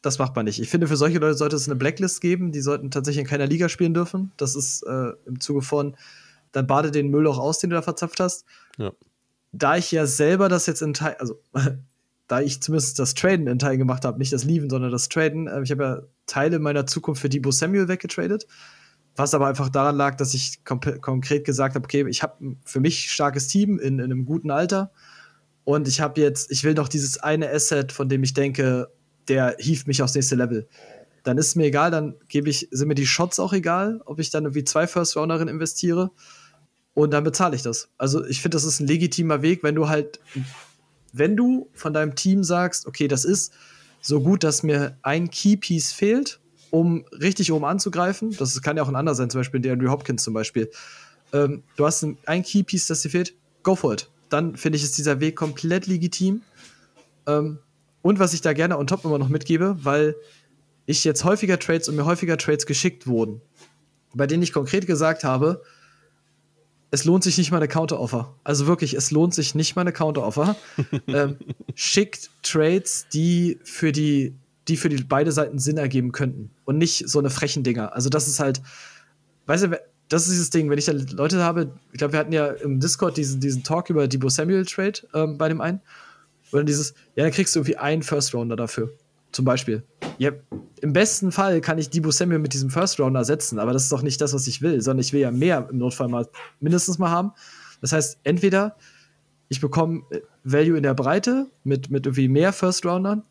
das 0.00 0.18
macht 0.18 0.34
man 0.34 0.46
nicht. 0.46 0.62
Ich 0.62 0.70
finde, 0.70 0.86
für 0.86 0.96
solche 0.96 1.18
Leute 1.18 1.34
sollte 1.34 1.56
es 1.56 1.68
eine 1.68 1.76
Blacklist 1.76 2.22
geben. 2.22 2.52
Die 2.52 2.62
sollten 2.62 2.90
tatsächlich 2.90 3.20
in 3.20 3.28
keiner 3.28 3.46
Liga 3.46 3.68
spielen 3.68 3.92
dürfen. 3.92 4.32
Das 4.38 4.56
ist 4.56 4.82
äh, 4.84 5.12
im 5.26 5.38
Zuge 5.40 5.60
von, 5.60 5.94
dann 6.52 6.66
bade 6.66 6.90
den 6.90 7.10
Müll 7.10 7.26
auch 7.26 7.38
aus, 7.38 7.58
den 7.58 7.68
du 7.68 7.76
da 7.76 7.82
verzapft 7.82 8.20
hast. 8.20 8.46
Ja. 8.78 8.92
Da 9.52 9.76
ich 9.76 9.92
ja 9.92 10.06
selber 10.06 10.48
das 10.48 10.64
jetzt 10.64 10.80
in 10.80 10.94
Teil, 10.94 11.16
also 11.18 11.38
da 12.28 12.40
ich 12.40 12.62
zumindest 12.62 12.98
das 12.98 13.12
Traden 13.12 13.46
in 13.46 13.58
Teilen 13.58 13.78
gemacht 13.78 14.06
habe, 14.06 14.18
nicht 14.18 14.32
das 14.32 14.44
Leaven, 14.44 14.70
sondern 14.70 14.90
das 14.90 15.10
Traden. 15.10 15.48
Äh, 15.48 15.60
ich 15.64 15.70
habe 15.70 15.84
ja 15.84 16.02
Teile 16.24 16.60
meiner 16.60 16.86
Zukunft 16.86 17.20
für 17.20 17.28
Debo 17.28 17.50
Samuel 17.50 17.88
weggetradet. 17.88 18.46
Was 19.16 19.34
aber 19.34 19.46
einfach 19.46 19.68
daran 19.68 19.96
lag, 19.96 20.16
dass 20.16 20.34
ich 20.34 20.64
konkret 20.64 21.44
gesagt 21.44 21.76
habe, 21.76 21.84
okay, 21.84 22.04
ich 22.08 22.22
habe 22.22 22.56
für 22.64 22.80
mich 22.80 23.12
starkes 23.12 23.46
Team 23.46 23.78
in, 23.78 23.98
in 23.98 24.04
einem 24.04 24.24
guten 24.24 24.50
Alter. 24.50 24.90
Und 25.64 25.88
ich 25.88 26.00
habe 26.00 26.20
jetzt, 26.20 26.50
ich 26.50 26.64
will 26.64 26.74
doch 26.74 26.88
dieses 26.88 27.18
eine 27.18 27.50
Asset, 27.50 27.92
von 27.92 28.08
dem 28.08 28.22
ich 28.22 28.34
denke, 28.34 28.88
der 29.28 29.56
hieft 29.58 29.86
mich 29.86 30.02
aufs 30.02 30.14
nächste 30.14 30.34
Level. 30.34 30.68
Dann 31.22 31.38
ist 31.38 31.54
mir 31.54 31.66
egal, 31.66 31.90
dann 31.90 32.16
gebe 32.28 32.50
ich, 32.50 32.68
sind 32.70 32.88
mir 32.88 32.94
die 32.94 33.06
Shots 33.06 33.38
auch 33.38 33.52
egal, 33.52 34.02
ob 34.04 34.18
ich 34.18 34.30
dann 34.30 34.44
irgendwie 34.44 34.64
zwei 34.64 34.86
First 34.86 35.16
Rounderinnen 35.16 35.52
investiere. 35.52 36.10
Und 36.92 37.12
dann 37.12 37.24
bezahle 37.24 37.56
ich 37.56 37.62
das. 37.62 37.88
Also 37.96 38.24
ich 38.24 38.42
finde, 38.42 38.56
das 38.56 38.64
ist 38.64 38.80
ein 38.80 38.86
legitimer 38.86 39.42
Weg, 39.42 39.62
wenn 39.62 39.74
du 39.74 39.88
halt, 39.88 40.20
wenn 41.12 41.36
du 41.36 41.70
von 41.72 41.94
deinem 41.94 42.14
Team 42.14 42.44
sagst, 42.44 42.86
okay, 42.86 43.08
das 43.08 43.24
ist 43.24 43.52
so 44.00 44.20
gut, 44.20 44.44
dass 44.44 44.62
mir 44.62 44.98
ein 45.02 45.30
Keypiece 45.30 45.92
fehlt, 45.92 46.40
um 46.74 47.04
richtig 47.12 47.52
oben 47.52 47.64
anzugreifen. 47.64 48.34
Das 48.36 48.60
kann 48.60 48.76
ja 48.76 48.82
auch 48.82 48.88
ein 48.88 48.96
anderer 48.96 49.14
sein, 49.14 49.30
zum 49.30 49.38
Beispiel 49.38 49.60
der 49.60 49.74
Andrew 49.74 49.90
Hopkins 49.90 50.24
zum 50.24 50.34
Beispiel. 50.34 50.72
Ähm, 51.32 51.62
du 51.76 51.86
hast 51.86 52.02
ein, 52.02 52.18
ein 52.26 52.42
Keypiece, 52.42 52.88
das 52.88 53.02
dir 53.02 53.10
fehlt, 53.10 53.32
go 53.62 53.76
for 53.76 53.92
it. 53.92 54.10
Dann 54.28 54.56
finde 54.56 54.76
ich, 54.76 54.82
ist 54.82 54.98
dieser 54.98 55.20
Weg 55.20 55.36
komplett 55.36 55.86
legitim. 55.86 56.42
Ähm, 57.28 57.60
und 58.02 58.18
was 58.18 58.34
ich 58.34 58.40
da 58.40 58.52
gerne 58.54 58.76
on 58.76 58.88
top 58.88 59.04
immer 59.04 59.18
noch 59.18 59.28
mitgebe, 59.28 59.76
weil 59.84 60.16
ich 60.84 61.04
jetzt 61.04 61.22
häufiger 61.22 61.60
Trades 61.60 61.88
und 61.88 61.94
mir 61.94 62.06
häufiger 62.06 62.36
Trades 62.38 62.66
geschickt 62.66 63.06
wurden, 63.06 63.40
bei 64.12 64.26
denen 64.26 64.42
ich 64.42 64.52
konkret 64.52 64.88
gesagt 64.88 65.22
habe, 65.22 65.62
es 66.90 67.04
lohnt 67.04 67.22
sich 67.22 67.38
nicht 67.38 67.52
mal 67.52 67.58
eine 67.58 67.68
Counteroffer. 67.68 68.34
Also 68.42 68.66
wirklich, 68.66 68.94
es 68.94 69.12
lohnt 69.12 69.32
sich 69.32 69.54
nicht 69.54 69.76
mal 69.76 69.82
eine 69.82 69.92
Counteroffer. 69.92 70.56
ähm, 71.06 71.36
schickt 71.76 72.30
Trades, 72.42 73.06
die 73.12 73.60
für 73.62 73.92
die, 73.92 74.34
die 74.68 74.76
für 74.76 74.88
die 74.88 75.02
beide 75.02 75.32
Seiten 75.32 75.58
Sinn 75.58 75.76
ergeben 75.76 76.12
könnten. 76.12 76.50
Und 76.64 76.78
nicht 76.78 77.08
so 77.08 77.18
eine 77.18 77.30
frechen 77.30 77.62
Dinger. 77.62 77.94
Also, 77.94 78.08
das 78.08 78.28
ist 78.28 78.40
halt, 78.40 78.62
weißt 79.46 79.64
du, 79.64 79.80
das 80.08 80.22
ist 80.22 80.32
dieses 80.32 80.50
Ding, 80.50 80.70
wenn 80.70 80.78
ich 80.78 80.84
da 80.84 80.92
Leute 80.92 81.42
habe, 81.42 81.72
ich 81.92 81.98
glaube, 81.98 82.12
wir 82.12 82.20
hatten 82.20 82.32
ja 82.32 82.48
im 82.48 82.80
Discord 82.80 83.16
diesen, 83.16 83.40
diesen 83.40 83.62
Talk 83.62 83.90
über 83.90 84.06
Debo 84.06 84.28
Samuel 84.28 84.64
Trade 84.64 85.00
ähm, 85.14 85.38
bei 85.38 85.48
dem 85.48 85.60
einen. 85.60 85.80
Oder 86.52 86.64
dieses, 86.64 86.94
ja, 87.16 87.24
dann 87.24 87.32
kriegst 87.32 87.54
du 87.54 87.60
irgendwie 87.60 87.76
einen 87.76 88.02
First 88.02 88.34
Rounder 88.34 88.56
dafür. 88.56 88.90
Zum 89.32 89.44
Beispiel. 89.44 89.82
Ja, 90.18 90.30
Im 90.80 90.92
besten 90.92 91.32
Fall 91.32 91.60
kann 91.60 91.78
ich 91.78 91.90
Debo 91.90 92.12
Samuel 92.12 92.38
mit 92.38 92.52
diesem 92.52 92.70
First 92.70 93.00
Rounder 93.00 93.24
setzen, 93.24 93.58
aber 93.58 93.72
das 93.72 93.84
ist 93.84 93.92
doch 93.92 94.02
nicht 94.02 94.20
das, 94.20 94.32
was 94.32 94.46
ich 94.46 94.62
will, 94.62 94.80
sondern 94.80 95.00
ich 95.00 95.12
will 95.12 95.20
ja 95.20 95.32
mehr 95.32 95.66
im 95.70 95.78
Notfall 95.78 96.08
mal 96.08 96.28
mindestens 96.60 96.98
mal 96.98 97.10
haben. 97.10 97.32
Das 97.80 97.92
heißt, 97.92 98.18
entweder 98.22 98.76
ich 99.48 99.60
bekomme 99.60 100.02
äh, 100.10 100.20
Value 100.44 100.76
in 100.76 100.82
der 100.82 100.94
Breite 100.94 101.50
mit, 101.64 101.90
mit 101.90 102.06
irgendwie 102.06 102.28
mehr 102.28 102.52
First 102.52 102.86
Roundern 102.86 103.24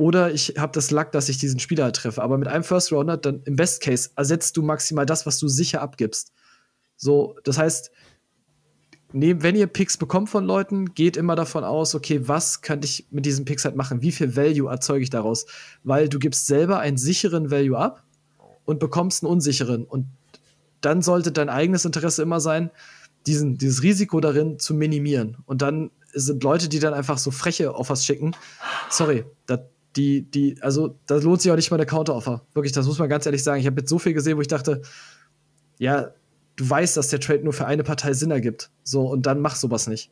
oder 0.00 0.32
ich 0.32 0.54
habe 0.56 0.72
das 0.72 0.90
Luck, 0.90 1.12
dass 1.12 1.28
ich 1.28 1.36
diesen 1.36 1.60
Spieler 1.60 1.92
treffe. 1.92 2.22
Aber 2.22 2.38
mit 2.38 2.48
einem 2.48 2.64
First 2.64 2.90
Rounder, 2.90 3.18
dann 3.18 3.42
im 3.44 3.56
Best 3.56 3.82
Case 3.82 4.08
ersetzt 4.16 4.56
du 4.56 4.62
maximal 4.62 5.04
das, 5.04 5.26
was 5.26 5.38
du 5.38 5.46
sicher 5.46 5.82
abgibst. 5.82 6.32
So, 6.96 7.36
das 7.44 7.58
heißt, 7.58 7.90
nehm, 9.12 9.42
wenn 9.42 9.56
ihr 9.56 9.66
Picks 9.66 9.98
bekommt 9.98 10.30
von 10.30 10.46
Leuten, 10.46 10.94
geht 10.94 11.18
immer 11.18 11.36
davon 11.36 11.64
aus, 11.64 11.94
okay, 11.94 12.26
was 12.26 12.62
könnte 12.62 12.86
ich 12.86 13.08
mit 13.10 13.26
diesen 13.26 13.44
Picks 13.44 13.66
halt 13.66 13.76
machen? 13.76 14.00
Wie 14.00 14.10
viel 14.10 14.36
Value 14.36 14.70
erzeuge 14.70 15.02
ich 15.02 15.10
daraus? 15.10 15.44
Weil 15.84 16.08
du 16.08 16.18
gibst 16.18 16.46
selber 16.46 16.78
einen 16.78 16.96
sicheren 16.96 17.50
Value 17.50 17.76
ab 17.76 18.02
und 18.64 18.80
bekommst 18.80 19.22
einen 19.22 19.30
unsicheren. 19.30 19.84
Und 19.84 20.06
dann 20.80 21.02
sollte 21.02 21.30
dein 21.30 21.50
eigenes 21.50 21.84
Interesse 21.84 22.22
immer 22.22 22.40
sein, 22.40 22.70
diesen, 23.26 23.58
dieses 23.58 23.82
Risiko 23.82 24.20
darin 24.20 24.58
zu 24.58 24.72
minimieren. 24.72 25.36
Und 25.44 25.60
dann 25.60 25.90
sind 26.14 26.42
Leute, 26.42 26.70
die 26.70 26.78
dann 26.78 26.94
einfach 26.94 27.18
so 27.18 27.30
freche 27.30 27.74
Offers 27.74 28.06
schicken. 28.06 28.34
Sorry, 28.88 29.26
dat, 29.44 29.68
die, 29.96 30.22
die, 30.22 30.56
also 30.60 30.96
da 31.06 31.16
lohnt 31.16 31.40
sich 31.40 31.50
auch 31.50 31.56
nicht 31.56 31.70
mal 31.70 31.76
der 31.76 31.86
Counter-Offer. 31.86 32.42
Wirklich, 32.54 32.72
das 32.72 32.86
muss 32.86 32.98
man 32.98 33.08
ganz 33.08 33.26
ehrlich 33.26 33.42
sagen. 33.42 33.60
Ich 33.60 33.66
habe 33.66 33.80
jetzt 33.80 33.90
so 33.90 33.98
viel 33.98 34.14
gesehen, 34.14 34.36
wo 34.36 34.40
ich 34.40 34.48
dachte, 34.48 34.82
ja, 35.78 36.10
du 36.56 36.68
weißt, 36.68 36.96
dass 36.96 37.08
der 37.08 37.20
Trade 37.20 37.42
nur 37.42 37.52
für 37.52 37.66
eine 37.66 37.82
Partei 37.82 38.12
Sinn 38.12 38.30
ergibt. 38.30 38.70
So, 38.84 39.02
und 39.02 39.26
dann 39.26 39.40
mach 39.40 39.56
sowas 39.56 39.86
nicht. 39.86 40.10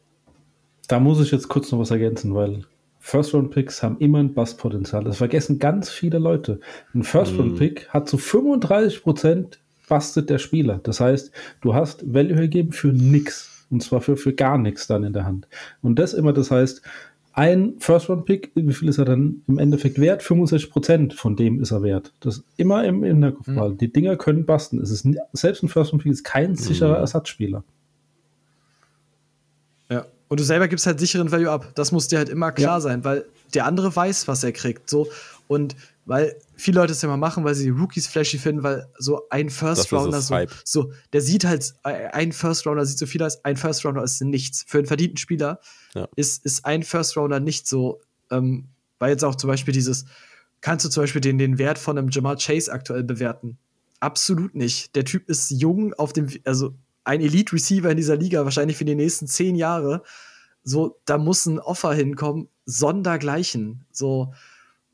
Da 0.89 0.99
muss 0.99 1.21
ich 1.21 1.31
jetzt 1.31 1.49
kurz 1.49 1.71
noch 1.71 1.79
was 1.79 1.91
ergänzen, 1.91 2.35
weil 2.35 2.65
First-Round-Picks 3.01 3.83
haben 3.83 3.99
immer 3.99 4.19
ein 4.19 4.35
Bust-Potenzial. 4.35 5.05
Das 5.05 5.19
vergessen 5.19 5.59
ganz 5.59 5.91
viele 5.91 6.19
Leute. 6.19 6.61
Ein 6.95 7.05
First-Round-Pick 7.05 7.89
mm. 7.89 7.93
hat 7.93 8.09
zu 8.09 8.19
35 8.19 9.03
Prozent 9.03 9.61
bastet 9.89 10.29
der 10.31 10.39
Spieler. 10.39 10.81
Das 10.83 11.01
heißt, 11.01 11.31
du 11.61 11.75
hast 11.75 12.13
Value 12.13 12.37
gegeben 12.37 12.73
für 12.73 12.89
nix. 12.89 13.67
Und 13.71 13.83
zwar 13.83 14.01
für, 14.01 14.17
für 14.17 14.33
gar 14.33 14.59
nichts 14.59 14.87
dann 14.87 15.05
in 15.05 15.13
der 15.13 15.27
Hand. 15.27 15.47
Und 15.83 15.99
das 15.99 16.15
immer, 16.15 16.33
das 16.33 16.51
heißt, 16.51 16.83
ein 17.39 17.75
First-Round-Pick, 17.79 18.51
wie 18.57 18.73
viel 18.73 18.89
ist 18.89 18.99
er 18.99 19.05
dann 19.05 19.43
im 19.47 19.61
Endeffekt 19.61 20.01
wert? 20.01 20.23
65% 20.23 21.15
von 21.15 21.37
dem 21.37 21.63
ist 21.63 21.71
er 21.71 21.85
wert. 21.85 22.13
Das 22.19 22.39
ist 22.39 22.45
immer 22.57 22.85
im 22.85 23.05
Hinterkopf 23.05 23.47
mhm. 23.47 23.79
Die 23.79 23.93
Dinger 23.93 24.17
können 24.17 24.45
basten. 24.45 24.81
Es 24.83 24.91
ist, 24.91 25.07
selbst 25.35 25.63
ein 25.63 25.69
First-Round-Pick 25.69 26.11
ist 26.11 26.25
kein 26.25 26.57
sicherer 26.57 26.97
mhm. 26.97 27.03
Ersatzspieler. 27.03 27.63
Ja, 29.89 30.07
und 30.27 30.41
du 30.41 30.45
selber 30.45 30.67
gibst 30.67 30.85
halt 30.87 30.99
sicheren 30.99 31.31
Value 31.31 31.49
ab. 31.49 31.71
Das 31.77 31.93
muss 31.93 32.09
dir 32.09 32.19
halt 32.19 32.29
immer 32.29 32.51
klar 32.51 32.79
ja. 32.79 32.81
sein, 32.81 33.05
weil 33.05 33.25
der 33.55 33.67
andere 33.67 33.95
weiß, 33.95 34.27
was 34.27 34.43
er 34.43 34.51
kriegt. 34.51 34.91
So. 34.91 35.07
Und 35.47 35.77
weil 36.09 36.41
viele 36.57 36.81
Leute 36.81 36.93
es 36.93 37.03
ja 37.03 37.09
mal 37.09 37.19
machen, 37.19 37.45
weil 37.45 37.55
sie 37.55 37.65
die 37.65 37.71
Rookies 37.71 38.07
flashy 38.07 38.39
finden, 38.39 38.63
weil 38.63 38.89
so 38.99 39.29
ein 39.29 39.51
First 39.51 39.93
Rounder 39.93 40.23
so, 40.23 40.35
so, 40.65 40.93
der 41.13 41.21
sieht 41.21 41.45
halt, 41.45 41.75
ein 41.83 42.33
First 42.33 42.67
Rounder 42.67 42.87
sieht 42.87 42.97
so 42.97 43.05
viel 43.05 43.23
als 43.23 43.45
ein 43.45 43.59
First 43.59 43.85
Rounder 43.85 44.03
ist 44.03 44.19
nichts. 44.23 44.65
Für 44.67 44.79
einen 44.79 44.87
verdienten 44.87 45.19
Spieler 45.19 45.61
ja. 45.95 46.09
ist, 46.17 46.47
ist 46.47 46.65
ein 46.65 46.83
First 46.83 47.15
Rounder 47.19 47.41
nicht 47.41 47.69
so, 47.69 48.01
ähm, 48.31 48.69
weil 48.99 49.11
jetzt 49.11 49.23
auch 49.23 49.35
zum 49.35 49.49
Beispiel 49.49 49.75
dieses, 49.75 50.07
kannst 50.63 50.87
du 50.87 50.89
zum 50.89 51.03
Beispiel 51.03 51.21
den, 51.21 51.37
den 51.37 51.59
Wert 51.59 51.79
von 51.79 51.99
einem 51.99 52.09
Jamal 52.09 52.37
Chase 52.37 52.73
aktuell 52.73 53.05
bewerten? 53.05 53.59
Absolut 54.01 54.55
nicht. 54.55 54.97
Der 54.97 55.05
Typ 55.05 55.29
ist 55.29 55.51
jung 55.51 55.93
auf 55.93 56.15
dem, 56.15 56.29
also 56.47 56.75
ein 57.05 57.21
Elite 57.21 57.53
Receiver 57.53 57.91
in 57.91 57.99
dieser 57.99 58.17
Liga, 58.17 58.45
wahrscheinlich 58.45 58.79
für 58.79 58.87
die 58.87 58.95
nächsten 58.95 59.27
zehn 59.27 59.57
Jahre. 59.57 60.03
So, 60.65 60.99
da 61.05 61.19
muss 61.19 61.45
ein 61.45 61.59
Offer 61.59 61.93
hinkommen, 61.93 62.49
sondergleichen. 62.65 63.85
So, 63.93 64.33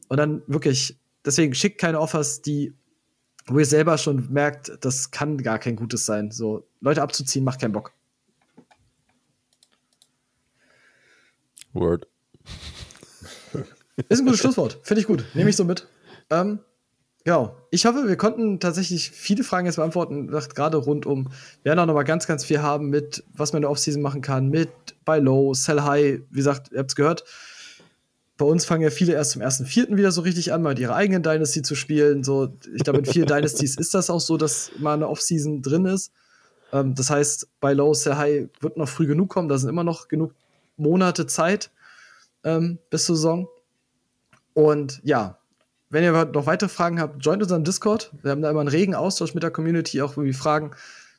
und 0.08 0.16
dann 0.16 0.42
wirklich, 0.48 0.98
deswegen 1.24 1.54
schickt 1.54 1.80
keine 1.80 2.00
Offers, 2.00 2.42
die, 2.42 2.74
wo 3.46 3.58
ihr 3.58 3.66
selber 3.66 3.98
schon 3.98 4.32
merkt, 4.32 4.72
das 4.80 5.10
kann 5.10 5.38
gar 5.38 5.58
kein 5.58 5.76
Gutes 5.76 6.06
sein. 6.06 6.30
So, 6.30 6.66
Leute 6.80 7.02
abzuziehen, 7.02 7.44
macht 7.44 7.60
keinen 7.60 7.72
Bock. 7.72 7.92
Word. 11.72 12.06
Ist 14.08 14.20
ein 14.20 14.24
gutes 14.24 14.40
Schlusswort. 14.40 14.80
Finde 14.82 15.00
ich 15.00 15.06
gut. 15.06 15.24
Nehme 15.34 15.50
ich 15.50 15.56
so 15.56 15.64
mit. 15.64 15.88
Ähm, 16.30 16.60
ja, 17.26 17.56
ich 17.70 17.86
hoffe, 17.86 18.06
wir 18.06 18.16
konnten 18.16 18.60
tatsächlich 18.60 19.10
viele 19.10 19.44
Fragen 19.44 19.66
jetzt 19.66 19.76
beantworten, 19.76 20.28
gerade 20.28 20.76
rund 20.76 21.06
um. 21.06 21.30
Wir 21.62 21.70
werden 21.70 21.80
auch 21.80 21.86
noch 21.86 21.94
mal 21.94 22.02
ganz, 22.02 22.26
ganz 22.26 22.44
viel 22.44 22.60
haben 22.60 22.90
mit, 22.90 23.24
was 23.32 23.52
man 23.52 23.58
in 23.58 23.62
der 23.62 23.70
Offseason 23.70 24.02
machen 24.02 24.20
kann, 24.20 24.50
mit 24.50 24.70
Buy 25.04 25.20
Low, 25.20 25.54
Sell 25.54 25.80
High. 25.80 26.20
Wie 26.30 26.36
gesagt, 26.36 26.70
ihr 26.72 26.78
habt 26.78 26.90
es 26.90 26.96
gehört 26.96 27.24
bei 28.36 28.44
uns 28.44 28.64
fangen 28.64 28.82
ja 28.82 28.90
viele 28.90 29.12
erst 29.12 29.32
zum 29.32 29.42
ersten 29.42 29.64
Vierten 29.64 29.96
wieder 29.96 30.10
so 30.10 30.22
richtig 30.22 30.52
an, 30.52 30.62
mal 30.62 30.78
ihre 30.78 30.94
eigenen 30.94 31.22
Dynasty 31.22 31.62
zu 31.62 31.74
spielen. 31.74 32.24
So, 32.24 32.52
ich 32.74 32.82
glaube, 32.82 32.98
in 32.98 33.04
vielen 33.04 33.26
Dynasties 33.26 33.76
ist 33.76 33.94
das 33.94 34.10
auch 34.10 34.20
so, 34.20 34.36
dass 34.36 34.72
mal 34.78 34.94
eine 34.94 35.08
Offseason 35.08 35.62
drin 35.62 35.86
ist. 35.86 36.12
Ähm, 36.72 36.94
das 36.94 37.10
heißt, 37.10 37.48
bei 37.60 37.72
Low 37.72 37.94
Sehr 37.94 38.18
High 38.18 38.48
wird 38.60 38.76
noch 38.76 38.88
früh 38.88 39.06
genug 39.06 39.28
kommen. 39.28 39.48
Da 39.48 39.56
sind 39.56 39.68
immer 39.68 39.84
noch 39.84 40.08
genug 40.08 40.34
Monate 40.76 41.26
Zeit 41.26 41.70
ähm, 42.42 42.78
bis 42.90 43.04
zur 43.04 43.16
Saison. 43.16 43.48
Und 44.52 45.00
ja, 45.04 45.38
wenn 45.90 46.02
ihr 46.02 46.24
noch 46.24 46.46
weitere 46.46 46.68
Fragen 46.68 47.00
habt, 47.00 47.24
joint 47.24 47.42
unseren 47.42 47.62
Discord. 47.62 48.12
Wir 48.22 48.32
haben 48.32 48.42
da 48.42 48.50
immer 48.50 48.60
einen 48.60 48.68
regen 48.68 48.96
Austausch 48.96 49.34
mit 49.34 49.44
der 49.44 49.52
Community, 49.52 50.02
auch 50.02 50.16
irgendwie 50.16 50.32
Fragen 50.32 50.72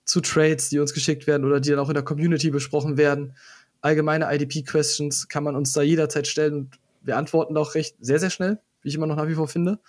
zu 0.03 0.19
Trades, 0.19 0.69
die 0.69 0.79
uns 0.79 0.93
geschickt 0.93 1.27
werden 1.27 1.45
oder 1.45 1.61
die 1.61 1.69
dann 1.69 1.79
auch 1.79 1.89
in 1.89 1.95
der 1.95 2.03
Community 2.03 2.49
besprochen 2.49 2.97
werden. 2.97 3.35
Allgemeine 3.79 4.33
IDP-Questions 4.33 5.29
kann 5.29 5.45
man 5.45 5.55
uns 5.55 5.71
da 5.71 5.81
jederzeit 5.81 6.27
stellen 6.27 6.53
und 6.55 6.79
wir 7.05 7.17
antworten 7.17 7.55
auch 7.57 7.75
recht 7.75 7.95
sehr, 7.99 8.19
sehr 8.19 8.29
schnell, 8.29 8.59
wie 8.81 8.89
ich 8.89 8.95
immer 8.95 9.07
noch 9.07 9.15
nach 9.15 9.27
wie 9.27 9.35
vor 9.35 9.47
finde. 9.47 9.79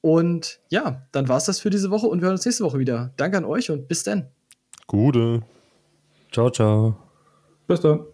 Und 0.00 0.60
ja, 0.68 1.02
dann 1.12 1.28
war 1.28 1.38
es 1.38 1.44
das 1.46 1.58
für 1.58 1.70
diese 1.70 1.90
Woche 1.90 2.06
und 2.06 2.20
wir 2.20 2.26
hören 2.26 2.36
uns 2.36 2.44
nächste 2.44 2.64
Woche 2.64 2.78
wieder. 2.78 3.12
Danke 3.16 3.38
an 3.38 3.44
euch 3.44 3.70
und 3.70 3.88
bis 3.88 4.04
dann. 4.04 4.28
Gute. 4.86 5.42
Ciao, 6.30 6.50
ciao. 6.50 6.96
Bis 7.66 7.80
dann. 7.80 8.04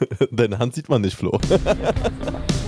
Deine 0.30 0.58
Hand 0.58 0.74
sieht 0.74 0.88
man 0.88 1.02
nicht, 1.02 1.16
Flo. 1.16 1.38